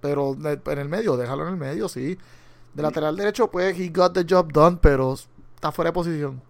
Pero 0.00 0.34
de- 0.34 0.60
en 0.72 0.78
el 0.78 0.88
medio, 0.88 1.16
déjalo 1.16 1.44
en 1.46 1.54
el 1.54 1.56
medio, 1.58 1.88
sí. 1.88 2.16
De 2.74 2.82
lateral 2.82 3.16
derecho, 3.16 3.50
pues, 3.50 3.78
he 3.78 3.88
got 3.88 4.12
the 4.12 4.24
job 4.28 4.52
done, 4.52 4.78
pero 4.80 5.14
está 5.14 5.70
fuera 5.72 5.90
de 5.90 5.94
posición. 5.94 6.40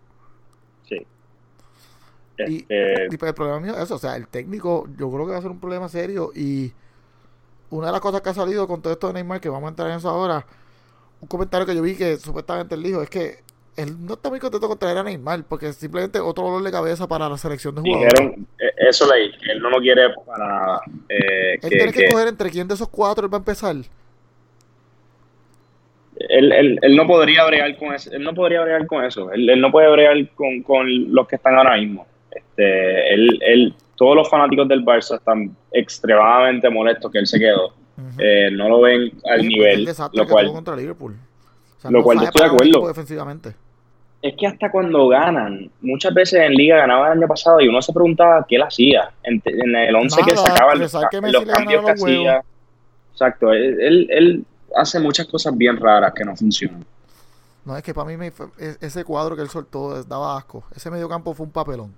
Y, 2.38 2.58
Este, 2.58 3.06
y 3.12 3.16
pues 3.16 3.28
el 3.28 3.34
problema 3.34 3.60
mío 3.60 3.74
es 3.76 3.82
eso, 3.84 3.94
o 3.94 3.98
sea, 3.98 4.16
el 4.16 4.26
técnico 4.28 4.88
yo 4.98 5.10
creo 5.10 5.26
que 5.26 5.32
va 5.32 5.38
a 5.38 5.42
ser 5.42 5.50
un 5.50 5.60
problema 5.60 5.88
serio 5.88 6.30
y 6.34 6.72
una 7.70 7.86
de 7.86 7.92
las 7.92 8.00
cosas 8.00 8.20
que 8.22 8.30
ha 8.30 8.34
salido 8.34 8.66
con 8.66 8.82
todo 8.82 8.92
esto 8.92 9.06
de 9.08 9.14
Neymar, 9.14 9.40
que 9.40 9.48
vamos 9.48 9.66
a 9.66 9.70
entrar 9.70 9.90
en 9.90 9.96
eso 9.98 10.08
ahora, 10.08 10.44
un 11.20 11.28
comentario 11.28 11.66
que 11.66 11.74
yo 11.74 11.82
vi 11.82 11.94
que 11.96 12.16
supuestamente 12.16 12.74
él 12.74 12.82
dijo 12.82 13.02
es 13.02 13.08
que 13.10 13.38
él 13.76 13.96
no 14.06 14.14
está 14.14 14.30
muy 14.30 14.38
contento 14.38 14.68
con 14.68 14.78
traer 14.78 14.98
a 14.98 15.02
Neymar 15.02 15.44
porque 15.44 15.72
simplemente 15.72 16.20
otro 16.20 16.44
dolor 16.44 16.62
de 16.62 16.70
cabeza 16.70 17.08
para 17.08 17.28
la 17.28 17.36
selección 17.38 17.74
de 17.74 17.80
jugadores. 17.80 18.12
dijeron, 18.20 18.46
eh, 18.60 18.70
eso 18.88 19.12
leí, 19.12 19.30
que 19.38 19.52
él 19.52 19.60
no 19.60 19.70
lo 19.70 19.78
quiere 19.78 20.10
para 20.26 20.46
nada. 20.46 20.80
eh, 21.08 21.54
Él 21.54 21.60
que- 21.60 21.68
tiene 21.68 21.92
que, 21.92 21.98
que- 22.00 22.04
escoger 22.06 22.28
entre 22.28 22.50
quién 22.50 22.68
de 22.68 22.74
esos 22.74 22.88
cuatro 22.88 23.24
él 23.26 23.32
va 23.32 23.38
a 23.38 23.40
empezar. 23.40 23.76
él, 26.16 26.52
él, 26.52 26.78
él 26.80 26.96
no 26.96 27.06
podría 27.06 27.44
bregar 27.44 27.76
con 27.76 27.92
eso, 27.92 28.10
él 28.12 28.22
no 28.22 28.34
podría 28.34 28.60
bregar 28.62 28.86
con 28.86 29.04
eso, 29.04 29.32
él, 29.32 29.48
él 29.50 29.60
no 29.60 29.70
puede 29.72 29.90
bregar 29.90 30.16
con, 30.34 30.62
con 30.62 31.12
los 31.12 31.26
que 31.26 31.36
están 31.36 31.56
ahora 31.56 31.76
mismo. 31.76 32.06
Este, 32.56 33.14
él, 33.14 33.38
él, 33.42 33.74
todos 33.96 34.14
los 34.16 34.28
fanáticos 34.30 34.68
del 34.68 34.84
Barça 34.84 35.16
están 35.16 35.56
extremadamente 35.72 36.70
molestos 36.70 37.10
que 37.10 37.18
él 37.18 37.26
se 37.26 37.38
quedó. 37.40 37.72
Eh, 38.18 38.50
no 38.52 38.68
lo 38.68 38.80
ven 38.80 39.12
al 39.24 39.40
Sí, 39.40 39.48
nivel, 39.48 39.84
lo 40.12 40.26
que 40.26 40.32
cual 40.32 40.52
contra 40.52 40.76
Liverpool. 40.76 41.14
O 41.78 41.80
sea, 41.80 41.90
lo 41.90 41.98
no 41.98 42.04
cual 42.04 42.18
yo 42.18 42.24
estoy 42.24 42.42
de 42.42 42.48
acuerdo. 42.48 42.88
defensivamente. 42.88 43.54
es 44.22 44.34
que 44.36 44.46
hasta 44.46 44.70
cuando 44.70 45.08
ganan, 45.08 45.70
muchas 45.80 46.14
veces 46.14 46.40
en 46.40 46.54
Liga 46.54 46.76
ganaba 46.78 47.08
el 47.12 47.18
año 47.18 47.28
pasado 47.28 47.60
y 47.60 47.68
uno 47.68 47.82
se 47.82 47.92
preguntaba 47.92 48.44
qué 48.48 48.56
él 48.56 48.62
hacía 48.62 49.10
en, 49.22 49.40
en 49.44 49.76
el 49.76 49.94
11 49.94 50.22
que 50.22 50.36
sacaba, 50.36 50.74
los, 50.74 50.92
que 51.10 51.20
los 51.20 51.44
cambios 51.44 51.84
que 51.84 51.92
huevos. 51.92 52.02
hacía. 52.02 52.44
Exacto, 53.12 53.52
él, 53.52 53.80
él, 53.80 54.08
él 54.10 54.44
hace 54.76 54.98
muchas 54.98 55.26
cosas 55.26 55.56
bien 55.56 55.76
raras 55.76 56.12
que 56.14 56.24
no 56.24 56.34
funcionan. 56.36 56.84
No, 57.64 57.76
es 57.76 57.82
que 57.82 57.94
para 57.94 58.08
mí 58.08 58.16
me, 58.16 58.32
ese 58.80 59.04
cuadro 59.04 59.36
que 59.36 59.42
él 59.42 59.48
soltó 59.48 60.02
daba 60.04 60.36
asco. 60.36 60.64
Ese 60.74 60.90
mediocampo 60.90 61.32
fue 61.34 61.46
un 61.46 61.52
papelón. 61.52 61.94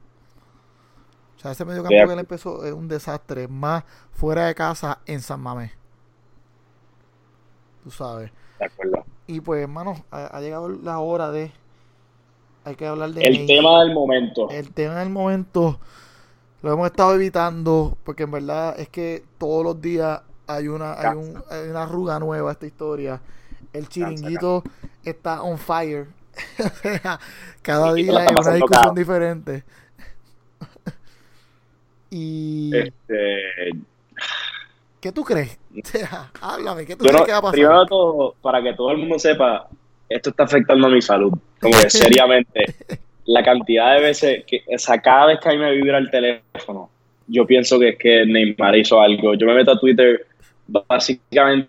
O 1.36 1.38
sea, 1.40 1.50
ese 1.50 1.64
mediocampo 1.64 2.06
que 2.06 2.12
él 2.12 2.18
empezó 2.18 2.64
es 2.64 2.72
un 2.72 2.88
desastre. 2.88 3.48
Más 3.48 3.84
fuera 4.12 4.46
de 4.46 4.54
casa 4.54 5.00
en 5.06 5.20
San 5.20 5.40
Mamés. 5.40 5.72
Tú 7.84 7.90
sabes. 7.90 8.30
De 8.58 8.64
acuerdo. 8.64 9.04
Y 9.26 9.40
pues, 9.40 9.62
hermano, 9.62 10.04
ha, 10.10 10.40
llegado 10.40 10.68
la 10.68 10.98
hora 10.98 11.30
de. 11.30 11.52
Hay 12.64 12.74
que 12.74 12.86
hablar 12.86 13.10
de. 13.10 13.22
El 13.22 13.46
tema 13.46 13.80
del 13.84 13.92
momento. 13.92 14.48
El 14.50 14.72
tema 14.72 14.96
del 14.96 15.10
momento. 15.10 15.78
Lo 16.62 16.72
hemos 16.72 16.86
estado 16.86 17.14
evitando 17.14 17.96
porque 18.02 18.24
en 18.24 18.30
verdad 18.30 18.80
es 18.80 18.88
que 18.88 19.24
todos 19.38 19.62
los 19.62 19.80
días 19.80 20.22
hay 20.46 20.68
una, 20.68 20.94
hay, 20.94 21.16
un, 21.16 21.42
hay 21.50 21.68
una 21.68 21.82
arruga 21.82 22.18
nueva 22.18 22.52
esta 22.52 22.66
historia. 22.66 23.20
El 23.72 23.88
chiringuito 23.88 24.64
está 25.04 25.42
on 25.42 25.58
fire. 25.58 26.08
cada 27.62 27.94
día 27.94 28.18
hay 28.20 28.34
una 28.34 28.52
discusión 28.52 28.94
diferente. 28.94 29.64
Y. 32.16 32.70
Este... 32.74 33.70
¿Qué 35.00 35.12
tú 35.12 35.22
crees? 35.22 35.58
Háblame, 36.40 36.86
¿qué 36.86 36.96
tú 36.96 37.04
crees 37.04 37.22
que 37.22 37.32
va 37.32 37.38
a 37.38 37.42
pasar? 37.42 37.54
Primero 37.54 37.86
todo, 37.86 38.34
para 38.40 38.62
que 38.62 38.72
todo 38.72 38.90
el 38.90 38.98
mundo 38.98 39.18
sepa, 39.18 39.68
esto 40.08 40.30
está 40.30 40.44
afectando 40.44 40.86
a 40.86 40.90
mi 40.90 41.02
salud. 41.02 41.32
Como 41.60 41.78
que 41.78 41.90
seriamente. 41.90 42.74
la 43.26 43.44
cantidad 43.44 43.94
de 43.94 44.00
veces 44.00 44.44
que, 44.46 44.62
o 44.74 44.78
sea, 44.78 45.00
cada 45.00 45.26
vez 45.26 45.40
que 45.40 45.48
a 45.48 45.52
mí 45.52 45.58
me 45.58 45.72
vibra 45.72 45.98
el 45.98 46.10
teléfono, 46.10 46.88
yo 47.26 47.46
pienso 47.46 47.78
que 47.78 47.90
es 47.90 47.98
que 47.98 48.24
Neymar 48.24 48.76
hizo 48.76 49.00
algo. 49.00 49.34
Yo 49.34 49.46
me 49.46 49.54
meto 49.54 49.72
a 49.72 49.78
Twitter 49.78 50.26
básicamente 50.66 51.68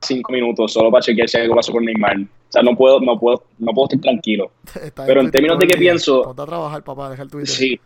cinco 0.00 0.32
minutos 0.32 0.72
solo 0.72 0.90
para 0.90 1.02
chequear 1.02 1.28
si 1.28 1.36
algo 1.38 1.54
pasó 1.54 1.72
con 1.72 1.84
Neymar. 1.84 2.16
O 2.48 2.52
sea, 2.52 2.62
no 2.62 2.74
puedo, 2.74 3.00
no 3.00 3.18
puedo, 3.18 3.44
no 3.58 3.72
puedo 3.72 3.86
estar 3.88 4.00
tranquilo. 4.00 4.50
Pero 5.06 5.20
en 5.20 5.30
términos 5.30 5.58
de 5.58 5.66
que 5.66 5.76
pienso. 5.76 6.22
Ponte 6.22 6.42
a 6.42 6.46
trabajar, 6.46 6.82
papá, 6.82 7.10
deja 7.10 7.22
el 7.22 7.30
Twitter. 7.30 7.48
Sí. 7.48 7.80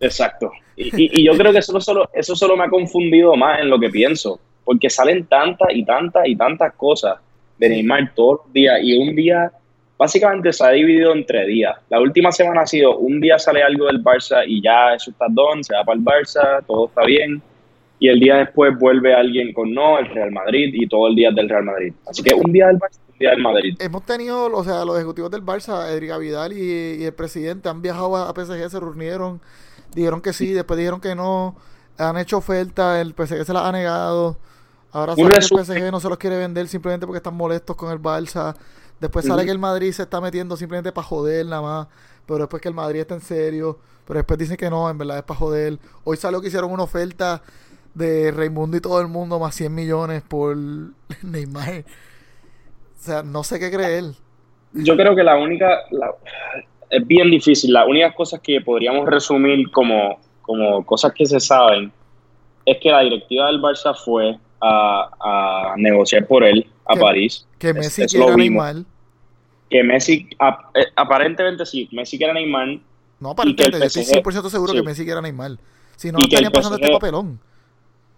Exacto. 0.00 0.50
Y, 0.76 1.20
y, 1.20 1.24
yo 1.24 1.36
creo 1.36 1.52
que 1.52 1.58
eso 1.58 1.78
solo, 1.80 2.08
eso 2.12 2.34
solo 2.34 2.56
me 2.56 2.64
ha 2.64 2.70
confundido 2.70 3.36
más 3.36 3.60
en 3.60 3.70
lo 3.70 3.78
que 3.78 3.88
pienso. 3.88 4.38
Porque 4.64 4.90
salen 4.90 5.24
tantas 5.26 5.68
y 5.72 5.84
tantas 5.84 6.26
y 6.26 6.36
tantas 6.36 6.74
cosas 6.74 7.18
de 7.58 7.68
Neymar 7.70 8.12
todos 8.14 8.40
los 8.44 8.52
días. 8.52 8.78
Y 8.82 8.98
un 8.98 9.14
día, 9.16 9.50
básicamente 9.96 10.52
se 10.52 10.64
ha 10.64 10.70
dividido 10.70 11.12
entre 11.12 11.46
días. 11.46 11.76
La 11.88 12.00
última 12.00 12.32
semana 12.32 12.62
ha 12.62 12.66
sido 12.66 12.98
un 12.98 13.18
día 13.18 13.38
sale 13.38 13.62
algo 13.62 13.86
del 13.86 14.02
Barça 14.02 14.44
y 14.46 14.62
ya 14.62 14.94
eso 14.94 15.10
está 15.10 15.26
don, 15.30 15.64
se 15.64 15.74
va 15.74 15.84
para 15.84 15.98
el 15.98 16.04
Barça, 16.04 16.64
todo 16.66 16.88
está 16.88 17.04
bien 17.04 17.42
y 18.00 18.08
el 18.08 18.18
día 18.18 18.36
después 18.36 18.76
vuelve 18.78 19.14
alguien 19.14 19.52
con 19.52 19.72
no, 19.72 19.98
el 19.98 20.06
Real 20.06 20.32
Madrid, 20.32 20.70
y 20.72 20.88
todo 20.88 21.06
el 21.06 21.14
día 21.14 21.30
del 21.30 21.50
Real 21.50 21.64
Madrid. 21.64 21.92
Así 22.08 22.22
que 22.22 22.34
un 22.34 22.50
día 22.50 22.68
del 22.68 22.78
Barça, 22.78 22.98
un 23.12 23.18
día 23.18 23.30
del 23.30 23.42
Madrid. 23.42 23.76
Hemos 23.78 24.06
tenido, 24.06 24.46
o 24.46 24.64
sea, 24.64 24.86
los 24.86 24.96
ejecutivos 24.96 25.30
del 25.30 25.42
Barça, 25.42 25.86
Edric 25.90 26.18
Vidal 26.18 26.54
y, 26.54 27.04
el 27.04 27.12
presidente 27.12 27.68
han 27.68 27.82
viajado 27.82 28.16
a 28.16 28.32
PSG, 28.34 28.70
se 28.70 28.80
reunieron, 28.80 29.42
dijeron 29.94 30.22
que 30.22 30.32
sí, 30.32 30.52
después 30.52 30.78
dijeron 30.78 31.02
que 31.02 31.14
no, 31.14 31.56
han 31.98 32.16
hecho 32.16 32.38
oferta, 32.38 33.02
el 33.02 33.10
PSG 33.10 33.44
se 33.44 33.52
las 33.52 33.64
ha 33.64 33.72
negado. 33.72 34.38
Ahora 34.92 35.14
sale 35.14 35.28
que 35.28 35.36
el 35.36 35.64
PSG 35.64 35.92
no 35.92 36.00
se 36.00 36.08
los 36.08 36.16
quiere 36.16 36.38
vender 36.38 36.68
simplemente 36.68 37.06
porque 37.06 37.18
están 37.18 37.36
molestos 37.36 37.76
con 37.76 37.92
el 37.92 38.00
Barça. 38.00 38.56
Después 38.98 39.26
sale 39.26 39.44
que 39.44 39.50
el 39.50 39.58
Madrid 39.58 39.92
se 39.92 40.02
está 40.02 40.20
metiendo 40.22 40.56
simplemente 40.56 40.90
para 40.90 41.06
joder 41.06 41.44
nada 41.46 41.62
más. 41.62 41.88
Pero 42.26 42.40
después 42.40 42.62
que 42.62 42.68
el 42.68 42.74
Madrid 42.74 43.00
está 43.00 43.14
en 43.14 43.20
serio. 43.20 43.78
Pero 44.06 44.18
después 44.18 44.38
dicen 44.38 44.56
que 44.56 44.68
no, 44.68 44.90
en 44.90 44.98
verdad 44.98 45.18
es 45.18 45.22
para 45.22 45.38
joder. 45.38 45.78
Hoy 46.04 46.16
salió 46.16 46.40
que 46.40 46.48
hicieron 46.48 46.72
una 46.72 46.82
oferta 46.82 47.42
de 47.94 48.30
Raimundo 48.30 48.76
y 48.76 48.80
todo 48.80 49.00
el 49.00 49.08
mundo 49.08 49.38
más 49.38 49.54
100 49.54 49.74
millones 49.74 50.22
por 50.22 50.56
Neymar. 51.22 51.84
O 52.98 53.02
sea, 53.02 53.22
no 53.22 53.42
sé 53.42 53.58
qué 53.58 53.70
creer. 53.70 54.04
Yo 54.72 54.96
creo 54.96 55.16
que 55.16 55.24
la 55.24 55.36
única, 55.36 55.80
es 56.90 57.06
bien 57.06 57.30
difícil, 57.30 57.72
las 57.72 57.88
únicas 57.88 58.14
cosas 58.14 58.40
que 58.40 58.60
podríamos 58.60 59.08
resumir 59.08 59.70
como, 59.70 60.20
como 60.42 60.84
cosas 60.84 61.12
que 61.12 61.26
se 61.26 61.40
saben 61.40 61.92
es 62.64 62.78
que 62.80 62.90
la 62.90 63.00
directiva 63.00 63.46
del 63.46 63.60
Barça 63.60 63.94
fue 63.96 64.38
a, 64.60 65.74
negociar 65.76 66.26
por 66.26 66.44
él 66.44 66.66
a 66.86 66.94
París. 66.94 67.46
Que 67.58 67.72
Messi 67.72 68.06
quiere 68.06 68.36
Neymar. 68.36 68.76
Que 69.68 69.82
Messi, 69.82 70.28
eh, 70.74 70.86
aparentemente 70.96 71.64
sí, 71.64 71.88
Messi 71.92 72.18
quiere 72.18 72.34
Neymar. 72.34 72.78
No, 73.18 73.30
aparentemente, 73.30 73.78
yo 73.78 74.00
estoy 74.00 74.04
100% 74.04 74.50
seguro 74.50 74.72
que 74.72 74.82
Messi 74.82 75.04
quiere 75.04 75.22
Neymar. 75.22 75.52
Si 75.96 76.12
no, 76.12 76.18
no 76.18 76.24
estaría 76.24 76.50
pasando 76.50 76.76
este 76.76 76.90
papelón. 76.90 77.40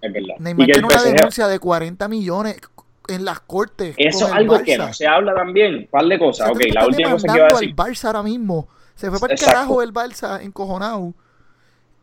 Es 0.02 0.12
verdad. 0.12 0.34
Neymar 0.38 0.66
tiene 0.66 0.86
una 0.86 1.02
denuncia 1.02 1.46
de 1.46 1.58
40 1.58 2.08
millones 2.08 2.60
en 3.08 3.24
las 3.24 3.40
cortes. 3.40 3.94
Eso 3.96 4.26
es 4.26 4.32
algo 4.32 4.62
que 4.62 4.76
no 4.76 4.92
se 4.92 5.06
habla 5.06 5.34
también. 5.34 5.74
Un 5.76 5.86
par 5.86 6.04
de 6.04 6.18
cosas. 6.18 6.50
ok, 6.50 6.60
la 6.72 6.86
última 6.86 7.12
cosa 7.12 7.28
que 7.28 7.38
iba 7.38 7.46
a 7.46 7.48
decir. 7.48 7.68
El 7.68 7.76
Barça 7.76 8.04
ahora 8.06 8.22
mismo. 8.22 8.68
Se 8.94 9.10
fue 9.10 9.18
para 9.18 9.32
el 9.32 9.40
carajo 9.40 9.82
el 9.82 9.92
Barça 9.92 10.42
encojonado. 10.42 11.14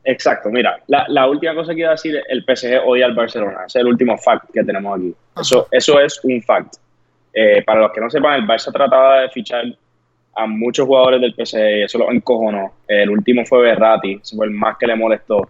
Exacto, 0.05 0.49
mira, 0.49 0.81
la, 0.87 1.05
la, 1.09 1.27
última 1.27 1.53
cosa 1.53 1.73
que 1.73 1.81
iba 1.81 1.89
a 1.89 1.91
decir, 1.91 2.19
el 2.29 2.43
PSG 2.43 2.81
odia 2.85 3.05
al 3.05 3.13
Barcelona. 3.13 3.65
Ese 3.67 3.79
es 3.79 3.83
el 3.83 3.87
último 3.87 4.17
fact 4.17 4.49
que 4.51 4.63
tenemos 4.63 4.97
aquí. 4.97 5.13
Eso, 5.39 5.67
eso 5.69 5.99
es 5.99 6.19
un 6.23 6.41
fact. 6.41 6.75
Eh, 7.33 7.61
para 7.63 7.81
los 7.81 7.91
que 7.91 8.01
no 8.01 8.09
sepan, 8.09 8.39
el 8.39 8.47
Barça 8.47 8.71
trataba 8.71 9.21
de 9.21 9.29
fichar 9.29 9.65
a 10.35 10.47
muchos 10.47 10.87
jugadores 10.87 11.21
del 11.21 11.33
PSG 11.33 11.57
y 11.57 11.83
eso 11.83 11.97
lo 11.99 12.11
encojonó. 12.11 12.73
El 12.87 13.09
último 13.09 13.45
fue 13.45 13.61
Berratti, 13.61 14.19
ese 14.21 14.35
fue 14.35 14.47
el 14.47 14.51
más 14.51 14.77
que 14.77 14.87
le 14.87 14.95
molestó. 14.95 15.49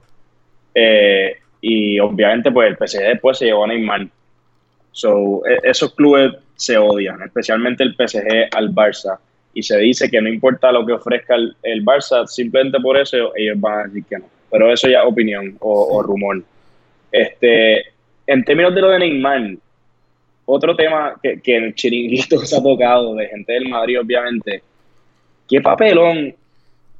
Eh, 0.74 1.38
y 1.62 2.00
obviamente 2.00 2.52
pues 2.52 2.70
el 2.70 2.88
PSG 2.88 3.00
después 3.02 3.38
se 3.38 3.46
llevó 3.46 3.66
a 3.66 3.68
Neymar. 3.68 4.08
So, 4.92 5.46
e, 5.46 5.60
esos 5.64 5.94
clubes 5.94 6.34
se 6.56 6.78
odian, 6.78 7.22
especialmente 7.22 7.84
el 7.84 7.96
PSG 7.96 8.50
al 8.52 8.74
Barça. 8.74 9.18
Y 9.54 9.64
se 9.64 9.78
dice 9.78 10.10
que 10.10 10.22
no 10.22 10.30
importa 10.30 10.72
lo 10.72 10.86
que 10.86 10.94
ofrezca 10.94 11.36
el, 11.36 11.86
Barça, 11.86 12.26
simplemente 12.28 12.80
por 12.80 12.98
eso 12.98 13.34
ellos 13.36 13.60
van 13.60 13.80
a 13.80 13.84
decir 13.84 14.04
que 14.06 14.18
no. 14.18 14.26
Pero 14.52 14.72
eso 14.72 14.88
ya 14.88 15.00
es 15.02 15.06
opinión 15.06 15.58
o, 15.60 16.02
rumor. 16.02 16.42
Este, 17.12 17.84
en 18.28 18.44
términos 18.44 18.74
de 18.76 18.82
lo 18.82 18.90
de 18.90 19.00
Neymar, 19.00 19.56
otro 20.46 20.76
tema 20.76 21.16
que, 21.22 21.40
que 21.42 21.58
el 21.58 21.76
chiringuito 21.76 22.40
se 22.46 22.56
ha 22.56 22.64
tocado 22.64 23.16
de 23.16 23.28
gente 23.28 23.54
del 23.54 23.70
Madrid, 23.70 24.00
obviamente, 24.00 24.64
qué 25.48 25.62
papelón, 25.62 26.34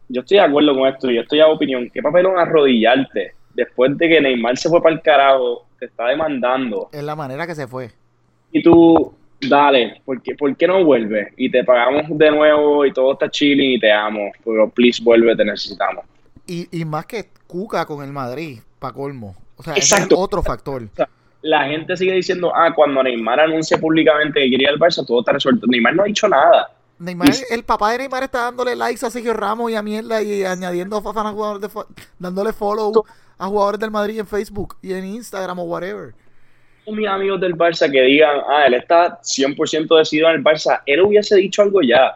yo 0.08 0.22
estoy 0.22 0.38
de 0.38 0.44
acuerdo 0.44 0.74
con 0.76 0.88
esto, 0.88 1.10
yo 1.12 1.22
estoy 1.22 1.40
a 1.40 1.48
opinión, 1.48 1.90
qué 1.94 2.02
papelón 2.02 2.38
arrodillarte 2.38 3.34
después 3.54 3.98
de 3.98 4.10
que 4.10 4.22
Neymar 4.22 4.58
se 4.58 4.70
fue 4.70 4.82
para 4.82 4.96
el 4.96 5.02
carajo, 5.02 5.66
te 5.80 5.86
está 5.86 6.08
demandando. 6.08 6.90
Es 6.92 7.04
la 7.04 7.16
manera 7.16 7.46
que 7.48 7.56
se 7.56 7.68
fue. 7.68 7.92
Y 8.52 8.64
tú, 8.64 9.14
dale, 9.42 10.02
¿por 10.06 10.22
qué, 10.22 10.36
¿por 10.36 10.56
qué 10.56 10.68
no 10.68 10.84
vuelves? 10.84 11.34
Y 11.38 11.50
te 11.50 11.64
pagamos 11.64 12.06
de 12.10 12.32
nuevo 12.32 12.86
y 12.86 12.94
todo 12.94 13.14
está 13.14 13.30
chilling 13.30 13.74
y 13.74 13.80
te 13.80 13.92
amo. 13.92 14.32
Pero 14.44 14.70
please 14.70 15.02
vuelve, 15.04 15.36
te 15.36 15.46
necesitamos. 15.46 16.06
Y, 16.48 16.68
y 16.72 16.86
más 16.86 17.06
que 17.06 17.30
Cuca 17.48 17.86
con 17.86 18.04
el 18.04 18.12
Madrid, 18.12 18.60
para 18.80 18.94
colmo. 18.94 19.36
O 19.58 19.64
sea, 19.64 19.74
es 19.74 19.92
otro 20.16 20.44
factor. 20.44 20.88
la 21.42 21.66
gente 21.66 21.98
sigue 21.98 22.14
diciendo, 22.14 22.52
ah, 22.56 22.74
cuando 22.76 23.02
Neymar 23.02 23.40
anuncia 23.40 23.78
públicamente 23.78 24.40
que 24.40 24.52
quería 24.52 24.70
el 24.70 24.80
Barça, 24.80 25.06
todo 25.06 25.20
está 25.20 25.34
resuelto. 25.34 25.68
Neymar 25.68 25.96
no 25.96 26.04
ha 26.04 26.06
dicho 26.06 26.28
nada. 26.28 26.72
Neymar, 27.00 27.30
el 27.50 27.64
papá 27.64 27.92
de 27.92 28.00
Neymar 28.00 28.24
está 28.24 28.44
dándole 28.44 28.76
likes 28.76 29.06
a 29.06 29.10
Sergio 29.10 29.34
Ramos 29.34 29.72
y 29.72 29.76
a 29.76 29.82
mierda 29.82 30.22
y 30.22 30.44
añadiendo 30.44 30.98
a 30.98 31.02
jugadores 31.02 31.72
dándole 32.20 32.52
follow 32.52 32.92
a 33.38 33.48
jugadores 33.48 33.80
del 33.80 33.90
Madrid 33.90 34.20
en 34.20 34.28
Facebook 34.28 34.76
y 34.82 34.94
en 34.94 35.06
Instagram 35.06 35.60
o 35.60 35.64
whatever. 35.64 36.14
Mis 36.88 37.08
amigos 37.08 37.40
del 37.40 37.56
Barça 37.56 37.90
que 37.90 38.02
digan, 38.02 38.40
ah, 38.50 38.66
él 38.66 38.74
está 38.74 39.22
100% 39.22 39.96
decidido 39.98 40.28
en 40.30 40.38
el 40.38 40.44
Barça, 40.44 40.82
él 40.88 41.02
hubiese 41.02 41.36
dicho 41.36 41.62
algo 41.62 41.82
ya. 41.82 42.16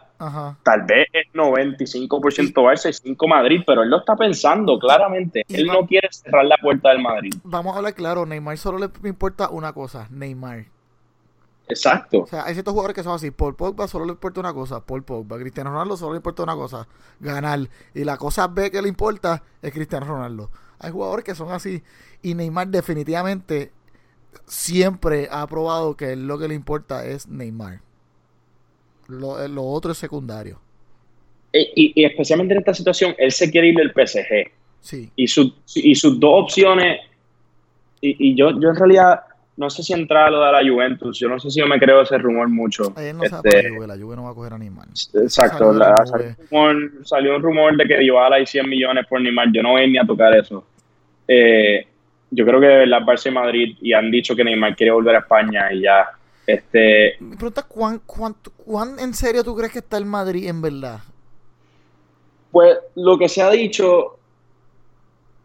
Tal 0.64 0.82
vez 0.82 1.06
es 1.12 1.26
95% 1.32 2.52
Barça 2.54 2.88
y 2.88 2.92
5 2.92 3.28
Madrid, 3.28 3.62
pero 3.66 3.82
él 3.82 3.90
lo 3.90 3.98
está 3.98 4.16
pensando 4.16 4.78
claramente. 4.78 5.44
él 5.48 5.66
no 5.66 5.86
quiere 5.86 6.08
cerrar 6.10 6.46
la 6.46 6.56
puerta 6.56 6.90
del 6.90 7.02
Madrid. 7.02 7.34
Vamos 7.44 7.74
a 7.74 7.78
hablar 7.78 7.94
claro, 7.94 8.26
Neymar 8.26 8.58
solo 8.58 8.78
le 8.78 9.08
importa 9.08 9.48
una 9.48 9.72
cosa, 9.72 10.08
Neymar. 10.10 10.73
Exacto. 11.68 12.20
O 12.20 12.26
sea, 12.26 12.44
hay 12.44 12.54
ciertos 12.54 12.72
jugadores 12.72 12.94
que 12.94 13.02
son 13.02 13.14
así. 13.14 13.30
Paul 13.30 13.56
Pogba 13.56 13.88
solo 13.88 14.04
le 14.04 14.12
importa 14.12 14.40
una 14.40 14.52
cosa. 14.52 14.84
Paul 14.84 15.02
Pogba. 15.02 15.38
Cristiano 15.38 15.70
Ronaldo 15.70 15.96
solo 15.96 16.12
le 16.12 16.18
importa 16.18 16.42
una 16.42 16.54
cosa. 16.54 16.86
Ganar. 17.20 17.60
Y 17.94 18.04
la 18.04 18.16
cosa 18.16 18.48
B 18.48 18.70
que 18.70 18.82
le 18.82 18.88
importa 18.88 19.42
es 19.62 19.72
Cristiano 19.72 20.06
Ronaldo. 20.06 20.50
Hay 20.78 20.90
jugadores 20.90 21.24
que 21.24 21.34
son 21.34 21.50
así. 21.52 21.82
Y 22.22 22.34
Neymar 22.34 22.68
definitivamente 22.68 23.72
siempre 24.46 25.28
ha 25.30 25.46
probado 25.46 25.96
que 25.96 26.16
lo 26.16 26.38
que 26.38 26.48
le 26.48 26.54
importa 26.54 27.06
es 27.06 27.28
Neymar. 27.28 27.80
Lo, 29.08 29.42
eh, 29.42 29.50
otro 29.56 29.92
es 29.92 29.98
secundario. 29.98 30.60
Y, 31.52 32.04
especialmente 32.04 32.52
en 32.54 32.60
esta 32.60 32.74
situación, 32.74 33.14
él 33.16 33.30
se 33.30 33.48
quiere 33.48 33.68
ir 33.68 33.76
del 33.76 33.92
PSG. 33.92 34.50
Sí. 34.80 35.10
Y, 35.14 35.24
y 35.24 35.94
sus 35.94 36.20
dos 36.20 36.42
opciones, 36.42 37.00
y, 38.00 38.30
y 38.30 38.34
yo, 38.36 38.50
yo 38.60 38.70
en 38.70 38.76
realidad 38.76 39.20
no 39.56 39.70
sé 39.70 39.82
si 39.82 39.92
entra 39.92 40.30
lo 40.30 40.40
de 40.44 40.52
la 40.52 40.68
Juventus, 40.68 41.18
yo 41.18 41.28
no 41.28 41.38
sé 41.38 41.50
si 41.50 41.60
yo 41.60 41.66
me 41.66 41.78
creo 41.78 42.02
ese 42.02 42.18
rumor 42.18 42.48
mucho. 42.48 42.92
No 42.94 43.22
este, 43.22 43.70
Juve, 43.70 43.86
la 43.86 43.96
Juve 43.96 44.16
no 44.16 44.24
va 44.24 44.30
a 44.30 44.34
coger 44.34 44.54
a 44.54 44.58
Neymar. 44.58 44.88
Exacto, 44.88 45.72
salió, 47.04 47.36
un 47.36 47.42
rumor, 47.42 47.76
de 47.76 47.84
que 47.86 47.98
Dybala 47.98 48.36
hay 48.36 48.46
100 48.46 48.68
millones 48.68 49.06
por 49.06 49.20
Neymar, 49.20 49.48
yo 49.52 49.62
no 49.62 49.70
voy 49.72 49.90
ni 49.90 49.98
a 49.98 50.04
tocar 50.04 50.36
eso. 50.36 50.64
Eh, 51.28 51.86
yo 52.30 52.44
creo 52.44 52.60
que 52.60 52.86
la 52.86 53.00
Barça 53.00 53.28
y 53.28 53.34
Madrid 53.34 53.76
y 53.80 53.92
han 53.92 54.10
dicho 54.10 54.34
que 54.34 54.42
Neymar 54.44 54.74
quiere 54.74 54.92
volver 54.92 55.16
a 55.16 55.20
España 55.20 55.72
y 55.72 55.82
ya. 55.82 56.08
Este, 56.46 57.14
Mi 57.20 57.36
pregunta 57.36 57.62
es, 57.62 57.66
¿cuán, 57.68 58.00
cuánto- 58.04 58.50
cuán 58.52 58.98
en 58.98 59.14
serio 59.14 59.42
tú 59.44 59.56
crees 59.56 59.72
que 59.72 59.78
está 59.78 59.96
el 59.96 60.04
Madrid 60.04 60.48
en 60.48 60.60
verdad? 60.60 60.98
pues 62.50 62.78
lo 62.94 63.18
que 63.18 63.28
se 63.28 63.42
ha 63.42 63.50
dicho 63.50 64.16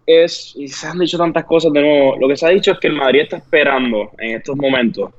es, 0.09 0.53
y 0.57 0.67
se 0.67 0.87
han 0.87 0.99
dicho 0.99 1.17
tantas 1.17 1.45
cosas 1.45 1.71
de 1.73 1.81
nuevo, 1.81 2.17
lo 2.19 2.27
que 2.27 2.35
se 2.35 2.45
ha 2.45 2.49
dicho 2.49 2.71
es 2.71 2.79
que 2.79 2.87
el 2.87 2.93
Madrid 2.95 3.21
está 3.21 3.37
esperando 3.37 4.11
en 4.17 4.37
estos 4.37 4.55
momentos, 4.57 5.11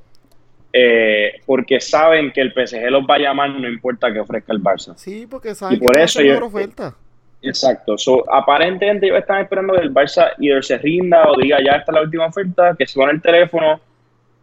eh, 0.73 1.33
porque 1.45 1.79
saben 1.79 2.31
que 2.31 2.41
el 2.41 2.51
PSG 2.53 2.89
los 2.89 3.03
va 3.03 3.15
a 3.15 3.19
llamar 3.19 3.49
no 3.51 3.67
importa 3.69 4.11
que 4.11 4.19
ofrezca 4.19 4.53
el 4.53 4.61
Barça. 4.61 4.95
Sí, 4.95 5.27
porque 5.29 5.53
saben 5.55 5.77
Y 5.77 5.79
por 5.79 5.95
que 5.95 6.03
eso 6.03 6.21
yo- 6.21 6.45
oferta. 6.45 6.95
Exacto. 7.43 7.97
So, 7.97 8.23
aparentemente 8.31 9.07
ellos 9.07 9.17
están 9.19 9.41
esperando 9.41 9.73
que 9.73 9.81
el 9.81 9.91
Barça 9.93 10.29
either 10.39 10.63
se 10.63 10.77
rinda 10.77 11.27
o 11.29 11.37
diga 11.37 11.57
ya 11.63 11.77
está 11.77 11.91
la 11.91 12.01
última 12.01 12.27
oferta, 12.27 12.75
que 12.77 12.85
se 12.85 12.93
pone 12.99 13.13
el 13.13 13.21
teléfono 13.21 13.79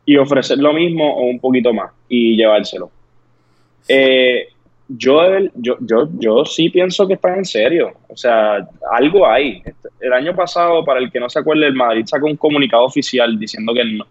y 0.04 0.16
ofrecer 0.16 0.58
lo 0.58 0.72
mismo 0.72 1.14
o 1.16 1.26
un 1.26 1.38
poquito 1.38 1.72
más 1.72 1.92
y 2.08 2.36
llevárselo. 2.36 2.90
Eh, 3.86 4.48
yo, 4.88 5.20
yo, 5.54 5.76
yo, 5.80 6.08
yo 6.18 6.44
sí 6.44 6.70
pienso 6.70 7.06
que 7.06 7.14
están 7.14 7.38
en 7.38 7.44
serio. 7.44 7.92
O 8.08 8.16
sea, 8.16 8.66
algo 8.92 9.26
hay. 9.28 9.62
El 10.00 10.12
año 10.12 10.34
pasado, 10.34 10.84
para 10.84 11.00
el 11.00 11.10
que 11.12 11.20
no 11.20 11.28
se 11.28 11.38
acuerde, 11.38 11.66
el 11.66 11.74
Madrid 11.74 12.04
sacó 12.06 12.26
un 12.26 12.36
comunicado 12.36 12.84
oficial 12.84 13.38
diciendo 13.38 13.74
que 13.74 13.84
no, 13.84 14.06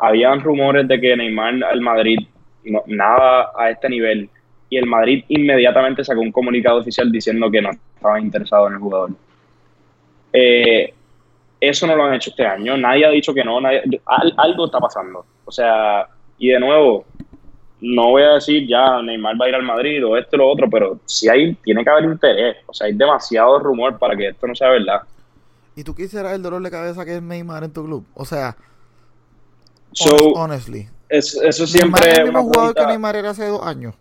habían 0.00 0.40
rumores 0.40 0.88
de 0.88 1.00
que 1.00 1.16
Neymar 1.16 1.62
al 1.64 1.80
Madrid 1.80 2.18
no- 2.64 2.82
nada 2.86 3.50
a 3.56 3.70
este 3.70 3.88
nivel 3.88 4.28
y 4.68 4.76
el 4.78 4.86
Madrid 4.86 5.24
inmediatamente 5.28 6.04
sacó 6.04 6.20
un 6.20 6.32
comunicado 6.32 6.80
oficial 6.80 7.12
diciendo 7.12 7.50
que 7.50 7.62
no 7.62 7.70
estaban 7.70 8.22
interesados 8.24 8.68
en 8.68 8.74
el 8.74 8.80
jugador. 8.80 9.10
Eh, 10.32 10.92
eso 11.60 11.86
no 11.86 11.96
lo 11.96 12.04
han 12.04 12.14
hecho 12.14 12.30
este 12.30 12.46
año, 12.46 12.76
nadie 12.76 13.06
ha 13.06 13.10
dicho 13.10 13.32
que 13.32 13.44
no, 13.44 13.58
algo 14.36 14.66
está 14.66 14.78
pasando. 14.78 15.24
O 15.44 15.50
sea, 15.52 16.06
y 16.38 16.48
de 16.48 16.60
nuevo, 16.60 17.04
no 17.80 18.10
voy 18.10 18.22
a 18.22 18.34
decir 18.34 18.66
ya 18.66 19.00
Neymar 19.02 19.40
va 19.40 19.46
a 19.46 19.48
ir 19.50 19.54
al 19.54 19.62
Madrid 19.62 20.04
o 20.06 20.16
esto 20.16 20.36
o 20.36 20.38
lo 20.38 20.48
otro, 20.48 20.68
pero 20.70 20.98
sí 21.04 21.28
hay, 21.28 21.54
tiene 21.56 21.84
que 21.84 21.90
haber 21.90 22.04
interés. 22.04 22.56
O 22.66 22.72
sea, 22.74 22.86
hay 22.86 22.94
demasiado 22.94 23.58
rumor 23.58 23.98
para 23.98 24.16
que 24.16 24.28
esto 24.28 24.46
no 24.46 24.54
sea 24.54 24.70
verdad. 24.70 25.02
¿Y 25.74 25.84
tú 25.84 25.94
quisieras 25.94 26.32
el 26.34 26.42
dolor 26.42 26.62
de 26.62 26.70
cabeza 26.70 27.04
que 27.04 27.16
es 27.16 27.22
Neymar 27.22 27.64
en 27.64 27.72
tu 27.72 27.84
club? 27.84 28.06
O 28.14 28.24
sea, 28.24 28.56
So, 29.92 30.14
honestly. 30.34 30.88
es- 31.08 31.34
eso 31.42 31.64
¿Neymar 31.64 32.02
siempre 32.02 32.06
es 32.10 32.12
es 32.12 32.18
el 32.18 32.24
mismo 32.26 32.42
jugador 32.44 32.74
que 32.74 32.86
Neymar 32.86 33.16
era 33.16 33.30
hace 33.30 33.46
dos 33.46 33.62
años? 33.66 33.94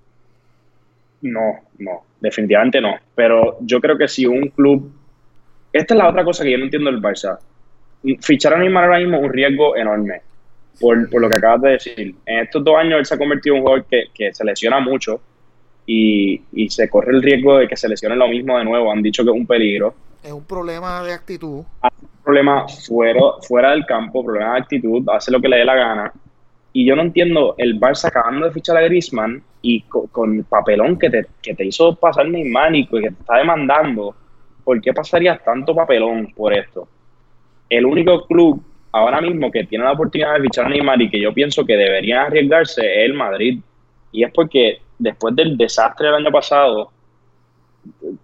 No, 1.22 1.60
no, 1.80 2.04
definitivamente 2.20 2.80
no. 2.82 2.96
Pero 3.16 3.58
yo 3.62 3.80
creo 3.82 3.98
que 3.98 4.08
si 4.08 4.26
un 4.26 4.50
club. 4.50 4.92
Esta 5.74 5.94
es 5.94 5.98
la 5.98 6.10
otra 6.10 6.24
cosa 6.24 6.44
que 6.44 6.52
yo 6.52 6.58
no 6.58 6.66
entiendo 6.66 6.90
del 6.92 7.02
Barça. 7.02 7.38
Fichar 8.22 8.54
a 8.54 8.58
Neymar 8.60 8.86
ahora 8.86 9.00
mismo 9.00 9.18
es 9.18 9.24
un 9.24 9.34
riesgo 9.34 9.76
enorme. 9.76 10.22
Por, 10.80 11.10
por 11.10 11.22
lo 11.22 11.30
que 11.30 11.36
acabas 11.36 11.62
de 11.62 11.70
decir. 11.72 12.16
En 12.26 12.40
estos 12.40 12.64
dos 12.64 12.76
años 12.78 13.00
él 13.00 13.06
se 13.06 13.16
ha 13.16 13.18
convertido 13.18 13.56
en 13.56 13.62
un 13.62 13.68
jugador 13.68 13.86
que, 13.90 14.04
que 14.14 14.34
se 14.34 14.44
lesiona 14.44 14.80
mucho 14.80 15.22
y, 15.86 16.42
y 16.54 16.70
se 16.70 16.90
corre 16.90 17.12
el 17.14 17.22
riesgo 17.22 17.58
de 17.58 17.68
que 17.68 17.76
se 17.78 17.88
lesione 17.88 18.16
lo 18.16 18.28
mismo 18.28 18.58
de 18.58 18.66
nuevo. 18.66 18.92
Han 18.92 19.02
dicho 19.02 19.24
que 19.24 19.30
es 19.30 19.36
un 19.36 19.46
peligro. 19.48 19.94
Es 20.24 20.32
un 20.32 20.44
problema 20.44 21.04
de 21.04 21.14
actitud. 21.14 21.64
problema 22.24 22.68
fuera, 22.68 23.20
fuera 23.42 23.72
del 23.72 23.86
campo, 23.86 24.24
problema 24.24 24.54
de 24.54 24.60
actitud, 24.62 25.04
hace 25.10 25.32
lo 25.32 25.40
que 25.40 25.48
le 25.48 25.58
dé 25.58 25.66
la 25.66 25.76
gana. 25.76 26.12
Y 26.74 26.86
yo 26.86 26.96
no 26.96 27.04
entiendo 27.04 27.56
el 27.58 27.80
Barça 27.80 28.08
acabando 28.08 28.48
de 28.48 28.52
fichar 28.52 28.76
a 28.76 28.82
Griezmann 28.82 29.42
y 29.62 29.82
co- 29.84 30.08
con, 30.12 30.36
el 30.38 30.44
papelón 30.44 30.98
que 31.00 31.10
te, 31.10 31.26
que 31.42 31.54
te 31.54 31.64
hizo 31.66 31.96
pasar 31.96 32.28
Neymar 32.28 32.76
y 32.76 32.86
que 32.88 33.00
te 33.02 33.08
está 33.08 33.38
demandando, 33.38 34.14
¿por 34.64 34.82
qué 34.82 34.92
pasarías 34.94 35.42
tanto 35.44 35.74
papelón 35.74 36.34
por 36.36 36.54
esto? 36.54 36.88
El 37.70 37.86
único 37.86 38.26
club 38.26 38.62
ahora 38.96 39.20
mismo 39.22 39.52
que 39.52 39.66
tiene 39.66 39.84
la 39.84 39.92
oportunidad 39.92 40.36
de 40.36 40.42
fichar 40.42 40.66
a 40.66 40.70
Neymar 40.70 41.02
y 41.02 41.10
que 41.10 41.20
yo 41.20 41.34
pienso 41.34 41.66
que 41.66 41.76
deberían 41.76 42.28
arriesgarse 42.28 42.82
es 42.82 43.06
el 43.10 43.14
Madrid. 43.14 43.60
Y 44.12 44.24
es 44.24 44.32
porque 44.32 44.80
después 44.98 45.36
del 45.36 45.58
desastre 45.58 46.08
del 46.08 46.16
año 46.16 46.32
pasado, 46.32 46.92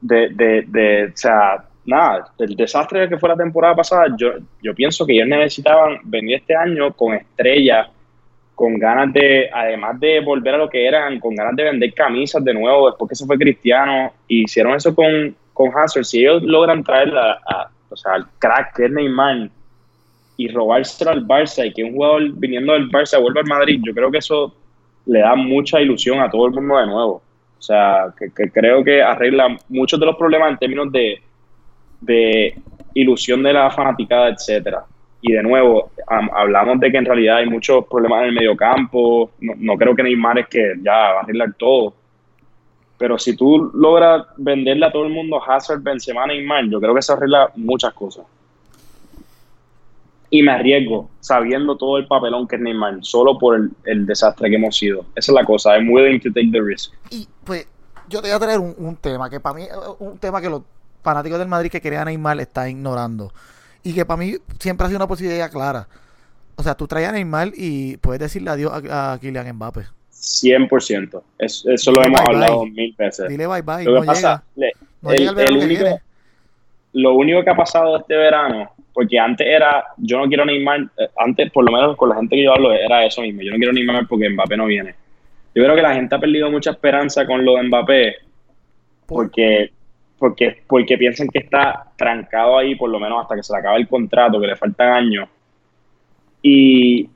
de, 0.01 0.29
de, 0.29 0.63
de, 0.67 1.05
o 1.07 1.17
sea, 1.17 1.63
nada, 1.85 2.25
el 2.39 2.55
desastre 2.55 3.09
que 3.09 3.17
fue 3.17 3.29
la 3.29 3.35
temporada 3.35 3.75
pasada, 3.75 4.05
yo, 4.17 4.31
yo 4.61 4.73
pienso 4.73 5.05
que 5.05 5.13
ellos 5.13 5.27
necesitaban 5.27 5.99
venir 6.03 6.37
este 6.37 6.55
año 6.55 6.93
con 6.93 7.13
estrellas, 7.13 7.89
con 8.55 8.77
ganas 8.77 9.11
de, 9.13 9.49
además 9.53 9.99
de 9.99 10.19
volver 10.21 10.55
a 10.55 10.57
lo 10.57 10.69
que 10.69 10.85
eran, 10.87 11.19
con 11.19 11.35
ganas 11.35 11.55
de 11.55 11.63
vender 11.63 11.93
camisas 11.93 12.43
de 12.43 12.53
nuevo, 12.53 12.87
después 12.89 13.09
que 13.09 13.15
se 13.15 13.25
fue 13.25 13.37
Cristiano, 13.37 14.13
hicieron 14.27 14.75
eso 14.75 14.93
con, 14.95 15.35
con 15.53 15.69
Hazard. 15.75 16.05
Si 16.05 16.19
ellos 16.19 16.43
logran 16.43 16.83
traer 16.83 17.13
a- 17.17 17.69
o 17.89 17.95
sea, 17.97 18.13
al 18.13 18.25
crack 18.39 18.77
que 18.77 18.85
es 18.85 18.91
Neymar 18.91 19.49
y 20.43 20.47
robárselo 20.47 21.11
al 21.11 21.25
Barça 21.27 21.65
y 21.65 21.73
que 21.73 21.83
un 21.83 21.93
jugador 21.93 22.31
viniendo 22.33 22.73
del 22.73 22.89
Barça 22.89 23.21
vuelva 23.21 23.41
al 23.41 23.47
Madrid, 23.47 23.79
yo 23.83 23.93
creo 23.93 24.09
que 24.11 24.17
eso 24.17 24.53
le 25.05 25.19
da 25.19 25.35
mucha 25.35 25.79
ilusión 25.81 26.19
a 26.19 26.29
todo 26.29 26.47
el 26.47 26.53
mundo 26.53 26.77
de 26.77 26.87
nuevo. 26.87 27.21
O 27.57 27.61
sea, 27.61 28.11
que, 28.17 28.49
creo 28.51 28.83
que 28.83 29.03
arregla 29.03 29.55
muchos 29.69 29.99
de 29.99 30.05
los 30.05 30.15
problemas 30.15 30.51
en 30.51 30.57
términos 30.57 30.91
de, 30.91 31.21
de 32.01 32.55
ilusión 32.95 33.43
de 33.43 33.53
la 33.53 33.69
fanaticada, 33.69 34.29
etcétera. 34.29 34.83
Y 35.21 35.33
de 35.33 35.43
nuevo, 35.43 35.91
am- 36.07 36.31
hablamos 36.33 36.79
de 36.79 36.91
que 36.91 36.97
en 36.97 37.05
realidad 37.05 37.37
hay 37.37 37.45
muchos 37.47 37.85
problemas 37.85 38.21
en 38.21 38.29
el 38.29 38.33
mediocampo. 38.33 39.29
No, 39.41 39.53
no 39.57 39.77
creo 39.77 39.95
que 39.95 40.01
Neymar 40.01 40.39
es 40.39 40.47
que 40.47 40.73
ya 40.81 40.91
va 40.91 41.19
a 41.19 41.21
arreglar 41.21 41.53
todo. 41.53 41.93
Pero 42.97 43.19
si 43.19 43.35
tú 43.35 43.71
logras 43.75 44.25
venderle 44.37 44.85
a 44.87 44.91
todo 44.91 45.05
el 45.05 45.13
mundo 45.13 45.39
Hazard, 45.43 45.81
Benzema, 45.81 46.25
Neymar, 46.25 46.65
yo 46.65 46.79
creo 46.81 46.95
que 46.95 47.01
se 47.03 47.13
arregla 47.13 47.51
muchas 47.55 47.93
cosas. 47.93 48.25
Y 50.33 50.41
me 50.43 50.51
arriesgo, 50.53 51.09
sabiendo 51.19 51.75
todo 51.77 51.97
el 51.97 52.07
papelón 52.07 52.47
que 52.47 52.55
es 52.55 52.61
Neymar, 52.61 52.99
solo 53.01 53.37
por 53.37 53.57
el, 53.57 53.69
el 53.85 54.05
desastre 54.05 54.49
que 54.49 54.55
hemos 54.55 54.77
sido. 54.77 55.01
Esa 55.15 55.31
es 55.31 55.35
la 55.35 55.43
cosa. 55.43 55.75
I'm 55.77 55.91
willing 55.91 56.19
to 56.21 56.29
take 56.31 56.49
the 56.51 56.61
risk. 56.61 56.93
Y 57.09 57.27
pues 57.43 57.67
yo 58.07 58.21
te 58.21 58.29
voy 58.29 58.35
a 58.35 58.39
traer 58.39 58.59
un, 58.59 58.73
un 58.77 58.95
tema 58.95 59.29
que 59.29 59.39
para 59.41 59.55
mí 59.55 59.65
un 59.99 60.17
tema 60.17 60.39
que 60.41 60.49
los 60.49 60.61
fanáticos 61.03 61.37
del 61.37 61.49
Madrid 61.49 61.69
que 61.69 61.81
querían 61.81 62.03
a 62.03 62.05
Neymar 62.05 62.39
están 62.39 62.69
ignorando. 62.69 63.31
Y 63.83 63.93
que 63.93 64.05
para 64.05 64.17
mí 64.17 64.35
siempre 64.57 64.85
ha 64.85 64.87
sido 64.87 64.99
una 64.99 65.07
posibilidad 65.07 65.51
clara. 65.51 65.87
O 66.55 66.63
sea, 66.63 66.75
tú 66.75 66.87
traes 66.87 67.09
a 67.09 67.11
Neymar 67.11 67.51
y 67.55 67.97
puedes 67.97 68.19
decirle 68.21 68.51
adiós 68.51 68.71
a, 68.89 69.13
a 69.13 69.19
Kylian 69.19 69.53
Mbappé. 69.55 69.81
100%. 70.13 71.21
Es- 71.39 71.65
eso 71.65 71.91
lo 71.91 72.03
hemos 72.03 72.21
bye, 72.21 72.33
hablado 72.35 72.61
bye. 72.61 72.71
mil 72.71 72.95
veces. 72.97 73.27
Dile 73.27 73.47
bye 73.47 73.61
bye. 73.63 73.83
Lo 73.83 74.01
que 74.01 74.07
pasa, 74.07 74.43
llega. 74.55 74.67
le- 74.67 74.73
No 75.01 75.11
el- 75.11 75.17
llega 75.17 75.31
el 75.43 75.47
el 75.57 75.63
único- 75.63 75.99
lo 76.93 77.15
único 77.15 77.43
que 77.43 77.49
ha 77.49 77.55
pasado 77.55 77.97
este 77.97 78.15
verano, 78.15 78.71
porque 78.93 79.17
antes 79.19 79.47
era, 79.47 79.85
yo 79.97 80.17
no 80.19 80.27
quiero 80.27 80.45
Neymar, 80.45 80.81
eh, 80.97 81.09
antes 81.17 81.51
por 81.51 81.63
lo 81.63 81.71
menos 81.71 81.95
con 81.95 82.09
la 82.09 82.15
gente 82.15 82.35
que 82.35 82.43
yo 82.43 82.53
hablo 82.53 82.71
era 82.73 83.05
eso 83.05 83.21
mismo, 83.21 83.41
yo 83.41 83.51
no 83.51 83.57
quiero 83.57 83.73
Neymar 83.73 84.07
porque 84.07 84.29
Mbappé 84.29 84.57
no 84.57 84.65
viene. 84.65 84.95
Yo 85.53 85.63
creo 85.63 85.75
que 85.75 85.81
la 85.81 85.93
gente 85.93 86.15
ha 86.15 86.19
perdido 86.19 86.49
mucha 86.51 86.71
esperanza 86.71 87.25
con 87.25 87.43
lo 87.45 87.55
de 87.55 87.63
Mbappé 87.63 88.15
Por- 89.05 89.25
porque, 89.25 89.71
porque, 90.17 90.63
porque 90.67 90.97
piensan 90.97 91.27
que 91.27 91.39
está 91.39 91.85
trancado 91.97 92.57
ahí 92.57 92.75
por 92.75 92.89
lo 92.89 92.99
menos 92.99 93.21
hasta 93.21 93.35
que 93.35 93.43
se 93.43 93.53
le 93.53 93.59
acabe 93.59 93.77
el 93.79 93.87
contrato, 93.87 94.39
que 94.39 94.47
le 94.47 94.55
faltan 94.55 94.89
años. 94.89 95.27
Y, 96.41 97.09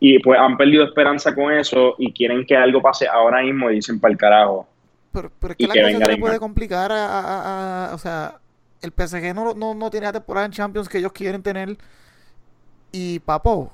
y 0.00 0.18
pues 0.20 0.38
han 0.38 0.56
perdido 0.56 0.84
esperanza 0.84 1.34
con 1.34 1.52
eso 1.52 1.94
y 1.98 2.12
quieren 2.12 2.44
que 2.46 2.56
algo 2.56 2.80
pase 2.80 3.06
ahora 3.08 3.42
mismo 3.42 3.70
y 3.70 3.76
dicen 3.76 3.98
para 4.00 4.12
el 4.12 4.18
carajo. 4.18 4.68
Pero, 5.12 5.30
pero 5.40 5.52
es 5.54 5.60
y 5.60 5.62
que 5.64 5.68
la 5.68 5.74
que 5.74 5.80
cosa 5.94 6.04
se 6.06 6.12
le 6.12 6.18
puede 6.18 6.38
complicar 6.38 6.92
a, 6.92 7.06
a- 7.06 7.20
a- 7.20 7.90
a- 7.90 7.94
O 7.94 7.98
sea, 7.98 8.34
el 8.82 8.92
PSG 8.92 9.34
no, 9.34 9.54
no, 9.54 9.74
no 9.74 9.90
tiene 9.90 10.06
la 10.06 10.12
temporada 10.12 10.46
en 10.46 10.52
Champions 10.52 10.88
que 10.88 10.98
ellos 10.98 11.12
quieren 11.12 11.42
tener. 11.42 11.76
Y 12.92 13.18
papo, 13.20 13.72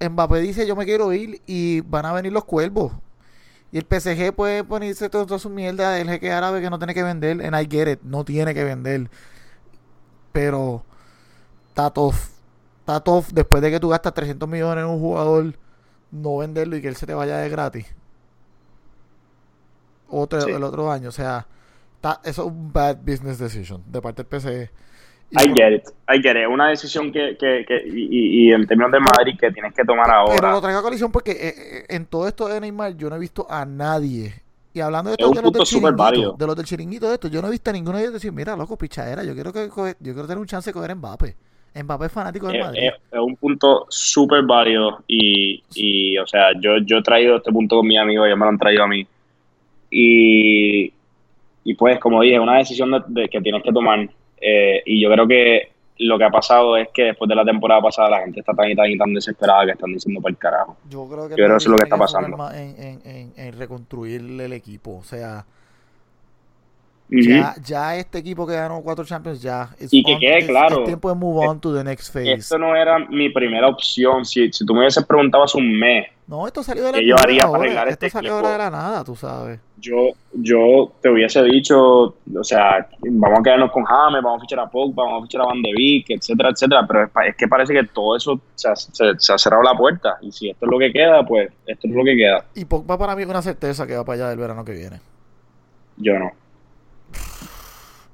Mbappé 0.00 0.40
dice 0.40 0.66
yo 0.66 0.76
me 0.76 0.84
quiero 0.84 1.12
ir 1.12 1.40
y 1.46 1.80
van 1.82 2.06
a 2.06 2.12
venir 2.12 2.32
los 2.32 2.44
cuervos. 2.44 2.92
Y 3.72 3.78
el 3.78 3.84
PSG 3.84 4.32
puede 4.34 4.64
ponerse 4.64 5.08
toda 5.10 5.38
su 5.38 5.50
mierda 5.50 5.90
del 5.92 6.08
jeque 6.08 6.32
árabe 6.32 6.60
que 6.60 6.70
no 6.70 6.78
tiene 6.78 6.94
que 6.94 7.02
vender. 7.02 7.40
En 7.42 7.54
I 7.54 7.66
get 7.68 7.88
it, 7.92 8.00
no 8.02 8.24
tiene 8.24 8.54
que 8.54 8.64
vender. 8.64 9.10
Pero 10.32 10.84
está 11.68 11.90
tough. 11.90 12.14
Está 12.80 13.00
tough 13.00 13.26
después 13.32 13.62
de 13.62 13.70
que 13.70 13.80
tú 13.80 13.88
gastas 13.88 14.14
300 14.14 14.48
millones 14.48 14.84
en 14.84 14.90
un 14.90 15.00
jugador, 15.00 15.54
no 16.10 16.36
venderlo 16.38 16.76
y 16.76 16.82
que 16.82 16.88
él 16.88 16.96
se 16.96 17.06
te 17.06 17.14
vaya 17.14 17.38
de 17.38 17.48
gratis. 17.48 17.86
Otro, 20.08 20.40
Sí. 20.40 20.50
el 20.50 20.62
otro 20.62 20.90
año. 20.90 21.08
O 21.08 21.12
sea, 21.12 21.46
está, 22.10 22.28
eso 22.28 22.42
es 22.42 22.48
un 22.48 22.72
bad 22.72 22.96
business 22.98 23.38
decision 23.38 23.82
de 23.86 24.00
parte 24.00 24.24
del. 24.24 24.70
Y 25.30 25.40
I 25.40 25.52
get 25.54 25.72
it, 25.72 25.82
I 26.08 26.22
get 26.22 26.36
it. 26.40 26.46
Una 26.48 26.68
decisión 26.68 27.10
que, 27.12 27.36
que, 27.38 27.64
que 27.66 27.82
y, 27.88 28.52
en 28.52 28.64
términos 28.66 28.92
de 28.92 29.00
Madrid 29.00 29.36
que 29.38 29.50
tienes 29.50 29.74
que 29.74 29.84
tomar 29.84 30.06
Pero 30.06 30.18
ahora. 30.18 30.50
lo 30.52 30.60
traigo 30.60 30.78
a 30.78 30.82
colisión 30.82 31.10
porque 31.10 31.32
eh, 31.32 31.54
eh, 31.56 31.84
en 31.88 32.06
todo 32.06 32.28
esto 32.28 32.46
de 32.46 32.60
Neymar 32.60 32.96
yo 32.96 33.10
no 33.10 33.16
he 33.16 33.18
visto 33.18 33.44
a 33.50 33.64
nadie. 33.64 34.32
Y 34.72 34.80
hablando 34.80 35.10
de, 35.10 35.14
Es 35.18 35.24
esto, 35.26 35.34
de 35.34 35.42
los 35.42 35.52
del 35.52 35.62
chiringuito, 35.64 36.32
de 36.38 36.46
los 36.46 36.56
del 36.56 36.64
chiringuito 36.66 37.08
de 37.08 37.14
esto, 37.14 37.28
yo 37.28 37.40
no 37.42 37.48
he 37.48 37.50
visto 37.50 37.70
a 37.70 37.72
ninguno 37.72 37.96
de 37.96 38.04
ellos 38.04 38.12
decir, 38.14 38.30
mira, 38.30 38.54
loco, 38.54 38.76
pichadera, 38.76 39.24
yo 39.24 39.34
quiero 39.34 39.52
que 39.52 39.68
yo 39.68 39.94
quiero 40.12 40.26
tener 40.26 40.38
un 40.38 40.46
chance 40.46 40.68
de 40.70 40.74
coger 40.74 40.94
Mbappé. 40.94 41.34
Mbappé 41.82 42.06
es 42.06 42.12
fanático 42.12 42.46
del 42.48 42.60
Madrid. 42.60 42.82
es- 42.84 42.94
es 43.10 43.18
un 43.18 43.34
punto 43.36 43.86
súper 43.88 44.44
válido 44.44 45.02
y, 45.08 45.62
y, 45.74 46.18
o 46.18 46.26
sea, 46.26 46.52
yo, 46.60 46.76
yo 46.84 46.98
he 46.98 47.02
traído 47.02 47.36
este 47.38 47.50
punto 47.50 47.76
con 47.78 47.86
mis 47.86 47.98
amigos, 47.98 48.26
ellos 48.26 48.38
me 48.38 48.44
lo 48.44 48.50
han 48.50 48.58
traído 48.58 48.84
a 48.84 48.86
mí. 48.86 49.06
Y, 49.90 50.92
y 51.66 51.74
pues, 51.74 51.98
como 51.98 52.22
dije, 52.22 52.38
una 52.38 52.58
decisión 52.58 52.92
de, 52.92 53.02
de 53.08 53.28
que 53.28 53.40
tienes 53.40 53.60
que 53.62 53.72
tomar. 53.72 54.08
Eh, 54.40 54.82
y 54.86 55.02
yo 55.02 55.10
creo 55.10 55.26
que 55.26 55.72
lo 55.98 56.16
que 56.16 56.24
ha 56.24 56.30
pasado 56.30 56.76
es 56.76 56.88
que 56.94 57.04
después 57.04 57.28
de 57.28 57.34
la 57.34 57.44
temporada 57.44 57.80
pasada 57.80 58.08
la 58.10 58.20
gente 58.20 58.38
está 58.38 58.54
tan 58.54 58.70
y 58.70 58.76
tan 58.76 58.88
y 58.88 58.96
tan 58.96 59.12
desesperada 59.12 59.64
que 59.64 59.72
están 59.72 59.92
diciendo 59.92 60.20
para 60.20 60.30
el 60.30 60.38
carajo. 60.38 60.76
Yo 60.88 61.08
creo 61.08 61.24
que, 61.24 61.30
Yo 61.30 61.36
creo 61.36 61.48
que 61.48 61.56
eso 61.56 61.68
es 61.68 61.72
lo 61.72 61.76
que 61.76 61.84
está 61.84 61.96
pasando. 61.96 62.50
en, 62.52 63.00
en, 63.04 63.32
en 63.36 63.58
reconstruir 63.58 64.20
el 64.20 64.52
equipo. 64.52 64.96
O 64.96 65.02
sea, 65.02 65.44
Ya, 67.08 67.54
ya 67.64 67.96
este 67.96 68.18
equipo 68.18 68.46
que 68.46 68.54
ganó 68.54 68.80
cuatro 68.82 69.04
Champions, 69.04 69.40
ya. 69.40 69.68
Y 69.90 70.02
que 70.02 70.14
on- 70.14 70.18
quede 70.20 70.38
es- 70.38 70.46
claro, 70.46 70.80
Es 70.80 70.84
tiempo 70.86 71.08
de 71.08 71.14
move 71.14 71.46
on 71.46 71.60
to 71.60 71.72
the 71.72 71.84
next 71.84 72.12
phase. 72.12 72.32
Esto 72.32 72.58
no 72.58 72.74
era 72.74 72.98
mi 72.98 73.28
primera 73.30 73.68
opción. 73.68 74.24
Si, 74.24 74.50
si 74.52 74.66
tú 74.66 74.74
me 74.74 74.80
hubieses 74.80 75.04
preguntado 75.06 75.44
hace 75.44 75.56
un 75.58 75.78
mes, 75.78 76.08
No, 76.26 76.44
esto 76.48 76.64
salió 76.64 76.84
de 76.86 76.90
la 76.92 76.98
que 76.98 77.06
yo 77.06 77.14
haría 77.16 77.44
para 77.46 77.58
arreglar 77.62 77.86
Esto 77.88 78.06
este 78.06 78.18
salió 78.18 78.34
equipo. 78.38 78.50
de 78.50 78.58
la 78.58 78.70
nada, 78.70 79.04
tú 79.04 79.14
sabes. 79.14 79.60
yo, 79.78 80.08
yo 80.32 80.90
te 81.00 81.08
hubiese 81.10 81.44
dicho, 81.44 81.78
o 81.78 82.42
sea, 82.42 82.88
vamos 83.00 83.38
a 83.38 83.42
quedarnos 83.44 83.70
con 83.70 83.84
James, 83.84 84.20
vamos 84.24 84.38
a 84.38 84.40
fichar 84.40 84.58
a 84.58 84.66
Pogba, 84.68 85.04
vamos 85.04 85.22
a 85.22 85.26
fichar 85.26 85.42
a 85.42 85.44
Van 85.44 85.62
de 85.62 85.70
Beek, 85.76 86.10
etcétera, 86.10 86.48
etcétera, 86.50 86.84
pero 86.88 87.08
es, 87.24 87.36
que 87.36 87.46
parece 87.46 87.72
que 87.72 87.84
todo 87.84 88.16
eso 88.16 88.40
se 88.56 88.68
ha, 88.68 88.74
se- 88.74 89.16
se 89.16 89.32
ha 89.32 89.38
cerrado 89.38 89.62
la 89.62 89.74
puerta 89.76 90.16
y 90.20 90.32
si 90.32 90.50
esto 90.50 90.66
es 90.66 90.72
lo 90.72 90.78
que 90.80 90.92
queda, 90.92 91.24
pues 91.24 91.52
esto 91.64 91.86
es 91.86 91.94
lo 91.94 92.02
que 92.02 92.16
queda. 92.16 92.44
Y 92.56 92.64
Pogba 92.64 92.98
para 92.98 93.14
mí 93.14 93.22
es 93.22 93.28
una 93.28 93.42
certeza 93.42 93.86
que 93.86 93.94
va 93.96 94.04
para 94.04 94.24
allá 94.24 94.32
el 94.32 94.38
verano 94.40 94.64
que 94.64 94.72
viene. 94.72 95.00
Yo 95.98 96.18
no. 96.18 96.32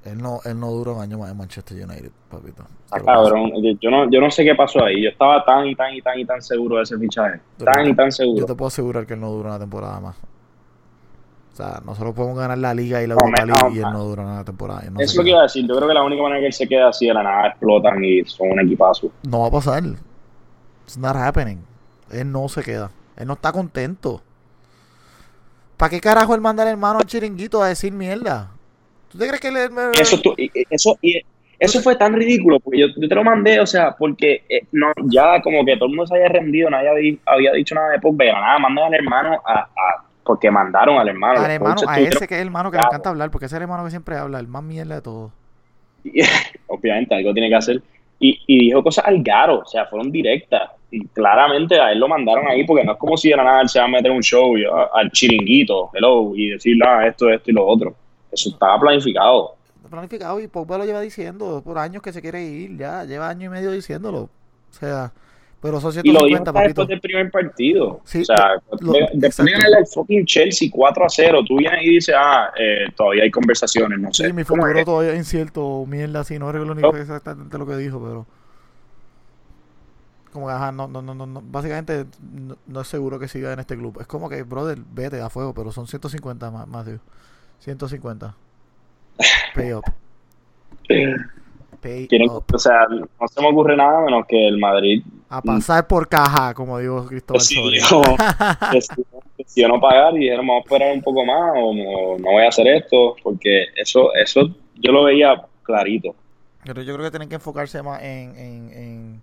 Él 0.05 0.17
no, 0.17 0.41
él 0.43 0.59
no 0.59 0.69
dura 0.71 0.91
un 0.91 1.01
año 1.01 1.17
más 1.17 1.31
en 1.31 1.37
Manchester 1.37 1.77
United, 1.77 2.11
papito. 2.29 2.63
Ah, 2.91 2.99
cabrón, 2.99 3.51
yo, 3.63 3.71
yo 3.79 3.89
no, 3.89 4.11
yo 4.11 4.19
no 4.19 4.29
sé 4.29 4.43
qué 4.43 4.53
pasó 4.53 4.83
ahí. 4.83 5.01
Yo 5.01 5.09
estaba 5.09 5.45
tan 5.45 5.65
y 5.65 5.75
tan 5.75 5.93
y 5.93 6.01
tan 6.01 6.19
y 6.19 6.25
tan 6.25 6.41
seguro 6.41 6.77
de 6.77 6.83
ese 6.83 6.97
fichaje. 6.97 7.39
Pero 7.57 7.71
Tan 7.71 7.87
y 7.87 7.95
tan 7.95 8.07
Yo 8.07 8.11
seguro. 8.11 8.45
te 8.45 8.55
puedo 8.55 8.67
asegurar 8.67 9.05
que 9.05 9.13
él 9.13 9.21
no 9.21 9.31
dura 9.31 9.49
una 9.49 9.59
temporada 9.59 9.99
más. 10.01 10.17
O 11.53 11.55
sea, 11.55 11.81
nosotros 11.85 12.13
podemos 12.15 12.37
ganar 12.37 12.57
la 12.57 12.73
Liga 12.73 13.01
y 13.01 13.07
la 13.07 13.13
Europa 13.13 13.45
League 13.45 13.61
no, 13.63 13.75
y 13.75 13.77
él 13.77 13.85
ah. 13.85 13.91
no 13.91 14.03
dura 14.03 14.23
una 14.23 14.43
temporada. 14.43 14.81
no 14.91 14.99
Eso 14.99 15.11
es 15.11 15.15
lo 15.15 15.23
que 15.23 15.29
iba 15.29 15.39
a 15.39 15.43
decir. 15.43 15.65
Yo 15.67 15.75
creo 15.75 15.87
que 15.87 15.93
la 15.93 16.03
única 16.03 16.21
manera 16.21 16.41
que 16.41 16.47
él 16.47 16.53
se 16.53 16.67
queda 16.67 16.89
así 16.89 17.07
de 17.07 17.13
la 17.13 17.23
nada 17.23 17.47
explotan 17.47 18.03
y 18.03 18.25
son 18.25 18.51
un 18.51 18.59
equipazo. 18.59 19.09
No 19.23 19.41
va 19.41 19.47
a 19.47 19.51
pasar. 19.51 19.83
It's 20.83 20.97
not 20.97 21.15
happening. 21.15 21.59
Él 22.11 22.29
no 22.29 22.49
se 22.49 22.61
queda. 22.61 22.91
Él 23.15 23.27
no 23.27 23.33
está 23.33 23.53
contento. 23.53 24.21
¿Para 25.77 25.91
qué 25.91 26.01
carajo 26.01 26.35
él 26.35 26.41
manda 26.41 26.63
al 26.63 26.69
hermano 26.69 26.99
al 26.99 27.05
chiringuito 27.05 27.61
a 27.61 27.67
decir 27.67 27.93
mierda? 27.93 28.51
¿Tú 29.13 29.19
te 29.19 29.27
crees 29.27 29.39
que 29.39 29.47
él 29.47 29.57
es... 29.57 29.69
Eso, 30.01 30.19
tú- 30.21 30.35
eso, 30.69 30.97
y 31.01 31.21
eso 31.59 31.79
fue 31.81 31.95
tan 31.95 32.13
ridículo, 32.13 32.59
porque 32.59 32.79
yo, 32.79 32.87
yo 32.97 33.07
te 33.07 33.15
lo 33.15 33.23
mandé, 33.23 33.59
o 33.59 33.65
sea, 33.65 33.95
porque 33.97 34.43
eh, 34.49 34.63
no, 34.73 34.91
ya 35.05 35.39
como 35.41 35.63
que 35.63 35.75
todo 35.77 35.85
el 35.85 35.91
mundo 35.91 36.07
se 36.07 36.15
había 36.15 36.27
rendido, 36.29 36.69
nadie 36.69 36.89
había, 36.89 37.13
había 37.25 37.53
dicho 37.53 37.75
nada 37.75 37.89
de 37.91 37.99
de 38.01 38.25
la 38.25 38.41
nada 38.41 38.59
mandan 38.59 38.85
al 38.85 38.93
hermano 38.95 39.41
a, 39.45 39.59
a- 39.59 40.03
porque 40.25 40.49
mandaron 40.49 40.97
al 40.97 41.07
hermano. 41.09 41.39
al 41.41 41.51
hermano, 41.51 41.81
a 41.87 41.99
ese 41.99 42.27
que 42.27 42.35
es 42.35 42.41
el 42.41 42.47
hermano 42.47 42.71
que 42.71 42.77
le 42.77 42.83
encanta 42.83 43.09
hablar, 43.09 43.29
porque 43.29 43.45
ese 43.45 43.55
es 43.55 43.57
el 43.57 43.63
hermano 43.63 43.83
que 43.85 43.91
siempre 43.91 44.15
habla, 44.17 44.39
el 44.39 44.47
más 44.47 44.63
mierda 44.63 44.95
de 44.95 45.01
todo. 45.01 45.31
obviamente 46.67 47.15
algo 47.15 47.33
tiene 47.33 47.49
que 47.49 47.55
hacer, 47.55 47.81
y, 48.19 48.39
y 48.47 48.59
dijo 48.65 48.83
cosas 48.83 49.05
al 49.05 49.21
garo, 49.21 49.59
o 49.59 49.65
sea, 49.65 49.85
fueron 49.85 50.11
directas, 50.11 50.71
y 50.91 51.05
claramente 51.07 51.79
a 51.79 51.91
él 51.91 51.99
lo 51.99 52.07
mandaron 52.07 52.47
ahí, 52.47 52.63
porque 52.65 52.83
no 52.83 52.93
es 52.93 52.97
como 52.97 53.15
si 53.17 53.29
de 53.29 53.35
la 53.37 53.43
nada 53.43 53.61
él 53.61 53.69
se 53.69 53.79
va 53.79 53.85
a 53.85 53.89
meter 53.89 54.11
un 54.11 54.21
show 54.21 54.57
y, 54.57 54.65
a- 54.65 54.89
al 54.93 55.11
chiringuito, 55.11 55.89
hello, 55.93 56.31
y 56.35 56.49
decir, 56.49 56.77
ah, 56.85 57.05
esto, 57.07 57.29
esto 57.29 57.51
y 57.51 57.53
lo 57.53 57.65
otro. 57.65 57.95
Eso 58.33 58.49
estaba 58.49 58.79
planificado. 58.79 59.55
planificado 59.89 60.39
y 60.39 60.47
Pogba 60.47 60.77
lo 60.79 60.85
lleva 60.85 61.01
diciendo 61.01 61.61
por 61.63 61.77
años 61.77 62.01
que 62.01 62.11
se 62.11 62.21
quiere 62.21 62.43
ir, 62.43 62.77
ya, 62.77 63.03
lleva 63.05 63.29
año 63.29 63.45
y 63.45 63.49
medio 63.49 63.71
diciéndolo. 63.71 64.21
O 64.21 64.29
sea, 64.71 65.11
pero 65.61 65.79
son 65.79 65.91
Y 66.03 66.11
lo 66.11 66.25
dijo 66.25 66.37
150, 66.43 66.49
hasta 66.49 66.53
papito. 66.53 66.67
después 66.81 66.87
del 66.89 66.99
primer 66.99 67.31
partido. 67.31 68.01
Sí, 68.03 68.21
o 68.21 68.25
sea, 68.25 68.55
lo- 68.81 68.91
de- 68.91 69.09
después 69.13 69.45
de 69.45 69.77
al 69.77 69.87
fucking 69.87 70.25
Chelsea 70.25 70.69
4 70.71 71.05
a 71.05 71.09
0, 71.09 71.39
tú 71.47 71.57
vienes 71.57 71.81
y 71.83 71.89
dices, 71.95 72.15
ah, 72.17 72.51
eh, 72.59 72.85
todavía 72.97 73.23
hay 73.23 73.31
conversaciones, 73.31 73.97
no 73.99 74.11
sé. 74.11 74.25
Sí, 74.27 74.33
mi 74.33 74.43
¿Cómo 74.43 74.63
futuro 74.63 74.79
es? 74.79 74.85
todavía 74.85 75.11
es 75.13 75.19
incierto, 75.19 75.85
mierda, 75.87 76.21
así, 76.21 76.37
no 76.39 76.51
recuerdo 76.51 76.75
ni 76.75 76.99
exactamente 76.99 77.57
lo 77.57 77.65
que 77.65 77.77
dijo, 77.77 78.01
pero... 78.01 78.25
Como 80.33 80.47
que, 80.47 80.53
ajá, 80.53 80.71
no, 80.71 80.87
no, 80.87 81.01
no, 81.01 81.13
no, 81.13 81.41
básicamente 81.45 82.07
no, 82.21 82.57
no 82.65 82.81
es 82.81 82.87
seguro 82.87 83.19
que 83.19 83.27
siga 83.27 83.53
en 83.53 83.59
este 83.59 83.77
club. 83.77 83.99
Es 84.01 84.07
como 84.07 84.27
que, 84.29 84.41
brother, 84.41 84.79
vete 84.91 85.21
a 85.21 85.29
fuego, 85.29 85.53
pero 85.53 85.71
son 85.71 85.85
150 85.87 86.49
más, 86.49 86.67
más 86.67 86.85
de 86.87 86.99
150. 87.63 88.35
Pay 89.55 89.73
up. 89.73 89.83
Pay 91.81 92.07
Quieren- 92.07 92.29
up. 92.29 92.43
o 92.53 92.57
sea, 92.59 92.87
no 92.89 93.27
se 93.27 93.41
me 93.41 93.47
ocurre 93.49 93.75
nada 93.75 94.01
menos 94.05 94.25
que 94.27 94.47
el 94.47 94.57
Madrid 94.57 95.03
A 95.29 95.41
pasar 95.41 95.85
por 95.87 96.07
caja, 96.07 96.53
como 96.53 96.77
dijo 96.79 97.05
Cristóbal 97.07 97.39
decidió, 97.39 98.01
decidió 99.37 99.67
no 99.67 99.79
pagar 99.81 100.13
y 100.15 100.19
dijeron, 100.19 100.47
vamos 100.47 100.61
a 100.61 100.63
esperar 100.65 100.93
un 100.93 101.01
poco 101.01 101.25
más 101.25 101.51
o 101.55 101.73
no, 101.73 102.17
no 102.19 102.31
voy 102.31 102.43
a 102.43 102.49
hacer 102.49 102.67
esto, 102.67 103.15
porque 103.23 103.65
eso, 103.75 104.13
eso 104.13 104.41
yo 104.75 104.91
lo 104.91 105.03
veía 105.03 105.41
clarito. 105.63 106.15
Pero 106.63 106.81
yo 106.81 106.93
creo 106.93 107.05
que 107.05 107.11
tienen 107.11 107.27
que 107.29 107.35
enfocarse 107.35 107.81
más 107.81 108.01
en, 108.01 108.37
en, 108.37 108.69
en, 108.73 109.21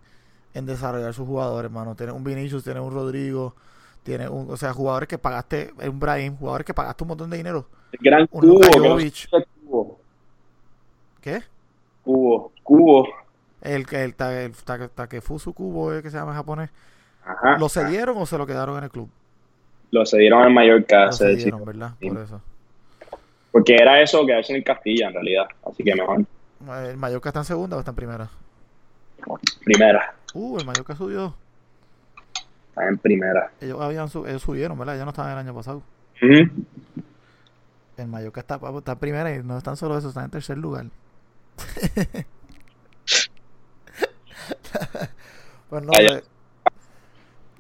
en 0.53 0.67
desarrollar 0.67 1.15
sus 1.15 1.27
jugadores, 1.27 1.71
hermano. 1.71 1.95
Tiene 1.95 2.13
un 2.13 2.23
Vinicius, 2.23 2.63
tiene 2.65 2.81
un 2.81 2.93
Rodrigo, 2.93 3.55
tiene 4.03 4.29
un, 4.29 4.51
o 4.51 4.57
sea, 4.59 4.75
jugadores 4.75 5.09
que 5.09 5.17
pagaste, 5.17 5.73
un 5.89 5.99
Brahim, 5.99 6.37
jugadores 6.37 6.67
que 6.67 6.75
pagaste 6.75 7.05
un 7.05 7.09
montón 7.09 7.31
de 7.31 7.39
dinero. 7.39 7.67
El 7.93 7.99
gran 8.01 8.27
cubo, 8.27 8.61
cubo, 9.65 9.99
¿Qué? 11.21 11.43
cubo, 12.05 12.53
cubo, 12.63 13.09
El 13.63 13.87
que 13.87 14.03
el, 14.05 14.15
el 14.19 14.55
ta- 14.57 14.89
Takefusu 14.89 15.53
Kubo, 15.53 15.93
eh, 15.95 16.03
que 16.03 16.11
se 16.11 16.17
llama 16.17 16.33
en 16.33 16.37
japonés. 16.39 16.71
ajá, 17.25 17.59
¿Lo 17.59 17.69
cedieron 17.69 18.17
o 18.17 18.27
se 18.27 18.39
lo 18.39 18.47
quedaron 18.47 18.79
en 18.79 18.85
el 18.85 18.91
club? 18.91 19.09
lo 19.93 20.07
cedieron 20.07 20.41
al 20.43 20.53
Mallorca, 20.53 21.07
Lo 21.07 21.13
cedieron, 21.13 21.65
¿verdad? 21.65 21.91
sí. 22.01 22.09
Por 22.09 22.19
eso. 22.19 22.41
Porque 23.51 23.75
era 23.75 24.01
eso 24.01 24.25
que 24.25 24.35
hacen 24.35 24.55
en 24.57 24.63
Castilla, 24.63 25.09
en 25.09 25.15
realidad. 25.15 25.47
Así 25.69 25.83
que 25.83 25.93
mejor. 25.97 26.25
¿El 26.89 26.97
Mallorca 26.97 27.31
está 27.31 27.41
en 27.41 27.45
segunda 27.45 27.77
o 27.77 27.81
está 27.81 27.91
en 27.91 27.97
primera? 27.97 28.29
Primera. 29.65 30.15
Uh, 30.33 30.59
el 30.61 30.65
Mallorca 30.65 30.95
subió. 30.95 31.35
Está 32.69 32.89
en 32.89 32.99
primera. 32.99 33.51
Ellos, 33.61 33.81
habían 33.81 34.07
ellos 34.29 34.43
subieron, 34.43 34.79
¿verdad? 34.79 34.97
Ya 34.97 35.05
no 35.05 35.11
estaban 35.11 35.33
el 35.33 35.39
año 35.39 35.53
pasado. 35.55 35.83
Ujú. 36.23 36.51
El 38.01 38.09
Mallorca 38.09 38.41
está, 38.41 38.61
está 38.79 38.93
en 38.93 38.99
primera 38.99 39.35
y 39.35 39.43
no 39.43 39.57
están 39.59 39.77
solo 39.77 39.97
eso, 39.99 40.09
están 40.09 40.25
en 40.25 40.31
tercer 40.31 40.59
lugar. 40.59 40.87
pues 45.69 45.83
no 45.85 45.93
sé. 46.09 46.25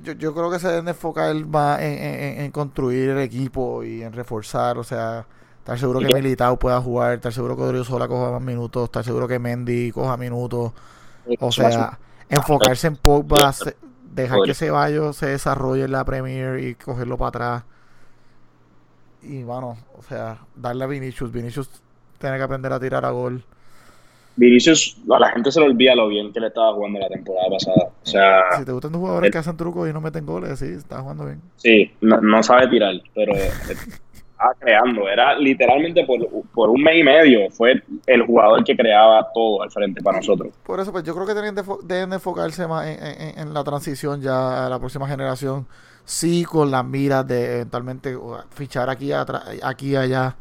Yo, 0.02 0.12
yo 0.14 0.34
creo 0.34 0.50
que 0.50 0.58
se 0.58 0.68
deben 0.68 0.86
de 0.86 0.92
enfocar 0.92 1.34
más 1.46 1.80
en, 1.80 1.92
en- 1.92 2.40
en 2.40 2.50
construir 2.52 3.10
el 3.10 3.18
equipo 3.18 3.84
y 3.84 4.02
en 4.02 4.12
reforzar, 4.14 4.78
o 4.78 4.84
sea, 4.84 5.26
estar 5.58 5.78
seguro 5.78 6.00
que. 6.00 6.06
Militao 6.14 6.58
pueda 6.58 6.80
jugar, 6.80 7.14
estar 7.14 7.32
seguro 7.32 7.54
que 7.56 7.62
Odrio 7.62 7.84
Sola 7.84 8.08
coja 8.08 8.30
más 8.32 8.40
minutos, 8.40 8.84
estar 8.84 9.04
seguro 9.04 9.28
que 9.28 9.38
Mendy 9.38 9.92
coja 9.92 10.16
minutos, 10.16 10.72
o 11.38 11.52
sea, 11.52 11.98
enfocarse 12.30 12.86
en 12.86 12.96
Pogba, 12.96 13.52
dejar 14.14 14.38
que. 14.46 14.54
Ceballos 14.54 15.16
se 15.16 15.26
desarrolle 15.26 15.84
en 15.84 15.92
la 15.92 16.04
Premier 16.04 16.58
y 16.60 16.74
cogerlo 16.76 17.18
para 17.18 17.28
atrás. 17.28 17.64
Y 19.22 19.42
bueno, 19.42 19.76
o 19.98 20.02
sea, 20.02 20.38
darle 20.56 20.84
a 20.84 20.86
Vinicius. 20.86 21.30
Vinicius 21.32 21.68
tiene 22.18 22.36
que 22.36 22.42
aprender 22.42 22.72
a 22.72 22.80
tirar 22.80 23.04
a 23.04 23.10
gol. 23.10 23.42
Vinicius, 24.36 24.96
a 25.14 25.18
la 25.18 25.30
gente 25.32 25.50
se 25.52 25.60
le 25.60 25.66
olvida 25.66 25.94
lo 25.94 26.08
bien 26.08 26.32
que 26.32 26.40
le 26.40 26.46
estaba 26.46 26.72
jugando 26.72 26.98
la 26.98 27.08
temporada 27.08 27.48
pasada. 27.50 27.90
O 28.02 28.06
sea, 28.06 28.40
Si 28.58 28.64
te 28.64 28.72
gustan 28.72 28.92
los 28.92 29.00
jugadores 29.00 29.26
el- 29.26 29.32
que 29.32 29.38
hacen 29.38 29.56
trucos 29.56 29.88
y 29.88 29.92
no 29.92 30.00
meten 30.00 30.24
goles, 30.24 30.58
sí, 30.58 30.66
está 30.66 31.00
jugando 31.00 31.26
bien. 31.26 31.40
sí, 31.56 31.90
no, 32.00 32.20
no 32.20 32.42
sabe 32.42 32.68
tirar, 32.68 32.94
pero 33.14 33.34
estaba 33.34 34.54
creando. 34.58 35.08
Era 35.08 35.36
literalmente 35.38 36.06
por, 36.06 36.26
por 36.54 36.70
un 36.70 36.82
mes 36.82 36.96
y 37.00 37.02
medio. 37.02 37.50
Fue 37.50 37.82
el 38.06 38.22
jugador 38.24 38.64
que 38.64 38.74
creaba 38.76 39.28
todo 39.34 39.62
al 39.62 39.70
frente 39.70 40.00
para 40.00 40.18
nosotros. 40.18 40.54
Por 40.64 40.80
eso, 40.80 40.90
pues 40.92 41.04
yo 41.04 41.14
creo 41.14 41.26
que 41.26 41.34
tienen 41.34 41.54
de 41.54 41.62
fo- 41.62 41.82
deben 41.82 42.08
de 42.10 42.16
enfocarse 42.16 42.66
más 42.66 42.86
en, 42.86 43.02
en- 43.04 43.38
en 43.40 43.52
la 43.52 43.62
transición 43.64 44.22
ya 44.22 44.66
a 44.66 44.70
la 44.70 44.78
próxima 44.78 45.06
generación. 45.06 45.66
Sí, 46.04 46.44
con 46.44 46.70
las 46.70 46.84
miras 46.84 47.26
de 47.26 47.56
eventualmente 47.56 48.16
fichar 48.50 48.90
aquí, 48.90 49.12
aquí 49.12 49.94
allá 49.96 50.34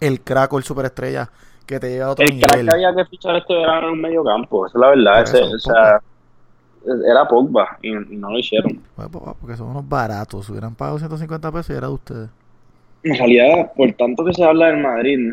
el 0.00 0.20
crack 0.20 0.52
o 0.52 0.58
el 0.58 0.64
superestrella 0.64 1.30
que 1.64 1.80
te 1.80 1.88
lleva 1.90 2.06
a 2.06 2.10
otro 2.10 2.24
El 2.24 2.38
crack 2.40 2.56
nivel. 2.58 2.66
que 2.68 2.74
había 2.74 2.94
que 2.94 3.04
fichar 3.06 3.36
este 3.36 3.54
verano 3.54 3.88
en 3.88 3.92
un 3.94 4.00
medio 4.00 4.22
campo, 4.22 4.66
esa 4.66 4.76
es 4.78 4.80
la 4.80 4.88
verdad. 4.90 5.22
Ese, 5.22 5.38
eso, 5.38 5.54
o 5.54 5.58
sea, 5.58 6.00
era 7.10 7.26
Pogba 7.26 7.78
y, 7.82 7.90
y 7.90 8.16
no 8.16 8.30
lo 8.30 8.38
hicieron. 8.38 8.80
Papá, 8.94 9.34
porque 9.40 9.56
son 9.56 9.68
unos 9.68 9.88
baratos. 9.88 10.46
Si 10.46 10.52
hubieran 10.52 10.74
pagado 10.74 10.98
150 10.98 11.50
pesos 11.50 11.70
y 11.70 11.72
era 11.72 11.88
de 11.88 11.94
ustedes. 11.94 12.28
En 13.02 13.16
realidad, 13.16 13.72
por 13.76 13.90
tanto 13.92 14.24
que 14.24 14.32
se 14.34 14.44
habla 14.44 14.66
del 14.66 14.82
Madrid, 14.82 15.32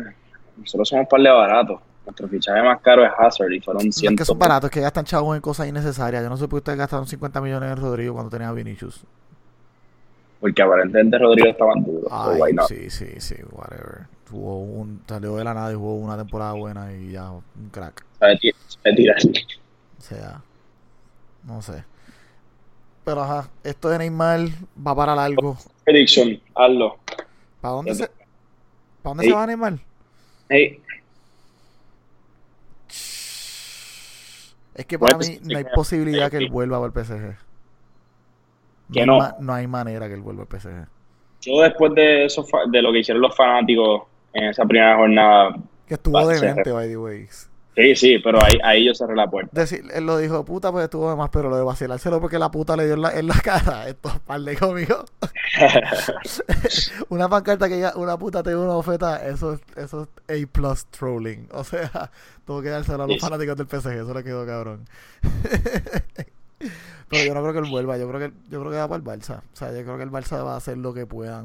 nosotros 0.56 0.88
somos 0.88 1.06
par 1.08 1.20
de 1.20 1.30
baratos. 1.30 1.80
Nuestro 2.04 2.28
fichaje 2.28 2.62
más 2.62 2.80
caro 2.82 3.04
es 3.04 3.10
Hazard 3.18 3.50
y 3.52 3.60
fueron 3.60 3.84
No 3.84 3.88
es 3.88 3.96
100. 3.96 4.16
que 4.16 4.24
son 4.24 4.38
baratos, 4.38 4.68
es 4.68 4.74
que 4.74 4.80
gastan 4.80 5.04
chavos 5.04 5.34
en 5.36 5.40
cosas 5.40 5.68
innecesarias. 5.68 6.22
Yo 6.22 6.28
no 6.28 6.36
sé 6.36 6.42
por 6.44 6.50
qué 6.50 6.56
ustedes 6.56 6.78
gastaron 6.78 7.06
50 7.06 7.40
millones 7.40 7.70
en 7.70 7.76
Rodrigo 7.78 8.14
cuando 8.14 8.30
tenía 8.30 8.48
a 8.48 8.52
Vinicius. 8.52 9.04
Porque 10.40 10.62
aparentemente 10.62 11.18
Rodrigo 11.18 11.48
estaba 11.48 11.72
duro. 11.76 12.06
Ay, 12.10 12.54
sí, 12.68 12.90
sí, 12.90 13.06
sí, 13.18 13.36
whatever. 13.52 14.06
Jugó 14.30 14.58
un, 14.60 15.02
salió 15.08 15.36
de 15.36 15.44
la 15.44 15.54
nada 15.54 15.72
y 15.72 15.74
jugó 15.74 15.94
una 15.96 16.16
temporada 16.16 16.52
buena 16.52 16.92
y 16.92 17.12
ya, 17.12 17.30
un 17.30 17.42
crack. 17.70 18.04
Sabe 18.18 18.36
ti- 18.38 18.52
sabe 18.66 18.96
tirar. 18.96 19.16
O 19.98 20.00
sea, 20.02 20.42
no 21.44 21.62
sé. 21.62 21.84
Pero 23.04 23.22
ajá, 23.22 23.48
esto 23.62 23.88
de 23.90 23.98
Neymar 23.98 24.40
va 24.86 24.94
para 24.94 25.14
largo. 25.14 25.56
Prediction, 25.84 26.40
hazlo. 26.54 26.98
¿Para 27.60 27.74
dónde 27.74 27.94
se, 27.94 28.06
¿para 28.06 29.10
dónde 29.10 29.24
Ey. 29.24 29.30
se 29.30 29.36
va 29.36 29.46
Neymar? 29.46 29.78
Hey, 30.48 30.80
Es 34.74 34.86
que 34.86 34.98
para 34.98 35.16
mí 35.16 35.38
no 35.42 35.56
hay 35.58 35.64
posibilidad 35.74 36.30
que 36.30 36.38
él 36.38 36.50
vuelva 36.50 36.84
al 36.84 36.92
PSG. 36.92 37.36
Que 38.92 39.06
no. 39.06 39.18
no 39.40 39.54
hay 39.54 39.66
manera 39.66 40.08
que 40.08 40.14
él 40.14 40.20
vuelva 40.20 40.42
al 40.42 40.60
PSG. 40.60 40.86
Yo 41.40 41.60
después 41.60 41.94
de 41.94 42.24
eso, 42.24 42.46
de 42.70 42.82
lo 42.82 42.92
que 42.92 43.00
hicieron 43.00 43.22
los 43.22 43.36
fanáticos 43.36 44.02
en 44.32 44.44
esa 44.44 44.64
primera 44.64 44.96
jornada, 44.96 45.56
Que 45.86 45.94
estuvo 45.94 46.26
demente, 46.26 46.70
by 46.72 46.88
the 46.88 46.96
way. 46.96 47.26
sí, 47.76 47.96
sí, 47.96 48.18
pero 48.18 48.42
ahí, 48.42 48.58
ahí 48.62 48.86
yo 48.86 48.94
cerré 48.94 49.14
la 49.14 49.28
puerta. 49.28 49.50
Decir, 49.52 49.84
él 49.92 50.06
lo 50.06 50.18
dijo, 50.18 50.44
puta, 50.44 50.72
pues 50.72 50.84
estuvo 50.84 51.10
de 51.10 51.16
más, 51.16 51.28
pero 51.30 51.50
lo 51.50 51.56
de 51.56 51.62
vacilárselo 51.62 52.20
porque 52.20 52.38
la 52.38 52.50
puta 52.50 52.76
le 52.76 52.86
dio 52.86 52.94
en 52.94 53.02
la, 53.02 53.18
en 53.18 53.26
la 53.26 53.34
cara. 53.34 53.88
Esto 53.88 54.08
es 54.08 54.18
par 54.20 54.40
de 54.40 54.56
cómico. 54.56 55.04
una 57.10 57.28
pancarta 57.28 57.68
que 57.68 57.76
diga, 57.76 57.92
una 57.96 58.18
puta 58.18 58.42
te 58.42 58.50
dio 58.50 58.62
una 58.62 58.74
bofeta, 58.74 59.26
eso 59.26 59.52
es, 59.52 59.60
eso 59.76 60.08
es 60.26 60.44
A 60.44 60.46
plus 60.50 60.86
trolling. 60.86 61.48
O 61.52 61.62
sea, 61.62 62.10
tuvo 62.46 62.62
que 62.62 62.70
dárselo 62.70 63.04
a 63.04 63.06
los 63.06 63.16
sí. 63.16 63.20
fanáticos 63.20 63.56
del 63.56 63.66
PSG, 63.66 64.00
eso 64.00 64.14
le 64.14 64.24
quedó 64.24 64.46
cabrón. 64.46 64.86
Pero 67.08 67.24
yo 67.24 67.34
no 67.34 67.42
creo 67.42 67.52
que 67.52 67.58
él 67.60 67.70
vuelva, 67.70 67.98
yo 67.98 68.08
creo 68.08 68.20
que 68.20 68.36
yo 68.50 68.60
creo 68.60 68.72
que 68.72 68.78
va 68.78 68.88
para 68.88 68.98
el 68.98 69.20
Barça. 69.20 69.38
O 69.52 69.56
sea, 69.56 69.72
yo 69.72 69.82
creo 69.82 69.96
que 69.96 70.02
el 70.04 70.10
Barça 70.10 70.44
va 70.44 70.54
a 70.54 70.56
hacer 70.56 70.78
lo 70.78 70.94
que 70.94 71.06
puedan 71.06 71.42